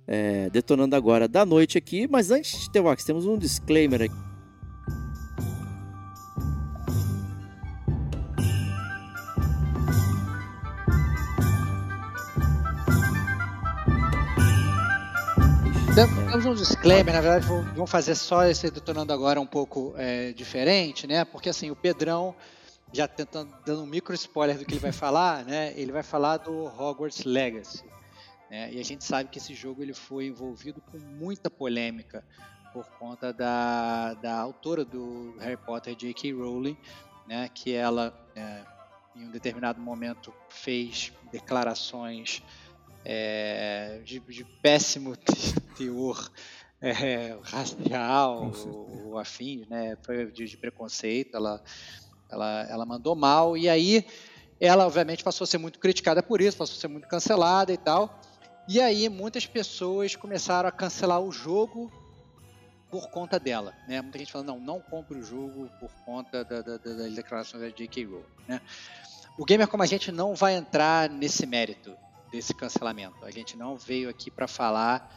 é, 0.08 0.50
Detonando 0.50 0.96
Agora 0.96 1.28
da 1.28 1.46
noite 1.46 1.78
aqui. 1.78 2.08
Mas 2.08 2.32
antes 2.32 2.62
de 2.62 2.72
ter 2.72 2.80
Wax, 2.80 3.04
temos 3.04 3.26
um 3.26 3.38
disclaimer 3.38 4.04
aqui. 4.04 4.31
Temos 16.02 16.48
um 16.48 16.56
disclaimer, 16.56 17.14
na 17.14 17.22
verdade, 17.22 17.46
vamos 17.46 17.88
fazer 17.88 18.16
só 18.16 18.44
esse 18.46 18.72
detonando 18.72 19.14
agora 19.14 19.40
um 19.40 19.46
pouco 19.46 19.94
é, 19.96 20.32
diferente, 20.34 21.06
né? 21.06 21.24
Porque 21.24 21.48
assim, 21.48 21.70
o 21.70 21.76
Pedrão, 21.76 22.36
já 22.92 23.08
tentando 23.08 23.56
dando 23.64 23.84
um 23.84 23.86
micro 23.86 24.16
spoiler 24.16 24.58
do 24.58 24.66
que 24.66 24.74
ele 24.74 24.80
vai 24.80 24.92
falar, 24.92 25.46
né? 25.46 25.74
Ele 25.76 25.92
vai 25.92 26.02
falar 26.02 26.38
do 26.38 26.66
Hogwarts 26.66 27.24
Legacy. 27.24 27.86
né? 28.50 28.74
E 28.74 28.80
a 28.80 28.84
gente 28.84 29.04
sabe 29.04 29.30
que 29.30 29.38
esse 29.38 29.54
jogo 29.54 29.84
ele 29.84 29.94
foi 29.94 30.26
envolvido 30.26 30.82
com 30.82 30.98
muita 30.98 31.52
polêmica 31.52 32.26
por 32.74 32.88
conta 32.98 33.32
da, 33.32 34.16
da 34.16 34.40
autora 34.40 34.84
do 34.84 35.36
Harry 35.40 35.58
Potter, 35.58 35.96
J.K. 35.96 36.34
Rowling, 36.34 36.78
né? 37.28 37.48
Que 37.54 37.76
ela, 37.76 38.12
é, 38.36 38.64
em 39.16 39.28
um 39.28 39.30
determinado 39.30 39.80
momento, 39.80 40.34
fez 40.50 41.14
declarações 41.32 42.42
é, 43.06 44.02
de, 44.04 44.20
de 44.20 44.44
péssimo 44.62 45.16
te- 45.16 45.54
teor 45.78 46.32
é, 46.82 47.38
racial 47.44 48.52
ou, 48.66 49.08
ou 49.08 49.18
afim, 49.20 49.66
né? 49.70 49.98
Foi 50.04 50.32
de, 50.32 50.46
de 50.46 50.58
preconceito, 50.58 51.36
ela, 51.36 51.62
ela, 52.30 52.68
ela 52.70 52.86
mandou 52.86 53.16
mal 53.16 53.58
e 53.58 53.68
aí 53.70 54.06
ela 54.60 54.86
obviamente 54.86 55.24
passou 55.24 55.44
a 55.46 55.48
ser 55.48 55.58
muito 55.58 55.80
criticada 55.80 56.22
por 56.22 56.40
isso, 56.42 56.58
passou 56.58 56.78
a 56.78 56.80
ser 56.80 56.88
muito 56.88 57.08
cancelada 57.08 57.72
e 57.74 57.78
tal. 57.78 58.20
E 58.68 58.80
aí 58.80 59.10
muitas 59.10 59.46
pessoas 59.46 60.16
começaram 60.16 60.70
a 60.70 60.72
cancelar 60.72 61.20
o 61.20 61.32
jogo 61.32 61.92
por 62.92 63.10
conta 63.10 63.40
dela, 63.40 63.74
né? 63.88 64.02
Muita 64.02 64.20
gente 64.20 64.32
falando, 64.32 64.48
não, 64.50 64.60
não 64.60 64.80
compre 64.82 65.18
o 65.18 65.24
jogo 65.24 65.70
por 65.80 65.90
conta 66.06 66.44
da, 66.44 66.62
da- 66.62 66.78
da- 66.78 66.94
das 66.94 67.14
declarações 67.16 67.64
da 67.64 67.70
J.K. 67.70 68.06
Rowling, 68.06 68.24
né? 68.48 68.62
O 69.38 69.46
Gamer 69.46 69.68
Como 69.68 69.82
a 69.82 69.86
Gente 69.86 70.12
não 70.12 70.36
vai 70.36 70.56
entrar 70.56 71.10
nesse 71.10 71.46
mérito 71.48 71.96
desse 72.32 72.54
cancelamento. 72.54 73.24
A 73.26 73.32
gente 73.32 73.58
não 73.58 73.76
veio 73.76 74.10
aqui 74.10 74.32
para 74.32 74.48
falar 74.48 75.10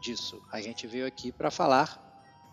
disso. 0.00 0.40
A 0.52 0.60
gente 0.60 0.86
veio 0.86 1.06
aqui 1.06 1.32
para 1.32 1.50
falar 1.50 2.00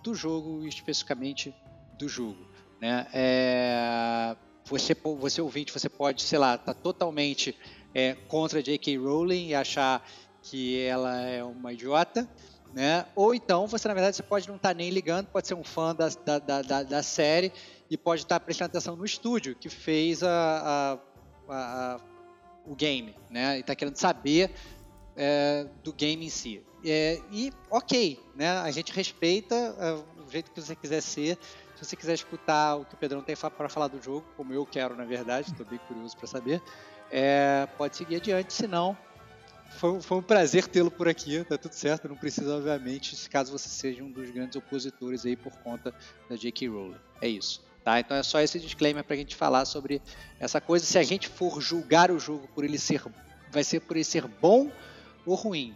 do 0.03 0.15
jogo, 0.15 0.65
especificamente 0.65 1.53
do 1.97 2.07
jogo. 2.07 2.47
Né? 2.81 3.07
É, 3.13 4.35
Você, 4.65 4.95
você 5.19 5.41
ouvinte, 5.41 5.71
você 5.71 5.89
pode, 5.89 6.21
sei 6.23 6.39
lá, 6.39 6.57
tá 6.57 6.73
totalmente 6.73 7.55
é, 7.93 8.13
contra 8.13 8.61
J.K. 8.61 8.97
Rowling 8.97 9.47
e 9.47 9.55
achar 9.55 10.03
que 10.41 10.79
ela 10.81 11.19
é 11.21 11.43
uma 11.43 11.73
idiota, 11.73 12.27
né? 12.73 13.05
Ou 13.15 13.33
então 13.35 13.67
você, 13.67 13.87
na 13.87 13.93
verdade, 13.95 14.15
você 14.15 14.23
pode 14.23 14.47
não 14.47 14.55
estar 14.55 14.73
nem 14.75 14.89
ligando, 14.89 15.27
pode 15.27 15.47
ser 15.47 15.55
um 15.55 15.63
fã 15.63 15.93
da, 15.93 16.07
da, 16.07 16.61
da, 16.61 16.83
da- 16.83 17.03
série 17.03 17.51
e 17.89 17.97
pode 17.97 18.21
estar 18.21 18.39
prestando 18.39 18.67
atenção 18.67 18.95
no 18.95 19.03
estúdio 19.03 19.55
que 19.55 19.69
fez 19.69 20.21
a- 20.23 20.99
a- 21.49 21.53
a- 21.53 22.01
o 22.65 22.75
game, 22.75 23.15
né? 23.29 23.57
E 23.57 23.59
está 23.61 23.75
querendo 23.75 23.97
saber 23.97 24.51
é, 25.15 25.67
do 25.83 25.91
game 25.93 26.25
em 26.25 26.29
si. 26.29 26.63
É, 26.85 27.19
e 27.31 27.51
ok, 27.69 28.19
né? 28.35 28.49
A 28.59 28.71
gente 28.71 28.91
respeita 28.93 29.55
é, 29.55 30.21
o 30.21 30.29
jeito 30.31 30.51
que 30.51 30.61
você 30.61 30.75
quiser 30.75 31.01
ser. 31.01 31.37
Se 31.75 31.85
você 31.85 31.95
quiser 31.95 32.13
escutar 32.13 32.75
o 32.75 32.85
que 32.85 32.93
o 32.93 32.97
Pedrão 32.97 33.21
tem 33.21 33.35
para 33.35 33.69
falar 33.69 33.87
do 33.87 34.01
jogo, 34.01 34.25
como 34.35 34.53
eu 34.53 34.65
quero, 34.65 34.95
na 34.95 35.05
verdade, 35.05 35.49
estou 35.49 35.65
bem 35.65 35.79
curioso 35.87 36.15
para 36.17 36.27
saber, 36.27 36.61
é, 37.09 37.67
pode 37.77 37.95
seguir 37.95 38.17
adiante. 38.17 38.53
Se 38.53 38.67
não, 38.67 38.97
foi, 39.69 40.01
foi 40.01 40.17
um 40.17 40.21
prazer 40.21 40.67
tê-lo 40.67 40.91
por 40.91 41.07
aqui, 41.07 41.43
tá 41.43 41.57
tudo 41.57 41.73
certo. 41.73 42.07
Não 42.09 42.15
precisa, 42.15 42.55
obviamente, 42.55 43.29
caso 43.29 43.51
você 43.51 43.69
seja 43.69 44.03
um 44.03 44.11
dos 44.11 44.29
grandes 44.29 44.55
opositores 44.55 45.25
aí 45.25 45.35
por 45.35 45.53
conta 45.59 45.93
da 46.29 46.35
J.K. 46.35 46.67
Rowling. 46.67 46.97
É 47.21 47.27
isso. 47.27 47.63
Tá? 47.89 47.99
Então 47.99 48.15
é 48.15 48.21
só 48.21 48.39
esse 48.39 48.59
disclaimer 48.59 49.03
pra 49.03 49.15
gente 49.15 49.35
falar 49.35 49.65
sobre 49.65 49.99
essa 50.39 50.61
coisa. 50.61 50.85
Se 50.85 50.99
a 50.99 51.01
gente 51.01 51.27
for 51.27 51.59
julgar 51.59 52.11
o 52.11 52.19
jogo 52.19 52.47
por 52.53 52.63
ele 52.63 52.77
ser. 52.77 53.01
Vai 53.51 53.63
ser 53.63 53.79
por 53.79 53.97
ele 53.97 54.03
ser 54.03 54.27
bom 54.27 54.71
ou 55.25 55.33
ruim. 55.33 55.73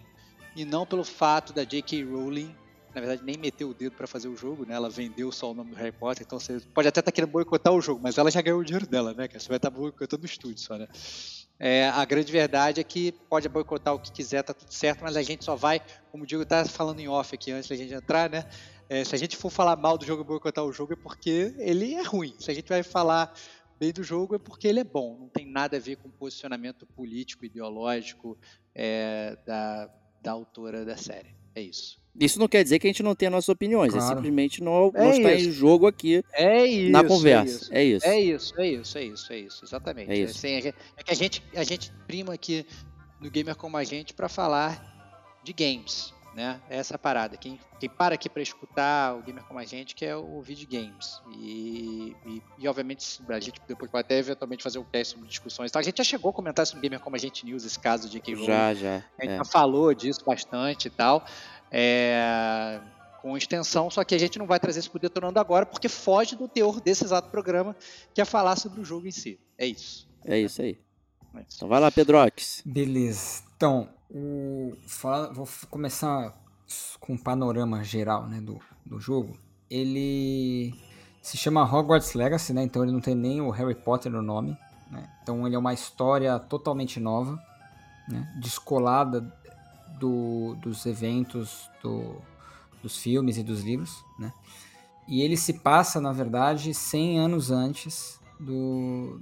E 0.56 0.64
não 0.64 0.86
pelo 0.86 1.04
fato 1.04 1.52
da 1.52 1.64
J.K. 1.64 2.04
Rowling, 2.04 2.56
na 2.94 3.02
verdade, 3.02 3.24
nem 3.24 3.36
meter 3.36 3.66
o 3.66 3.74
dedo 3.74 3.94
pra 3.94 4.06
fazer 4.06 4.28
o 4.28 4.36
jogo, 4.36 4.64
né? 4.64 4.76
Ela 4.76 4.92
vendeu 4.92 5.32
só 5.32 5.50
o 5.50 5.56
nome 5.56 5.72
do 5.72 5.76
Harry 5.76 5.92
Potter, 5.92 6.24
então 6.24 6.40
você 6.40 6.60
pode 6.72 6.88
até 6.88 7.00
estar 7.00 7.12
querendo 7.12 7.32
boicotar 7.32 7.74
o 7.74 7.82
jogo, 7.82 8.00
mas 8.04 8.16
ela 8.20 8.30
já 8.30 8.40
ganhou 8.40 8.60
o 8.60 8.64
dinheiro 8.64 8.86
dela, 8.86 9.16
né? 9.16 9.28
Você 9.34 9.48
vai 9.48 9.58
estar 9.58 9.72
boicotando 9.72 10.22
o 10.22 10.28
estúdio 10.28 10.60
só, 10.60 10.78
né? 10.78 10.88
É, 11.60 11.90
a 11.90 12.06
grande 12.06 12.32
verdade 12.32 12.80
é 12.80 12.84
que 12.84 13.12
pode 13.28 13.50
boicotar 13.50 13.96
o 13.96 14.00
que 14.00 14.12
quiser, 14.12 14.44
tá 14.44 14.54
tudo 14.54 14.72
certo, 14.72 15.02
mas 15.02 15.18
a 15.18 15.24
gente 15.24 15.44
só 15.44 15.56
vai, 15.56 15.82
como 16.12 16.24
o 16.24 16.28
Diego 16.28 16.46
tá 16.46 16.64
falando 16.66 17.00
em 17.00 17.08
off 17.08 17.34
aqui 17.34 17.52
antes 17.52 17.68
da 17.68 17.76
gente 17.76 17.92
entrar, 17.92 18.30
né? 18.30 18.46
É, 18.90 19.04
se 19.04 19.16
a 19.16 19.18
gente 19.18 19.36
for 19.38 19.50
falar 19.50 19.76
mal 19.76 19.98
do 19.98 20.06
jogo 20.06 20.22
e 20.22 20.26
boicotar 20.26 20.64
o 20.64 20.72
jogo 20.74 20.94
é 20.94 20.96
porque 20.96 21.54
ele 21.58 21.94
é 21.94 22.04
ruim. 22.04 22.36
Se 22.40 22.52
a 22.52 22.54
gente 22.54 22.68
vai 22.70 22.84
falar 22.84 23.34
bem 23.80 23.92
do 23.92 24.04
jogo 24.04 24.36
é 24.36 24.40
porque 24.40 24.68
ele 24.68 24.80
é 24.80 24.84
bom. 24.84 25.18
Não 25.20 25.30
tem 25.30 25.46
nada 25.46 25.78
a 25.78 25.80
ver 25.80 25.98
com 25.98 26.10
posicionamento 26.10 26.86
político, 26.86 27.46
ideológico 27.46 28.38
é, 28.76 29.38
da, 29.46 29.90
da 30.22 30.32
autora 30.32 30.86
da 30.86 30.96
série. 30.98 31.34
É 31.56 31.62
isso. 31.62 32.02
Isso 32.20 32.40
não 32.40 32.48
quer 32.48 32.64
dizer 32.64 32.78
que 32.78 32.86
a 32.86 32.90
gente 32.90 33.02
não 33.02 33.16
tenha 33.16 33.32
nossas 33.32 33.50
opiniões, 33.50 33.92
é 33.94 33.98
Claro. 33.98 34.16
simplesmente 34.16 34.62
não, 34.62 34.92
É 34.94 35.00
não 35.04 35.12
está 35.12 35.34
isso. 35.34 35.50
em 35.50 35.52
jogo 35.52 35.88
aqui 35.88 36.24
É 36.34 36.64
isso. 36.66 36.92
na 36.92 37.04
conversa. 37.04 37.74
É 37.74 37.84
isso. 37.84 38.06
É 38.06 38.20
isso. 38.20 38.56
É 38.60 38.68
isso, 38.68 38.68
é 38.68 38.68
isso, 38.68 38.98
é 38.98 39.04
isso, 39.06 39.34
é 39.34 39.40
isso, 39.40 39.66
exatamente. 39.66 40.12
É 40.12 40.18
isso. 40.18 40.38
Assim, 40.38 40.56
a 40.56 40.62
gente- 40.62 40.76
é 40.98 41.04
que 41.04 41.12
a 41.12 41.16
gente, 41.16 41.44
a 41.56 41.64
gente 41.64 41.92
prima 42.06 42.34
aqui 42.34 42.66
no 43.20 43.32
Gamer 43.32 43.56
Como 43.56 43.78
a 43.78 43.84
Gente 43.84 44.14
para 44.14 44.30
falar 44.30 44.92
de 45.44 45.54
games, 45.54 46.14
né? 46.34 46.60
É 46.70 46.78
essa 46.78 46.96
a 46.96 46.98
parada. 46.98 47.38
Quem, 47.38 47.60
quem 47.80 47.90
para 47.90 48.16
aqui 48.16 48.30
para 48.30 48.42
escutar 48.42 49.16
o 49.16 49.22
Gamer 49.22 49.44
Como 49.44 49.60
a 49.60 49.66
Gente 49.66 49.94
quer 49.96 50.16
ouvir 50.16 50.56
de 50.56 50.66
games. 50.66 51.22
E, 51.38 52.16
e, 52.26 52.42
e, 52.60 52.68
obviamente 52.68 53.22
a 53.28 53.40
gente 53.40 53.62
depois 53.68 53.90
pode 53.90 54.02
até 54.02 54.18
eventualmente 54.18 54.64
fazer 54.64 54.80
um 54.80 54.84
teste 54.84 55.14
sobre 55.14 55.28
discussões. 55.28 55.70
e 55.70 55.74
tal. 55.74 55.80
A 55.80 55.84
gente 55.84 55.98
já 55.98 56.04
chegou 56.04 56.32
a 56.32 56.34
comentar 56.34 56.66
sobre 56.66 56.80
o 56.80 56.82
Gamer 56.82 57.00
Como 57.00 57.16
a 57.16 57.20
Gente 57.20 57.46
News, 57.46 57.66
esse 57.66 57.80
caso 57.80 58.10
de 58.10 58.20
que 58.20 58.36
Já, 58.36 58.74
já. 58.74 59.04
a 59.18 59.24
gente 59.24 59.34
é. 59.34 59.38
já 59.38 59.46
falou 59.46 59.94
disso 59.94 60.24
bastante 60.26 60.88
e 60.88 60.92
tal. 60.92 61.26
é, 61.72 62.80
com 63.22 63.38
extensão, 63.38 63.90
só 63.90 64.04
que 64.04 64.14
a 64.14 64.18
gente 64.18 64.38
não 64.38 64.46
vai 64.46 64.60
trazer 64.60 64.82
isso 64.82 64.92
pro 64.92 65.00
Detonando 65.00 65.40
agora, 65.40 65.66
porque 65.66 65.88
foge 65.88 66.36
do 66.36 66.46
teor 66.46 66.82
desse 66.82 67.06
exato 67.06 67.30
programa, 67.30 67.74
que 68.14 68.20
é 68.20 68.26
falar 68.26 68.58
sobre 68.58 68.82
o 68.82 68.86
jogo 68.86 69.08
em 69.08 69.12
si. 69.12 69.40
É 69.58 69.66
isso. 69.66 70.10
É 70.26 70.38
isso 70.38 70.62
aí. 70.62 70.78
É 71.34 71.40
isso. 71.40 71.56
Então 71.56 71.70
vai 71.70 71.80
lá, 71.80 71.90
Pedrox. 71.90 72.62
Beleza. 72.66 73.53
Então, 73.64 73.88
o, 74.14 74.74
fala- 74.86 75.32
vou 75.32 75.48
começar 75.70 76.34
com 77.00 77.14
um 77.14 77.18
panorama 77.18 77.82
geral 77.82 78.28
né, 78.28 78.42
do, 78.42 78.60
do 78.86 79.00
jogo. 79.00 79.38
Ele 79.70 80.76
se 81.22 81.38
chama 81.38 81.64
Hogwarts 81.64 82.14
Legacy, 82.14 82.52
né? 82.52 82.62
Então 82.64 82.84
ele 82.84 82.92
não 82.92 83.00
tem 83.00 83.16
nem 83.16 83.40
o 83.40 83.50
Harry 83.52 83.74
Potter 83.74 84.12
no 84.12 84.22
nome. 84.22 84.58
né? 84.92 85.10
Então 85.24 85.48
ele 85.48 85.56
é 85.56 85.58
uma 85.58 85.74
história 85.74 86.38
totalmente 86.40 87.00
nova, 87.00 87.42
né? 88.10 88.30
descolada 88.42 89.22
do, 89.98 90.56
dos 90.56 90.86
eventos 90.86 91.70
do, 91.82 92.22
dos 92.82 92.98
filmes 92.98 93.38
e 93.38 93.44
dos 93.44 93.62
livros. 93.64 94.04
Né? 94.20 94.34
E 95.08 95.22
ele 95.22 95.38
se 95.38 95.54
passa, 95.54 96.02
na 96.02 96.12
verdade, 96.12 96.74
100 96.74 97.18
anos 97.18 97.50
antes 97.50 98.20
do, 98.38 99.22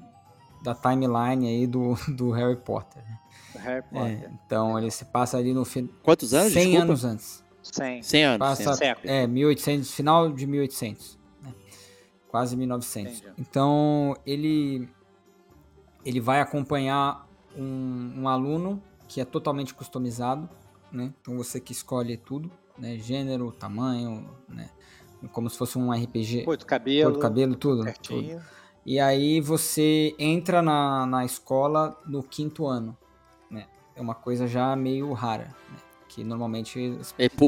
da 0.63 0.73
timeline 0.73 1.47
aí 1.47 1.67
do, 1.67 1.93
do 2.17 2.31
Harry 2.31 2.57
Potter. 2.57 3.03
né? 3.03 3.19
Harry 3.59 3.79
É, 3.79 3.81
Potter. 4.15 4.31
então 4.45 4.77
ele 4.77 4.91
se 4.91 5.05
passa 5.05 5.37
ali 5.37 5.53
no 5.53 5.63
fim, 5.65 5.87
Quantos 6.03 6.33
anos? 6.33 6.53
100 6.53 6.63
Desculpa. 6.63 6.83
anos 6.83 7.05
antes. 7.05 7.43
100. 7.63 8.03
100 8.03 8.23
anos. 8.23 8.37
Passa, 8.39 8.55
100 8.63 8.67
anos. 8.67 8.79
Século. 8.79 9.09
é, 9.13 9.27
1800, 9.27 9.91
final 9.93 10.31
de 10.31 10.47
1800, 10.47 11.19
né? 11.43 11.53
quase 12.27 12.55
1900. 12.57 13.17
Entendi. 13.19 13.33
Então 13.37 14.15
ele 14.25 14.89
ele 16.03 16.19
vai 16.19 16.39
acompanhar 16.41 17.27
um, 17.55 18.21
um 18.21 18.27
aluno 18.27 18.81
que 19.07 19.21
é 19.21 19.25
totalmente 19.25 19.73
customizado, 19.73 20.49
né? 20.91 21.13
Então 21.21 21.37
você 21.37 21.59
que 21.59 21.71
escolhe 21.71 22.17
tudo, 22.17 22.49
né? 22.77 22.97
Gênero, 22.97 23.51
tamanho, 23.51 24.27
né? 24.49 24.69
Como 25.31 25.47
se 25.49 25.57
fosse 25.57 25.77
um 25.77 25.91
RPG. 25.91 26.43
Cor 26.45 26.57
do 26.57 26.65
cabelo. 26.65 27.03
Cor 27.11 27.13
do 27.13 27.19
cabelo, 27.19 27.55
tudo. 27.55 27.75
tudo. 27.77 27.83
certinho. 27.85 28.41
E 28.83 28.99
aí 28.99 29.39
você 29.39 30.15
entra 30.17 30.63
na, 30.63 31.05
na 31.05 31.23
escola 31.23 31.95
no 32.07 32.23
quinto 32.23 32.65
ano? 32.65 32.97
É 34.01 34.03
uma 34.03 34.15
coisa 34.15 34.47
já 34.47 34.75
meio 34.75 35.13
rara, 35.13 35.43
né? 35.69 35.77
Que 36.09 36.23
normalmente... 36.23 36.97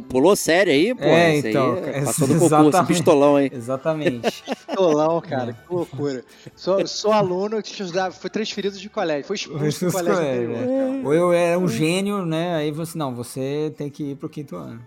Pulou 0.07 0.35
sério 0.35 0.71
aí, 0.71 0.93
pô. 0.95 1.03
É, 1.03 1.37
então, 1.37 1.73
aí 1.73 1.79
é- 1.83 1.95
ex- 1.97 2.05
passou 2.05 2.27
do 2.27 2.33
concurso, 2.39 2.55
exatamente. 2.67 2.87
pistolão, 2.87 3.39
hein? 3.39 3.49
Exatamente. 3.51 4.43
Pistolão, 4.67 5.19
cara, 5.19 5.51
que 5.53 5.73
loucura. 5.73 6.23
Sou, 6.55 6.87
sou 6.87 7.11
aluno 7.11 7.61
que 7.61 7.71
estudava, 7.71 8.13
foi 8.13 8.29
transferido 8.29 8.77
de 8.77 8.87
colégio, 8.87 9.25
foi 9.25 9.35
expulso 9.35 9.85
do 9.87 9.91
colégio 9.91 10.15
colégio, 10.21 10.55
anterior. 10.55 11.05
Ou 11.07 11.13
eu 11.13 11.33
era 11.33 11.57
um 11.59 11.67
gênio, 11.67 12.23
né? 12.25 12.55
Aí 12.55 12.71
você, 12.71 12.97
não, 12.97 13.13
você 13.15 13.73
tem 13.75 13.89
que 13.89 14.11
ir 14.11 14.15
pro 14.15 14.29
quinto 14.29 14.55
ano. 14.55 14.81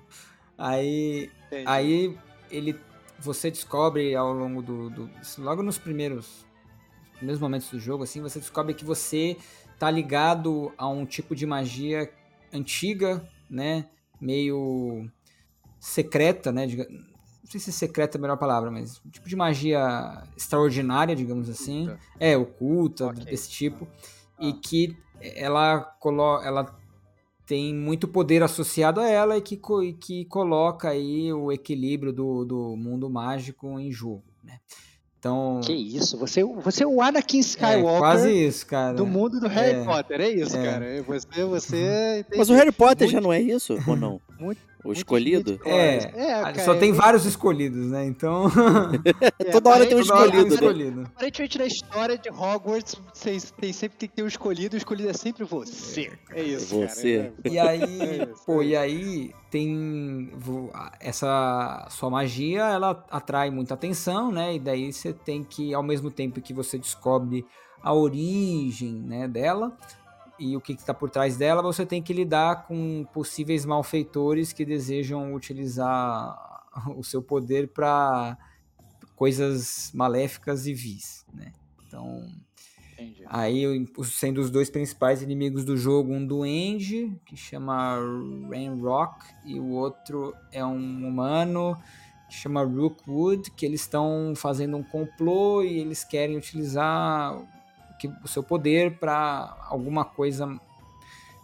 Aí, 0.57 1.29
Entendi. 1.49 1.65
aí 1.67 2.17
ele, 2.51 2.79
você 3.19 3.51
descobre 3.51 4.15
ao 4.15 4.33
longo 4.33 4.63
do, 4.63 4.89
do- 4.89 5.11
logo 5.39 5.63
nos 5.63 5.77
primeiros, 5.77 6.47
primeiros 7.17 7.41
momentos 7.41 7.69
do 7.69 7.79
jogo, 7.79 8.05
assim, 8.05 8.23
você 8.23 8.39
descobre 8.39 8.73
que 8.73 8.85
você 8.87 9.37
tá 9.79 9.91
ligado 9.91 10.73
a 10.79 10.89
um 10.89 11.05
tipo 11.07 11.35
de 11.35 11.45
magia 11.47 12.11
antiga, 12.53 13.27
né? 13.51 13.89
Meio 14.21 15.09
secreta, 15.79 16.51
né? 16.53 16.67
Não 16.67 17.51
sei 17.51 17.61
se 17.61 17.73
secreta 17.73 18.17
é 18.17 18.19
a 18.19 18.23
melhor 18.23 18.37
palavra, 18.39 18.71
mas 18.71 19.01
um 19.05 19.11
tipo 19.11 19.29
de 19.29 19.37
magia 19.37 20.25
extraordinária, 20.37 21.15
digamos 21.15 21.49
assim. 21.49 21.85
Oculta. 21.89 22.01
É, 22.19 22.37
oculta, 22.37 23.07
Ok. 23.09 23.25
desse 23.25 23.51
tipo. 23.51 23.87
E 24.41 24.51
Ah. 24.51 24.59
que 24.63 24.97
ela, 25.21 25.81
colo 26.01 26.43
ela 26.43 26.77
tem 27.47 27.73
muito 27.75 28.09
poder 28.09 28.43
associado 28.43 29.01
a 29.01 29.09
ela 29.09 29.37
e 29.37 29.41
que, 29.41 29.57
co- 29.57 29.83
e 29.83 29.93
que 29.93 30.25
coloca 30.25 30.89
aí 30.89 31.33
o 31.33 31.53
equilíbrio 31.53 32.13
do, 32.13 32.45
do 32.45 32.77
mundo 32.77 33.09
mágico 33.09 33.79
em 33.79 33.93
jogo, 33.93 34.25
né? 34.43 34.59
Então, 35.19 35.61
Que 35.65 35.73
isso, 35.73 36.17
você, 36.19 36.45
você 36.45 36.85
é 36.85 36.87
o 36.87 37.01
Anakin 37.03 37.39
é 37.39 37.41
Skywalker 37.41 37.99
quase 37.99 38.31
isso, 38.31 38.67
cara. 38.67 38.95
do 38.95 39.07
mundo 39.07 39.41
do 39.41 39.49
Harry 39.49 39.81
É. 39.81 39.85
Potter, 39.85 40.21
é 40.21 40.29
isso, 40.29 40.57
É. 40.57 40.63
cara. 40.65 41.03
Você, 41.03 41.45
você... 41.45 42.27
Mas 42.37 42.49
o 42.51 42.55
Harry 42.55 42.71
Potter 42.71 43.07
Muito- 43.09 43.13
já 43.13 43.21
não 43.21 43.33
é 43.33 43.41
isso, 43.41 43.77
ou 43.89 43.97
não? 43.97 44.21
Muito- 44.39 44.61
O 44.85 44.93
escolhido? 44.93 45.59
É, 45.65 45.97
É, 46.15 46.35
Ah, 46.35 46.53
cara, 46.53 46.65
Só 46.65 46.75
tem 46.77 46.91
é- 46.91 46.95
vários 46.95 47.25
escolhidos, 47.25 47.87
né? 47.87 48.05
Então, 48.07 48.45
é, 49.41 49.51
Toda 49.51 49.71
hora 49.71 49.85
tem 49.87 49.97
um 49.97 49.99
um 49.99 50.03
escolhido, 50.03 50.45
né? 50.49 50.55
escolhido. 50.55 51.03
Aparentemente 51.17 51.59
na 51.59 51.67
história 51.67 52.17
de 52.17 52.31
Hogwarts, 52.31 52.95
vocês 53.13 53.51
tem, 53.61 53.73
sempre 53.73 53.99
tem 53.99 54.09
que 54.09 54.15
ter 54.15 54.23
um 54.23 54.29
escolhido, 54.29 54.75
o 54.75 54.79
escolhido 54.79 55.09
é 55.09 55.13
sempre 55.13 55.43
você. 55.45 56.13
É 56.31 56.43
isso, 56.43 56.79
Você. 56.81 57.33
cara. 57.43 57.53
E 57.53 57.59
aí, 57.59 58.01
É 58.01 58.23
isso, 58.31 58.43
pô, 58.47 58.63
é 58.63 58.67
e 58.67 58.77
aí 58.77 59.35
tem 59.51 60.31
essa 61.01 61.87
sua 61.91 62.11
magia, 62.11 62.63
ela 62.67 63.05
atrai 63.11 63.51
muita 63.51 63.75
atenção, 63.75 64.31
né? 64.31 64.55
E 64.55 64.59
daí 64.61 64.93
você 64.93 65.13
tem 65.13 65.43
que, 65.43 65.75
ao 65.75 65.83
mesmo 65.83 66.11
tempo 66.11 66.41
que 66.41 66.53
você 66.55 66.79
descobre 66.79 67.45
a 67.83 67.93
origem, 67.93 68.93
né, 68.93 69.29
dela 69.29 69.77
e 70.39 70.57
o 70.57 70.61
que 70.61 70.73
está 70.73 70.95
por 70.95 71.11
trás 71.11 71.37
dela, 71.37 71.63
você 71.63 71.85
tem 71.87 72.03
que 72.03 72.13
lidar 72.13 72.67
com 72.67 73.05
possíveis 73.13 73.65
malfeitores 73.65 74.53
que 74.53 74.65
desejam 74.65 75.35
utilizar 75.35 76.37
o 76.97 77.03
seu 77.03 77.23
poder 77.23 77.69
para 77.69 78.37
coisas 79.15 79.91
maléficas 79.95 80.67
e 80.67 80.75
vis, 80.75 81.25
né? 81.33 81.53
Então, 81.87 82.27
Entendi. 82.99 83.25
Aí, 83.27 83.87
sendo 84.05 84.41
os 84.41 84.51
dois 84.51 84.71
principais 84.71 85.21
inimigos 85.21 85.67
do 85.67 85.77
jogo, 85.77 86.13
um 86.15 86.27
duende, 86.27 87.13
que 87.27 87.37
chama 87.37 87.99
Rainrock, 88.49 89.23
e 89.45 89.61
o 89.61 89.69
outro 89.69 90.35
é 90.51 90.65
um 90.65 91.07
humano, 91.07 91.77
que 92.27 92.35
chama 92.35 92.65
Rookwood, 92.65 93.51
que 93.51 93.67
eles 93.67 93.83
estão 93.83 94.33
fazendo 94.35 94.79
um 94.79 94.83
complô 94.83 95.63
e 95.63 95.79
eles 95.79 96.05
querem 96.05 96.39
utilizar 96.39 97.39
que- 97.99 98.13
o 98.23 98.29
seu 98.29 98.43
poder 98.43 98.99
para 98.99 99.57
alguma 99.69 100.05
coisa 100.05 100.59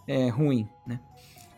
é, 0.07 0.29
ruim, 0.29 0.67
né? 0.85 0.99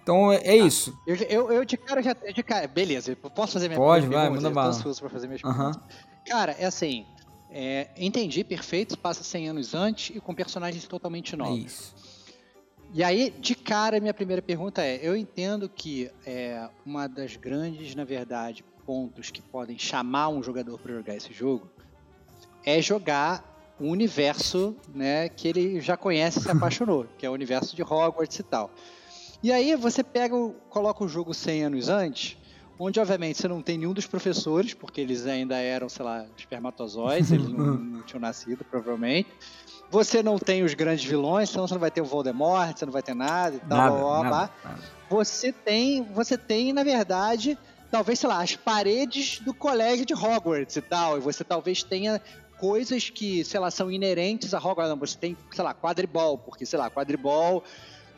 Então, 0.04 0.32
é, 0.32 0.38
é 0.38 0.56
isso. 0.56 0.96
Eu, 1.08 1.16
eu, 1.16 1.52
eu 1.52 1.66
de 1.66 1.78
cara 1.78 2.02
já. 2.04 2.14
De 2.14 2.44
cara, 2.44 2.68
beleza, 2.68 3.12
eu 3.12 3.30
posso 3.30 3.54
fazer 3.54 3.68
minha 3.68 3.80
Pode, 3.80 4.06
vai, 4.08 4.30
manda 4.30 4.48
Eu 4.48 4.50
tô 4.50 4.56
bala. 4.56 4.80
pra 5.00 5.10
fazer 5.10 5.26
minhas 5.28 5.42
perguntas. 5.42 5.80
Cara, 6.28 6.52
é 6.60 6.66
assim. 6.66 7.06
é, 7.50 7.90
entendi, 7.98 8.44
perfeito, 8.44 8.98
passa 8.98 9.24
100 9.24 9.50
anos 9.50 9.74
antes 9.74 10.16
e 10.16 10.20
com 10.20 10.34
personagens 10.36 10.88
totalmente 10.88 11.34
É 11.34 11.38
novos. 11.38 11.58
isso. 11.58 11.96
E 12.94 13.04
aí, 13.04 13.32
de 13.40 13.56
cara, 13.56 14.00
minha 14.00 14.14
primeira 14.14 14.42
pergunta 14.44 14.84
é: 14.84 15.00
eu 15.02 15.18
entendo 15.18 15.68
que 15.68 16.10
é 16.26 16.70
uma 16.86 17.08
das 17.08 17.36
grandes, 17.36 17.96
na 17.96 18.04
verdade, 18.04 18.64
pontos 18.86 19.32
que 19.32 19.42
podem 19.42 19.78
chamar 19.80 20.30
um 20.30 20.44
jogador 20.44 20.78
para 20.80 20.94
jogar 20.94 21.16
esse 21.16 21.34
jogo 21.34 21.68
é 22.64 22.80
jogar 22.82 23.55
o 23.80 23.88
universo, 23.88 24.76
né, 24.94 25.30
que 25.30 25.48
ele 25.48 25.82
já 25.82 25.98
conhece 25.98 26.40
e 26.40 26.42
se 26.42 26.50
apaixonou, 26.52 27.06
que 27.18 27.26
é 27.26 27.30
o 27.30 27.34
universo 27.34 27.76
de 27.76 27.84
Hogwarts 27.84 28.40
e 28.40 28.44
tal. 28.44 28.72
E 29.44 29.52
aí 29.52 29.76
você 29.76 30.04
pega, 30.04 30.36
coloca 30.70 31.04
o 31.04 31.08
jogo 31.08 31.34
100 31.34 31.66
anos 31.66 31.90
antes, 31.90 32.38
onde 32.80 33.00
obviamente 33.00 33.38
você 33.38 33.48
não 33.48 33.62
tem 33.62 33.78
nenhum 33.78 33.94
dos 33.94 34.08
professores, 34.08 34.74
porque 34.74 35.02
eles 35.02 35.26
ainda 35.26 35.58
eram, 35.58 35.88
sei 35.88 36.06
lá, 36.06 36.26
espermatozoides, 36.38 37.32
eles 37.32 37.50
não, 37.50 37.76
não 37.76 38.02
tinham 38.04 38.22
nascido, 38.22 38.64
provavelmente. 38.64 39.30
Você 39.92 40.24
não 40.24 40.40
tem 40.40 40.64
os 40.64 40.74
grandes 40.74 41.06
vilões, 41.06 41.50
então 41.50 41.68
você 41.68 41.74
não 41.74 41.82
vai 41.82 41.92
ter 41.92 42.02
o 42.02 42.06
Voldemort, 42.06 42.76
você 42.76 42.86
não 42.86 42.94
vai 42.94 43.04
ter 43.04 43.14
nada 43.14 43.56
e 43.56 43.60
tal. 43.60 43.78
Nada, 43.78 43.92
blá, 43.92 44.00
blá, 44.00 44.20
blá. 44.20 44.30
nada, 44.30 44.52
nada. 44.64 44.80
Você 45.10 45.52
tem, 45.52 46.04
você 46.04 46.38
tem, 46.38 46.74
na 46.74 46.84
verdade, 46.84 47.58
talvez, 47.92 48.20
sei 48.20 48.28
lá, 48.28 48.42
as 48.42 48.56
paredes 48.56 49.40
do 49.40 49.54
colégio 49.54 50.06
de 50.06 50.14
Hogwarts 50.14 50.76
e 50.76 50.82
tal. 50.82 51.18
E 51.18 51.22
você 51.22 51.44
talvez 51.44 51.84
tenha 51.84 52.22
coisas 52.60 53.10
que, 53.10 53.44
sei 53.44 53.60
lá, 53.60 53.70
são 53.72 53.92
inerentes 53.92 54.54
a 54.54 54.58
Hogwarts. 54.58 54.90
Não, 54.90 54.98
você 54.98 55.18
tem, 55.18 55.38
sei 55.52 55.64
lá, 55.64 55.74
quadribol, 55.74 56.38
porque, 56.38 56.66
sei 56.66 56.78
lá, 56.80 56.90
quadribol 56.90 57.64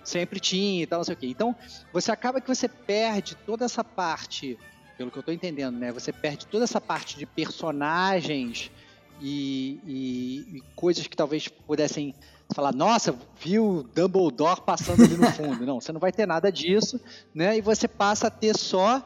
sempre 0.04 0.40
tinha 0.40 0.84
e 0.84 0.88
tal, 0.88 1.00
não 1.00 1.04
sei 1.04 1.14
o 1.14 1.18
quê. 1.18 1.28
Então, 1.28 1.56
você 1.92 2.12
acaba 2.12 2.40
que 2.40 2.48
você 2.48 2.68
perde 2.68 3.36
toda 3.46 3.66
essa 3.66 3.84
parte, 3.84 4.58
pelo 4.98 5.12
que 5.12 5.18
eu 5.18 5.24
tô 5.24 5.32
entendendo, 5.32 5.78
né? 5.78 5.92
Você 5.92 6.14
perde 6.14 6.48
toda 6.48 6.64
essa 6.64 6.80
parte 6.80 7.18
de 7.18 7.26
personagens 7.26 8.72
e, 9.20 9.80
e- 9.86 10.58
e 10.58 10.62
coisas 10.76 11.08
que 11.08 11.16
talvez 11.18 11.48
pudessem 11.48 12.14
falar, 12.54 12.74
nossa, 12.74 13.14
viu 13.42 13.86
Dumbledore 13.94 14.62
passando 14.62 15.04
ali 15.04 15.18
no 15.18 15.30
fundo. 15.32 15.66
Não, 15.66 15.82
você 15.82 15.92
não 15.92 16.00
vai 16.00 16.12
ter 16.14 16.26
nada 16.26 16.50
disso, 16.52 17.00
né? 17.34 17.58
E 17.58 17.62
você 17.62 17.88
passa 17.88 18.28
a 18.28 18.32
ter 18.32 18.56
só 18.58 19.06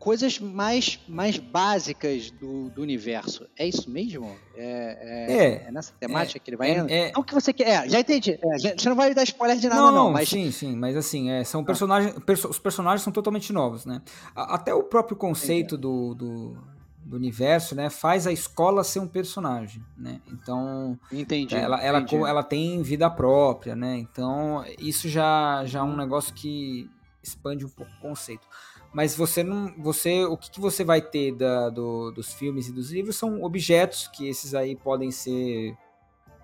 coisas 0.00 0.40
mais, 0.40 0.98
mais 1.06 1.36
básicas 1.38 2.30
do, 2.30 2.70
do 2.70 2.80
universo. 2.80 3.46
É 3.56 3.68
isso 3.68 3.88
mesmo? 3.90 4.34
É, 4.56 5.28
é, 5.28 5.36
É, 5.36 5.68
é 5.68 5.70
nessa 5.70 5.92
temática 6.00 6.38
que 6.40 6.50
ele 6.50 6.56
vai 6.56 6.70
é- 6.70 6.78
indo? 6.78 6.90
é- 6.90 7.12
Não 7.14 7.22
que 7.22 7.34
você 7.34 7.52
quer. 7.52 7.68
É, 7.84 7.88
já 7.88 8.00
entendi. 8.00 8.38
É, 8.42 8.58
já- 8.58 8.74
você 8.76 8.88
não 8.88 8.96
vai 8.96 9.14
dar 9.14 9.22
spoiler 9.24 9.58
de 9.58 9.68
nada, 9.68 9.80
não, 9.82 9.92
não, 9.92 10.10
mas. 10.10 10.28
sim, 10.28 10.50
sim, 10.50 10.74
mas 10.74 10.96
assim, 10.96 11.30
é, 11.30 11.44
são 11.44 11.62
personagens, 11.62 12.14
perso- 12.24 12.48
os 12.48 12.58
personagens 12.58 13.02
são 13.02 13.12
totalmente 13.12 13.52
novos, 13.52 13.84
né? 13.84 14.00
Até 14.34 14.72
o 14.72 14.82
próprio 14.82 15.16
conceito 15.18 15.76
do, 15.76 16.14
do, 16.14 16.56
do 17.04 17.16
universo, 17.16 17.74
né, 17.74 17.90
faz 17.90 18.26
a 18.26 18.32
escola 18.32 18.82
ser 18.82 19.00
um 19.00 19.06
personagem, 19.08 19.84
né? 19.98 20.20
Então, 20.26 20.98
Entendi. 21.12 21.54
ela, 21.54 21.78
ela, 21.82 22.00
entendi. 22.00 22.24
ela 22.24 22.42
tem 22.42 22.80
vida 22.82 23.10
própria, 23.10 23.76
né? 23.76 23.98
Então, 23.98 24.64
isso 24.78 25.10
já, 25.10 25.62
já 25.66 25.80
é 25.80 25.82
um 25.82 25.94
negócio 25.96 26.32
que 26.32 26.88
expande 27.22 27.66
um 27.66 27.68
pouco 27.68 27.92
o 27.92 28.00
conceito. 28.00 28.46
Mas 28.92 29.14
você 29.14 29.42
não. 29.44 29.72
Você, 29.78 30.24
o 30.24 30.36
que, 30.36 30.50
que 30.50 30.60
você 30.60 30.82
vai 30.84 31.00
ter 31.00 31.32
da- 31.34 31.68
do- 31.70 32.10
dos 32.10 32.32
filmes 32.34 32.68
e 32.68 32.72
dos 32.72 32.90
livros 32.90 33.16
são 33.16 33.42
objetos 33.42 34.08
que 34.08 34.28
esses 34.28 34.54
aí 34.54 34.74
podem 34.76 35.10
ser. 35.10 35.76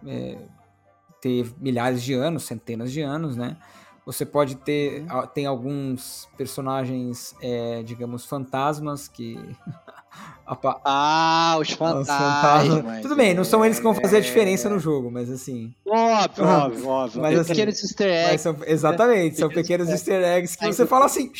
é, 0.06 0.38
ter 1.20 1.52
milhares 1.58 2.02
de 2.02 2.12
anos, 2.14 2.44
centenas 2.44 2.92
de 2.92 3.00
anos, 3.00 3.36
né? 3.36 3.56
Você 4.04 4.24
pode 4.24 4.54
ter. 4.56 5.04
a- 5.08 5.26
Tem 5.26 5.46
alguns 5.46 6.28
personagens, 6.36 7.34
é, 7.40 7.82
digamos, 7.82 8.24
fantasmas 8.24 9.08
que. 9.08 9.36
Ah, 10.84 11.56
os 11.60 11.68
os 11.70 11.74
fantasmas. 11.74 13.02
Tudo 13.02 13.16
bem, 13.16 13.34
não 13.34 13.42
são 13.42 13.64
eles 13.64 13.78
que 13.78 13.82
vão 13.82 13.94
fazer 13.94 14.16
a 14.16 14.18
É, 14.20 14.22
diferença 14.22 14.68
no 14.68 14.78
jogo, 14.78 15.10
mas 15.10 15.28
assim. 15.28 15.74
Óbvio, 15.84 16.44
óbvio, 16.44 16.86
óbvio. 16.88 17.20
Mas, 17.22 17.38
assim, 17.38 17.48
Pequenos 17.52 17.82
easter 17.82 18.08
eggs. 18.08 18.42
São- 18.44 18.56
exatamente, 18.64 19.36
são 19.38 19.48
pequenos 19.48 19.88
easter 19.88 20.22
eggs 20.22 20.56
que 20.56 20.64
você 20.66 20.86
fala 20.86 21.06
assim, 21.06 21.32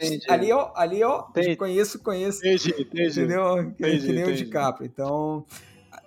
Entendi. 0.00 0.24
ali 0.30 0.50
ó, 0.50 0.70
ali 0.74 1.02
ó, 1.04 1.24
Entendi. 1.28 1.56
conheço, 1.56 1.98
conheço, 1.98 2.38
Entendi, 2.38 2.74
entendi. 2.78 3.20
entendeu? 3.20 3.72
Que- 3.76 4.12
nem 4.12 4.24
o. 4.24 4.34
DiCaprio. 4.34 4.86
Então, 4.86 5.44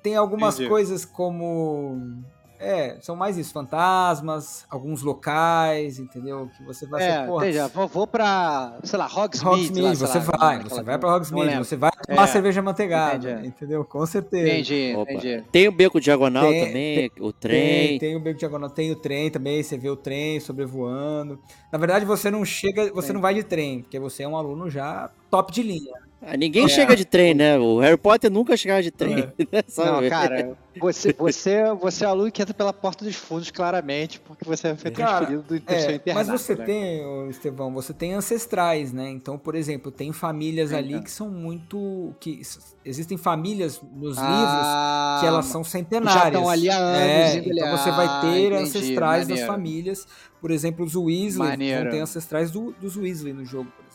tem 0.02 0.16
algumas 0.16 0.58
coisas 0.58 1.06
como 1.06 2.24
É, 2.60 2.98
são 3.02 3.16
mais 3.16 3.38
isso, 3.38 3.54
fantasmas, 3.54 4.66
alguns 4.70 5.02
locais, 5.04 6.00
entendeu? 6.00 6.50
Que 6.58 6.64
você 6.64 6.86
vai 6.88 7.04
É, 7.04 7.20
ser, 7.22 7.28
porra, 7.28 7.46
veja, 7.46 7.68
vou, 7.68 7.88
vou 7.88 8.08
pra, 8.08 8.78
sei 8.84 8.98
lá, 8.98 9.06
Hogsmeade. 9.06 9.62
Hogsmeade, 9.62 10.02
lá, 10.02 10.08
você 10.08 10.18
lá, 10.18 10.24
vai, 10.38 10.64
você 10.64 10.84
vai 10.84 10.98
pra 10.98 11.16
Hogsmeade, 11.16 11.58
você 11.58 11.76
vai 11.76 11.92
tomar 12.08 12.24
É. 12.24 12.28
cerveja 12.28 12.62
manteigada, 12.62 13.32
Entendi. 13.32 13.48
entendeu? 13.48 13.86
Com 13.86 14.06
certeza. 14.06 14.48
Entendi, 14.50 14.94
Opa. 14.98 15.12
entendi. 15.12 15.44
Tem 15.52 15.68
o 15.68 15.72
beco 15.72 16.00
diagonal 16.02 16.50
Tem- 16.50 16.66
também, 16.66 17.12
o 17.20 17.32
Tem, 17.32 17.40
trem. 17.40 18.00
tem 18.00 18.16
o 18.16 18.20
beco 18.20 18.40
diagonal, 18.40 18.70
tem 18.70 18.92
o 18.92 18.96
trem 18.96 19.30
também, 19.30 19.62
você 19.62 19.78
vê 19.78 19.90
o 19.90 19.96
trem 19.96 20.40
sobrevoando. 20.40 21.40
Na 21.72 21.78
verdade, 21.78 22.06
você 22.06 22.32
não 22.32 22.44
chega, 22.44 22.92
você 22.92 23.08
Tem. 23.08 23.14
não 23.14 23.22
vai 23.22 23.34
de 23.36 23.44
trem, 23.44 23.82
porque 23.82 24.00
você 24.00 24.24
é 24.24 24.28
um 24.28 24.36
aluno 24.36 24.70
já 24.70 25.10
top 25.30 25.52
de 25.52 25.62
linha. 25.62 26.07
Ah, 26.20 26.36
ninguém 26.36 26.66
É. 26.66 26.68
chega 26.68 26.96
de 26.96 27.06
trem, 27.06 27.34
né? 27.36 27.58
O 27.60 27.80
Harry 27.80 27.96
Potter 27.96 28.30
nunca 28.32 28.58
chegava 28.58 28.82
de 28.82 28.90
trem. 28.92 29.16
né? 29.52 29.64
Não, 29.78 30.10
cara, 30.10 30.58
você, 30.80 31.14
você, 31.14 31.64
você 31.76 32.04
é 32.04 32.08
aluno 32.08 32.32
que 32.32 32.42
entra 32.42 32.54
pela 32.56 32.74
porta 32.74 33.06
dos 33.06 33.16
fundos, 33.16 33.52
claramente, 33.52 34.20
porque 34.22 34.44
você 34.44 34.76
foi 34.76 34.90
Cara, 34.92 35.28
transferido 35.28 35.44
do, 35.44 35.60
do 35.60 35.70
seu 35.80 35.90
É, 35.92 35.96
internato. 35.96 36.28
mas 36.30 36.42
você 36.42 36.56
né? 36.56 36.66
tem, 36.66 37.30
Estevão, 37.30 37.72
você 37.72 37.94
tem 37.94 38.14
ancestrais, 38.14 38.92
né? 38.92 39.10
Então, 39.10 39.38
por 39.38 39.54
exemplo, 39.56 39.92
tem 39.92 40.12
famílias 40.12 40.74
ali 40.74 40.94
Então. 40.94 41.04
que 41.04 41.12
são 41.12 41.30
muito. 41.30 42.14
que 42.20 42.42
Existem 42.84 43.18
famílias 43.18 43.82
nos 43.82 44.18
livros 44.18 44.18
Ah, 44.20 45.18
que 45.20 45.28
elas 45.28 45.46
são 45.46 45.64
centenárias. 45.64 46.14
já 46.22 46.28
estão 46.30 46.50
ali 46.50 46.70
há 46.70 46.78
anos, 46.78 47.00
É, 47.02 47.36
então 47.38 47.78
você 47.78 47.92
vai 47.92 48.06
Ah, 48.08 48.20
ter 48.22 48.28
entendi, 48.48 48.56
ancestrais 48.64 49.28
das 49.28 49.42
famílias. 49.42 50.08
Por 50.40 50.52
exemplo, 50.52 50.86
os 50.86 50.96
Weasley 50.96 51.50
Maneiro. 51.50 51.84
vão 51.84 51.92
ter 51.92 52.00
ancestrais 52.00 52.50
do- 52.52 52.72
dos 52.80 52.96
Weasley 52.96 53.34
no 53.34 53.44
jogo, 53.46 53.70
por. 53.76 53.87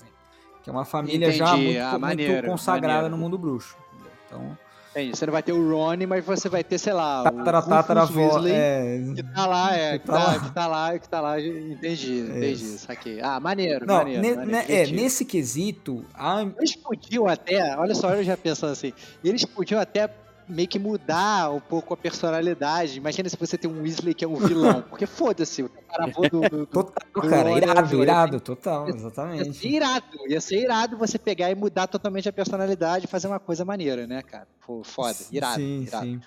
Que 0.63 0.71
é 0.71 0.73
uma 0.73 0.85
família 0.85 1.31
já 1.33 1.55
Entendi, 1.57 1.65
muito, 1.65 1.81
ah, 1.81 1.99
muito 1.99 2.47
consagrada 2.47 2.95
maneiro. 3.03 3.17
no 3.17 3.17
mundo 3.19 3.37
bruxo. 3.39 3.77
Então, 4.27 4.57
Entendi. 4.95 5.17
Você 5.17 5.25
não 5.25 5.33
vai 5.33 5.43
ter 5.43 5.53
o 5.53 5.71
Rony, 5.71 6.07
mas 6.07 6.23
você 6.23 6.51
vai 6.51 6.63
ter, 6.63 6.77
sei 6.77 6.93
lá, 6.93 7.23
tatara, 7.25 7.59
o 7.59 7.61
Rufus 7.63 7.69
tataravó, 7.77 8.21
Weasley, 8.21 8.53
é, 8.53 9.01
que 9.17 9.23
tá 9.23 9.47
lá, 9.47 9.75
é, 9.75 9.93
que 9.93 9.99
que 10.01 10.07
tá 10.07 10.13
tá, 10.13 10.19
lá. 10.27 10.39
que 10.39 10.53
tá 10.53 10.67
lá, 10.67 10.99
que 10.99 11.09
tá 11.09 11.21
lá, 11.23 11.41
entendi, 11.41 12.21
entendi, 12.21 12.53
isso. 12.53 12.79
saquei. 12.87 13.19
Ah, 13.23 13.41
maneiro, 13.41 13.87
Não, 13.87 13.95
maneiro, 13.97 14.21
ne- 14.21 14.37
maneiro, 14.37 14.53
né, 14.53 14.65
é, 14.69 14.87
nesse 14.89 15.25
quesito, 15.25 16.05
a, 16.13 16.43
Eles 16.59 16.77
podiam 16.77 17.27
até, 17.27 17.75
olha 17.79 17.95
só, 17.95 18.11
eu 18.15 18.23
já 18.23 18.37
pensando 18.37 18.73
assim, 18.73 18.93
eles 19.25 19.47
podiam 19.47 19.81
até 19.81 20.11
meio 20.53 20.69
que 20.69 20.79
mudar 20.79 21.51
um 21.51 21.61
pouco 21.61 21.95
a 21.95 21.97
personalidade. 21.97 22.99
Imagina 22.99 23.29
se 23.29 23.37
você 23.37 23.57
tem 23.57 23.71
um 23.71 23.83
Weasley 23.83 24.15
que 24.15 24.25
é 24.25 24.29
um 24.29 24.37
vilão, 24.37 24.83
porque 24.89 25.07
foda-se, 25.07 25.63
o 25.63 25.69
tataravô 25.69 26.29
do, 26.29 26.41
do, 26.43 26.49
do 26.49 26.67
Total, 26.67 27.09
do 27.15 27.21
cara, 27.29 27.51
era 27.51 27.67
irado, 27.67 28.03
irado, 28.03 28.41
total, 28.41 28.87
Ia 28.87 28.93
ser 28.93 28.99
exatamente. 28.99 29.69
irado, 29.69 30.07
ia 30.29 30.41
ser 30.41 30.61
irado 30.63 30.97
você 30.99 31.19
pegar 31.19 31.51
e 31.51 31.55
mudar 31.55 31.87
totalmente 31.87 32.29
a 32.29 32.33
personalidade 32.33 33.07
e 33.07 33.09
fazer 33.09 33.27
uma 33.29 33.41
coisa 33.41 33.65
maneira, 33.65 34.07
né, 34.07 34.23
cara? 34.23 34.47
Pô, 34.65 34.83
foda, 34.85 35.17
irado, 35.31 35.57
sim, 35.57 35.83
irado. 35.83 36.07
sim. 36.07 36.21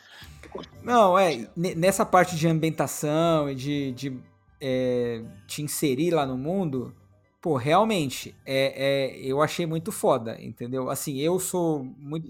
Não, 0.83 1.17
é, 1.17 1.47
ne- 1.55 1.75
nessa 1.75 2.05
parte 2.05 2.35
de 2.35 2.47
ambientação 2.47 3.49
e 3.49 3.55
de, 3.55 3.91
de 3.91 4.19
é, 4.61 5.21
te 5.47 5.61
inserir 5.61 6.11
lá 6.11 6.25
no 6.25 6.37
mundo, 6.37 6.95
pô, 7.41 7.55
realmente, 7.57 8.33
é, 8.45 8.73
é, 9.15 9.17
eu 9.19 9.41
achei 9.41 9.65
muito 9.65 9.91
foda, 9.91 10.37
entendeu? 10.41 10.89
Assim, 10.89 11.17
eu 11.19 11.39
sou 11.39 11.83
muito, 11.97 12.27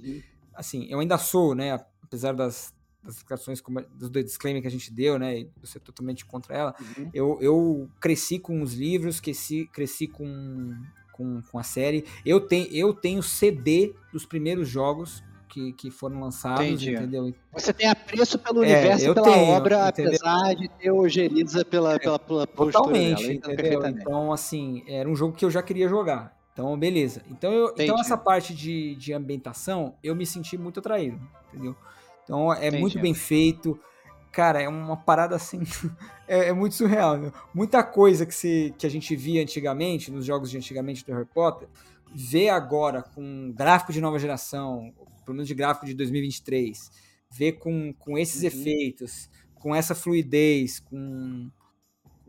assim, 0.55 0.87
eu 0.89 0.99
ainda 0.99 1.17
sou, 1.17 1.53
né, 1.55 1.79
apesar 2.01 2.33
das, 2.33 2.73
das 3.03 3.15
explicações, 3.15 3.61
como, 3.61 3.81
do 3.81 4.09
disclaimer 4.23 4.61
que 4.61 4.67
a 4.67 4.71
gente 4.71 4.91
deu, 4.91 5.19
né, 5.19 5.39
e 5.39 5.49
você 5.61 5.79
totalmente 5.79 6.25
contra 6.25 6.55
ela, 6.55 6.75
Uhum. 6.97 7.09
eu, 7.13 7.37
eu 7.41 7.89
cresci 7.99 8.39
com 8.39 8.61
os 8.61 8.73
livros, 8.73 9.19
cresci, 9.19 9.67
cresci 9.71 10.07
com, 10.07 10.73
com, 11.11 11.41
com 11.51 11.59
a 11.59 11.63
série. 11.63 12.05
Eu, 12.25 12.39
tenho 12.41 12.67
eu 12.71 12.93
tenho 12.93 13.21
CD 13.21 13.93
dos 14.11 14.25
primeiros 14.25 14.67
jogos 14.67 15.23
que, 15.47 15.71
que 15.73 15.89
foram 15.89 16.19
lançados, 16.19 16.65
Entendi. 16.65 16.91
entendeu? 16.93 17.33
Você 17.53 17.71
tem 17.71 17.87
apreço 17.87 18.37
pelo 18.39 18.61
É, 18.65 18.67
universo 18.73 19.05
eu 19.05 19.13
pela 19.13 19.31
tenho, 19.31 19.51
obra, 19.53 19.87
entendeu? 19.87 20.13
apesar 20.15 20.53
de 20.55 20.67
ter 20.67 20.91
ojeriza 20.91 21.63
pela, 21.63 21.97
pela, 21.97 22.19
pela 22.19 22.45
postura 22.45 22.71
Totalmente, 22.83 23.21
dela. 23.21 23.33
Então, 23.33 23.55
perfeitamente. 23.55 24.01
Então, 24.01 24.33
assim, 24.33 24.83
era 24.85 25.07
um 25.09 25.15
jogo 25.15 25.33
que 25.33 25.45
eu 25.45 25.51
já 25.51 25.63
queria 25.63 25.87
jogar. 25.87 26.34
Então, 26.55 26.79
beleza. 26.79 27.21
Então, 27.29 27.51
eu, 27.51 27.73
então 27.77 27.99
essa 27.99 28.17
parte 28.17 28.55
de, 28.55 28.95
de 28.95 29.11
ambientação, 29.11 29.97
eu 30.01 30.15
me 30.15 30.25
senti 30.25 30.57
muito 30.57 30.79
atraído, 30.79 31.19
entendeu? 31.49 31.75
Então, 32.23 32.53
é 32.53 32.67
Entendi. 32.67 32.81
muito 32.81 32.97
bem 33.01 33.13
feito. 33.13 33.77
Cara, 34.31 34.61
é 34.61 34.69
uma 34.69 34.95
parada 34.95 35.35
assim. 35.35 35.59
é, 36.25 36.47
é 36.47 36.53
muito 36.53 36.73
surreal. 36.75 37.17
Né? 37.17 37.29
Muita 37.53 37.83
coisa 37.83 38.25
que, 38.25 38.33
se, 38.33 38.73
que 38.77 38.87
a 38.87 38.89
gente 38.89 39.13
via 39.17 39.41
antigamente, 39.43 40.09
nos 40.09 40.25
jogos 40.25 40.49
de 40.49 40.55
antigamente 40.55 41.05
do 41.05 41.11
Harry 41.11 41.25
Potter, 41.25 41.67
ver 42.13 42.47
agora 42.47 43.03
com 43.03 43.51
gráfico 43.53 43.91
de 43.91 43.99
nova 43.99 44.17
geração, 44.17 44.93
pelo 45.25 45.35
menos 45.35 45.49
de 45.49 45.53
gráfico 45.53 45.85
de 45.85 45.93
2023, 45.93 46.89
ver 47.29 47.53
com, 47.53 47.93
com 47.99 48.17
esses 48.17 48.41
Uhum. 48.41 48.47
efeitos, 48.47 49.29
com 49.55 49.75
essa 49.75 49.93
fluidez, 49.93 50.79
com. 50.79 51.49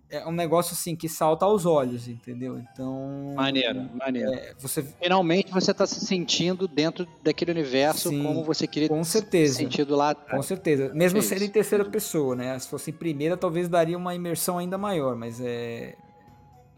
É 0.08 0.24
um 0.26 0.32
negócio 0.32 0.72
assim 0.72 0.94
que 0.94 1.08
salta 1.08 1.44
aos 1.44 1.66
olhos, 1.66 2.06
entendeu? 2.06 2.58
Então. 2.58 3.34
Maneiro, 3.36 3.90
maneiro. 3.92 4.32
é, 4.32 4.54
você 4.56 4.82
Finalmente 4.82 5.50
você 5.52 5.74
tá 5.74 5.84
se 5.84 5.98
sentindo 6.04 6.68
dentro 6.68 7.06
daquele 7.24 7.50
universo 7.50 8.10
Sim, 8.10 8.22
como 8.22 8.44
você 8.44 8.68
queria 8.68 8.88
com 8.88 9.02
se 9.02 9.10
certeza. 9.10 9.54
sentido 9.54 9.96
lá 9.96 10.14
Com 10.14 10.40
certeza. 10.42 10.92
Mesmo 10.94 11.18
É 11.18 11.22
sendo 11.22 11.42
em 11.42 11.48
terceira 11.48 11.84
pessoa, 11.84 12.36
né? 12.36 12.56
Se 12.58 12.68
fosse 12.68 12.90
em 12.90 12.94
primeira, 12.94 13.36
talvez 13.36 13.68
daria 13.68 13.96
uma 13.98 14.14
imersão 14.14 14.58
ainda 14.58 14.78
maior, 14.78 15.16
mas 15.16 15.40
é. 15.40 15.96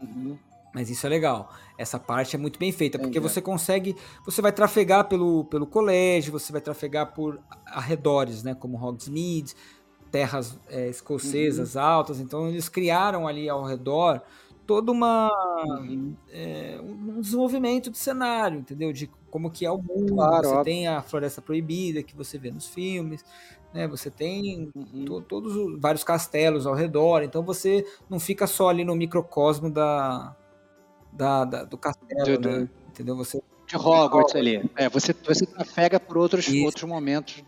Uhum. 0.01 0.35
Mas 0.73 0.89
isso 0.89 1.05
é 1.05 1.09
legal. 1.09 1.51
Essa 1.77 1.99
parte 1.99 2.35
é 2.35 2.39
muito 2.39 2.59
bem 2.59 2.71
feita, 2.71 2.99
porque 2.99 3.19
você 3.19 3.41
consegue. 3.41 3.95
Você 4.25 4.41
vai 4.41 4.51
trafegar 4.51 5.07
pelo, 5.07 5.45
pelo 5.45 5.65
colégio, 5.65 6.31
você 6.31 6.51
vai 6.51 6.61
trafegar 6.61 7.13
por 7.13 7.39
arredores, 7.65 8.43
né? 8.43 8.53
Como 8.53 8.77
Hogsmeade, 8.77 9.55
terras 10.11 10.57
é, 10.69 10.87
escocesas 10.89 11.75
Uhum. 11.75 11.81
altas. 11.81 12.19
Então 12.19 12.47
eles 12.47 12.67
criaram 12.69 13.27
ali 13.27 13.47
ao 13.49 13.63
redor 13.63 14.21
toda 14.65 14.91
uma. 14.91 15.29
Uhum. 15.79 16.15
é, 16.31 16.79
um 16.81 17.19
desenvolvimento 17.21 17.89
de 17.89 17.97
cenário, 17.97 18.59
entendeu? 18.59 18.93
De 18.93 19.09
como 19.31 19.49
que 19.51 19.65
é 19.65 19.71
o 19.71 19.77
mundo. 19.81 20.13
Claro, 20.15 20.43
você 20.43 20.49
óbvio. 20.49 20.63
tem 20.63 20.87
a 20.87 21.01
Floresta 21.01 21.41
Proibida 21.41 22.03
que 22.03 22.15
você 22.15 22.37
vê 22.37 22.51
nos 22.51 22.67
filmes, 22.67 23.23
né? 23.73 23.87
Você 23.87 24.09
tem 24.11 24.71
Uhum. 24.75 25.05
to- 25.05 25.21
todos 25.21 25.55
os 25.55 25.79
vários 25.79 26.03
castelos 26.03 26.65
ao 26.67 26.73
redor, 26.75 27.23
então 27.23 27.43
você 27.43 27.85
não 28.09 28.19
fica 28.19 28.45
só 28.47 28.69
ali 28.69 28.83
no 28.85 28.95
microcosmo 28.95 29.69
da, 29.71 30.35
da, 31.11 31.45
da- 31.45 31.63
do 31.63 31.77
castelo, 31.77 32.37
Do- 32.37 32.49
né? 32.49 32.69
Entendeu? 32.89 33.15
Você 33.17 33.41
De 33.67 33.75
Hogwarts 33.77 34.35
ali. 34.35 34.67
É, 34.75 34.89
você, 34.89 35.13
você 35.25 35.45
trafega 35.45 35.99
por 35.99 36.17
outros, 36.17 36.47
Isso. 36.47 36.65
outros 36.65 36.83
momentos, 36.89 37.43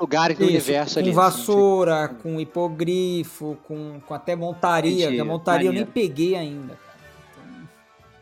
lugares 0.00 0.36
do 0.38 0.44
Isso, 0.44 0.52
universo 0.52 0.94
com 0.94 1.00
ali. 1.00 1.10
vassoura, 1.12 2.08
com 2.08 2.40
hipogrifo, 2.40 3.56
com, 3.66 4.00
com 4.06 4.14
até 4.14 4.34
montaria, 4.36 5.06
Entendi, 5.06 5.20
a 5.20 5.24
montaria 5.24 5.68
eu 5.68 5.72
nem 5.72 5.84
maneiro. 5.84 5.92
peguei 5.92 6.34
ainda. 6.34 6.74
cara. 6.74 6.80
Então, 7.32 7.68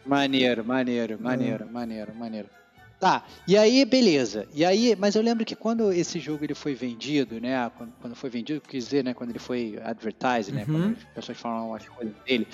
Maneiro, 0.06 0.64
maneiro, 0.64 1.18
maneiro, 1.20 1.66
maneiro, 1.70 2.14
maneiro. 2.14 2.48
Tá, 2.98 3.24
e 3.46 3.58
aí, 3.58 3.84
beleza. 3.84 4.46
E 4.54 4.64
aí, 4.64 4.96
mas 4.98 5.14
eu 5.14 5.22
lembro 5.22 5.44
que 5.44 5.54
quando 5.54 5.92
esse 5.92 6.18
jogo 6.18 6.44
ele 6.44 6.54
foi 6.54 6.74
vendido, 6.74 7.38
né? 7.38 7.70
Quando, 7.76 7.92
quando 8.00 8.14
foi 8.16 8.30
vendido, 8.30 8.60
quer 8.62 8.78
dizer, 8.78 9.04
né? 9.04 9.12
Quando 9.12 9.30
ele 9.30 9.38
foi 9.38 9.78
advertised, 9.84 10.50
né? 10.54 10.64
Uhum. 10.66 10.72
Quando 10.94 10.96
as 10.96 11.04
pessoas 11.14 11.38
falam 11.38 11.74
as 11.74 11.86
coisas 11.86 12.14
dele. 12.26 12.48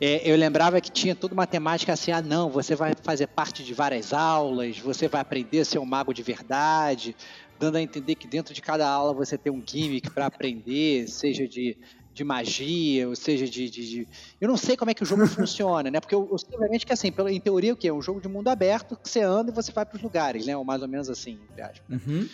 é, 0.00 0.22
eu 0.30 0.36
lembrava 0.36 0.80
que 0.80 0.90
tinha 0.90 1.14
toda 1.14 1.34
uma 1.34 1.46
temática 1.46 1.92
assim, 1.92 2.10
ah 2.12 2.22
não, 2.22 2.48
você 2.48 2.74
vai 2.74 2.94
fazer 3.02 3.26
parte 3.26 3.62
de 3.62 3.74
várias 3.74 4.14
aulas, 4.14 4.78
você 4.78 5.06
vai 5.06 5.20
aprender 5.20 5.60
a 5.60 5.64
ser 5.66 5.78
um 5.80 5.84
mago 5.84 6.14
de 6.14 6.22
verdade, 6.22 7.14
dando 7.58 7.76
a 7.76 7.82
entender 7.82 8.14
que 8.16 8.28
dentro 8.28 8.54
de 8.54 8.62
cada 8.62 8.88
aula 8.88 9.14
você 9.14 9.36
tem 9.38 9.52
um 9.52 9.62
gimmick 9.66 10.10
para 10.10 10.26
aprender, 10.26 11.08
seja 11.08 11.46
de, 11.48 11.76
de 12.14 12.24
magia, 12.24 13.08
ou 13.08 13.16
seja 13.16 13.46
de, 13.46 13.68
de- 13.70 13.88
de- 14.04 14.08
Eu 14.40 14.48
não 14.48 14.56
sei 14.56 14.76
como 14.76 14.90
é 14.90 14.94
que 14.94 15.02
o 15.02 15.06
jogo 15.06 15.26
funciona, 15.26 15.90
né? 15.90 16.00
Porque 16.00 16.14
eu, 16.14 16.28
eu 16.30 16.38
sei, 16.38 16.50
obviamente, 16.54 16.86
que 16.86 16.92
assim, 16.92 17.12
pelo- 17.12 17.28
em 17.28 17.40
teoria, 17.40 17.72
o 17.74 17.76
que? 17.76 17.88
É 17.88 17.92
um 17.92 18.02
jogo 18.02 18.20
de 18.20 18.28
mundo 18.28 18.48
aberto 18.48 18.96
que 18.96 19.08
você 19.08 19.20
anda 19.20 19.50
e 19.50 19.54
você 19.54 19.72
vai 19.72 19.84
para 19.86 19.96
os 19.96 20.02
lugares, 20.02 20.46
né? 20.46 20.56
Ou 20.56 20.64
mais 20.64 20.82
ou 20.82 20.88
menos 20.88 21.08
assim, 21.10 21.42
entre 21.50 21.62
aspas. 21.62 21.82
uhum. 21.88 22.28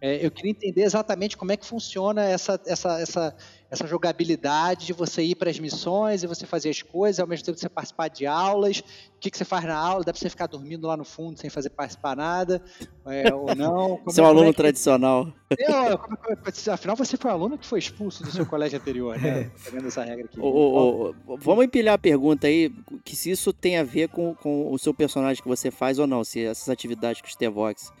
É, 0.00 0.24
eu 0.24 0.30
queria 0.30 0.52
entender 0.52 0.82
exatamente 0.82 1.36
como 1.36 1.50
é 1.50 1.56
que 1.56 1.66
funciona 1.66 2.22
essa, 2.24 2.60
essa, 2.66 3.00
essa, 3.00 3.36
essa 3.70 3.86
jogabilidade 3.86 4.86
de 4.86 4.92
você 4.94 5.22
ir 5.22 5.34
para 5.34 5.50
as 5.50 5.58
missões 5.58 6.22
e 6.22 6.26
você 6.26 6.46
fazer 6.46 6.70
as 6.70 6.80
coisas, 6.80 7.20
ao 7.20 7.26
mesmo 7.26 7.44
tempo 7.44 7.58
você 7.58 7.68
participar 7.68 8.08
de 8.08 8.26
aulas. 8.26 8.78
O 8.80 9.20
que, 9.20 9.30
que 9.30 9.36
você 9.36 9.44
faz 9.44 9.64
na 9.64 9.76
aula? 9.76 10.02
Dá 10.04 10.12
para 10.12 10.18
você 10.20 10.30
ficar 10.30 10.46
dormindo 10.46 10.86
lá 10.86 10.96
no 10.96 11.04
fundo 11.04 11.38
sem 11.38 11.50
fazer 11.50 11.68
participar 11.70 12.16
nada? 12.16 12.62
é, 13.04 13.34
ou 13.34 13.54
não? 13.54 13.96
Como 14.04 14.10
Você 14.10 14.20
é 14.20 14.22
um 14.22 14.26
como 14.26 14.38
aluno 14.38 14.52
que- 14.52 14.56
tradicional. 14.56 15.32
Eu, 15.58 15.98
como 15.98 16.16
é 16.46 16.50
que- 16.50 16.70
afinal, 16.70 16.96
você 16.96 17.16
foi 17.18 17.30
um 17.30 17.34
aluno 17.34 17.58
que 17.58 17.66
foi 17.66 17.78
expulso 17.78 18.22
do 18.22 18.30
seu 18.30 18.46
colégio 18.46 18.78
anterior, 18.78 19.18
né? 19.20 19.50
É. 19.54 19.58
Sabendo 19.58 19.88
essa 19.88 20.02
regra 20.04 20.24
aqui. 20.24 20.38
Vamos 21.38 21.64
empilhar 21.64 21.94
a 21.94 21.98
pergunta 21.98 22.46
aí, 22.46 22.70
que 23.04 23.14
se 23.14 23.30
isso 23.30 23.52
tem 23.52 23.76
a 23.76 23.84
ver 23.84 24.08
com, 24.08 24.34
com 24.34 24.72
o 24.72 24.78
seu 24.78 24.94
personagem 24.94 25.42
que 25.42 25.48
você 25.48 25.70
faz 25.70 25.98
ou 25.98 26.06
não, 26.06 26.24
se 26.24 26.44
essas 26.44 26.68
atividades 26.68 27.20
que 27.20 27.28
o 27.28 27.30
Stevox 27.30 27.92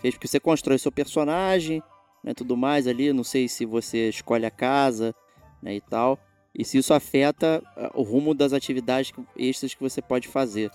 fez, 0.00 0.14
porque 0.14 0.26
você 0.26 0.40
constrói 0.40 0.78
seu 0.78 0.90
personagem, 0.90 1.82
né, 2.22 2.34
tudo 2.34 2.56
mais 2.56 2.86
ali, 2.86 3.12
não 3.12 3.24
sei 3.24 3.48
se 3.48 3.64
você 3.64 4.08
escolhe 4.08 4.46
a 4.46 4.50
casa, 4.50 5.14
né, 5.62 5.74
e 5.74 5.80
tal, 5.80 6.18
e 6.54 6.64
se 6.64 6.78
isso 6.78 6.92
afeta 6.92 7.62
ah, 7.76 7.90
o 7.94 8.02
rumo 8.02 8.34
das 8.34 8.52
atividades 8.52 9.12
extras 9.36 9.74
que 9.74 9.80
você 9.82 10.00
pode 10.02 10.28
fazer, 10.28 10.70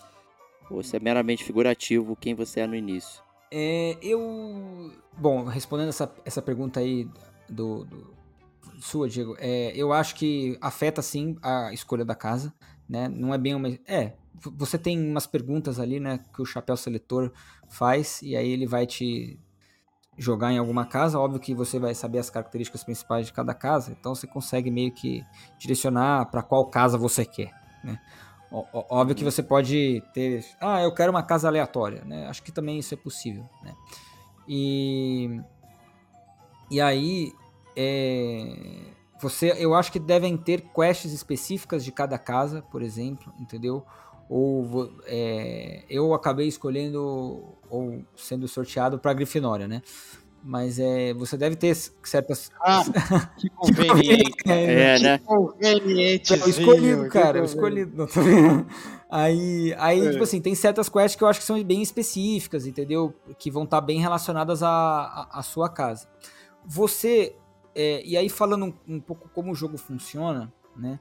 ou 0.69 0.83
se 0.83 0.95
é 0.95 0.99
meramente 0.99 1.43
figurativo 1.43 2.15
quem 2.15 2.33
você 2.35 2.61
é 2.61 2.67
no 2.67 2.75
início. 2.75 3.21
É, 3.51 3.97
eu. 4.01 4.91
Bom, 5.17 5.45
respondendo 5.45 5.89
essa, 5.89 6.13
essa 6.25 6.41
pergunta 6.41 6.81
aí 6.81 7.07
do, 7.47 7.85
do- 7.85 8.13
sua, 8.81 9.07
Diego. 9.07 9.35
É, 9.39 9.71
eu 9.75 9.93
acho 9.93 10.15
que 10.15 10.57
afeta 10.59 11.01
sim 11.01 11.37
a 11.41 11.71
escolha 11.73 12.03
da 12.03 12.13
casa, 12.13 12.53
né? 12.89 13.07
Não 13.07 13.33
é 13.33 13.37
bem 13.37 13.55
uma. 13.55 13.69
É, 13.87 14.13
você 14.35 14.77
tem 14.77 14.99
umas 14.99 15.25
perguntas 15.25 15.79
ali, 15.79 15.99
né? 15.99 16.19
Que 16.35 16.41
o 16.41 16.45
chapéu 16.45 16.75
seletor 16.75 17.31
faz, 17.69 18.21
e 18.21 18.35
aí 18.35 18.49
ele 18.49 18.67
vai 18.67 18.85
te 18.85 19.39
jogar 20.17 20.51
em 20.51 20.57
alguma 20.57 20.85
casa. 20.85 21.19
Óbvio 21.19 21.39
que 21.39 21.53
você 21.53 21.77
vai 21.79 21.93
saber 21.93 22.19
as 22.19 22.29
características 22.29 22.83
principais 22.83 23.27
de 23.27 23.33
cada 23.33 23.53
casa, 23.53 23.91
então 23.91 24.15
você 24.15 24.25
consegue 24.25 24.71
meio 24.71 24.91
que 24.91 25.23
direcionar 25.57 26.25
para 26.25 26.41
qual 26.41 26.65
casa 26.65 26.97
você 26.97 27.23
quer, 27.23 27.53
né? 27.83 27.99
Óbvio 28.49 29.15
que 29.15 29.25
você 29.25 29.43
pode 29.43 30.01
ter. 30.13 30.45
Ah, 30.59 30.81
eu 30.81 30.93
quero 30.93 31.11
uma 31.11 31.23
casa 31.23 31.49
aleatória, 31.49 32.03
né? 32.05 32.27
Acho 32.27 32.41
que 32.41 32.51
também 32.51 32.79
isso 32.79 32.93
é 32.93 32.97
possível, 32.97 33.47
né? 33.61 33.73
E. 34.47 35.41
E 36.71 36.79
aí. 36.79 37.33
É, 37.75 38.93
você, 39.19 39.53
eu 39.57 39.73
acho 39.73 39.91
que 39.91 39.99
devem 39.99 40.37
ter 40.37 40.61
quests 40.73 41.11
específicas 41.11 41.83
de 41.83 41.91
cada 41.91 42.17
casa, 42.17 42.61
por 42.61 42.81
exemplo, 42.81 43.33
entendeu? 43.39 43.85
Ou 44.29 44.91
é, 45.05 45.83
eu 45.89 46.13
acabei 46.13 46.47
escolhendo 46.47 47.55
ou 47.69 48.03
sendo 48.15 48.47
sorteado 48.47 48.99
para 48.99 49.13
Grifinória, 49.13 49.67
né? 49.67 49.81
Mas 50.43 50.79
é, 50.79 51.13
você 51.13 51.35
deve 51.37 51.55
ter 51.55 51.75
certas. 51.75 52.51
Ah, 52.61 52.83
que 53.37 53.49
conveniente. 53.49 54.33
É, 54.45 54.99
né? 54.99 55.17
Conveniente. 55.19 56.33
Eu 56.33 56.47
escolhi, 56.47 57.09
cara, 57.09 57.39
eu 57.39 57.43
escolhi. 57.45 57.85
Aí, 59.09 59.73
aí 59.77 60.07
É. 60.07 60.11
tipo 60.11 60.23
assim, 60.23 60.41
tem 60.41 60.53
certas 60.55 60.89
quests 60.89 61.15
que 61.15 61.23
eu 61.23 61.27
acho 61.27 61.39
que 61.39 61.45
são 61.45 61.61
bem 61.63 61.81
específicas, 61.81 62.65
entendeu? 62.67 63.13
Que 63.37 63.49
vão 63.49 63.63
estar 63.63 63.81
bem 63.81 63.99
relacionadas 63.99 64.61
à, 64.63 64.69
à, 64.69 65.39
à 65.39 65.43
sua 65.43 65.69
casa. 65.69 66.07
Você. 66.65 67.35
é, 67.75 68.01
e 68.05 68.17
aí, 68.17 68.29
falando 68.29 68.65
um, 68.87 68.95
um 68.95 68.99
pouco 68.99 69.29
como 69.29 69.51
o 69.51 69.55
jogo 69.55 69.77
funciona, 69.77 70.51
né? 70.75 70.99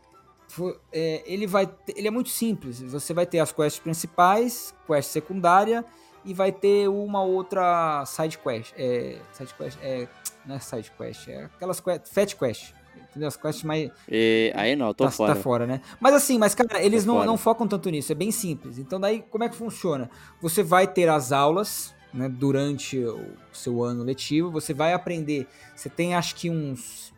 É, 0.93 1.23
ele 1.27 1.47
vai. 1.47 1.69
Ele 1.95 2.09
é 2.09 2.11
muito 2.11 2.31
simples. 2.31 2.81
Você 2.81 3.13
vai 3.13 3.27
ter 3.27 3.39
as 3.39 3.53
quests 3.53 3.79
principais, 3.81 4.75
quest 4.87 5.11
secundária, 5.11 5.85
e 6.25 6.33
vai 6.33 6.51
ter 6.53 6.89
uma 6.89 7.23
outra 7.23 8.05
side 8.07 8.39
quest. 8.39 8.73
É, 8.77 9.19
side 9.33 9.55
quest. 9.55 9.79
É, 9.83 10.09
não 10.45 10.57
é 10.57 10.59
side 10.59 10.91
quest, 10.97 11.29
é 11.29 11.45
aquelas 11.45 11.81
quests. 11.81 12.11
Fat 12.13 12.35
quest. 12.35 12.73
Entendeu? 13.11 13.29
As 13.29 13.37
quests 13.37 13.63
mais. 13.65 13.91
E- 14.09 14.53
aí 14.55 14.77
não, 14.77 14.93
tô 14.93 15.05
tá, 15.05 15.11
fora. 15.11 15.35
tá 15.35 15.41
fora, 15.41 15.67
né? 15.67 15.81
Mas 16.01 16.15
assim, 16.15 16.39
mas 16.39 16.55
cara, 16.55 16.83
eles 16.83 17.05
Tô 17.05 17.09
não, 17.09 17.15
fora. 17.17 17.27
não 17.27 17.37
focam 17.37 17.67
tanto 17.67 17.89
nisso, 17.91 18.13
é 18.13 18.15
bem 18.15 18.31
simples. 18.31 18.79
Então 18.79 19.01
daí, 19.01 19.25
como 19.31 19.45
é 19.45 19.49
que 19.49 19.57
funciona? 19.57 20.11
Você 20.41 20.63
vai 20.63 20.87
ter 20.87 21.09
as 21.09 21.33
aulas, 21.33 21.95
né, 22.13 22.29
durante 22.29 22.99
o 22.99 23.35
seu 23.53 23.83
ano 23.83 24.03
letivo, 24.03 24.51
você 24.51 24.75
vai 24.75 24.93
aprender, 24.93 25.47
você 25.75 25.89
tem 25.89 26.15
acho 26.15 26.35
que 26.35 26.51
uns 26.51 27.13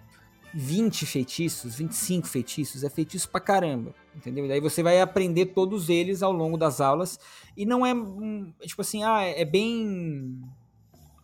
20 0.54 1.06
feitiços, 1.06 1.76
25 1.76 2.26
feitiços, 2.26 2.84
é 2.84 2.90
feitiço 2.90 3.28
pra 3.28 3.40
caramba, 3.40 3.94
entendeu? 4.16 4.44
E 4.44 4.48
daí 4.48 4.60
você 4.60 4.82
vai 4.82 5.00
aprender 5.00 5.46
todos 5.46 5.88
eles 5.88 6.22
ao 6.22 6.32
longo 6.32 6.56
das 6.56 6.80
aulas, 6.80 7.18
e 7.56 7.66
não 7.66 7.84
é, 7.84 7.94
hum, 7.94 8.52
tipo 8.62 8.82
assim, 8.82 9.04
ah, 9.04 9.22
é 9.22 9.44
bem 9.44 10.40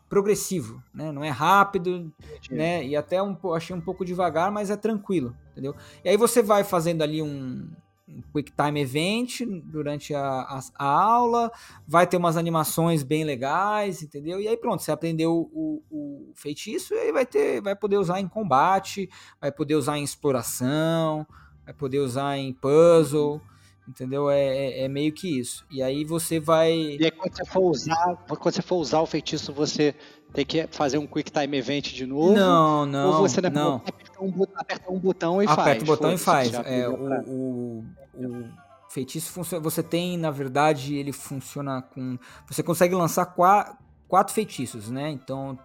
progressivo, 0.09 0.83
né? 0.95 1.11
Não 1.11 1.25
é 1.25 1.31
rápido, 1.31 2.13
né? 2.51 2.85
E 2.87 2.95
até 2.95 3.23
um, 3.23 3.37
achei 3.53 3.75
um 3.75 3.81
pouco 3.81 4.05
devagar, 4.05 4.51
mas 4.53 4.71
é 4.71 4.77
tranquilo, 4.77 5.35
entendeu? 5.53 5.75
E 6.05 6.09
aí 6.09 6.17
você 6.17 6.43
vai 6.43 6.63
fazendo 6.63 7.03
ali 7.03 7.21
um, 7.21 7.69
um 8.07 8.21
quick 8.33 8.53
time 8.53 8.81
event 8.81 9.41
durante 9.65 10.15
a, 10.15 10.61
a 10.77 10.85
aula, 10.85 11.51
vai 11.87 12.07
ter 12.07 12.17
umas 12.17 12.37
animações 12.37 13.03
bem 13.03 13.25
legais, 13.25 14.03
entendeu? 14.03 14.41
E 14.41 14.47
aí 14.47 14.57
pronto, 14.57 14.83
você 14.83 14.93
aprendeu 14.93 15.33
o, 15.53 15.83
o 15.91 16.33
feitiço 16.35 16.95
e 16.95 16.99
aí 16.99 17.13
vai 17.13 17.25
ter, 17.25 17.63
vai 17.63 17.75
poder 17.75 17.97
usar 17.97 18.21
em 18.21 18.29
combate, 18.29 19.09
vai 19.41 19.51
poder 19.51 19.75
usar 19.75 19.99
em 19.99 20.05
exploração, 20.05 21.27
vai 21.65 21.75
poder 21.75 22.01
usar 22.01 22.37
em 22.37 22.53
puzzle, 22.53 23.41
entendeu? 23.89 24.31
É, 24.31 24.41
é, 24.45 24.85
é 24.85 24.89
meio 24.89 25.13
que 25.13 25.39
isso. 25.41 25.65
E 25.71 25.83
aí 25.83 26.05
você 26.05 26.41
vai 26.41 26.73
E 26.73 27.05
aí 27.05 27.11
quando 27.11 27.37
você 27.37 27.45
for 27.45 27.63
usar, 27.71 28.17
quando 28.27 28.55
você 28.55 28.63
for 28.63 28.77
usar 28.77 29.01
o 29.01 29.07
feitiço, 29.07 29.53
você 29.53 29.95
tem 30.33 30.45
que 30.45 30.67
fazer 30.71 30.99
um 30.99 31.07
quick 31.07 31.31
time 31.31 31.57
event 31.57 31.93
de 31.93 32.07
novo. 32.07 32.35
não, 32.35 32.85
não, 32.87 33.09
ou 33.21 33.29
você 33.29 33.41
não. 33.41 33.77
aperta 33.77 34.23
um, 34.23 34.31
botão, 34.31 34.55
aperta 34.61 34.93
um 34.93 34.99
botão 34.99 35.43
e 35.43 35.47
faz. 35.47 35.59
aperta 35.59 35.83
o 35.83 35.87
botão 35.87 36.13
e 36.13 36.19
faz. 36.19 36.53
É, 36.55 36.91
pra- 36.91 37.23
o, 37.27 37.85
o, 38.15 38.25
o 38.27 38.45
feitiço 38.91 39.31
funciona. 39.31 39.63
Você 39.63 39.83
tem, 39.83 40.17
na 40.19 40.31
verdade, 40.31 40.97
ele 40.97 41.13
funciona 41.13 41.83
com. 41.83 42.19
Você 42.49 42.63
consegue 42.63 42.95
lançar 42.95 43.27
qua- 43.27 43.77
quatro 44.09 44.35
feitiços, 44.35 44.91
né? 44.91 45.11
Então, 45.11 45.59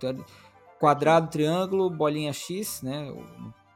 quadrado, 0.79 1.29
triângulo, 1.29 1.89
bolinha 1.89 2.33
X, 2.33 2.81
né? 2.81 3.09
O 3.11 3.23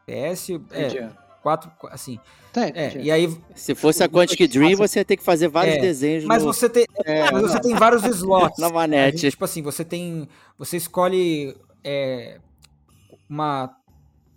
PS. 0.06 0.50
É. 0.72 1.10
quatro. 1.44 1.70
assim. 1.92 2.18
Tá, 2.52 2.68
É, 2.68 2.98
e 3.02 3.12
aí. 3.12 3.38
Se 3.56 3.76
fosse 3.76 4.04
a 4.04 4.08
Quantic 4.10 4.48
Dream, 4.48 4.76
você 4.78 5.00
ia 5.00 5.06
ter 5.06 5.18
que 5.18 5.24
fazer 5.24 5.48
vários 5.50 5.76
É, 5.76 5.80
desenhos 5.80 6.24
Mas 6.24 6.44
no- 6.44 6.54
você 6.54 6.70
tem. 6.70 6.86
É, 7.06 7.30
mas 7.32 7.42
você 7.42 7.60
tem 7.60 7.76
vários 7.76 8.04
slots. 8.06 8.58
na 8.60 8.70
manete. 8.70 9.18
gente, 9.18 9.32
tipo 9.32 9.44
assim, 9.46 9.62
você 9.62 9.84
tem. 9.84 10.28
Você 10.58 10.78
escolhe 10.78 11.56
é, 11.84 12.40
uma, 13.30 13.76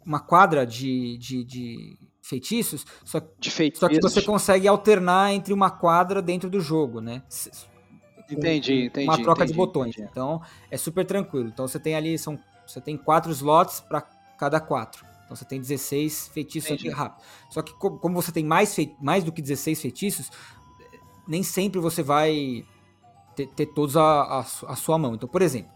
uma 0.04 0.18
quadra 0.20 0.66
de, 0.66 1.16
de, 1.18 1.44
de 1.44 1.98
feitiços, 2.22 2.84
só, 3.04 3.20
de 3.38 3.50
feitiços. 3.50 3.80
só 3.80 3.88
que 3.88 4.00
você 4.00 4.20
consegue 4.20 4.66
alternar 4.66 5.32
entre 5.32 5.52
uma 5.54 5.70
quadra 5.70 6.20
dentro 6.20 6.50
do 6.50 6.60
jogo, 6.60 7.00
né? 7.00 7.22
Entendi, 8.28 8.86
entendi. 8.86 9.06
uma 9.08 9.16
troca 9.22 9.44
de 9.44 9.52
entendi, 9.52 9.56
botões. 9.56 9.90
entendi. 9.94 10.08
Então 10.10 10.42
é 10.70 10.76
super 10.76 11.04
tranquilo. 11.04 11.48
Então 11.48 11.68
você 11.68 11.78
tem 11.78 11.94
ali, 11.94 12.18
são, 12.18 12.36
você 12.66 12.80
tem 12.80 12.96
quatro 12.96 13.30
slots 13.30 13.78
para 13.80 14.00
cada 14.38 14.58
quatro. 14.58 15.04
Então 15.26 15.36
você 15.36 15.44
tem 15.44 15.60
16 15.60 16.28
feitiços 16.28 16.70
aqui 16.70 16.86
Entendi. 16.86 16.94
rápido. 16.96 17.22
Só 17.50 17.60
que 17.60 17.74
co- 17.74 17.98
como 17.98 18.14
você 18.22 18.32
tem 18.32 18.44
mais, 18.44 18.74
fei- 18.74 18.94
mais 19.02 19.22
do 19.22 19.30
que 19.32 19.42
16 19.42 19.80
feitiços, 19.82 20.30
nem 21.26 21.42
sempre 21.42 21.80
você 21.80 22.02
vai 22.02 22.64
ter, 23.34 23.46
ter 23.48 23.66
todos 23.66 23.96
a, 23.96 24.02
a 24.02 24.40
a 24.40 24.76
sua 24.76 24.96
mão. 24.98 25.14
Então, 25.14 25.28
por 25.28 25.42
exemplo, 25.42 25.70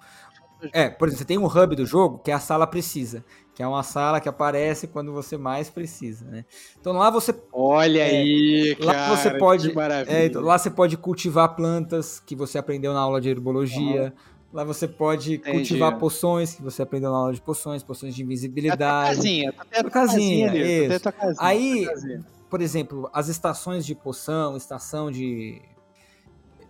é, 0.72 0.88
por 0.88 1.08
exemplo, 1.08 1.18
você 1.18 1.24
tem 1.24 1.38
um 1.38 1.46
hub 1.46 1.74
do 1.76 1.84
jogo 1.86 2.18
que 2.18 2.30
é 2.30 2.34
a 2.34 2.38
sala 2.40 2.66
precisa, 2.66 3.24
que 3.54 3.62
é 3.62 3.66
uma 3.66 3.82
sala 3.82 4.20
que 4.20 4.28
aparece 4.28 4.86
quando 4.86 5.12
você 5.12 5.36
mais 5.36 5.68
precisa, 5.68 6.24
né? 6.26 6.44
Então 6.80 6.92
lá 6.92 7.10
você 7.10 7.34
Olha 7.52 8.00
É, 8.00 8.20
aí, 8.20 8.76
lá 8.78 8.94
cara. 8.94 9.16
você 9.16 9.30
pode- 9.38 9.68
Que 9.70 9.74
maravilha. 9.74 10.14
é, 10.16 10.26
então, 10.26 10.42
lá 10.42 10.56
você 10.58 10.70
pode 10.70 10.96
cultivar 10.96 11.56
plantas 11.56 12.20
que 12.20 12.36
você 12.36 12.56
aprendeu 12.58 12.92
na 12.94 13.00
aula 13.00 13.20
de 13.20 13.28
herbologia. 13.30 14.14
Lá 14.52 14.64
você 14.64 14.88
pode 14.88 15.34
Entendi. 15.34 15.58
cultivar 15.58 15.96
poções 15.98 16.54
que 16.54 16.62
você 16.62 16.82
aprendeu 16.82 17.10
na 17.12 17.16
aula 17.18 17.32
de 17.32 17.40
poções, 17.40 17.82
poções 17.84 18.14
de 18.14 18.22
É 18.22 18.24
a 18.24 18.26
tua 18.26 18.32
invisibilidade. 18.32 19.16
casinha, 19.16 19.52
tá 19.52 19.64
tendo 19.70 19.82
Tua 19.82 19.90
casinha, 19.90 20.48
ali, 20.50 20.58
tá 20.58 20.64
tendo 20.66 20.92
isso. 20.92 21.00
tua 21.00 21.12
casinha, 21.12 21.36
Aí- 21.38 21.84
tua 21.84 21.92
casinha. 21.94 22.26
Por 22.50 22.60
exemplo, 22.60 23.08
as 23.12 23.28
estações 23.28 23.86
de 23.86 23.94
poção, 23.94 24.56
estação 24.56 25.08
de, 25.08 25.62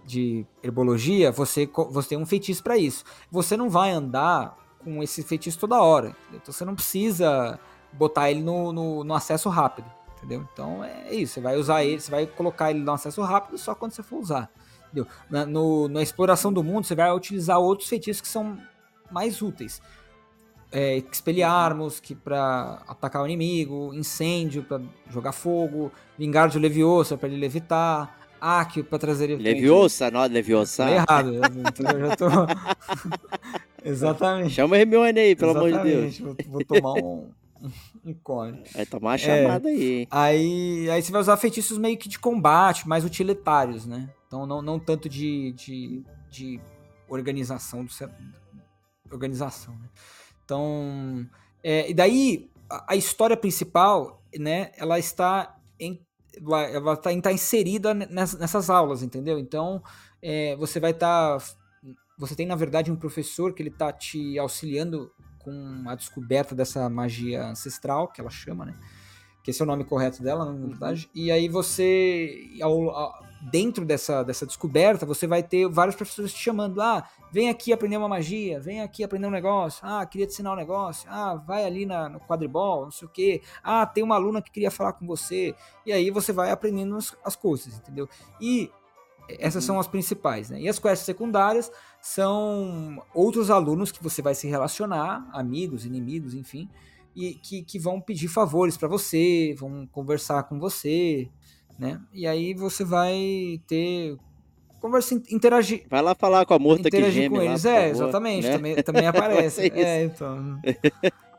de 0.05 0.45
herbologia, 0.63 1.33
você, 1.33 1.67
você 1.91 2.11
tem 2.11 2.19
um 2.19 2.27
feitiço 2.27 2.63
para 2.63 2.77
isso. 2.77 3.03
Você 3.31 3.57
não 3.57 3.71
vai 3.71 3.91
andar 3.91 4.59
com 4.85 5.03
esse 5.03 5.23
feitiço 5.23 5.59
toda 5.59 5.81
hora. 5.81 6.15
Então 6.35 6.53
você 6.53 6.65
não 6.67 6.75
precisa 6.75 7.59
botar 7.95 8.31
ele 8.31 8.43
no, 8.43 8.73
no, 8.75 9.05
no 9.05 9.15
acesso 9.15 9.49
rápido. 9.49 9.91
Entendeu? 10.19 10.47
Então 10.53 10.85
é 10.85 11.15
isso. 11.15 11.35
Você 11.35 11.41
vai 11.41 11.57
usar 11.57 11.83
ele, 11.83 11.99
você 11.99 12.11
vai 12.11 12.27
colocar 12.27 12.71
ele 12.71 12.81
no 12.81 12.93
acesso 12.93 13.23
rápido 13.23 13.57
só 13.57 13.75
quando 13.75 13.93
você 13.93 14.03
for 14.03 14.19
usar. 14.19 14.51
Na, 15.31 15.45
no- 15.47 15.89
na 15.89 16.03
exploração 16.03 16.53
do 16.53 16.63
mundo, 16.65 16.85
você 16.87 16.95
vai 16.95 17.11
utilizar 17.13 17.59
outros 17.59 17.89
feitiços 17.89 18.21
que 18.21 18.29
são 18.29 18.59
mais 19.11 19.41
úteis. 19.43 19.81
É, 20.73 20.99
expelliarmos, 20.99 21.99
que 21.99 22.15
para 22.15 22.81
atacar 22.87 23.23
o 23.23 23.27
inimigo, 23.27 23.93
incêndio 23.93 24.63
para 24.63 24.81
jogar 25.09 25.33
fogo, 25.33 25.91
vingar 26.17 26.49
de 26.49 26.59
Leviosa 26.61 27.17
para 27.19 27.29
ele 27.29 27.39
levitar, 27.39 28.17
Accio 28.41 28.83
para 28.85 28.99
trazer 28.99 29.29
ele 29.31 29.43
Leviosa, 29.43 30.11
não 30.11 30.25
Leviosa. 30.27 30.89
Errado, 30.91 31.35
eu 31.35 32.01
já 32.01 32.17
tô. 32.17 32.27
Exatamente. 33.85 34.51
Chama 34.55 34.77
a 34.77 34.79
Hermione 34.79 35.19
aí, 35.21 35.37
pelo 35.37 35.51
amor 35.57 35.71
de 35.73 35.79
Deus. 35.83 36.15
Exatamente, 36.15 36.23
Vou, 36.23 36.37
vou 36.53 36.65
tomar 36.65 36.95
um, 36.95 37.31
um 38.05 38.15
cone. 38.15 38.63
Vai 38.75 38.87
tomar 38.87 39.09
uma 39.11 39.15
É. 39.15 39.19
chamada 39.19 39.69
aí, 39.69 39.93
hein? 40.01 40.09
Aí, 40.11 40.91
aí 40.91 41.03
você 41.03 41.13
vai 41.13 41.21
usar 41.21 41.37
feitiços 41.37 41.79
meio 41.79 41.97
que 41.99 42.09
de 42.09 42.19
combate, 42.19 42.89
mais 42.89 43.05
utilitários, 43.05 43.87
né? 43.87 44.09
Então 44.31 44.47
não, 44.47 44.63
não 44.63 44.79
tanto 44.79 45.09
de, 45.09 45.51
de, 45.55 46.05
de 46.31 46.61
organização 47.09 47.85
do 47.85 47.91
organização, 49.11 49.77
né? 49.77 49.89
Então, 50.45 51.27
é, 51.65 51.91
e 51.91 51.93
daí 51.93 52.49
a, 52.71 52.93
a 52.93 52.97
história 52.97 53.37
principal, 53.37 54.23
né? 54.39 54.71
Ela 54.77 55.01
está 55.01 55.59
em 55.81 56.01
ela 56.47 56.93
está 56.93 57.11
tá 57.21 57.33
inserida 57.33 57.93
nessas, 57.93 58.39
nessas 58.39 58.71
aulas, 58.71 59.03
entendeu? 59.03 59.37
Então 59.37 59.83
é, 60.23 60.55
você 60.55 60.79
vai 60.79 60.93
estar 60.93 61.39
você 62.17 62.37
tem 62.37 62.47
na 62.47 62.55
verdade 62.55 62.93
um 62.93 62.95
professor 62.97 63.53
que 63.53 63.61
ele 63.61 63.71
tá 63.71 63.93
te 63.93 64.39
auxiliando 64.39 65.11
com 65.41 65.83
a 65.89 65.97
descoberta 65.97 66.55
dessa 66.55 66.89
magia 66.89 67.47
ancestral 67.47 68.07
que 68.07 68.21
ela 68.21 68.31
chama, 68.31 68.65
né? 68.65 68.79
Que 69.43 69.51
esse 69.51 69.61
é 69.61 69.65
o 69.65 69.67
nome 69.67 69.85
correto 69.85 70.23
dela, 70.23 70.45
na 70.45 70.53
verdade. 70.69 71.11
E 71.13 71.33
aí 71.33 71.49
você 71.49 72.49
ao, 72.63 72.91
ao- 72.91 73.30
dentro 73.41 73.85
dessa, 73.85 74.23
dessa 74.23 74.47
descoberta, 74.47 75.07
você 75.07 75.27
vai 75.27 75.43
ter 75.43 75.69
vários 75.69 75.97
professores 75.97 76.33
te 76.33 76.39
chamando. 76.39 76.81
Ah, 76.81 77.09
vem 77.33 77.49
aqui 77.49 77.73
aprender 77.73 77.97
uma 77.97 78.09
magia, 78.09 78.61
vem 78.61 78.83
aqui 78.83 79.03
aprender 79.03 79.27
um 79.27 79.31
negócio. 79.31 79.81
Ah, 79.85 80.05
queria 80.05 80.27
te 80.27 80.33
ensinar 80.33 80.53
um 80.53 80.57
negócio. 80.57 81.09
Ah, 81.11 81.35
vai 81.35 81.65
ali 81.65 81.87
na, 81.87 82.09
no 82.09 82.21
quadribol, 82.21 82.85
não 82.85 82.91
sei 82.91 83.07
o 83.09 83.11
quê. 83.11 83.43
Ah, 83.63 83.87
tem 83.87 84.05
uma 84.05 84.15
aluna 84.15 84.43
que 84.43 84.51
queria 84.51 84.71
falar 84.71 84.93
com 84.93 85.07
você. 85.07 85.55
E 85.87 85.93
aí 85.93 86.11
você 86.11 86.33
vai 86.33 86.51
aprendendo 86.51 86.97
as, 86.97 87.17
as 87.25 87.35
coisas, 87.35 87.79
entendeu? 87.79 88.09
E 88.41 88.71
essas 89.39 89.65
são 89.65 89.79
as 89.79 89.87
principais, 89.87 90.51
né? 90.51 90.61
E 90.61 90.69
as 90.69 90.79
quests 90.79 91.07
secundárias 91.07 91.71
são 92.01 93.03
outros 93.15 93.51
alunos 93.51 93.93
que 93.93 94.03
você 94.03 94.21
vai 94.21 94.35
se 94.35 94.49
relacionar, 94.49 95.29
amigos, 95.33 95.85
inimigos, 95.85 96.35
enfim, 96.35 96.69
e 97.15 97.35
que, 97.35 97.63
que 97.63 97.79
vão 97.79 98.01
pedir 98.01 98.29
favores 98.29 98.77
para 98.77 98.89
você, 98.89 99.55
vão 99.59 99.87
conversar 99.87 100.45
com 100.45 100.59
você, 100.59 101.29
né? 101.81 101.99
E 102.13 102.27
aí 102.27 102.53
você 102.55 102.85
vai 102.85 103.61
ter 103.67 104.17
conversa, 104.81 105.15
interagir. 105.15 105.87
Vai 105.89 106.03
lá 106.03 106.15
falar 106.15 106.45
com 106.47 106.55
a 106.55 106.59
morta 106.59 106.83
que 106.91 106.97
interagir 106.97 107.23
geme 107.25 107.39
com 107.39 107.45
lá, 107.45 107.51
eles, 107.51 107.63
por 107.63 107.69
é, 107.69 107.89
favor, 107.89 108.03
exatamente, 108.05 108.47
né? 108.47 108.53
também, 108.57 108.83
também 108.83 109.07
aparece. 109.09 109.61
Vai 109.69 109.71
ser 109.71 109.79
é, 109.87 110.05
então. 110.05 110.61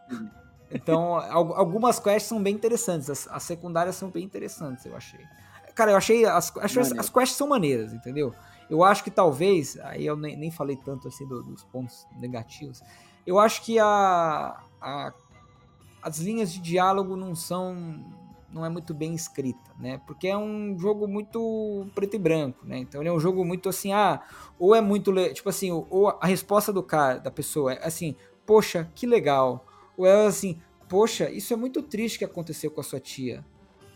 Então, 0.73 1.15
al- 1.15 1.53
algumas 1.55 1.99
quests 1.99 2.29
são 2.29 2.41
bem 2.41 2.55
interessantes, 2.55 3.09
as, 3.09 3.27
as 3.29 3.43
secundárias 3.43 3.95
são 3.95 4.09
bem 4.09 4.23
interessantes, 4.23 4.85
eu 4.85 4.95
achei. 4.95 5.19
Cara, 5.75 5.91
eu 5.91 5.97
achei 5.97 6.23
as, 6.25 6.55
as, 6.57 6.77
as 6.97 7.09
quests 7.09 7.35
são 7.37 7.47
maneiras, 7.47 7.93
entendeu? 7.93 8.33
Eu 8.69 8.81
acho 8.81 9.03
que 9.03 9.11
talvez, 9.11 9.77
aí 9.81 10.05
eu 10.05 10.15
nem, 10.15 10.37
nem 10.37 10.49
falei 10.49 10.77
tanto 10.77 11.09
assim 11.09 11.27
do- 11.27 11.43
dos 11.43 11.63
pontos 11.65 12.07
negativos. 12.17 12.81
Eu 13.27 13.37
acho 13.37 13.61
que 13.63 13.77
a, 13.79 14.57
a- 14.81 15.13
as 16.01 16.19
linhas 16.19 16.53
de 16.53 16.61
diálogo 16.61 17.17
não 17.17 17.35
são 17.35 17.75
não 18.53 18.65
é 18.65 18.69
muito 18.69 18.93
bem 18.93 19.13
escrita, 19.13 19.71
né? 19.79 20.01
Porque 20.05 20.27
é 20.27 20.37
um 20.37 20.77
jogo 20.77 21.07
muito 21.07 21.87
preto 21.95 22.15
e 22.15 22.19
branco, 22.19 22.65
né? 22.65 22.77
Então 22.77 23.01
ele 23.01 23.09
é 23.09 23.13
um 23.13 23.19
jogo 23.19 23.45
muito 23.45 23.69
assim, 23.69 23.93
ah, 23.93 24.21
ou 24.59 24.75
é 24.75 24.81
muito, 24.81 25.13
tipo 25.33 25.49
assim, 25.49 25.71
ou 25.71 26.09
a 26.09 26.27
resposta 26.27 26.71
do 26.71 26.83
cara, 26.83 27.19
da 27.19 27.31
pessoa 27.31 27.73
é 27.73 27.85
assim, 27.85 28.15
poxa, 28.45 28.89
que 28.93 29.05
legal. 29.07 29.65
Ou 29.97 30.05
é 30.05 30.25
assim, 30.25 30.59
poxa, 30.89 31.29
isso 31.29 31.53
é 31.53 31.55
muito 31.55 31.81
triste 31.81 32.19
que 32.19 32.25
aconteceu 32.25 32.69
com 32.69 32.81
a 32.81 32.83
sua 32.83 32.99
tia, 32.99 33.45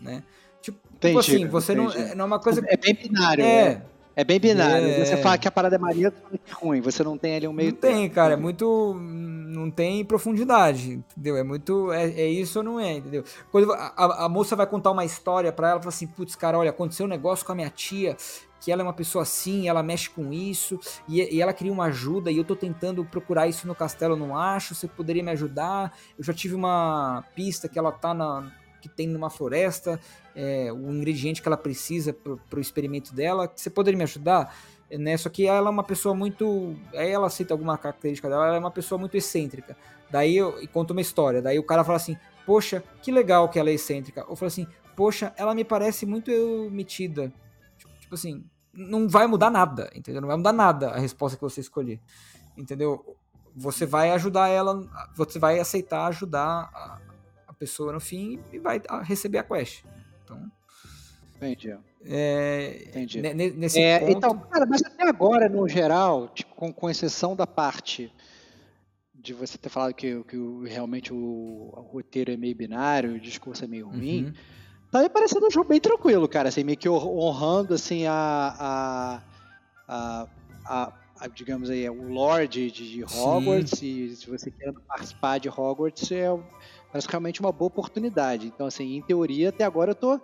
né? 0.02 0.23
Tipo, 0.61 0.80
tipo 0.99 1.19
assim, 1.19 1.48
você 1.48 1.73
entendi. 1.73 1.98
é, 1.98 2.15
não 2.15 2.23
é 2.23 2.27
uma 2.27 2.40
coisa 2.40 2.64
É 2.68 2.77
bem 2.77 2.95
binário, 2.95 3.44
é, 3.44 3.68
é. 3.68 3.86
É 4.16 4.24
bem 4.24 4.40
binário. 4.40 4.88
É. 4.88 5.04
Você 5.06 5.18
fala 5.18 5.38
que 5.38 5.48
a 5.48 5.52
parada 5.52 5.76
é 5.76 5.80
maneira, 5.80 6.10
você 6.12 6.22
fala 6.22 6.38
que 6.38 6.52
é 6.52 6.54
ruim. 6.54 6.82
Você 6.82 7.04
não 7.04 7.18
tem 7.18 7.36
ali 7.36 7.48
um 7.48 7.54
meio 7.54 7.72
não 7.72 7.78
tem, 7.78 8.10
cara, 8.10 8.34
é 8.34 8.38
muito. 8.38 8.96
Não 9.00 9.70
tem 9.70 10.04
profundidade, 10.06 11.04
entendeu? 11.12 11.36
É 11.38 11.44
muito. 11.44 11.92
É, 11.92 12.06
é 12.06 12.28
isso 12.28 12.60
ou 12.60 12.64
não 12.64 12.80
é, 12.80 12.94
entendeu? 12.94 13.24
Quando 13.52 13.72
a, 13.74 14.26
a- 14.26 14.30
moça 14.30 14.56
vai 14.56 14.66
contar 14.68 14.92
uma 14.92 15.04
história 15.06 15.52
pra 15.52 15.70
ela, 15.72 15.80
fala 15.80 15.90
assim: 15.90 16.08
putz, 16.08 16.36
cara, 16.36 16.58
olha, 16.58 16.70
aconteceu 16.70 17.06
um 17.06 17.10
negócio 17.10 17.46
com 17.46 17.52
a 17.52 17.56
minha 17.56 17.70
tia, 17.70 18.16
que 18.62 18.72
ela 18.72 18.82
é 18.82 18.84
uma 18.84 18.94
pessoa 18.94 19.24
assim, 19.24 19.68
ela 19.68 19.84
mexe 19.84 20.10
com 20.10 20.32
isso, 20.32 20.80
e, 21.08 21.36
e 21.36 21.42
ela 21.42 21.54
queria 21.54 21.72
uma 21.74 21.86
ajuda, 21.86 22.32
e 22.32 22.38
eu 22.38 22.44
tô 22.44 22.56
tentando 22.56 23.04
procurar 23.06 23.48
isso 23.48 23.68
no 23.68 23.76
castelo, 23.76 24.16
não 24.16 24.38
acho, 24.38 24.74
você 24.76 24.88
poderia 24.88 25.24
me 25.24 25.32
ajudar? 25.32 25.94
Eu 26.18 26.24
já 26.24 26.34
tive 26.34 26.56
uma 26.56 27.24
pista 27.36 27.68
que 27.68 27.78
ela 27.78 27.92
tá 27.92 28.14
na. 28.14 28.50
Que 28.88 28.95
tem 28.95 29.07
numa 29.07 29.30
floresta, 29.30 29.99
é, 30.36 30.72
o 30.72 30.94
ingrediente 30.94 31.41
que 31.41 31.48
ela 31.48 31.57
precisa 31.57 32.14
pro, 32.14 32.38
pro 32.49 32.62
experimento 32.62 33.14
dela, 33.14 33.52
você 33.53 33.70
poderia 33.70 33.98
me 33.98 34.03
ajudar? 34.03 34.53
né? 34.91 35.18
Só 35.18 35.30
que 35.30 35.48
ela 35.48 35.70
é 35.70 35.72
uma 35.72 35.84
pessoa 35.84 36.14
muito. 36.14 36.76
Aí 36.94 37.10
ela 37.10 37.28
aceita 37.28 37.53
alguma 37.53 37.78
característica 37.78 38.30
dela, 38.30 38.48
ela 38.48 38.56
é 38.57 38.60
uma 38.60 38.72
pessoa 38.72 38.99
muito 38.99 39.18
excêntrica. 39.18 39.76
Daí 40.10 40.38
eu 40.38 40.62
e 40.62 40.68
conta 40.68 40.94
uma 40.94 41.02
história. 41.02 41.41
Daí 41.41 41.57
o 41.57 41.64
cara 41.64 41.84
fala 41.84 41.98
assim: 41.98 42.18
Poxa, 42.45 42.84
que 43.02 43.12
legal 43.12 43.49
que 43.49 43.60
ela 43.60 43.70
é 43.70 43.74
excêntrica. 43.74 44.26
Ou 44.28 44.36
fala 44.36 44.48
assim: 44.48 44.68
Poxa, 44.95 45.34
ela 45.38 45.56
me 45.56 45.64
parece 45.64 46.06
muito 46.06 46.32
metida. 46.72 47.34
Tipo, 47.99 48.16
assim, 48.16 48.45
não 48.74 49.10
vai 49.10 49.26
mudar 49.26 49.49
nada, 49.49 49.90
entendeu? 49.95 50.22
Não 50.22 50.28
vai 50.28 50.38
mudar 50.38 50.53
nada 50.53 50.91
a 50.91 50.99
resposta 50.99 51.38
que 51.38 51.44
você 51.44 51.62
escolher, 51.62 51.99
entendeu? 52.56 53.18
Você 53.56 53.86
vai 53.86 54.12
ajudar 54.12 54.49
ela, 54.49 54.86
você 55.16 55.40
vai 55.40 55.60
aceitar 55.60 56.07
ajudar 56.07 57.02
pessoa 57.56 57.91
no 57.94 57.99
fim 57.99 58.40
e 58.52 58.60
vai 58.60 58.82
ah, 58.90 59.02
receber 59.02 59.38
a 59.40 59.44
quest. 59.44 59.84
Então, 60.23 60.52
Entendi. 61.38 61.77
é, 62.06 62.84
Entendi. 62.88 63.22
ne- 63.22 63.34
ne- 63.34 63.49
nesse 63.52 63.80
É, 63.82 63.99
ponto, 63.99 64.11
então, 64.18 64.40
cara, 64.40 64.65
mas 64.65 64.82
até 64.84 65.07
agora, 65.07 65.49
no 65.49 65.68
geral, 65.68 66.30
tipo, 66.30 66.56
com, 66.56 66.72
com 66.73 66.90
exceção 66.90 67.36
da 67.36 67.45
parte 67.45 68.11
de 69.14 69.34
você 69.34 69.57
ter 69.57 69.69
falado 69.69 69.94
que, 69.94 70.23
que 70.23 70.38
realmente 70.68 71.11
o, 71.14 71.18
o 71.18 71.82
roteiro 71.91 72.32
é 72.32 72.38
meio 72.38 72.56
binário, 72.56 73.15
o 73.15 73.19
discurso 73.19 73.64
é 73.64 73.68
meio 73.68 73.88
ruim, 73.90 74.26
Uhum. 74.26 74.34
tá 74.91 75.02
me 75.02 75.10
parecendo 75.10 75.48
um 75.48 75.52
jogo 75.52 75.68
bem 75.68 75.80
tranquilo, 75.82 76.27
cara, 76.30 76.49
assim, 76.49 76.64
meio 76.64 76.77
que 76.77 76.88
hon- 76.88 77.18
honrando, 77.19 77.73
assim, 77.73 78.06
a, 78.06 78.56
a, 79.88 80.27
a, 80.65 80.94
a- 81.19 81.27
digamos 81.27 81.69
aí, 81.69 81.90
o 81.90 82.07
lore 82.07 82.48
de, 82.48 82.69
de 82.72 83.03
Hogwarts, 83.03 83.82
e 83.82 84.15
se 84.15 84.30
você 84.30 84.52
quer 84.52 84.72
participar 84.88 85.40
de 85.40 85.49
Hogwarts, 85.49 86.11
é 86.11 86.27
parece 86.96 87.10
realmente 87.10 87.42
uma 87.42 87.52
boa 87.52 87.68
oportunidade. 87.68 88.48
Então, 88.48 88.66
assim, 88.66 88.96
em 88.96 89.02
teoria, 89.02 89.50
até 89.50 89.66
agora 89.66 89.92
eu 89.92 89.96
tô 89.96 90.18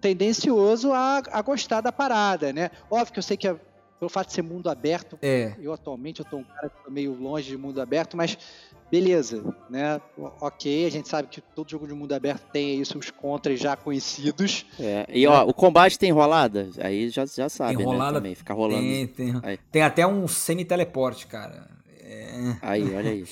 tendencioso 0.00 0.92
a, 0.92 1.22
a 1.30 1.42
gostar 1.42 1.80
da 1.80 1.92
parada, 1.92 2.52
né? 2.52 2.70
Óbvio 2.90 3.12
que 3.12 3.18
eu 3.20 3.22
sei 3.22 3.36
que 3.36 3.46
é- 3.46 3.56
pelo 4.00 4.08
fato 4.08 4.28
de 4.28 4.32
ser 4.34 4.42
mundo 4.42 4.68
aberto, 4.70 5.18
é, 5.22 5.54
eu 5.60 5.72
atualmente 5.72 6.20
eu 6.20 6.24
tô 6.24 6.36
um 6.38 6.44
cara 6.44 6.68
que 6.70 6.84
tô 6.84 6.90
meio 6.90 7.14
longe 7.14 7.48
de 7.50 7.56
mundo 7.56 7.80
aberto, 7.80 8.16
mas 8.16 8.36
beleza, 8.90 9.42
né? 9.70 10.00
O- 10.16 10.30
Ok, 10.46 10.86
a 10.86 10.90
gente 10.90 11.08
sabe 11.08 11.28
que 11.28 11.40
todo 11.40 11.68
jogo 11.70 11.86
de 11.86 11.94
mundo 11.94 12.12
aberto 12.12 12.44
tem 12.52 12.70
aí 12.78 12.84
seus 12.84 13.10
contras 13.10 13.58
já 13.60 13.76
conhecidos. 13.76 14.64
É, 14.78 15.06
E 15.12 15.24
ó, 15.26 15.44
o 15.44 15.54
combate 15.54 15.98
tem 15.98 16.10
rolada? 16.12 16.68
Aí 16.80 17.08
já, 17.10 17.24
já 17.26 17.48
sabe, 17.48 17.76
Tem 17.78 17.86
né? 17.86 18.10
Também, 18.12 18.34
fica 18.34 18.54
rolando. 18.54 18.82
Tem, 18.82 19.06
tem, 19.06 19.34
tem 19.72 19.82
até 19.82 20.04
um 20.06 20.26
semi-teleporte, 20.28 21.26
cara. 21.28 21.68
É, 22.00 22.56
Aí, 22.62 22.82
olha 22.94 23.10
aí. 23.10 23.24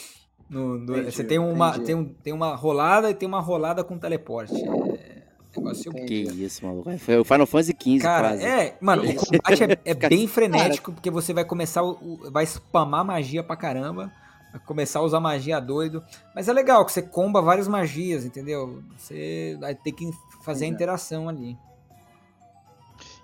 No- 0.48 0.78
no- 0.78 0.96
Entendi, 0.98 1.12
você 1.12 1.24
tem 1.24 1.38
uma, 1.38 1.68
entendi. 1.70 1.84
tem, 1.86 1.94
um- 1.94 2.04
tem 2.04 2.32
uma 2.32 2.54
rolada 2.54 3.10
e 3.10 3.14
tem 3.14 3.28
uma 3.28 3.40
rolada 3.40 3.82
com 3.84 3.98
teleporte. 3.98 4.54
É, 4.54 5.22
negócio 5.56 5.90
Que 5.92 6.22
Entendi. 6.22 6.44
isso, 6.44 6.64
maluco. 6.66 6.98
Foi 6.98 7.18
o 7.18 7.24
Final 7.24 7.46
Fantasy 7.46 7.74
XV 7.80 7.98
Cara, 8.00 8.28
quase. 8.28 8.44
é, 8.44 8.76
mano, 8.80 9.02
o 9.02 9.14
combate 9.14 9.64
é, 9.64 9.78
é 9.84 9.94
bem 10.08 10.26
frenético, 10.28 10.92
porque 10.92 11.10
você 11.10 11.32
vai 11.32 11.44
começar, 11.44 11.82
o, 11.82 12.30
vai 12.30 12.44
spamar 12.46 13.04
magia 13.04 13.42
pra 13.42 13.56
caramba, 13.56 14.12
vai 14.52 14.60
começar 14.64 15.00
a 15.00 15.02
usar 15.02 15.18
magia 15.20 15.58
doido, 15.60 16.02
mas 16.34 16.48
é 16.48 16.52
legal 16.52 16.84
que 16.84 16.92
você 16.92 17.02
comba 17.02 17.40
várias 17.42 17.66
magias, 17.68 18.24
entendeu? 18.24 18.82
Você 18.96 19.56
vai 19.60 19.74
ter 19.74 19.92
que 19.92 20.10
fazer 20.44 20.66
a 20.66 20.68
interação 20.68 21.28
ali. 21.28 21.56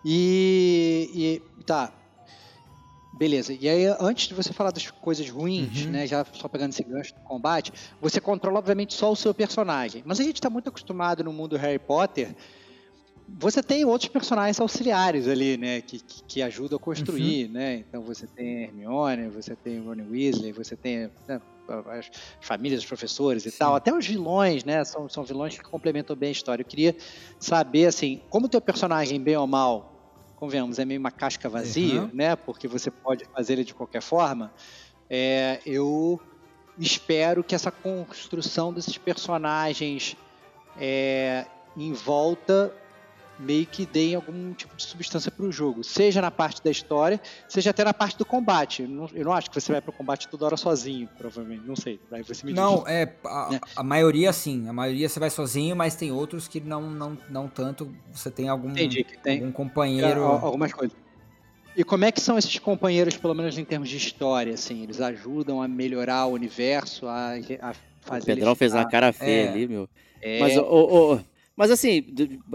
E, 0.04 1.40
e 1.58 1.62
tá. 1.64 1.92
Beleza. 3.22 3.52
E 3.52 3.68
aí, 3.68 3.86
antes 4.00 4.26
de 4.26 4.34
você 4.34 4.52
falar 4.52 4.72
das 4.72 4.90
coisas 4.90 5.30
ruins, 5.30 5.84
Uhum. 5.84 5.92
né? 5.92 6.08
Já 6.08 6.26
só 6.32 6.48
pegando 6.48 6.70
esse 6.70 6.82
gancho 6.82 7.14
do 7.14 7.20
combate, 7.20 7.72
você 8.00 8.20
controla, 8.20 8.58
obviamente, 8.58 8.94
só 8.94 9.12
o 9.12 9.14
seu 9.14 9.32
personagem. 9.32 10.02
Mas 10.04 10.18
a 10.18 10.24
gente 10.24 10.40
tá 10.40 10.50
muito 10.50 10.68
acostumado 10.68 11.22
no 11.22 11.32
mundo 11.32 11.56
Harry 11.56 11.78
Potter. 11.78 12.34
Você 13.38 13.62
tem 13.62 13.84
outros 13.84 14.08
personagens 14.10 14.58
auxiliares 14.58 15.28
ali, 15.28 15.56
né? 15.56 15.80
Que, 15.82 16.00
que, 16.00 16.22
que 16.26 16.42
ajudam 16.42 16.78
a 16.78 16.80
construir, 16.80 17.48
né? 17.48 17.76
Então 17.76 18.02
você 18.02 18.26
tem 18.26 18.64
Hermione, 18.64 19.28
você 19.28 19.54
tem 19.54 19.78
Ron 19.78 20.02
Weasley, 20.10 20.50
você 20.50 20.74
tem 20.74 21.08
né, 21.28 21.40
as 21.96 22.10
famílias, 22.40 22.80
os 22.80 22.86
professores 22.86 23.46
e 23.46 23.52
Sim. 23.52 23.58
tal. 23.58 23.76
Até 23.76 23.94
os 23.94 24.04
vilões, 24.04 24.64
né? 24.64 24.82
São, 24.82 25.08
são 25.08 25.22
vilões 25.22 25.56
que 25.56 25.62
complementam 25.62 26.16
bem 26.16 26.30
a 26.30 26.32
história. 26.32 26.62
Eu 26.62 26.66
queria 26.66 26.96
saber, 27.38 27.86
assim, 27.86 28.20
como 28.28 28.46
o 28.46 28.48
teu 28.48 28.60
personagem, 28.60 29.20
bem 29.20 29.36
ou 29.36 29.46
mal, 29.46 29.91
convenhamos, 30.43 30.81
é 30.81 30.85
meio 30.85 30.98
uma 30.98 31.12
casca 31.12 31.48
vazia, 31.48 32.01
Uhum. 32.02 32.10
né? 32.12 32.35
Porque 32.35 32.66
você 32.66 32.90
pode 32.90 33.24
fazer 33.27 33.52
ele 33.52 33.62
de 33.62 33.73
qualquer 33.73 34.02
forma. 34.02 34.52
É, 35.09 35.60
eu 35.64 36.20
espero 36.77 37.44
que 37.44 37.55
essa 37.55 37.70
construção 37.70 38.73
desses 38.73 38.98
personagens 38.98 40.16
é, 40.77 41.47
em 41.77 41.93
volta 41.93 42.74
meio 43.43 43.66
que 43.66 43.85
deem 43.85 44.14
algum 44.14 44.52
tipo 44.55 44.74
de 44.77 44.82
substância 44.85 45.31
para 45.31 45.44
o 45.44 45.52
jogo, 45.52 45.82
seja 45.85 46.20
na 46.23 46.31
parte 46.31 46.62
da 46.62 46.70
história, 46.70 47.20
seja 47.48 47.70
até 47.70 47.85
na 47.85 47.93
parte 47.93 48.16
do 48.16 48.24
combate. 48.24 48.82
Eu 48.82 48.89
não, 48.89 49.09
eu 49.12 49.24
não 49.24 49.32
acho 49.32 49.51
que 49.51 49.60
você 49.60 49.73
vai 49.73 49.81
para 49.81 49.90
o 49.90 49.93
combate 49.93 50.28
toda 50.28 50.44
hora 50.47 50.56
sozinho, 50.56 51.09
provavelmente. 51.19 51.66
Não 51.66 51.77
sei. 51.77 52.01
Aí 52.10 52.23
você 52.23 52.47
me 52.47 52.52
diz. 52.52 52.60
Não, 52.60 52.86
é, 52.86 53.12
a, 53.24 53.48
né? 53.51 53.60
a 53.77 53.82
maioria 53.82 54.32
sim, 54.32 54.69
a 54.69 54.73
maioria 54.73 55.09
você 55.09 55.19
vai 55.20 55.31
sozinho, 55.31 55.74
mas 55.77 55.94
tem 55.94 56.10
outros 56.12 56.47
que 56.48 56.60
não, 56.60 56.90
não, 56.90 57.19
não 57.28 57.48
tanto, 57.48 57.93
você 58.12 58.31
tem 58.31 58.48
algum, 58.48 58.70
Entendi 58.70 59.05
que 59.05 59.19
tem 59.19 59.39
algum 59.40 59.52
companheiro... 59.52 60.23
Al- 60.23 60.47
algumas 60.47 60.73
coisas. 60.73 60.97
E 61.77 61.82
como 61.82 62.05
é 62.05 62.12
que 62.12 62.20
são 62.20 62.36
esses 62.36 62.59
companheiros, 62.59 63.16
pelo 63.16 63.35
menos 63.35 63.56
em 63.56 63.64
termos 63.64 63.89
de 63.89 63.97
história, 63.97 64.52
assim? 64.55 64.82
Eles 64.82 65.01
ajudam 65.01 65.62
a 65.62 65.66
melhorar 65.66 66.27
o 66.27 66.32
universo, 66.32 67.06
a, 67.09 67.31
a 67.62 67.70
O 67.70 67.74
fazer... 68.02 68.27
Pedrão 68.27 68.48
eles- 68.48 68.59
fez 68.59 68.74
uma 68.74 68.82
a- 68.82 68.90
cara 68.90 69.12
feia 69.12 69.47
é. 69.47 69.48
ali, 69.48 69.66
meu. 69.66 69.89
é, 70.20 70.39
Mas, 70.39 70.56
ô, 70.59 70.62
ô, 70.64 71.14
ô, 71.14 71.20
mas 71.56 71.70
assim, 71.70 72.04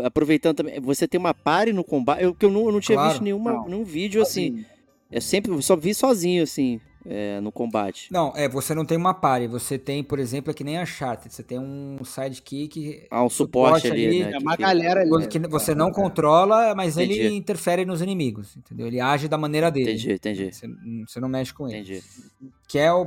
aproveitando 0.04 0.56
também, 0.58 0.80
você 0.80 1.08
tem 1.08 1.20
uma 1.20 1.34
pare 1.34 1.72
no 1.74 1.84
combate. 1.84 2.24
Eu, 2.24 2.34
que 2.34 2.46
eu 2.46 2.52
não, 2.52 2.66
eu 2.66 2.72
não 2.72 2.80
tinha 2.80 2.96
Claro. 2.98 3.10
visto 3.12 3.24
nenhuma, 3.24 3.54
Não. 3.54 3.66
nenhum 3.68 3.84
vídeo 3.84 4.22
assim. 4.22 4.66
É 5.12 5.20
sempre, 5.22 5.52
eu 5.52 5.62
só 5.62 5.76
vi 5.76 5.94
sozinho, 5.94 6.44
assim. 6.44 6.80
é, 7.10 7.40
no 7.40 7.54
combate. 7.54 8.12
Não, 8.12 8.34
é, 8.36 8.50
você 8.50 8.76
não 8.76 8.84
tem 8.84 8.98
uma 8.98 9.14
party, 9.14 9.48
você 9.48 9.78
tem, 9.78 10.04
por 10.04 10.20
exemplo, 10.20 10.52
é 10.52 10.54
que 10.54 10.62
nem 10.62 10.78
a 10.78 10.82
Uncharted, 10.84 11.34
você 11.34 11.42
tem 11.42 11.58
um 11.58 11.98
sidekick... 12.04 13.08
Ah, 13.10 13.24
um 13.24 13.30
suporte, 13.30 13.84
suporte 13.84 13.88
ali, 13.88 14.08
ali, 14.08 14.20
né? 14.24 14.30
É 14.30 14.32
que 14.34 14.44
uma 14.44 14.52
fica- 14.52 14.64
galera 14.68 15.02
ali. 15.04 15.28
que 15.28 15.40
né? 15.40 15.48
você 15.48 15.74
não 15.74 15.90
controla, 15.90 16.76
mas 16.76 16.98
ele 16.98 17.14
Entendi. 17.14 17.36
interfere 17.38 17.86
nos 17.86 18.02
inimigos, 18.02 18.58
entendeu? 18.58 18.88
Ele 18.88 19.00
age 19.00 19.30
da 19.30 19.38
maneira 19.38 19.72
dele. 19.72 19.92
Entendi, 19.94 20.12
entendi, 20.16 20.54
Você, 20.54 20.68
você 21.08 21.20
não 21.22 21.30
mexe 21.30 21.54
com 21.54 21.70
ele. 21.70 21.78
entendi. 21.80 22.04
Que, 22.68 22.78
é 22.78 22.92
o, 22.92 23.06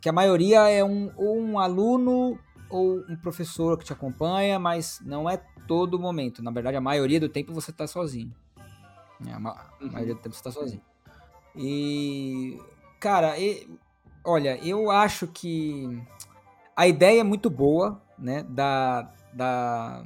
que 0.00 0.08
a 0.08 0.12
maioria 0.12 0.68
é 0.68 0.82
um, 0.82 1.08
um 1.16 1.58
aluno 1.60 2.36
ou 2.70 3.04
um 3.08 3.16
professor 3.16 3.78
que 3.78 3.84
te 3.84 3.92
acompanha, 3.92 4.58
mas 4.58 5.00
não 5.04 5.28
é 5.28 5.36
todo 5.66 5.98
momento. 5.98 6.42
Na 6.42 6.50
verdade, 6.50 6.76
a 6.76 6.80
maioria 6.80 7.20
do 7.20 7.28
tempo 7.28 7.52
você 7.52 7.72
tá 7.72 7.86
sozinho. 7.86 8.34
É, 9.26 9.32
a, 9.32 9.38
ma- 9.40 9.50
a 9.80 9.84
Uhum. 9.84 9.90
maioria 9.92 10.14
do 10.14 10.20
tempo 10.20 10.34
você 10.34 10.42
tá 10.42 10.50
sozinho. 10.52 10.82
E, 11.56 12.58
cara, 13.00 13.38
e- 13.38 13.68
olha, 14.24 14.58
eu 14.64 14.90
acho 14.90 15.26
que 15.26 16.00
a 16.76 16.86
ideia 16.86 17.20
é 17.20 17.24
muito 17.24 17.50
boa, 17.50 18.00
né? 18.18 18.42
Da, 18.44 19.10
da 19.32 20.04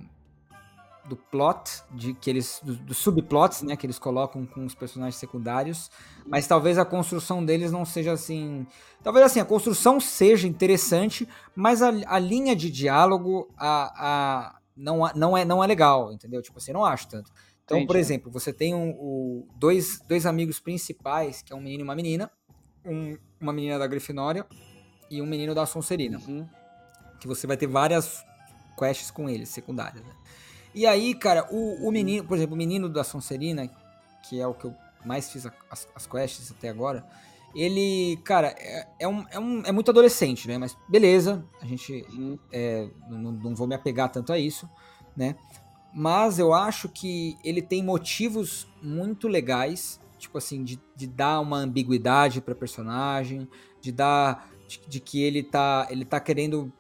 do 1.05 1.17
plot 1.17 1.83
de 1.91 2.15
que 2.15 2.31
eles 2.31 2.61
dos 2.63 2.79
dos 2.79 2.99
subplots, 2.99 3.63
né, 3.63 3.77
que 3.77 3.85
eles 3.87 3.99
colocam 3.99 4.47
com 4.47 4.65
os 4.65 4.75
personagens 4.75 5.17
secundários, 5.17 5.91
mas 6.27 6.47
talvez 6.47 6.79
a 6.79 6.85
construção 6.85 7.45
deles 7.45 7.73
não 7.73 7.85
seja 7.85 8.13
assim, 8.13 8.67
talvez 9.03 9.27
assim 9.27 9.41
a 9.41 9.45
construção 9.45 9.99
seja 10.01 10.47
interessante, 10.47 11.29
mas 11.57 11.83
a, 11.83 11.89
a 12.07 12.19
linha 12.19 12.55
de 12.55 12.71
diálogo 12.71 13.49
a, 13.59 13.93
a 14.55 14.59
não, 14.77 15.01
não 15.15 15.37
é 15.37 15.45
não 15.45 15.63
é 15.63 15.67
legal, 15.67 16.13
entendeu? 16.13 16.41
Tipo 16.41 16.59
assim, 16.59 16.73
não 16.73 16.85
acho 16.85 17.09
tanto. 17.09 17.31
Então, 17.65 17.79
por 17.79 17.95
Entendi. 17.97 17.99
exemplo, 18.01 18.31
você 18.31 18.53
tem 18.53 18.75
um, 18.75 18.91
o- 18.91 19.47
dois, 19.57 20.01
dois 20.09 20.27
amigos 20.27 20.59
principais, 20.61 21.43
que 21.43 21.53
é 21.53 21.57
um 21.57 21.61
menino 21.61 21.83
e 21.83 21.85
uma 21.85 21.95
menina, 21.95 22.31
um- 22.85 23.17
uma 23.41 23.53
menina 23.53 23.79
da 23.79 23.87
Grifinória 23.87 24.45
e 25.11 25.21
um 25.23 25.27
menino 25.27 25.55
da 25.55 25.65
Sonserina 25.67 26.19
Uhum. 26.27 26.47
que 27.21 27.27
você 27.29 27.47
vai 27.47 27.57
ter 27.57 27.67
várias 27.67 28.25
quests 28.79 29.11
com 29.11 29.29
eles, 29.29 29.49
secundárias. 29.49 30.05
né? 30.05 30.11
E 30.75 30.87
aí, 30.87 31.15
cara, 31.15 31.47
o, 31.51 31.89
o 31.89 31.93
menino, 31.93 32.25
por 32.25 32.37
exemplo, 32.37 32.55
o 32.55 32.59
menino 32.59 32.89
da 32.89 33.05
Sonserina, 33.05 33.69
que 34.23 34.41
é 34.41 34.47
o 34.47 34.55
que 34.55 34.65
eu 34.67 34.75
mais 35.05 35.31
fiz 35.31 35.45
a- 35.47 35.53
as, 35.71 35.87
as 35.95 36.07
quests 36.07 36.51
até 36.51 36.69
agora, 36.69 37.05
ele, 37.55 38.19
cara, 38.25 38.55
é, 38.59 38.87
é, 39.01 39.09
um, 39.09 39.27
é, 39.31 39.39
um- 39.39 39.63
é 39.67 39.73
muito 39.73 39.91
adolescente, 39.91 40.49
né? 40.49 40.57
Mas 40.57 40.77
beleza, 40.89 41.45
a 41.61 41.67
gente 41.67 42.05
Uhum. 42.11 42.39
é, 42.51 42.89
não, 43.11 43.33
não 43.33 43.55
vou 43.55 43.67
me 43.67 43.75
apegar 43.75 44.11
tanto 44.11 44.33
a 44.33 44.39
isso, 44.39 44.69
né? 45.17 45.37
Mas 45.93 46.39
eu 46.39 46.55
acho 46.55 46.89
que 46.89 47.37
ele 47.45 47.61
tem 47.61 47.83
motivos 47.85 48.67
muito 48.83 49.29
legais, 49.29 50.01
tipo 50.19 50.39
assim, 50.39 50.65
de, 50.65 50.81
de 50.97 51.07
dar 51.07 51.41
uma 51.41 51.59
ambiguidade 51.59 52.41
pra 52.41 52.55
personagem, 52.55 53.47
de 53.81 53.93
dar. 53.93 54.49
De, 54.67 54.81
de 54.89 55.01
que 55.01 55.23
ele 55.23 55.43
tá. 55.43 55.87
Ele 55.91 56.07
tá 56.07 56.19
querendo. 56.19 56.73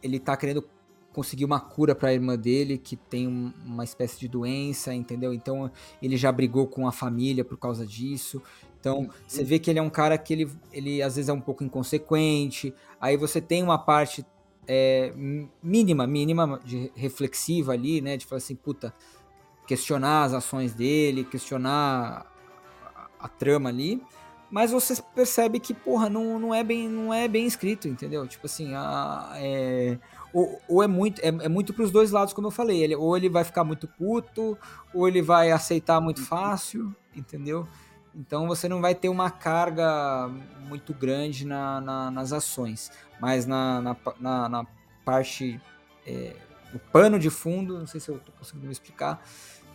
Ele 0.00 0.20
tá 0.20 0.36
querendo 0.36 0.62
conseguir 1.14 1.44
uma 1.44 1.60
cura 1.60 1.94
pra 1.94 2.12
irmã 2.12 2.36
dele, 2.36 2.76
que 2.76 2.96
tem 2.96 3.26
um- 3.28 3.52
uma 3.64 3.84
espécie 3.84 4.18
de 4.18 4.28
doença, 4.28 4.92
entendeu? 4.92 5.32
Então 5.32 5.70
ele 6.02 6.16
já 6.16 6.30
brigou 6.32 6.66
com 6.66 6.86
a 6.86 6.92
família 6.92 7.44
por 7.44 7.56
causa 7.56 7.86
disso. 7.86 8.42
Então, 8.80 9.08
você 9.26 9.42
vê 9.42 9.58
que 9.58 9.70
ele 9.70 9.78
é 9.78 9.82
um 9.82 9.88
cara 9.88 10.18
que 10.18 10.30
ele, 10.34 10.50
ele 10.70 11.00
às 11.02 11.16
vezes 11.16 11.30
é 11.30 11.32
um 11.32 11.40
pouco 11.40 11.64
inconsequente. 11.64 12.74
Aí 13.00 13.16
você 13.16 13.40
tem 13.40 13.62
uma 13.62 13.78
parte 13.78 14.26
é, 14.66 15.12
mínima, 15.62 16.06
mínima 16.06 16.60
de 16.64 16.90
reflexiva 16.94 17.72
ali, 17.72 18.00
né? 18.02 18.16
De 18.16 18.26
falar 18.26 18.38
assim, 18.38 18.54
puta, 18.54 18.94
questionar 19.66 20.24
as 20.24 20.34
ações 20.34 20.74
dele, 20.74 21.24
questionar 21.24 22.26
a, 22.94 23.08
a 23.20 23.28
trama 23.28 23.68
ali. 23.70 24.02
Mas 24.54 24.70
você 24.70 24.94
percebe 25.16 25.58
que, 25.58 25.74
porra, 25.74 26.08
não, 26.08 26.38
não, 26.38 26.54
é, 26.54 26.62
bem, 26.62 26.88
não 26.88 27.12
é 27.12 27.26
bem 27.26 27.44
escrito, 27.44 27.88
entendeu? 27.88 28.24
Tipo 28.28 28.46
assim, 28.46 28.72
a, 28.72 29.32
é, 29.34 29.98
ou, 30.32 30.62
ou 30.68 30.80
é 30.80 30.86
muito 30.86 31.20
é, 31.22 31.26
é 31.26 31.48
muito 31.48 31.74
pros 31.74 31.90
dois 31.90 32.12
lados, 32.12 32.32
como 32.32 32.46
eu 32.46 32.52
falei. 32.52 32.80
Ele, 32.80 32.94
ou 32.94 33.16
ele 33.16 33.28
vai 33.28 33.42
ficar 33.42 33.64
muito 33.64 33.88
puto, 33.88 34.56
ou 34.94 35.08
ele 35.08 35.20
vai 35.20 35.50
aceitar 35.50 36.00
muito 36.00 36.24
fácil, 36.24 36.94
entendeu? 37.16 37.66
Então 38.14 38.46
você 38.46 38.68
não 38.68 38.80
vai 38.80 38.94
ter 38.94 39.08
uma 39.08 39.28
carga 39.28 40.30
muito 40.68 40.94
grande 40.94 41.44
na, 41.44 41.80
na- 41.80 42.10
nas 42.12 42.32
ações. 42.32 42.92
Mas 43.20 43.46
na, 43.46 43.82
na- 44.20 44.48
na 44.48 44.66
parte. 45.04 45.60
É, 46.06 46.36
o 46.72 46.78
pano 46.78 47.18
de 47.18 47.28
fundo, 47.28 47.76
não 47.76 47.88
sei 47.88 47.98
se 48.00 48.08
eu 48.08 48.20
tô 48.20 48.30
conseguindo 48.38 48.66
me 48.66 48.72
explicar, 48.72 49.20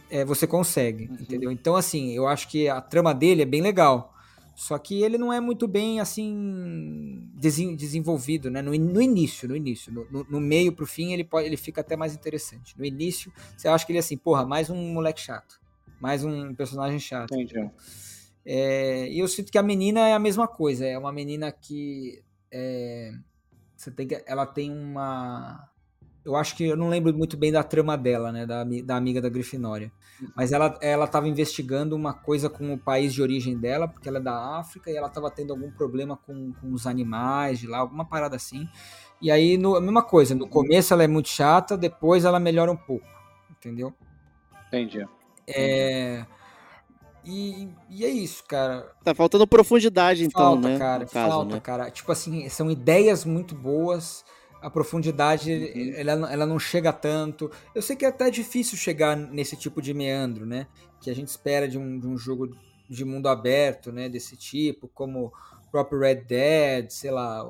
é, 0.10 0.24
você 0.24 0.48
consegue, 0.48 1.08
Uhum. 1.10 1.18
entendeu? 1.20 1.52
Então, 1.52 1.76
assim, 1.76 2.12
eu 2.14 2.30
acho 2.30 2.48
que 2.48 2.70
a 2.70 2.80
trama 2.80 3.14
dele 3.14 3.42
é 3.42 3.46
bem 3.46 3.62
legal. 3.62 4.14
Só 4.60 4.78
que 4.78 5.02
ele 5.02 5.18
não 5.18 5.32
é 5.32 5.40
muito 5.40 5.70
bem, 5.70 6.02
assim, 6.02 7.24
desen- 7.34 7.78
desenvolvido, 7.78 8.50
né? 8.52 8.62
No, 8.62 8.72
no 8.78 9.02
início, 9.02 9.48
no 9.48 9.56
início. 9.56 9.90
No, 9.90 10.06
no- 10.12 10.26
no 10.30 10.42
meio 10.42 10.74
pro 10.74 10.86
fim, 10.86 11.14
ele, 11.14 11.24
pode, 11.24 11.48
ele 11.48 11.56
fica 11.56 11.80
até 11.80 11.96
mais 11.96 12.14
interessante. 12.14 12.78
No 12.78 12.84
início, 12.84 13.32
você 13.56 13.70
acha 13.70 13.86
que 13.86 13.94
ele 13.94 14.00
é 14.00 14.02
assim, 14.02 14.18
porra, 14.18 14.46
mais 14.46 14.70
um 14.70 14.76
moleque 14.92 15.22
chato. 15.22 15.62
Mais 16.02 16.26
um 16.26 16.54
personagem 16.54 17.00
chato. 17.00 17.34
Entendi. 17.34 17.70
É, 18.46 19.08
e 19.10 19.20
eu 19.20 19.30
sinto 19.30 19.50
que 19.50 19.58
a 19.58 19.64
menina 19.64 20.10
é 20.10 20.14
a 20.14 20.20
mesma 20.20 20.46
coisa. 20.46 20.86
É 20.86 20.98
uma 20.98 21.14
menina 21.14 21.54
que. 21.54 22.22
é, 22.52 23.14
você 23.78 23.90
tem 23.92 24.08
que, 24.10 24.22
ela 24.28 24.46
tem 24.46 24.70
uma. 24.72 25.69
Eu 26.30 26.36
acho 26.36 26.56
que 26.56 26.66
eu 26.66 26.78
não 26.78 26.90
lembro 26.90 27.14
muito 27.14 27.36
bem 27.36 27.52
da 27.52 27.64
trama 27.64 27.98
dela, 27.98 28.32
né? 28.32 28.46
Da, 28.46 28.64
da 28.64 28.96
amiga 28.96 29.22
da 29.22 29.30
Grifinória. 29.30 29.92
Mas 30.36 30.52
ela 30.52 30.78
ela 30.82 31.06
estava 31.06 31.28
investigando 31.28 31.96
uma 31.96 32.14
coisa 32.14 32.50
com 32.50 32.74
o 32.74 32.78
país 32.78 33.14
de 33.14 33.22
origem 33.22 33.58
dela, 33.58 33.88
porque 33.88 34.08
ela 34.08 34.20
é 34.20 34.22
da 34.22 34.58
África 34.60 34.92
e 34.92 34.96
ela 34.96 35.08
estava 35.08 35.32
tendo 35.32 35.54
algum 35.54 35.72
problema 35.72 36.18
com, 36.18 36.54
com 36.54 36.74
os 36.74 36.86
animais 36.86 37.60
de 37.60 37.68
lá, 37.68 37.80
alguma 37.80 38.06
parada 38.06 38.36
assim. 38.36 38.68
E 39.22 39.32
aí, 39.32 39.58
no, 39.58 39.76
a 39.76 39.82
mesma 39.82 40.04
coisa. 40.04 40.36
No 40.36 40.48
começo 40.48 40.94
ela 40.94 41.04
é 41.04 41.08
muito 41.08 41.30
chata, 41.30 41.78
depois 41.78 42.26
ela 42.26 42.40
melhora 42.40 42.72
um 42.72 42.78
pouco. 42.78 43.08
Entendeu? 43.50 43.94
Entendi. 44.68 45.06
É. 45.48 46.26
E, 47.26 47.68
e 47.90 48.06
é 48.06 48.10
isso, 48.10 48.44
cara. 48.46 48.92
Tá 49.04 49.14
faltando 49.14 49.46
profundidade, 49.46 50.24
então, 50.24 50.54
falta, 50.54 50.70
né? 50.70 50.80
cara, 50.80 51.06
caso, 51.06 51.30
falta, 51.30 51.56
né? 51.56 51.62
cara. 51.62 51.92
Tipo 51.92 52.12
assim, 52.12 52.48
são 52.50 52.72
ideias 52.72 53.26
muito 53.26 53.56
boas. 53.56 54.24
A 54.62 54.70
profundidade, 54.70 55.52
Uhum. 55.54 55.94
ela, 55.96 56.16
não- 56.16 56.28
ela 56.30 56.46
não 56.46 56.60
chega 56.60 56.92
tanto. 56.92 57.50
Eu 57.74 57.82
sei 57.82 57.96
que 57.96 58.04
é 58.06 58.10
até 58.10 58.30
difícil 58.30 58.78
chegar 58.78 59.16
nesse 59.16 59.56
tipo 59.56 59.82
de 59.82 59.94
meandro, 59.94 60.46
né? 60.46 60.68
Que 61.00 61.10
a 61.10 61.16
gente 61.16 61.30
espera 61.30 61.68
de 61.68 61.78
um, 61.78 61.98
de 62.00 62.08
um 62.08 62.18
jogo 62.18 62.50
de 62.90 63.06
mundo 63.06 63.28
aberto, 63.30 63.92
né? 63.92 64.10
Desse 64.10 64.36
tipo, 64.36 64.88
como 64.90 65.28
o 65.68 65.72
próprio 65.72 66.00
Red 66.00 66.16
Dead, 66.26 66.90
sei 66.90 67.12
lá. 67.12 67.50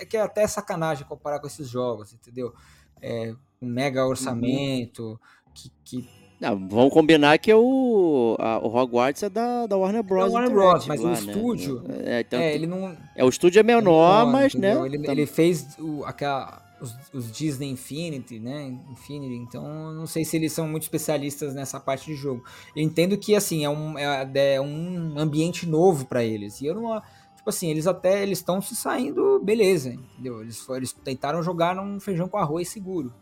É 0.00 0.04
que 0.04 0.16
é 0.16 0.20
até 0.20 0.46
sacanagem 0.46 1.06
comparar 1.06 1.40
com 1.40 1.46
esses 1.46 1.68
jogos, 1.68 2.12
entendeu? 2.12 2.52
É, 3.00 3.34
um 3.60 3.68
mega 3.68 4.06
orçamento, 4.06 5.18
que, 5.54 5.70
que 5.84 6.08
Não, 6.44 6.68
vamos 6.68 6.92
combinar 6.92 7.38
que 7.38 7.52
o, 7.54 8.36
a- 8.38 8.58
o 8.58 8.66
Hogwarts 8.74 9.22
é 9.22 9.30
da, 9.30 9.66
da 9.66 9.76
Warner 9.76 10.02
Bros. 10.02 10.30
Warner 10.32 10.50
Interactive 10.50 10.86
Bros, 10.86 10.86
mas 10.88 11.00
o 11.00 11.04
lá, 11.04 11.10
né? 11.10 11.32
estúdio- 11.32 11.84
É, 12.04 12.20
então, 12.20 12.38
é, 12.40 12.54
ele 12.54 12.66
não, 12.66 12.96
é, 13.16 13.24
o 13.24 13.28
estúdio 13.28 13.60
é 13.60 13.62
menor, 13.62 14.26
mas, 14.30 14.54
né? 14.54 14.70
entendeu? 14.72 14.86
Ele, 14.86 14.98
tá- 15.02 15.12
ele 15.12 15.26
fez 15.26 15.76
o, 15.78 16.04
aquela, 16.04 16.62
os, 16.80 16.94
os 17.14 17.32
Disney 17.32 17.70
Infinity, 17.70 18.38
né? 18.38 18.76
Infinity, 18.90 19.36
então 19.36 19.92
não 19.94 20.06
sei 20.06 20.24
se 20.24 20.36
eles 20.36 20.52
são 20.52 20.68
muito 20.68 20.82
especialistas 20.82 21.54
nessa 21.54 21.80
parte 21.80 22.06
de 22.06 22.14
jogo. 22.14 22.44
Eu 22.76 22.82
entendo 22.82 23.16
que 23.16 23.34
assim 23.34 23.64
é 23.64 23.70
um, 23.70 23.98
é, 23.98 24.28
é 24.56 24.60
um 24.60 25.14
ambiente 25.18 25.66
novo 25.66 26.04
para 26.06 26.22
eles. 26.22 26.60
E 26.60 26.66
eu 26.66 26.74
não. 26.74 27.00
Tipo 27.36 27.50
assim, 27.50 27.70
eles 27.70 27.86
até 27.86 28.22
eles 28.22 28.38
estão 28.38 28.60
se 28.62 28.74
saindo, 28.74 29.38
beleza, 29.42 29.90
entendeu? 29.90 30.40
Eles, 30.40 30.66
eles 30.70 30.92
tentaram 30.92 31.42
jogar 31.42 31.74
num 31.74 32.00
feijão 32.00 32.26
com 32.26 32.38
arroz 32.38 32.68
seguro, 32.70 33.12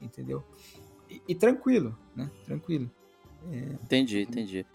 entendeu? 0.00 0.42
E, 1.08 1.22
e 1.28 1.34
tranquilo, 1.34 1.96
né? 2.16 2.30
Tranquilo. 2.44 2.90
Entendi, 3.82 4.22
entendi. 4.22 4.66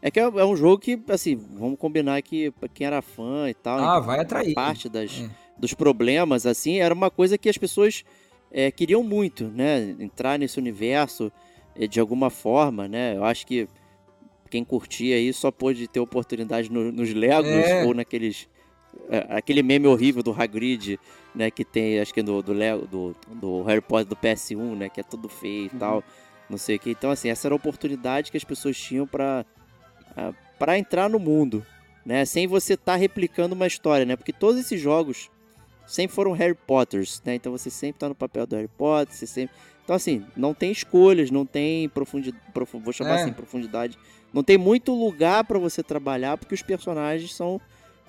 É 0.00 0.10
que 0.10 0.20
é, 0.20 0.22
é 0.22 0.44
um 0.44 0.56
jogo 0.56 0.78
que, 0.78 1.00
assim, 1.08 1.34
vamos 1.36 1.78
combinar 1.78 2.20
que 2.22 2.52
quem 2.74 2.86
era 2.86 3.00
fã 3.00 3.48
e 3.48 3.54
tal. 3.54 3.78
Ah, 3.78 4.00
vai 4.00 4.20
atrair. 4.20 4.54
Parte 4.54 4.88
das, 4.88 5.20
É. 5.20 5.30
dos 5.58 5.72
problemas, 5.74 6.46
assim, 6.46 6.78
era 6.78 6.92
uma 6.92 7.10
coisa 7.10 7.38
que 7.38 7.48
as 7.48 7.56
pessoas 7.56 8.04
é, 8.50 8.70
queriam 8.70 9.02
muito, 9.02 9.44
né? 9.48 9.96
Entrar 9.98 10.38
nesse 10.38 10.58
universo 10.58 11.32
é, 11.74 11.86
de 11.86 11.98
alguma 12.00 12.28
forma, 12.30 12.86
né? 12.86 13.16
Eu 13.16 13.24
acho 13.24 13.46
que 13.46 13.66
quem 14.50 14.62
curtia 14.64 15.16
aí 15.16 15.32
só 15.32 15.50
pôde 15.50 15.88
ter 15.88 16.00
oportunidade 16.00 16.70
no- 16.70 16.92
nos 16.92 17.12
Legos 17.12 17.48
É. 17.50 17.84
ou 17.84 17.94
naqueles. 17.94 18.48
é, 19.10 19.26
aquele 19.30 19.60
meme 19.62 19.88
horrível 19.88 20.22
do 20.22 20.30
Hagrid, 20.32 21.00
né? 21.34 21.50
Que 21.50 21.64
tem, 21.64 21.98
acho 21.98 22.14
que 22.14 22.22
do, 22.22 22.40
do, 22.42 22.52
Lego, 22.52 22.86
do, 22.86 23.16
do 23.28 23.62
Harry 23.64 23.80
Potter 23.80 24.06
do 24.06 24.14
PS1, 24.14 24.76
né? 24.76 24.88
Que 24.88 25.00
é 25.00 25.02
tudo 25.02 25.28
feio 25.28 25.66
e 25.66 25.70
tal. 25.70 26.04
Não 26.48 26.58
sei 26.58 26.76
o 26.76 26.78
que. 26.78 26.90
Então, 26.90 27.10
assim, 27.10 27.28
essa 27.28 27.48
era 27.48 27.54
a 27.54 27.56
oportunidade 27.56 28.30
que 28.30 28.36
as 28.36 28.44
pessoas 28.44 28.76
tinham 28.76 29.06
pra, 29.06 29.44
ah, 30.16 30.32
pra 30.58 30.78
entrar 30.78 31.08
no 31.08 31.18
mundo, 31.18 31.64
né? 32.04 32.24
Sem 32.24 32.46
você 32.46 32.74
estar 32.74 32.96
replicando 32.96 33.54
uma 33.54 33.66
história, 33.66 34.04
né? 34.04 34.16
Porque 34.16 34.32
todos 34.32 34.60
esses 34.60 34.80
jogos 34.80 35.30
sempre 35.86 36.14
foram 36.14 36.32
Harry 36.32 36.54
Potters, 36.54 37.22
né? 37.24 37.34
Então 37.34 37.52
você 37.52 37.70
sempre 37.70 37.98
tá 37.98 38.08
no 38.08 38.14
papel 38.14 38.46
do 38.46 38.56
Harry 38.56 38.68
Potter, 38.68 39.14
você 39.14 39.26
sempre... 39.26 39.54
Então, 39.82 39.94
assim, 39.96 40.24
não 40.34 40.54
tem 40.54 40.72
escolhas, 40.72 41.30
não 41.30 41.44
tem 41.44 41.88
profundidade, 41.90 42.42
vou 42.82 42.92
chamar 42.92 43.18
É. 43.18 43.22
assim, 43.22 43.32
profundidade. 43.32 43.98
Não 44.32 44.42
tem 44.42 44.56
muito 44.56 44.94
lugar 44.94 45.44
pra 45.44 45.58
você 45.58 45.82
trabalhar, 45.82 46.38
porque 46.38 46.54
os 46.54 46.62
personagens 46.62 47.34
são 47.34 47.60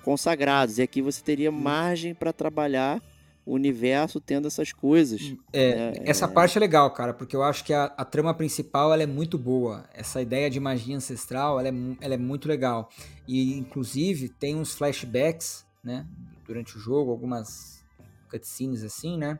consagrados. 0.02 0.78
E 0.78 0.82
aqui 0.82 1.02
você 1.02 1.22
teria 1.22 1.52
margem 1.52 2.14
para 2.14 2.32
trabalhar 2.32 3.02
o 3.46 3.54
universo 3.54 4.20
tendo 4.20 4.48
essas 4.48 4.72
coisas. 4.72 5.32
É, 5.52 5.92
né? 5.92 6.02
essa 6.04 6.24
É, 6.24 6.28
parte 6.28 6.58
é 6.58 6.60
legal, 6.60 6.90
cara, 6.90 7.14
porque 7.14 7.36
eu 7.36 7.44
acho 7.44 7.64
que 7.64 7.72
a, 7.72 7.84
a 7.84 8.04
trama 8.04 8.34
principal 8.34 8.92
ela 8.92 9.04
é 9.04 9.06
muito 9.06 9.38
boa. 9.38 9.88
Essa 9.94 10.20
ideia 10.20 10.50
de 10.50 10.58
magia 10.58 10.96
ancestral 10.96 11.60
ela 11.60 11.68
é, 11.68 11.72
ela 12.00 12.14
é 12.14 12.18
muito 12.18 12.48
legal. 12.48 12.90
E, 13.26 13.56
inclusive, 13.56 14.28
tem 14.28 14.56
uns 14.56 14.74
flashbacks, 14.74 15.64
né, 15.82 16.04
durante 16.44 16.76
o 16.76 16.80
jogo, 16.80 17.12
algumas 17.12 17.84
cutscenes 18.28 18.82
assim, 18.82 19.16
né, 19.16 19.38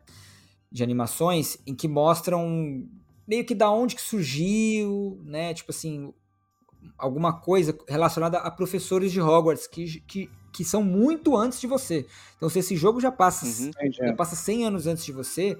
de 0.71 0.85
animações, 0.85 1.59
em 1.67 1.75
que 1.75 1.89
mostram 1.89 2.89
meio 3.27 3.45
que 3.45 3.57
da 3.57 3.69
onde 3.73 3.97
que 3.97 4.03
surgiu, 4.03 5.21
né, 5.25 5.53
tipo 5.53 5.73
assim, 5.73 6.15
alguma 6.97 7.41
coisa 7.41 7.77
relacionada 7.89 8.39
a 8.39 8.53
professores 8.53 9.11
de 9.11 9.21
Hogwarts 9.21 9.67
que, 9.67 10.01
que, 10.03 10.31
que 10.57 10.65
são 10.65 10.83
muito 10.83 11.37
antes 11.37 11.61
de 11.61 11.67
você. 11.67 12.07
Então, 12.35 12.49
se 12.49 12.61
esse 12.61 12.75
jogo 12.77 12.99
já 12.99 13.13
passa 13.13 13.45
Uhum. 13.45 13.71
já 13.93 14.15
passa 14.15 14.35
100 14.35 14.65
anos 14.65 14.87
antes 14.87 15.05
de 15.05 15.13
você, 15.13 15.55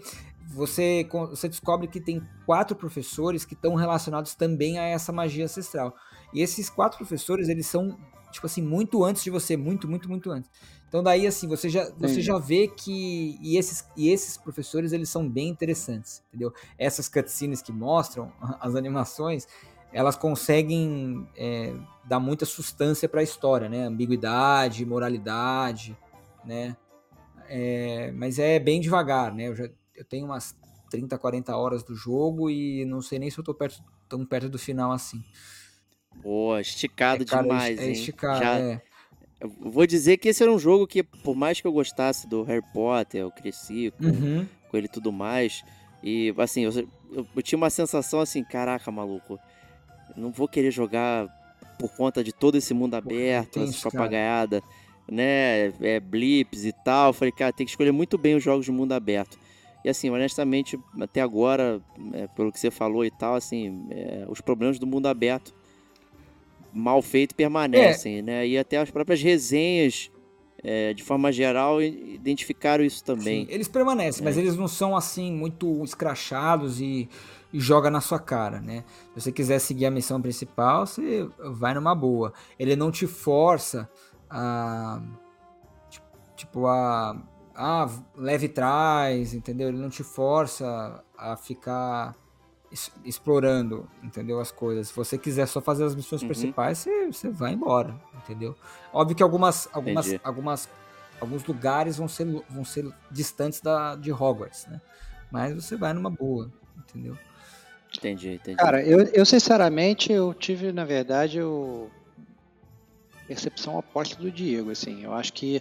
você, 0.49 1.07
você 1.29 1.49
descobre 1.49 1.87
que 1.87 2.01
tem 2.01 2.23
quatro 2.47 2.75
professores 2.75 3.45
que 3.45 3.53
estão 3.53 3.75
relacionados 3.75 4.35
também 4.35 4.79
a 4.79 4.85
essa 4.85 5.13
magia 5.13 5.45
ancestral. 5.45 5.95
E 6.33 6.41
esses 6.41 6.71
quatro 6.71 6.97
professores, 6.97 7.51
eles 7.51 7.67
são, 7.67 7.99
tipo 8.33 8.47
assim, 8.47 8.63
muito 8.63 9.05
antes 9.05 9.23
de 9.23 9.29
você, 9.29 9.55
muito, 9.55 9.87
muito, 9.87 10.09
muito 10.09 10.31
antes. 10.31 10.51
Então 10.89 11.03
daí, 11.03 11.27
assim, 11.27 11.47
você 11.47 11.69
já, 11.69 11.91
você 11.99 12.23
já 12.23 12.39
vê 12.39 12.69
que... 12.69 13.37
E 13.43 13.59
esses, 13.59 13.85
e 13.97 14.09
esses 14.09 14.39
professores, 14.39 14.93
eles 14.93 15.11
são 15.11 15.29
bem 15.29 15.49
interessantes, 15.49 16.23
entendeu? 16.29 16.55
Essas 16.79 17.07
cutscenes 17.07 17.61
que 17.61 17.73
mostram, 17.73 18.33
as 18.61 18.75
animações, 18.75 19.47
elas 19.97 20.15
conseguem 20.15 21.27
é, 21.35 21.75
dar 22.05 22.21
muita 22.21 22.45
sustância 22.45 23.09
para 23.09 23.21
a 23.21 23.25
história, 23.25 23.67
né? 23.67 23.85
Ambiguidade, 23.87 24.85
moralidade, 24.85 25.97
né? 26.45 26.77
É, 27.49 28.13
mas 28.13 28.39
é 28.39 28.59
bem 28.59 28.79
devagar, 28.79 29.33
né? 29.35 29.49
Eu, 29.49 29.57
já, 29.57 29.69
eu 29.95 30.05
tenho 30.05 30.27
umas 30.27 30.55
30, 30.91 31.17
40 31.17 31.57
horas 31.57 31.83
do 31.83 31.95
jogo 31.95 32.51
e 32.51 32.85
não 32.85 33.01
sei 33.01 33.19
nem 33.19 33.31
se 33.31 33.39
eu 33.39 33.45
tô 33.45 33.55
perto, 33.55 33.83
tão 34.07 34.25
perto 34.27 34.51
do 34.51 34.59
final 34.59 34.93
assim. 34.93 35.25
Pô, 36.23 36.59
esticado 36.59 37.23
é, 37.23 37.27
cara, 37.27 37.43
é 37.43 37.49
demais, 37.49 37.79
é 37.79 37.87
hein? 37.87 37.93
esticar, 37.93 38.39
Já- 38.39 38.59
é. 38.59 38.83
eu 39.41 39.49
vou 39.61 39.87
dizer 39.87 40.19
que 40.19 40.29
esse 40.29 40.43
era 40.43 40.53
um 40.53 40.59
jogo 40.59 40.87
que, 40.87 41.03
por 41.03 41.35
mais 41.35 41.59
que 41.61 41.67
eu 41.67 41.73
gostasse 41.73 42.29
do 42.29 42.43
Harry 42.43 42.65
Potter, 42.75 43.23
eu 43.23 43.31
cresci 43.31 43.93
com, 43.97 44.05
Uhum. 44.09 44.47
com 44.71 44.77
ele 44.77 44.87
e 44.87 44.91
tudo 44.91 45.11
mais. 45.11 45.65
E 46.03 46.35
assim, 46.37 46.63
eu, 46.65 46.73
eu- 47.13 47.27
eu 47.35 47.43
tinha 47.43 47.57
uma 47.57 47.71
sensação 47.71 48.21
assim, 48.21 48.45
caraca, 48.45 48.91
maluco, 48.91 49.39
não 50.17 50.31
vou 50.31 50.49
querer 50.49 50.71
jogar 50.71 51.29
por 51.79 51.95
conta 51.97 52.25
de 52.25 52.33
todo 52.33 52.57
esse 52.57 52.73
mundo 52.73 52.95
aberto, 52.95 53.61
essa 53.61 53.91
papagaiada, 53.91 54.63
né? 55.11 55.73
É, 55.81 56.01
blips 56.01 56.65
e 56.65 56.73
tal. 56.85 57.09
Eu 57.11 57.13
falei, 57.13 57.33
cara, 57.33 57.53
tem 57.53 57.67
que 57.67 57.71
escolher 57.71 57.93
muito 57.93 58.17
bem 58.17 58.35
os 58.35 58.43
jogos 58.43 58.65
de 58.65 58.73
mundo 58.73 58.93
aberto. 58.93 59.39
E 59.85 59.89
assim, 59.89 60.11
honestamente, 60.11 60.79
até 61.01 61.21
agora, 61.21 61.81
é, 62.13 62.27
pelo 62.29 62.51
que 62.51 62.59
você 62.59 62.71
falou 62.71 63.05
e 63.05 63.11
tal, 63.11 63.35
assim, 63.35 63.87
é, 63.91 64.25
os 64.29 64.41
problemas 64.41 64.79
do 64.79 64.87
mundo 64.87 65.07
aberto 65.07 65.55
mal 66.73 67.01
feito 67.01 67.35
permanecem, 67.35 68.21
né? 68.21 68.47
E 68.47 68.59
até 68.59 68.79
as 68.79 68.91
próprias 68.91 69.23
resenhas, 69.23 70.11
é, 70.63 70.93
de 70.93 71.03
forma 71.03 71.31
geral, 71.31 71.81
identificaram 71.81 72.85
isso 72.85 73.03
também. 73.05 73.47
Sim, 73.47 73.53
eles 73.53 73.69
permanecem, 73.69 74.25
mas 74.25 74.37
É. 74.37 74.41
eles 74.41 74.57
não 74.57 74.67
são 74.69 74.97
assim 74.97 75.33
muito 75.33 75.83
escrachados 75.85 76.81
e 76.81 77.09
joga 77.53 77.91
na 77.91 78.01
sua 78.01 78.19
cara, 78.19 78.61
né? 78.61 78.85
Se 79.15 79.21
você 79.23 79.33
quiser 79.33 79.59
seguir 79.59 79.87
a 79.87 79.91
missão 79.91 80.21
principal, 80.21 80.87
você 80.87 81.29
vai 81.39 81.75
numa 81.75 81.95
boa. 81.95 82.33
Ele 82.59 82.77
não 82.77 82.91
te 82.91 83.07
força 83.07 83.89
a 84.29 85.01
ti- 85.89 86.03
tipo 86.37 86.67
a 86.67 87.17
ah, 87.55 87.89
leve 88.15 88.49
trás, 88.49 89.33
entendeu? 89.33 89.69
Ele 89.69 89.79
não 89.79 89.89
te 89.89 90.03
força 90.05 91.03
a 91.17 91.37
ficar 91.37 92.15
explorando, 93.05 93.89
entendeu? 94.03 94.41
As 94.41 94.51
coisas. 94.51 94.89
Se 94.89 94.95
você 94.97 95.17
quiser 95.17 95.47
só 95.47 95.61
fazer 95.61 95.85
as 95.85 95.95
missões 95.95 96.21
Uhum. 96.23 96.29
principais, 96.29 96.79
você, 96.79 97.07
você 97.07 97.31
vai 97.31 97.53
embora, 97.53 97.99
entendeu? 98.15 98.55
Óbvio 98.93 99.17
que 99.17 99.23
algumas, 99.23 99.69
algumas, 99.73 100.07
Entendi. 100.07 100.21
algumas, 100.25 100.69
alguns 101.21 101.45
lugares 101.45 101.97
vão 101.97 102.09
ser, 102.09 102.27
vão 102.51 102.65
ser 102.65 102.93
distantes 103.11 103.61
da, 103.61 103.95
de 103.95 104.13
Hogwarts, 104.13 104.67
né? 104.67 104.81
Mas 105.31 105.55
você 105.55 105.77
vai 105.77 105.93
numa 105.93 106.11
boa, 106.11 106.53
entendeu? 106.77 107.17
Entendi, 107.99 108.35
entendi. 108.35 108.57
Cara, 108.57 108.83
eu, 108.85 109.01
eu 109.13 109.25
sinceramente, 109.27 110.13
eu 110.13 110.33
tive, 110.35 110.73
na 110.73 110.85
verdade, 110.85 111.41
o 111.41 111.91
percepção 113.27 113.77
oposta 113.77 114.17
do 114.17 114.31
Diego, 114.31 114.71
assim, 114.71 115.03
eu 115.03 115.13
acho 115.13 115.33
que 115.33 115.61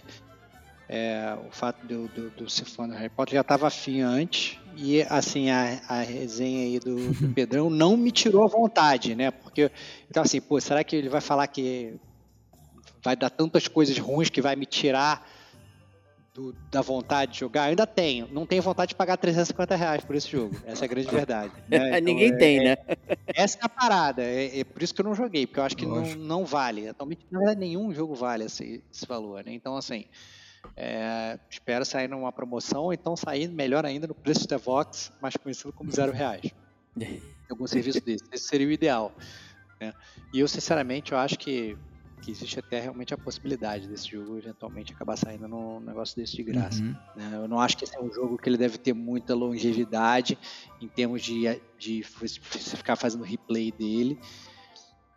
é, 0.88 1.36
o 1.48 1.50
fato 1.50 1.84
eu- 1.90 2.06
de 2.08 2.44
eu 2.44 2.48
ser 2.48 2.64
fã 2.64 2.86
do 2.88 2.94
Harry 2.94 3.08
Potter 3.10 3.34
já 3.34 3.40
estava 3.40 3.66
afim 3.66 4.02
antes, 4.02 4.56
e 4.76 5.02
assim, 5.10 5.50
a, 5.50 5.80
a 5.88 6.00
resenha 6.02 6.64
aí 6.64 6.78
do, 6.78 7.12
do 7.12 7.28
Pedrão 7.34 7.68
não 7.68 7.96
me 7.96 8.12
tirou 8.12 8.44
a 8.44 8.48
vontade, 8.48 9.14
né, 9.16 9.30
porque 9.32 9.68
tava 10.12 10.26
assim, 10.26 10.40
pô, 10.40 10.60
será 10.60 10.84
que 10.84 10.94
ele 10.94 11.08
vai 11.08 11.20
falar 11.20 11.48
que 11.48 11.98
vai 13.02 13.16
dar 13.16 13.30
tantas 13.30 13.66
coisas 13.66 13.98
ruins 13.98 14.30
que 14.30 14.40
vai 14.40 14.54
me 14.54 14.66
tirar 14.66 15.26
do- 16.36 16.52
da 16.70 16.82
vontade 16.82 17.32
de 17.32 17.40
jogar? 17.40 17.64
Eu 17.66 17.70
ainda 17.70 17.86
tenho, 17.86 18.28
não 18.30 18.44
tenho 18.46 18.62
vontade 18.62 18.90
de 18.90 18.94
pagar 18.94 19.16
350 19.16 19.74
reais 19.74 20.04
por 20.04 20.14
esse 20.14 20.28
jogo, 20.30 20.54
essa 20.64 20.84
é 20.84 20.86
a 20.86 20.88
grande 20.88 21.08
verdade. 21.26 21.52
né? 21.68 21.78
Então, 22.00 22.00
Ninguém 22.02 22.32
é- 22.34 22.36
tem, 22.36 22.62
né? 22.64 22.76
essa 23.34 23.58
é 23.58 23.64
a 23.64 23.68
parada, 23.68 24.22
é, 24.22 24.60
é 24.60 24.64
por 24.64 24.82
isso 24.82 24.94
que 24.94 25.00
eu 25.00 25.04
não 25.06 25.14
joguei, 25.14 25.46
porque 25.46 25.58
eu 25.60 25.64
acho 25.64 25.76
que 25.76 25.86
não, 25.86 26.02
não 26.16 26.44
vale. 26.44 26.88
Atualmente, 26.88 27.26
nenhum 27.56 27.92
jogo 27.92 28.14
vale 28.14 28.44
esse, 28.44 28.84
esse 28.92 29.06
valor, 29.06 29.42
né? 29.44 29.52
Então, 29.52 29.76
assim, 29.76 30.04
é, 30.76 31.38
espero 31.50 31.84
sair 31.84 32.08
numa 32.08 32.30
promoção, 32.32 32.84
ou 32.84 32.92
então 32.92 33.16
sair 33.16 33.48
melhor 33.48 33.86
ainda 33.86 34.06
no 34.06 34.14
preço 34.14 34.46
da 34.46 34.58
Vox, 34.58 35.10
mais 35.20 35.36
conhecido 35.36 35.72
como 35.72 35.90
zero 35.90 36.12
reais. 36.12 36.42
Algum 37.50 37.66
serviço 37.66 38.00
desse. 38.04 38.24
Esse 38.32 38.44
seria 38.48 38.66
o 38.66 38.70
ideal. 38.70 39.16
né? 39.80 39.92
E 40.32 40.40
eu, 40.40 40.48
sinceramente, 40.48 41.12
eu 41.12 41.18
acho 41.18 41.38
que, 41.38 41.76
que 42.20 42.30
existe 42.30 42.58
até 42.58 42.80
realmente 42.80 43.12
a 43.12 43.18
possibilidade 43.18 43.86
desse 43.86 44.08
jogo 44.08 44.36
eventualmente 44.38 44.92
acabar 44.92 45.16
saindo 45.16 45.46
num 45.46 45.80
negócio 45.80 46.16
desse 46.16 46.36
de 46.36 46.42
graça. 46.42 46.82
Uhum. 46.82 46.94
né? 47.14 47.30
Eu 47.34 47.46
não 47.48 47.60
acho 47.60 47.76
que 47.76 47.84
esse 47.84 47.96
é 47.96 48.00
um 48.00 48.10
jogo 48.12 48.36
que 48.38 48.48
ele 48.48 48.56
deve 48.56 48.78
ter 48.78 48.92
muita 48.94 49.34
longevidade 49.34 50.38
em 50.80 50.88
termos 50.88 51.22
de, 51.22 51.60
de 51.78 52.02
você 52.02 52.40
ficar 52.76 52.96
fazendo 52.96 53.22
replay 53.22 53.70
dele. 53.70 54.18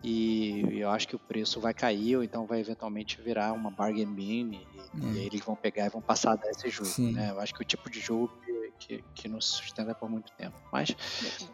E 0.02 0.80
eu 0.80 0.90
acho 0.90 1.08
que 1.08 1.16
o 1.16 1.20
preço 1.20 1.60
vai 1.60 1.74
cair, 1.74 2.16
ou 2.16 2.24
então 2.24 2.46
vai 2.46 2.62
eventualmente 2.62 3.22
virar 3.22 3.52
uma 3.52 3.70
bargain 3.70 4.14
bin, 4.14 4.52
e, 4.54 4.56
É. 4.56 5.14
e 5.14 5.20
aí 5.20 5.26
eles 5.26 5.42
vão 5.42 5.56
pegar 5.58 5.86
e 5.86 5.90
vão 5.90 6.02
passar 6.02 6.32
a 6.32 6.36
dar 6.38 6.50
esse 6.50 6.70
jogo. 6.70 6.90
Né? 7.12 7.32
Eu 7.32 7.40
acho 7.40 7.54
que 7.54 7.62
é 7.62 7.66
o 7.66 7.68
tipo 7.68 7.90
de 7.90 8.00
jogo 8.00 8.32
que, 8.80 9.04
que, 9.14 9.30
se 9.30 9.38
sustenta 9.42 9.94
por 9.94 10.10
muito 10.10 10.32
tempo. 10.34 10.56
Mas, 10.72 10.96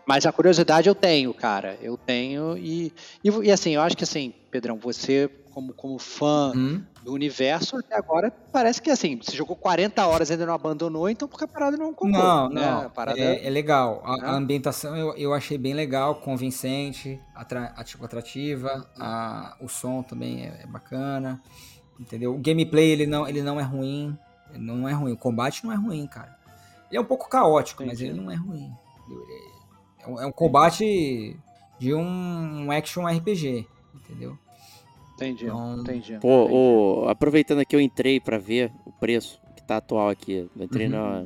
mas 0.06 0.26
a 0.26 0.32
curiosidade 0.32 0.88
eu 0.88 0.96
tenho, 0.96 1.34
cara. 1.34 1.78
Eu 1.82 1.98
tenho. 1.98 2.58
E, 2.58 2.94
e, 3.24 3.30
e 3.44 3.52
assim, 3.52 3.72
eu 3.72 3.82
acho 3.82 3.98
que 3.98 4.04
assim, 4.04 4.34
Pedrão, 4.52 4.78
você, 4.78 5.30
como, 5.52 5.74
como 5.74 5.98
fã 6.00 6.52
Uhum. 6.56 6.84
do 7.04 7.12
universo, 7.14 7.78
até 7.78 7.96
agora 7.98 8.32
parece 8.52 8.82
que 8.82 8.90
assim, 8.90 9.18
você 9.22 9.36
jogou 9.36 9.56
40 9.56 10.06
horas 10.06 10.30
e 10.30 10.34
ainda 10.34 10.46
não 10.46 10.54
abandonou, 10.54 11.10
então 11.10 11.28
porque 11.28 11.44
a 11.44 11.48
parada 11.48 11.76
não 11.78 11.94
comprou. 11.94 12.22
Não, 12.24 12.50
né? 12.50 12.62
não. 12.62 12.82
A 12.84 12.90
parada 12.90 13.20
É, 13.20 13.46
é 13.46 13.50
legal. 13.50 14.02
A, 14.06 14.18
Né? 14.18 14.28
a 14.28 14.32
ambientação 14.36 14.96
eu, 14.96 15.16
eu 15.18 15.34
achei 15.34 15.58
bem 15.58 15.74
legal, 15.74 16.16
convincente, 16.16 17.20
atra, 17.34 17.74
tipo, 17.84 18.06
atrativa. 18.06 18.88
A, 19.00 19.56
o 19.60 19.68
som 19.68 20.04
também 20.04 20.46
é, 20.46 20.62
é 20.64 20.68
bacana. 20.68 21.42
Entendeu? 22.00 22.36
O 22.36 22.38
gameplay 22.38 22.90
ele 22.92 23.08
não, 23.08 23.28
ele 23.28 23.42
não 23.42 23.60
é 23.60 23.64
ruim. 23.64 24.18
Não 24.54 24.88
é 24.88 24.94
ruim. 24.94 25.14
O 25.14 25.18
combate 25.18 25.64
não 25.66 25.72
é 25.72 25.76
ruim, 25.76 26.06
cara. 26.08 26.35
Ele 26.90 26.98
é 26.98 27.02
um 27.02 27.06
pouco 27.06 27.28
caótico, 27.30 27.84
mas 27.86 28.00
Entendi. 28.00 28.12
ele 28.18 28.22
não 28.26 28.32
é 28.32 28.36
ruim. 28.36 28.72
É, 30.02 30.04
é 30.06 30.08
um, 30.10 30.22
é 30.22 30.26
um 30.26 30.32
combate 30.32 31.36
de 31.80 31.94
um, 31.94 32.72
action 32.72 33.06
RPG, 33.08 33.68
entendeu? 33.94 34.38
Entendi, 35.16 35.46
Então, 35.46 35.80
entendi. 35.80 36.18
Pô, 36.20 36.44
entendi. 36.44 36.54
ô, 36.56 37.06
aproveitando 37.10 37.66
que 37.66 37.76
eu 37.76 37.80
entrei 37.82 38.20
pra 38.20 38.38
ver 38.38 38.72
o 38.86 38.92
preço 38.92 39.40
que 39.56 39.64
tá 39.64 39.78
atual 39.78 40.10
aqui. 40.10 40.50
Eu 40.56 40.64
entrei 40.66 40.88
Uhum. 40.88 40.92
na, 40.92 41.26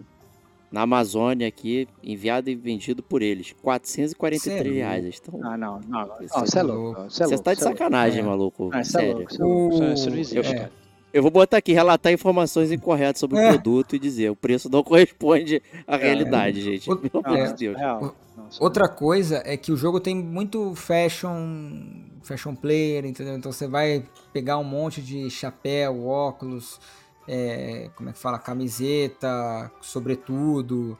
na 0.72 0.81
Amazônia 0.84 1.48
aqui, 1.48 1.88
enviado 2.03 2.49
e 2.49 2.56
vendido 2.56 3.02
por 3.02 3.22
eles. 3.23 3.52
443 3.64 4.41
Cê 4.41 4.69
é 4.69 4.73
reais. 4.73 5.06
estão. 5.06 5.40
Ah, 5.44 5.57
não, 5.57 5.80
não, 5.88 6.07
você 6.40 6.57
é 6.57 6.61
é 6.61 6.64
louco. 6.64 7.03
Você 7.10 7.23
é 7.34 7.38
tá 7.40 7.53
de 7.56 7.61
sacanagem, 7.61 8.22
maluco. 8.23 8.69
Ah, 8.72 8.84
Sério. 8.84 9.22
é. 9.22 9.23
Isso- 9.26 9.40
não 9.41 9.69
O- 9.69 9.84
existe, 9.84 10.38
é. 10.38 10.44
cara. 10.44 10.72
Eu 11.14 11.22
vou 11.23 11.31
botar 11.31 11.57
aqui, 11.57 11.73
relatar 11.73 12.11
informações 12.14 12.72
incorretas 12.72 13.19
sobre 13.19 13.38
o 13.38 13.40
É. 13.40 13.49
produto 13.49 13.95
e 13.95 13.99
dizer, 13.99 14.30
o 14.30 14.36
preço 14.36 14.69
não 14.69 14.84
corresponde 14.84 15.61
à 15.88 15.98
realidade, 15.98 16.61
gente. 16.61 16.90
O- 16.91 16.98
Pelo 16.98 17.26
amor 17.26 17.38
é. 17.38 17.45
de 17.48 17.53
Deus. 17.56 17.77
Não, 17.77 17.99
surreal. 17.99 18.15
Outra 18.60 18.88
coisa 18.88 19.41
é 19.45 19.57
que 19.57 19.72
o 19.72 19.77
jogo 19.77 19.99
tem 19.99 20.15
muito 20.15 20.73
fashion, 20.76 21.81
fashion 22.23 22.56
player, 22.56 23.06
entendeu? 23.06 23.36
Então 23.36 23.52
você 23.52 23.68
vai 23.68 24.03
pegar 24.31 24.57
um 24.57 24.64
monte 24.64 25.02
de 25.02 25.30
chapéu, 25.30 26.06
óculos, 26.07 26.80
é, 27.27 27.90
como 27.95 28.10
é 28.10 28.14
que 28.14 28.19
fala, 28.19 28.40
camiseta, 28.40 29.72
sobretudo, 29.81 30.98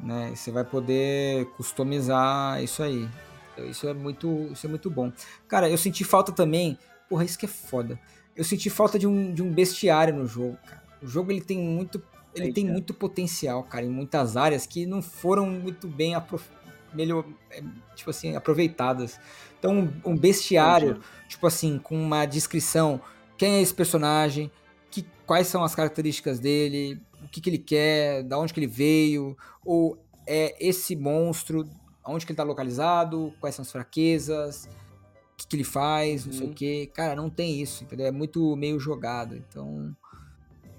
né? 0.00 0.30
E 0.32 0.36
Você 0.36 0.50
vai 0.50 0.64
poder 0.64 1.46
customizar 1.56 2.62
isso 2.62 2.82
aí. 2.82 3.08
Então, 3.54 3.66
Isso 3.66 3.86
é 3.86 3.92
muito, 3.94 4.48
isso 4.52 4.66
é 4.66 4.68
muito 4.70 4.90
bom. 4.90 5.12
Cara, 5.46 5.68
eu 5.68 5.76
senti 5.78 6.04
falta 6.04 6.32
também, 6.32 6.78
porra, 7.08 7.24
isso 7.24 7.38
que 7.38 7.44
é 7.46 7.48
foda. 7.48 7.98
Eu 8.36 8.44
senti 8.44 8.70
falta 8.70 8.98
de 8.98 9.06
um, 9.06 9.32
de 9.32 9.42
um 9.42 9.52
bestiário 9.52 10.14
no 10.14 10.26
jogo, 10.26 10.56
cara. 10.66 10.82
O 11.02 11.06
jogo 11.06 11.30
ele 11.30 11.40
tem 11.40 11.58
muito 11.58 12.02
ele 12.34 12.52
tem 12.52 12.64
Entendi. 12.64 12.72
muito 12.72 12.94
potencial, 12.94 13.62
cara, 13.64 13.84
em 13.84 13.90
muitas 13.90 14.36
áreas 14.36 14.64
que 14.66 14.86
não 14.86 15.02
foram 15.02 15.50
muito 15.50 15.86
bem 15.86 16.14
aprof... 16.14 16.48
melhor, 16.94 17.24
é, 17.50 17.62
tipo 17.94 18.08
assim, 18.08 18.34
aproveitadas. 18.34 19.20
Então, 19.58 19.92
um- 20.04 20.16
bestiário, 20.16 21.00
tipo 21.28 21.46
assim, 21.46 21.78
com 21.78 21.94
uma 21.94 22.24
descrição, 22.24 23.00
quem 23.36 23.56
é 23.56 23.60
esse 23.60 23.74
personagem, 23.74 24.50
que, 24.90 25.06
quais 25.26 25.46
são 25.46 25.62
as 25.62 25.74
características 25.74 26.40
dele, 26.40 27.00
o 27.22 27.28
que, 27.28 27.40
que 27.40 27.50
ele 27.50 27.58
quer, 27.58 28.22
da 28.22 28.38
onde 28.38 28.52
que 28.52 28.60
ele 28.60 28.66
veio, 28.66 29.36
ou 29.64 29.98
é 30.26 30.56
esse 30.58 30.96
monstro, 30.96 31.68
onde 32.04 32.24
que 32.24 32.32
ele 32.32 32.36
tá 32.36 32.44
localizado, 32.44 33.32
quais 33.40 33.54
são 33.54 33.62
as 33.62 33.70
fraquezas, 33.70 34.68
que, 35.42 35.48
que 35.48 35.56
ele 35.56 35.64
faz, 35.64 36.26
não 36.26 36.32
sei 36.32 36.42
o 36.46 36.48
Uhum. 36.48 36.54
que. 36.54 36.86
Cara, 36.88 37.14
não 37.16 37.28
tem 37.30 37.60
isso, 37.60 37.84
entendeu? 37.84 38.06
É 38.06 38.10
muito 38.12 38.54
meio 38.56 38.78
jogado, 38.80 39.36
então... 39.36 39.94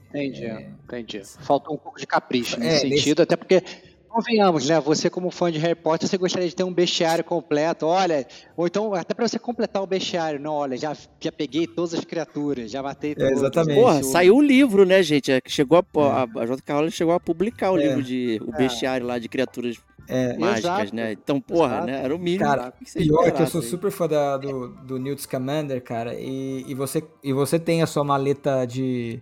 Entendi, 0.09 0.45
entendi. 0.85 1.21
Faltou 1.41 1.73
um 1.73 1.77
pouco 1.77 1.99
de 1.99 2.05
capricho 2.05 2.55
É, 2.57 2.59
nesse 2.59 2.87
nesse- 2.87 2.97
sentido, 3.03 3.23
até 3.23 3.35
porque, 3.35 3.63
convenhamos, 4.07 4.67
né? 4.69 4.79
Você, 4.79 5.09
como 5.09 5.31
fã 5.31 5.51
de 5.51 5.57
Harry 5.57 5.73
Potter, 5.73 6.07
você 6.07 6.17
gostaria 6.19 6.47
de 6.47 6.55
ter 6.55 6.63
um 6.63 6.71
bestiário 6.73 7.23
completo, 7.23 7.87
olha, 7.87 8.23
ou 8.55 8.67
então 8.67 8.93
até 8.93 9.15
pra 9.15 9.27
você 9.27 9.39
completar 9.39 9.81
o 9.81 9.87
bestiário, 9.87 10.39
não, 10.39 10.53
olha, 10.53 10.77
já, 10.77 10.95
já 11.19 11.31
peguei 11.31 11.65
todas 11.65 11.95
as 11.95 12.05
criaturas, 12.05 12.69
já 12.69 12.83
matei 12.83 13.15
todas. 13.15 13.31
exatamente. 13.39 13.79
Porra, 13.79 14.03
saiu 14.03 14.35
o 14.35 14.41
livro, 14.41 14.85
né, 14.85 15.01
gente? 15.01 15.31
É 15.31 15.41
que 15.41 15.51
Chegou 15.51 15.79
a, 15.79 15.99
a, 15.99 16.23
a 16.41 16.45
J.K. 16.45 16.73
Rowling 16.75 16.91
chegou 16.91 17.15
a 17.15 17.19
publicar 17.19 17.71
o 17.71 17.77
É. 17.79 17.81
livro 17.87 18.03
de 18.03 18.39
o 18.45 18.51
bestiário 18.51 19.07
lá 19.07 19.17
de 19.17 19.27
criaturas 19.27 19.77
É, 20.07 20.37
mágicas, 20.37 20.59
Exato. 20.81 20.95
né? 20.95 21.11
Então, 21.13 21.39
porra, 21.39 21.75
Exato. 21.75 21.85
né? 21.87 22.03
Era 22.03 22.15
o 22.15 22.19
mínimo 22.19 22.43
Cara, 22.43 22.71
que 22.71 22.89
você 22.89 22.99
Pior 22.99 23.25
é 23.27 23.31
que 23.31 23.41
eu 23.41 23.47
sou 23.47 23.61
aí. 23.61 23.67
super 23.67 23.91
fã 23.91 24.07
da- 24.07 24.37
do, 24.37 24.69
do 24.83 24.99
Newt 24.99 25.21
Scamander, 25.21 25.81
cara, 25.83 26.13
e, 26.13 26.63
e, 26.67 26.73
você, 26.75 27.03
e 27.23 27.31
você 27.31 27.57
tem 27.59 27.81
a 27.81 27.87
sua 27.87 28.03
maleta 28.03 28.65
de, 28.65 29.21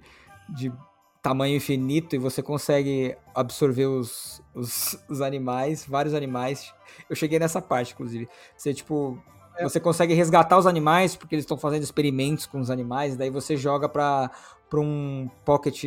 de 0.50 0.72
tamanho 1.22 1.56
infinito 1.56 2.16
e 2.16 2.20
você 2.20 2.42
consegue 2.42 3.16
absorver 3.36 3.86
os, 3.86 4.42
os, 4.56 4.98
os 5.08 5.22
animais, 5.22 5.86
vários 5.86 6.14
animais. 6.16 6.74
Eu 7.10 7.16
cheguei 7.16 7.38
nessa 7.38 7.62
parte, 7.62 7.94
inclusive. 7.94 8.28
Você, 8.58 8.74
tipo, 8.74 9.22
É. 9.58 9.64
você 9.64 9.80
consegue 9.80 10.16
resgatar 10.16 10.58
os 10.58 10.66
animais, 10.66 11.16
porque 11.16 11.36
eles 11.36 11.44
estão 11.44 11.58
fazendo 11.58 11.84
experimentos 11.84 12.48
com 12.48 12.60
os 12.60 12.72
animais, 12.72 13.16
daí 13.16 13.30
você 13.30 13.56
joga 13.56 13.88
pra, 13.88 14.32
pra 14.68 14.80
um 14.80 15.30
pocket 15.46 15.84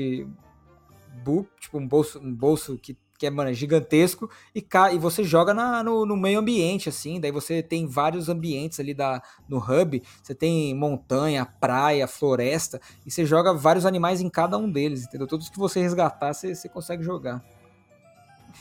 book, 1.24 1.48
tipo 1.60 1.78
um 1.78 1.86
bolso, 1.86 2.20
um 2.20 2.32
bolso 2.34 2.78
que, 2.78 2.96
que 3.18 3.26
é, 3.26 3.30
mano, 3.30 3.52
gigantesco, 3.54 4.28
e, 4.54 4.64
e 4.92 4.98
você 4.98 5.22
joga 5.22 5.54
na- 5.54 5.82
no, 5.82 6.04
no 6.04 6.16
meio 6.16 6.38
ambiente, 6.40 6.88
assim, 6.88 7.20
daí 7.20 7.30
você 7.30 7.62
tem 7.62 7.86
vários 7.86 8.28
ambientes 8.28 8.80
ali 8.80 8.92
da, 8.92 9.22
no 9.48 9.58
hub, 9.58 10.02
você 10.22 10.34
tem 10.34 10.74
montanha, 10.74 11.46
praia, 11.46 12.06
floresta, 12.08 12.80
e 13.06 13.10
você 13.10 13.24
joga 13.24 13.54
vários 13.54 13.86
animais 13.86 14.20
em 14.20 14.28
cada 14.28 14.58
um 14.58 14.70
deles, 14.70 15.04
entendeu? 15.04 15.26
Todos 15.26 15.48
que 15.48 15.58
você 15.58 15.80
resgatar, 15.80 16.32
você, 16.34 16.54
você 16.54 16.68
consegue 16.68 17.02
jogar. 17.02 17.42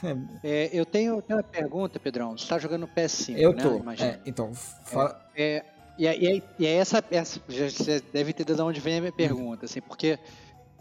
É, 0.44 0.70
eu 0.74 0.86
tenho, 0.86 1.22
tenho 1.22 1.38
uma 1.38 1.44
pergunta, 1.44 2.00
Pedrão. 2.00 2.38
Você 2.38 2.48
tá 2.48 2.58
jogando 2.60 2.82
no 2.82 2.88
PS5, 2.88 3.38
Eu 3.38 3.54
né? 3.54 3.62
tô. 3.64 3.78
Imagina. 3.78 4.10
é, 4.10 4.20
então, 4.26 4.52
fala- 4.84 5.22
É, 5.36 5.64
e, 5.98 6.08
é- 6.08 6.18
e, 6.20 6.28
é- 6.38 6.42
e 6.60 6.66
é 6.66 6.74
essa, 6.76 7.04
essa 7.12 7.40
já, 7.48 7.70
você 7.70 8.02
deve 8.12 8.32
entender 8.32 8.56
de 8.56 8.62
onde 8.62 8.80
vem 8.80 8.98
a 8.98 9.00
minha 9.02 9.12
pergunta, 9.14 9.66
assim, 9.66 9.82
porque 9.82 10.18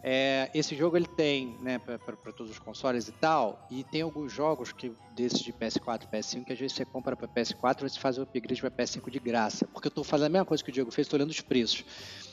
é, 0.02 0.50
esse 0.52 0.74
jogo 0.74 0.96
ele 0.96 1.06
tem, 1.06 1.56
né, 1.60 1.78
para 1.78 2.32
todos 2.32 2.50
os 2.50 2.58
consoles 2.58 3.06
e 3.06 3.12
tal, 3.12 3.64
e 3.70 3.84
tem 3.84 4.02
alguns 4.02 4.32
jogos 4.32 4.72
que 4.72 4.92
desses 5.14 5.40
de 5.40 5.52
PS4 5.52 6.02
e 6.04 6.16
PS5 6.16 6.44
que 6.44 6.52
às 6.52 6.58
vezes 6.58 6.76
você 6.76 6.84
compra 6.84 7.14
para 7.14 7.28
PS4 7.28 7.80
e 7.80 7.88
você 7.88 8.00
faz 8.00 8.18
o 8.18 8.22
upgrade 8.22 8.60
para 8.60 8.70
PS5 8.70 9.10
de 9.10 9.18
graça, 9.20 9.66
porque 9.72 9.86
eu 9.86 9.92
tô 9.92 10.02
fazendo 10.02 10.26
a 10.26 10.30
mesma 10.30 10.44
coisa 10.44 10.64
que 10.64 10.70
o 10.70 10.72
Diego 10.72 10.90
fez, 10.90 11.06
tô 11.06 11.16
olhando 11.16 11.30
os 11.30 11.40
preços. 11.40 11.84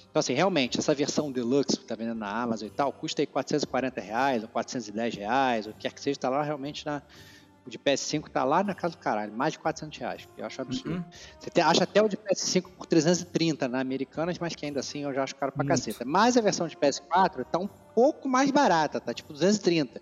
Então, 0.09 0.19
assim, 0.19 0.33
realmente, 0.33 0.79
essa 0.79 0.95
versão 0.95 1.31
Deluxe 1.31 1.77
que 1.77 1.85
tá 1.85 1.93
vendendo 1.93 2.17
na 2.17 2.41
Amazon 2.41 2.67
e 2.67 2.71
tal, 2.71 2.91
custa 2.91 3.21
aí 3.21 3.27
440 3.27 4.01
reais 4.01 4.41
ou 4.41 4.49
410 4.49 5.15
reais, 5.15 5.67
o 5.67 5.73
que 5.73 5.81
quer 5.81 5.93
que 5.93 6.01
seja, 6.01 6.19
tá 6.19 6.29
lá 6.29 6.41
realmente 6.41 6.83
na. 6.83 7.03
O 7.65 7.69
de 7.69 7.77
PS5 7.77 8.29
tá 8.29 8.43
lá 8.43 8.63
na 8.63 8.73
casa 8.73 8.95
do 8.95 8.99
caralho, 8.99 9.31
mais 9.33 9.53
de 9.53 9.59
400 9.59 9.97
reais, 9.99 10.27
eu 10.37 10.45
acho 10.45 10.61
absurdo. 10.61 10.95
Uhum. 10.95 11.03
Você 11.39 11.49
te- 11.49 11.61
acha 11.61 11.83
até 11.83 12.01
o 12.01 12.07
de 12.07 12.17
PS5 12.17 12.63
por 12.77 12.85
330 12.87 13.67
na 13.67 13.79
Americanas, 13.79 14.39
mas 14.39 14.55
que 14.55 14.65
ainda 14.65 14.79
assim 14.79 15.03
eu 15.03 15.13
já 15.13 15.23
acho 15.23 15.35
caro 15.35 15.51
pra 15.51 15.63
Muito. 15.63 15.77
caceta. 15.77 16.03
Mas 16.05 16.35
a 16.37 16.41
versão 16.41 16.67
de 16.67 16.75
PS4 16.77 17.45
tá 17.51 17.59
um 17.59 17.67
pouco 17.67 18.27
mais 18.27 18.49
barata, 18.49 18.99
tá 18.99 19.13
tipo 19.13 19.33
230. 19.33 20.01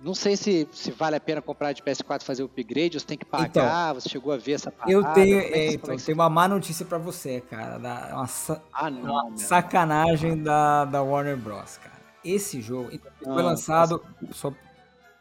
Não 0.00 0.14
sei 0.14 0.36
se, 0.36 0.66
se 0.72 0.90
vale 0.90 1.14
a 1.14 1.20
pena 1.20 1.40
comprar 1.40 1.72
de 1.72 1.80
PS4 1.82 2.22
e 2.22 2.24
fazer 2.24 2.42
o 2.42 2.46
upgrade, 2.46 2.98
você 2.98 3.06
tem 3.06 3.16
que 3.18 3.24
pagar, 3.24 3.92
você 3.92 4.08
chegou 4.08 4.32
a 4.32 4.36
ver 4.36 4.52
essa 4.52 4.70
parada. 4.70 4.90
eu 4.92 5.04
tenho, 5.12 5.38
é 5.38 5.44
é, 5.44 5.72
então, 5.74 5.94
é 5.94 5.96
que- 5.96 6.02
tenho 6.04 6.18
uma 6.18 6.28
má 6.28 6.48
notícia 6.48 6.84
pra 6.84 6.98
você, 6.98 7.40
cara. 7.42 7.78
Da, 7.78 8.10
uma, 8.14 8.26
sa- 8.26 8.60
Ah, 8.72 8.90
não, 8.90 9.28
uma 9.28 9.36
sacanagem 9.36 10.42
da, 10.42 10.84
da 10.86 11.02
Warner 11.02 11.36
Bros, 11.36 11.76
cara. 11.78 12.00
Esse 12.24 12.60
jogo 12.60 12.88
ele 12.90 13.00
foi 13.22 13.42
Ah, 13.42 13.44
lançado 13.46 14.04
só 14.32 14.52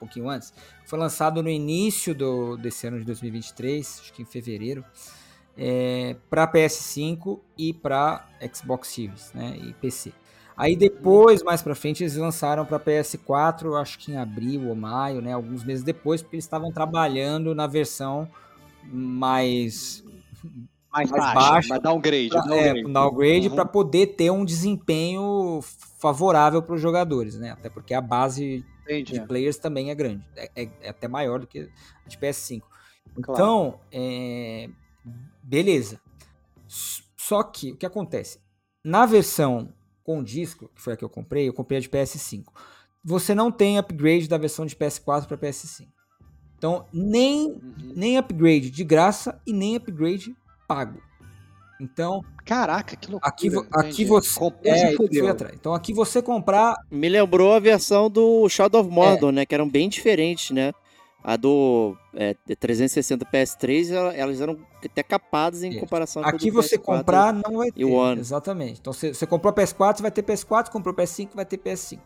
pouquinho 0.01 0.29
antes. 0.29 0.53
Foi 0.85 0.97
lançado 0.99 1.41
no 1.41 1.49
início 1.49 2.13
do, 2.13 2.57
desse 2.57 2.87
ano 2.87 2.99
de 2.99 3.05
2023, 3.05 3.99
acho 4.01 4.13
que 4.13 4.21
em 4.21 4.25
fevereiro, 4.25 4.83
é, 5.57 6.15
para 6.29 6.47
PS5 6.47 7.39
e 7.57 7.73
para 7.73 8.27
Xbox 8.53 8.87
Series, 8.89 9.31
né, 9.33 9.57
e 9.61 9.73
PC. 9.73 10.11
Aí 10.57 10.75
depois, 10.75 11.41
mais 11.43 11.61
pra 11.61 11.73
frente, 11.73 12.03
eles 12.03 12.15
lançaram 12.15 12.65
para 12.65 12.79
PS4, 12.79 13.79
acho 13.79 13.97
que 13.99 14.11
em 14.11 14.17
abril 14.17 14.67
ou 14.67 14.75
maio, 14.75 15.21
né, 15.21 15.33
alguns 15.33 15.63
meses 15.63 15.83
depois, 15.83 16.21
porque 16.21 16.35
eles 16.35 16.45
estavam 16.45 16.71
trabalhando 16.71 17.55
na 17.55 17.67
versão 17.67 18.27
mais 18.83 20.03
mais, 20.91 21.09
mais 21.09 21.23
baixo, 21.23 21.49
baixo, 21.51 21.69
vai 21.69 21.79
dar 21.79 21.93
um 21.93 22.01
grade. 22.01 22.29
pra, 22.29 22.41
downgrade. 22.41 22.79
é, 22.79 22.83
downgrade 22.83 23.47
Uhum. 23.49 23.55
para 23.55 23.65
poder 23.65 24.07
ter 24.07 24.29
um 24.29 24.43
desempenho 24.43 25.61
favorável 25.99 26.61
para 26.61 26.75
os 26.75 26.81
jogadores, 26.81 27.37
né? 27.37 27.51
Até 27.51 27.69
porque 27.69 27.93
a 27.93 28.01
base 28.01 28.65
Entendi. 28.83 29.13
de 29.13 29.21
players 29.27 29.57
também 29.57 29.89
é 29.91 29.95
grande, 29.95 30.25
é, 30.35 30.49
é- 30.55 30.69
é 30.81 30.89
até 30.89 31.07
maior 31.07 31.39
do 31.39 31.47
que 31.47 31.69
a 32.05 32.09
de 32.09 32.17
PS5. 32.17 32.61
Claro. 33.21 33.31
Então, 33.33 33.79
é, 33.91 34.69
beleza. 35.43 35.99
Só 36.67 37.43
que 37.43 37.71
o 37.71 37.77
que 37.77 37.85
acontece? 37.85 38.39
Na 38.83 39.05
versão 39.05 39.73
com 40.03 40.23
disco, 40.23 40.69
que 40.73 40.81
foi 40.81 40.93
a 40.93 40.97
que 40.97 41.03
eu 41.03 41.09
comprei, 41.09 41.47
eu 41.47 41.53
comprei 41.53 41.77
a 41.77 41.81
de 41.81 41.89
PS5. 41.89 42.45
Você 43.03 43.33
não 43.35 43.51
tem 43.51 43.77
upgrade 43.77 44.27
da 44.27 44.37
versão 44.37 44.65
de 44.65 44.75
PS4 44.75 45.27
para 45.27 45.37
PS5. 45.37 45.87
Então, 46.57 46.85
nem 46.93 47.47
Uhum. 47.51 47.93
nem 47.95 48.17
upgrade 48.17 48.69
de 48.69 48.83
graça 48.83 49.41
e 49.45 49.53
nem 49.53 49.75
upgrade 49.75 50.35
pago. 50.67 51.01
Então, 51.81 52.23
Caraca, 52.45 52.95
que 52.95 53.09
loucura. 53.09 53.29
aqui, 53.33 53.49
vo- 53.49 53.65
aqui 53.73 54.05
você. 54.05 54.37
Comprou, 54.39 54.71
É, 54.73 54.93
fui 54.95 55.27
atrás. 55.27 55.53
Então, 55.59 55.73
aqui 55.73 55.91
você 55.93 56.21
comprar. 56.21 56.75
Me 56.91 57.09
lembrou 57.09 57.53
a 57.53 57.59
versão 57.59 58.09
do 58.09 58.47
Shadow 58.47 58.81
of 58.81 58.89
É. 58.89 58.93
Mordor, 58.93 59.31
né? 59.31 59.45
Que 59.45 59.55
eram 59.55 59.67
bem 59.67 59.89
diferentes, 59.89 60.51
né? 60.51 60.73
A 61.23 61.35
do 61.35 61.95
é, 62.15 62.35
360 62.59 63.25
PS3, 63.25 63.91
ela- 63.91 64.13
elas 64.15 64.41
eram 64.41 64.57
até 64.83 65.01
capadas 65.03 65.61
em 65.63 65.75
É. 65.75 65.79
comparação 65.79 66.21
com 66.23 66.27
a 66.27 66.31
do 66.31 66.35
Aqui 66.37 66.49
você 66.51 66.77
PS4. 66.77 66.83
comprar 66.99 67.31
não 67.33 67.57
vai 67.57 67.71
ter. 67.71 67.79
e 67.81 67.85
o 67.85 67.93
One. 67.93 68.19
Exatamente. 68.19 68.79
Então, 68.79 68.91
você, 68.93 69.13
você 69.13 69.25
comprou 69.27 69.53
PS4, 69.53 69.97
você 69.97 70.01
vai 70.03 70.11
ter 70.11 70.23
PS4, 70.23 70.69
comprou 70.71 70.93
PS5, 70.95 71.29
vai 71.35 71.45
ter 71.45 71.57
PS5. 71.57 71.99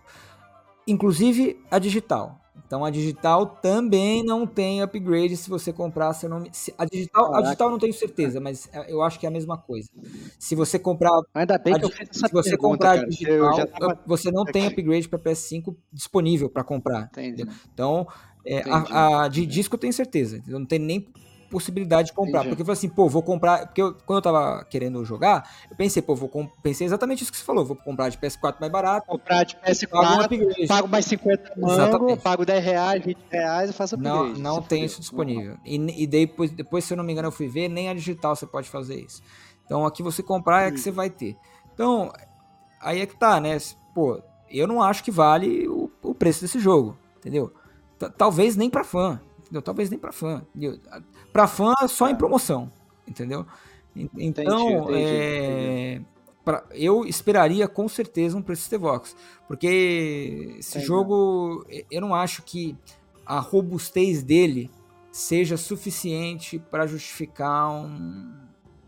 Inclusive 0.88 1.60
a 1.72 1.80
digital. 1.80 2.40
Então 2.66 2.84
a 2.84 2.90
digital 2.90 3.46
também 3.46 4.24
não 4.24 4.48
tem 4.48 4.82
upgrade 4.82 5.38
se 5.38 5.50
você 5.50 5.72
comprar, 5.72 6.14
se 6.14 6.28
não 6.28 6.44
a 6.78 6.86
digital, 6.86 7.36
a 7.36 7.42
digital 7.42 7.70
não 7.70 7.78
tenho 7.78 7.94
certeza, 7.94 8.40
mas 8.40 8.68
é, 8.74 8.92
eu 8.92 9.02
acho 9.02 9.20
que 9.20 9.26
é 9.26 9.30
a 9.30 9.32
mesma 9.32 9.58
coisa. 9.58 9.90
Se 10.40 10.56
você 10.56 10.80
comprar 10.80 11.12
Ainda 11.34 11.58
bem 11.58 11.76
A 11.76 11.80
que 11.80 11.86
eu 11.86 11.90
fiz 11.90 12.10
essa 12.10 12.28
se 12.28 12.34
você 12.34 12.52
pergunta, 12.52 12.60
comprar 12.60 12.96
cara. 12.96 13.08
digital, 13.08 13.68
tava... 13.68 14.00
você 14.06 14.32
não 14.32 14.46
tem 14.46 14.68
upgrade 14.68 15.08
para 15.08 15.20
PS5 15.20 15.76
disponível 15.92 16.50
para 16.50 16.64
comprar. 16.64 17.04
Entendi. 17.04 17.46
Então, 17.74 18.08
é, 18.46 18.62
a, 18.70 19.24
a 19.24 19.28
de 19.28 19.46
disco 19.46 19.76
eu 19.76 19.80
tenho 19.80 19.94
certeza. 19.94 20.38
entendeu? 20.38 20.60
Não 20.60 20.66
tem 20.66 20.80
nem 20.80 21.08
possibilidade 21.50 22.08
de 22.10 22.14
comprar. 22.14 22.40
Entendi. 22.40 22.50
Porque 22.50 22.62
eu 22.62 22.66
falei 22.66 22.78
assim, 22.78 22.90
pô, 22.90 23.08
vou 23.10 23.22
comprar. 23.24 23.68
Porque 23.68 23.82
eu- 23.82 23.94
quando 24.06 24.18
eu 24.18 24.22
tava 24.22 24.66
querendo 24.66 25.04
jogar, 25.06 25.50
eu 25.70 25.76
pensei, 25.76 26.02
pô, 26.02 26.16
vou 26.16 26.30
pensei 26.62 26.86
exatamente 26.86 27.24
isso 27.24 27.32
que 27.32 27.38
você 27.38 27.44
falou. 27.44 27.66
Vou 27.66 27.76
comprar 27.76 28.10
de 28.10 28.18
PS4 28.18 28.58
mais 28.60 28.72
barato, 28.72 29.08
Comprar 29.08 29.44
de 29.44 29.56
pago 29.56 29.68
um 29.68 29.72
PS4, 29.72 30.24
upgrade. 30.26 30.68
pago 30.68 30.88
mais 30.88 31.06
50 31.06 31.54
mango, 31.58 32.18
pago 32.18 32.46
10 32.46 32.64
reais, 32.64 33.04
20 33.04 33.18
reais 33.32 33.70
e 33.70 33.74
faço 33.74 33.98
Não, 33.98 34.20
upgrade. 34.22 34.42
não 34.42 34.62
Se 34.62 34.68
tem 34.68 34.84
isso 34.84 35.00
disponível. 35.00 35.58
E, 35.66 36.04
e 36.04 36.08
depois, 36.08 36.52
depois, 36.52 36.84
se 36.84 36.94
eu 36.94 36.98
não 36.98 37.04
me 37.04 37.12
engano, 37.14 37.28
eu 37.28 37.32
fui 37.32 37.48
ver, 37.48 37.68
nem 37.70 37.90
a 37.90 37.94
digital 37.94 38.36
você 38.36 38.46
pode 38.46 38.70
fazer 38.70 38.96
isso. 39.00 39.22
Então 39.66 39.86
aqui 39.86 40.04
você 40.04 40.22
comprar 40.22 40.68
é 40.68 40.72
que 40.72 40.80
você 40.80 40.92
vai 40.92 41.10
ter. 41.10 41.36
Então, 41.74 42.12
aí 42.82 43.02
é 43.02 43.06
que 43.06 43.16
tá, 43.18 43.40
né? 43.40 43.58
Pô, 43.94 44.22
eu 44.50 44.68
não 44.68 44.82
acho 44.84 45.04
que 45.04 45.10
vale 45.12 45.68
o, 45.68 45.90
o 46.04 46.14
preço 46.14 46.42
desse 46.42 46.60
jogo, 46.60 46.98
entendeu? 47.18 47.52
T- 47.98 48.10
Talvez 48.12 48.56
nem 48.56 48.70
pra 48.70 48.84
fã, 48.84 49.20
entendeu? 49.40 49.62
Talvez 49.62 49.90
nem 49.90 49.98
pra 49.98 50.12
fã. 50.12 50.44
entendeu? 50.54 50.80
Pra 51.36 51.48
fã, 51.48 51.74
só 51.90 52.08
em 52.08 52.14
É. 52.14 52.16
promoção, 52.16 52.72
entendeu? 53.06 53.46
En- 53.94 54.10
Então, 54.18 54.84
entendi, 54.90 54.96
é, 55.04 56.02
pra- 56.46 56.64
eu 56.72 57.04
esperaria 57.06 57.68
com 57.68 57.90
certeza 57.90 58.38
um 58.38 58.42
preço 58.42 58.70
de 58.70 58.78
Vox, 58.78 59.14
porque 59.46 60.56
esse 60.60 60.78
Entendi. 60.78 60.86
jogo, 60.86 61.66
eu 61.92 62.00
não 62.00 62.16
acho 62.16 62.42
que 62.44 62.74
a 63.26 63.42
robustez 63.42 64.24
dele 64.24 64.72
seja 65.12 65.58
suficiente 65.58 66.58
para 66.58 66.88
justificar 66.88 67.70
um, 67.70 68.32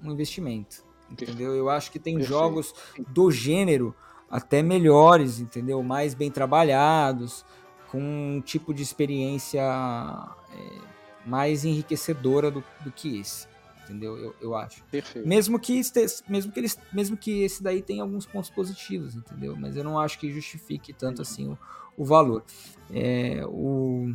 um 0.01 0.11
investimento. 0.13 0.87
entendeu? 1.11 1.53
Eu 1.53 1.69
acho 1.69 1.89
que 1.91 1.99
tem 1.99 2.15
Perfeito. 2.15 2.37
jogos 2.37 2.73
do 3.09 3.29
gênero 3.29 3.93
até 4.29 4.61
melhores, 4.63 5.39
entendeu? 5.41 5.81
Mais 5.83 6.13
bem 6.13 6.29
trabalhados, 6.31 7.45
com 7.91 7.97
um 8.37 8.41
tipo 8.41 8.73
de 8.73 8.83
experiência 8.83 9.61
é, 9.61 10.96
mais 11.27 11.65
enriquecedora 11.65 12.49
do, 12.49 12.63
do 12.83 12.91
que 12.91 13.19
esse, 13.19 13.47
entendeu? 13.83 14.17
Eu, 14.17 14.35
eu 14.41 14.55
acho. 14.55 14.83
Perfeito. 14.85 15.27
Mesmo 15.27 15.59
que, 15.59 15.77
este- 15.77 16.23
mesmo, 16.27 16.51
que 16.51 16.59
eles, 16.59 16.79
mesmo 16.93 17.17
que 17.17 17.43
esse 17.43 17.61
daí 17.61 17.81
tenha 17.81 18.01
alguns 18.01 18.25
pontos 18.25 18.49
positivos, 18.49 19.15
entendeu? 19.15 19.55
Mas 19.55 19.75
eu 19.75 19.83
não 19.83 19.99
acho 19.99 20.17
que 20.19 20.31
justifique 20.31 20.93
tanto 20.93 21.21
assim 21.21 21.47
o, 21.49 21.57
o 21.97 22.05
valor. 22.05 22.43
É, 22.91 23.43
o, 23.45 24.13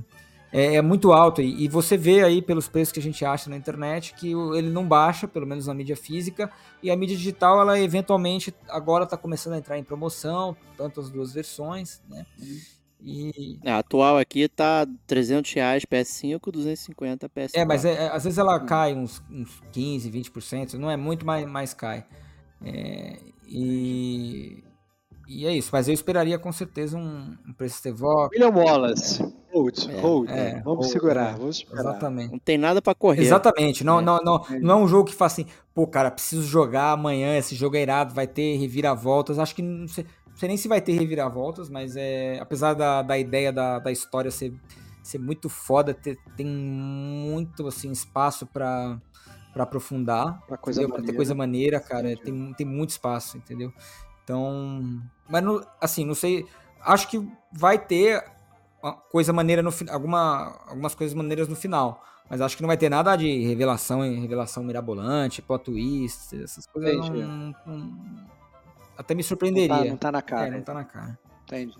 é, 0.50 0.76
é 0.76 0.82
muito 0.82 1.12
alto 1.12 1.40
e, 1.42 1.64
e 1.64 1.68
você 1.68 1.96
vê 1.96 2.22
aí 2.22 2.40
pelos 2.42 2.68
preços 2.68 2.92
que 2.92 3.00
a 3.00 3.02
gente 3.02 3.24
acha 3.24 3.48
na 3.50 3.56
internet 3.56 4.14
que 4.14 4.34
o- 4.34 4.54
ele 4.54 4.70
não 4.70 4.86
baixa, 4.86 5.26
pelo 5.28 5.46
menos 5.46 5.66
na 5.66 5.74
mídia 5.74 5.96
física, 5.96 6.50
e 6.82 6.90
a 6.90 6.96
mídia 6.96 7.16
digital, 7.16 7.60
ela 7.60 7.78
eventualmente 7.78 8.54
agora 8.68 9.04
está 9.04 9.16
começando 9.16 9.54
a 9.54 9.58
entrar 9.58 9.78
em 9.78 9.84
promoção, 9.84 10.56
tanto 10.76 11.00
as 11.00 11.10
duas 11.10 11.32
versões, 11.32 12.00
né? 12.08 12.24
E, 13.04 13.58
É, 13.64 13.72
a 13.72 13.78
atual 13.78 14.16
aqui 14.18 14.48
tá 14.48 14.86
300 15.06 15.52
reais 15.52 15.84
PS5, 15.84 16.50
250 16.52 17.28
PS4. 17.28 17.50
É, 17.54 17.64
mas 17.64 17.84
é- 17.84 17.94
é, 18.04 18.08
às 18.08 18.22
vezes 18.24 18.38
ela 18.38 18.60
cai 18.60 18.94
uns, 18.94 19.20
uns 19.30 19.60
15, 19.72 20.08
20%, 20.10 20.74
não 20.78 20.90
é 20.90 20.96
muito, 20.96 21.26
mais, 21.26 21.44
mais 21.46 21.74
cai. 21.74 22.04
É, 22.64 23.16
e, 23.48 24.62
e 25.28 25.46
é 25.46 25.56
isso, 25.56 25.70
mas 25.72 25.88
eu 25.88 25.94
esperaria 25.94 26.38
com 26.38 26.52
certeza 26.52 26.96
um, 26.96 27.36
um 27.48 27.52
preço 27.52 27.82
Tevox. 27.82 28.30
William 28.36 28.54
Wallace. 28.56 29.22
Hold, 29.52 29.78
É, 29.90 30.00
hold. 30.00 30.30
é, 30.30 30.60
vamos 30.62 30.86
hold, 30.86 30.92
segurar, 30.92 31.36
vamos 31.36 31.56
esperar. 31.56 31.80
Exatamente. 31.80 32.30
Não 32.32 32.38
tem 32.38 32.56
nada 32.56 32.80
pra 32.80 32.94
correr. 32.94 33.20
Exatamente, 33.22 33.84
não, 33.84 33.98
É. 33.98 34.02
não, 34.02 34.18
não, 34.22 34.44
não 34.60 34.78
é 34.78 34.82
um 34.84 34.88
jogo 34.88 35.10
que 35.10 35.14
fala 35.14 35.26
assim, 35.26 35.46
pô, 35.74 35.86
cara, 35.86 36.10
preciso 36.10 36.42
jogar 36.44 36.92
amanhã, 36.92 37.36
esse 37.36 37.54
jogo 37.54 37.76
é 37.76 37.82
irado, 37.82 38.14
vai 38.14 38.26
ter 38.26 38.56
reviravoltas. 38.56 39.38
Acho 39.38 39.54
que 39.54 39.60
não 39.62 39.86
sei, 39.88 40.06
não 40.32 40.36
sei 40.36 40.48
nem 40.48 40.56
se 40.56 40.66
vai 40.68 40.80
ter 40.80 40.92
reviravoltas, 40.92 41.68
mas 41.70 41.94
é. 41.96 42.38
Apesar 42.40 42.74
da, 42.74 43.02
da 43.02 43.16
ideia 43.18 43.52
da, 43.52 43.78
da 43.78 43.92
história 43.92 44.30
ser, 44.30 44.52
ser 45.02 45.18
muito 45.18 45.48
foda, 45.48 45.94
ter- 45.94 46.18
tem 46.36 46.46
muito 46.46 47.66
assim, 47.66 47.90
espaço 47.92 48.46
pra, 48.46 49.00
pra 49.52 49.62
aprofundar. 49.64 50.42
Uma 50.48 50.58
coisa 50.58 50.80
entendeu? 50.80 50.88
Pra 50.88 50.96
ter 50.96 51.02
maneira. 51.02 51.16
coisa 51.16 51.34
maneira, 51.34 51.80
cara. 51.80 52.12
Entendi. 52.12 52.24
Tem, 52.24 52.54
tem 52.54 52.66
muito 52.66 52.90
espaço, 52.90 53.36
entendeu? 53.38 53.72
Então. 54.24 55.00
Mas 55.28 55.42
não- 55.42 55.64
assim, 55.80 56.04
não 56.04 56.14
sei. 56.14 56.46
Acho 56.80 57.08
que 57.08 57.24
vai 57.52 57.78
ter 57.78 58.24
coisa 59.10 59.32
maneira 59.32 59.62
no 59.62 59.70
final. 59.70 59.94
Alguma, 59.94 60.58
algumas 60.66 60.94
coisas 60.94 61.14
maneiras 61.14 61.46
no 61.46 61.54
final. 61.54 62.02
Mas 62.28 62.40
acho 62.40 62.56
que 62.56 62.62
não 62.62 62.66
vai 62.68 62.76
ter 62.78 62.88
nada 62.88 63.14
de 63.14 63.44
revelação 63.44 64.00
revelação 64.00 64.64
mirabolante, 64.64 65.42
plot 65.42 65.64
twist, 65.64 66.34
essas 66.42 66.66
coisas. 66.66 67.08
Não- 67.10 67.54
não- 67.66 68.31
até 69.02 69.14
me 69.14 69.18
Não 69.18 69.24
tá, 69.24 69.28
surpreenderia. 69.28 69.84
não 69.84 69.96
tá 69.96 70.10
na 70.12 70.18
É, 70.18 70.22
cara. 70.22 70.50
não 70.50 70.62
tá 70.62 70.74
na 70.74 70.84
cara. 70.84 71.18
Entendi. 71.44 71.78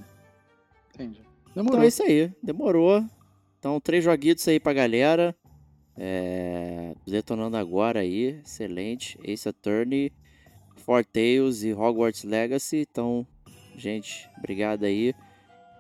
Entendi. 0.95 1.21
Então 1.51 1.65
Demorou. 1.65 1.85
é 1.85 1.89
isso 1.89 2.03
aí, 2.03 2.33
demorou. 2.43 3.05
Então, 3.59 3.81
três 3.81 4.03
joguitos 4.05 4.47
aí 4.49 4.59
pra 4.61 4.73
galera. 4.73 5.35
É, 5.97 6.95
Detonando 7.07 7.57
agora 7.57 8.01
aí, 8.01 8.41
excelente. 8.45 9.19
Ace 9.25 9.49
Attorney, 9.49 10.13
Four 10.85 11.05
Tales 11.05 11.63
e 11.63 11.73
Hogwarts 11.73 12.25
Legacy. 12.25 12.87
Então, 12.91 13.27
gente, 13.77 14.29
obrigado 14.39 14.85
aí 14.85 15.15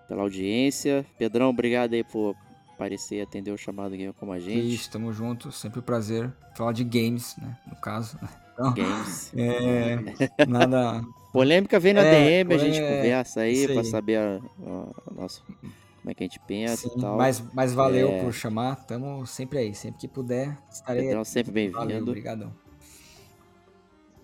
pela 0.09 0.23
audiência. 0.23 1.05
Pedrão, 1.19 1.49
obrigado 1.51 1.95
aí 1.95 2.05
por 2.05 2.37
aparecer 2.75 3.17
e 3.17 3.21
atender 3.23 3.51
o 3.51 3.57
chamado 3.59 3.97
Game 3.97 4.13
como 4.13 4.33
a 4.33 4.39
gente. 4.39 4.75
Isso, 4.75 4.91
tamo 4.91 5.13
junto. 5.13 5.51
Sempre 5.51 5.81
um 5.81 5.83
prazer 5.83 6.31
falar 6.55 6.73
de 6.73 6.85
games, 6.85 7.35
né? 7.39 7.57
No 7.67 7.77
caso. 7.77 8.19
Então, 8.53 8.75
Games. 8.75 9.33
é, 9.37 10.45
nada. 10.47 11.03
Polêmica 11.33 11.81
vem 11.81 11.95
na 11.95 12.03
É, 12.03 12.45
DM, 12.45 12.55
a 12.55 12.59
gente 12.59 12.79
é, 12.79 12.97
conversa 12.97 13.41
aí 13.41 13.67
aí. 13.67 13.85
saber 13.85 14.17
a, 14.19 14.41
a- 14.67 15.11
a 15.11 15.15
nossa, 15.15 15.41
como 15.43 16.11
é 16.11 16.15
que 16.15 16.23
a 16.23 16.27
gente 16.27 16.39
pensa 16.41 16.89
Sim, 16.89 16.99
e 16.99 17.01
tal. 17.01 17.17
mas, 17.17 17.43
mas 17.55 17.73
valeu 17.73 18.09
É. 18.09 18.23
por 18.23 18.33
chamar. 18.35 18.77
Tamo 18.85 19.27
sempre 19.27 19.59
aí. 19.61 19.75
Sempre 19.75 20.01
que 20.01 20.09
puder, 20.09 20.57
estarei 20.71 21.05
Pedrão, 21.05 21.25
sempre 21.25 21.71
Valeu, 21.71 21.87
bem-vindo. 21.89 22.11
obrigadão. 22.11 22.53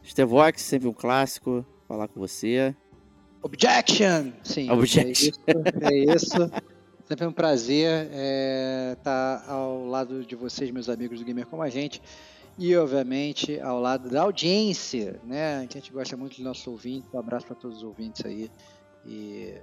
Stevox, 0.04 0.62
sempre 0.62 0.88
um 0.88 0.92
clássico 0.92 1.64
falar 1.86 2.08
com 2.08 2.18
você. 2.20 2.74
Objection! 3.42 4.32
Sim, 4.42 4.70
Objection. 4.70 5.08
é 5.08 5.12
isso. 5.12 5.40
É 5.82 6.14
isso. 6.14 6.50
Sempre 7.08 7.26
um 7.26 7.32
prazer 7.32 8.06
estar 8.92 9.42
ao 9.48 9.86
lado 9.86 10.22
de 10.26 10.36
vocês, 10.36 10.70
meus 10.70 10.90
amigos 10.90 11.18
do 11.18 11.24
Gamer 11.24 11.46
Como 11.46 11.62
a 11.62 11.70
Gente. 11.70 12.02
E, 12.58 12.76
obviamente, 12.76 13.60
ao 13.60 13.80
lado 13.80 14.10
da 14.10 14.22
audiência, 14.22 15.20
né? 15.24 15.66
Que 15.68 15.78
a 15.78 15.80
gente 15.80 15.92
gosta 15.92 16.16
muito 16.16 16.36
dos 16.36 16.44
nossos 16.44 16.66
ouvintes. 16.66 17.08
Um 17.12 17.18
abraço 17.18 17.46
para 17.46 17.54
todos 17.54 17.78
os 17.78 17.82
ouvintes 17.84 18.24
aí. 18.26 18.50
E 19.06 19.54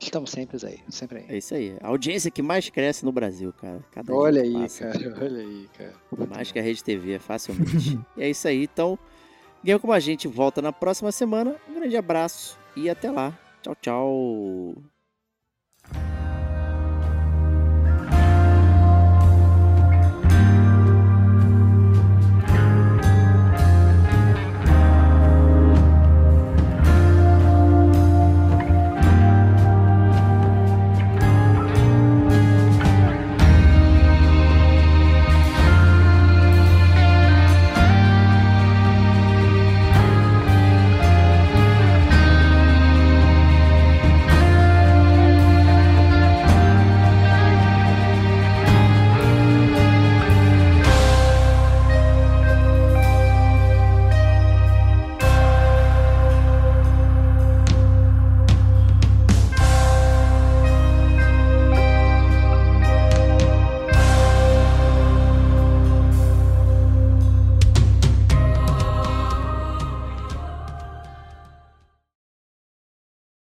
estamos 0.00 0.30
sempre 0.30 0.58
aí, 0.66 0.80
sempre 0.88 1.18
aí. 1.18 1.26
É 1.28 1.36
isso 1.36 1.54
aí. 1.54 1.76
A 1.80 1.88
audiência 1.88 2.30
que 2.30 2.40
mais 2.40 2.68
cresce 2.70 3.04
no 3.04 3.12
Brasil, 3.12 3.52
cara. 3.52 3.84
Cada 3.92 4.12
Olha 4.12 4.42
aí, 4.42 4.54
passa, 4.54 4.90
cara. 4.90 5.14
Olha 5.22 5.40
aí, 5.40 5.68
cara. 5.76 5.94
Mais 6.28 6.50
que 6.50 6.58
a 6.58 6.62
Rede 6.62 6.82
TV, 6.82 7.18
facilmente. 7.18 8.00
e 8.16 8.22
é 8.22 8.30
isso 8.30 8.48
aí. 8.48 8.64
Então, 8.64 8.98
Game 9.62 9.80
como 9.80 9.92
a 9.92 10.00
gente 10.00 10.28
volta 10.28 10.62
na 10.62 10.72
próxima 10.72 11.10
semana. 11.10 11.56
Um 11.68 11.74
grande 11.74 11.96
abraço 11.96 12.58
e 12.76 12.88
até 12.88 13.10
lá. 13.10 13.36
Tchau, 13.62 13.76
tchau. 13.80 14.97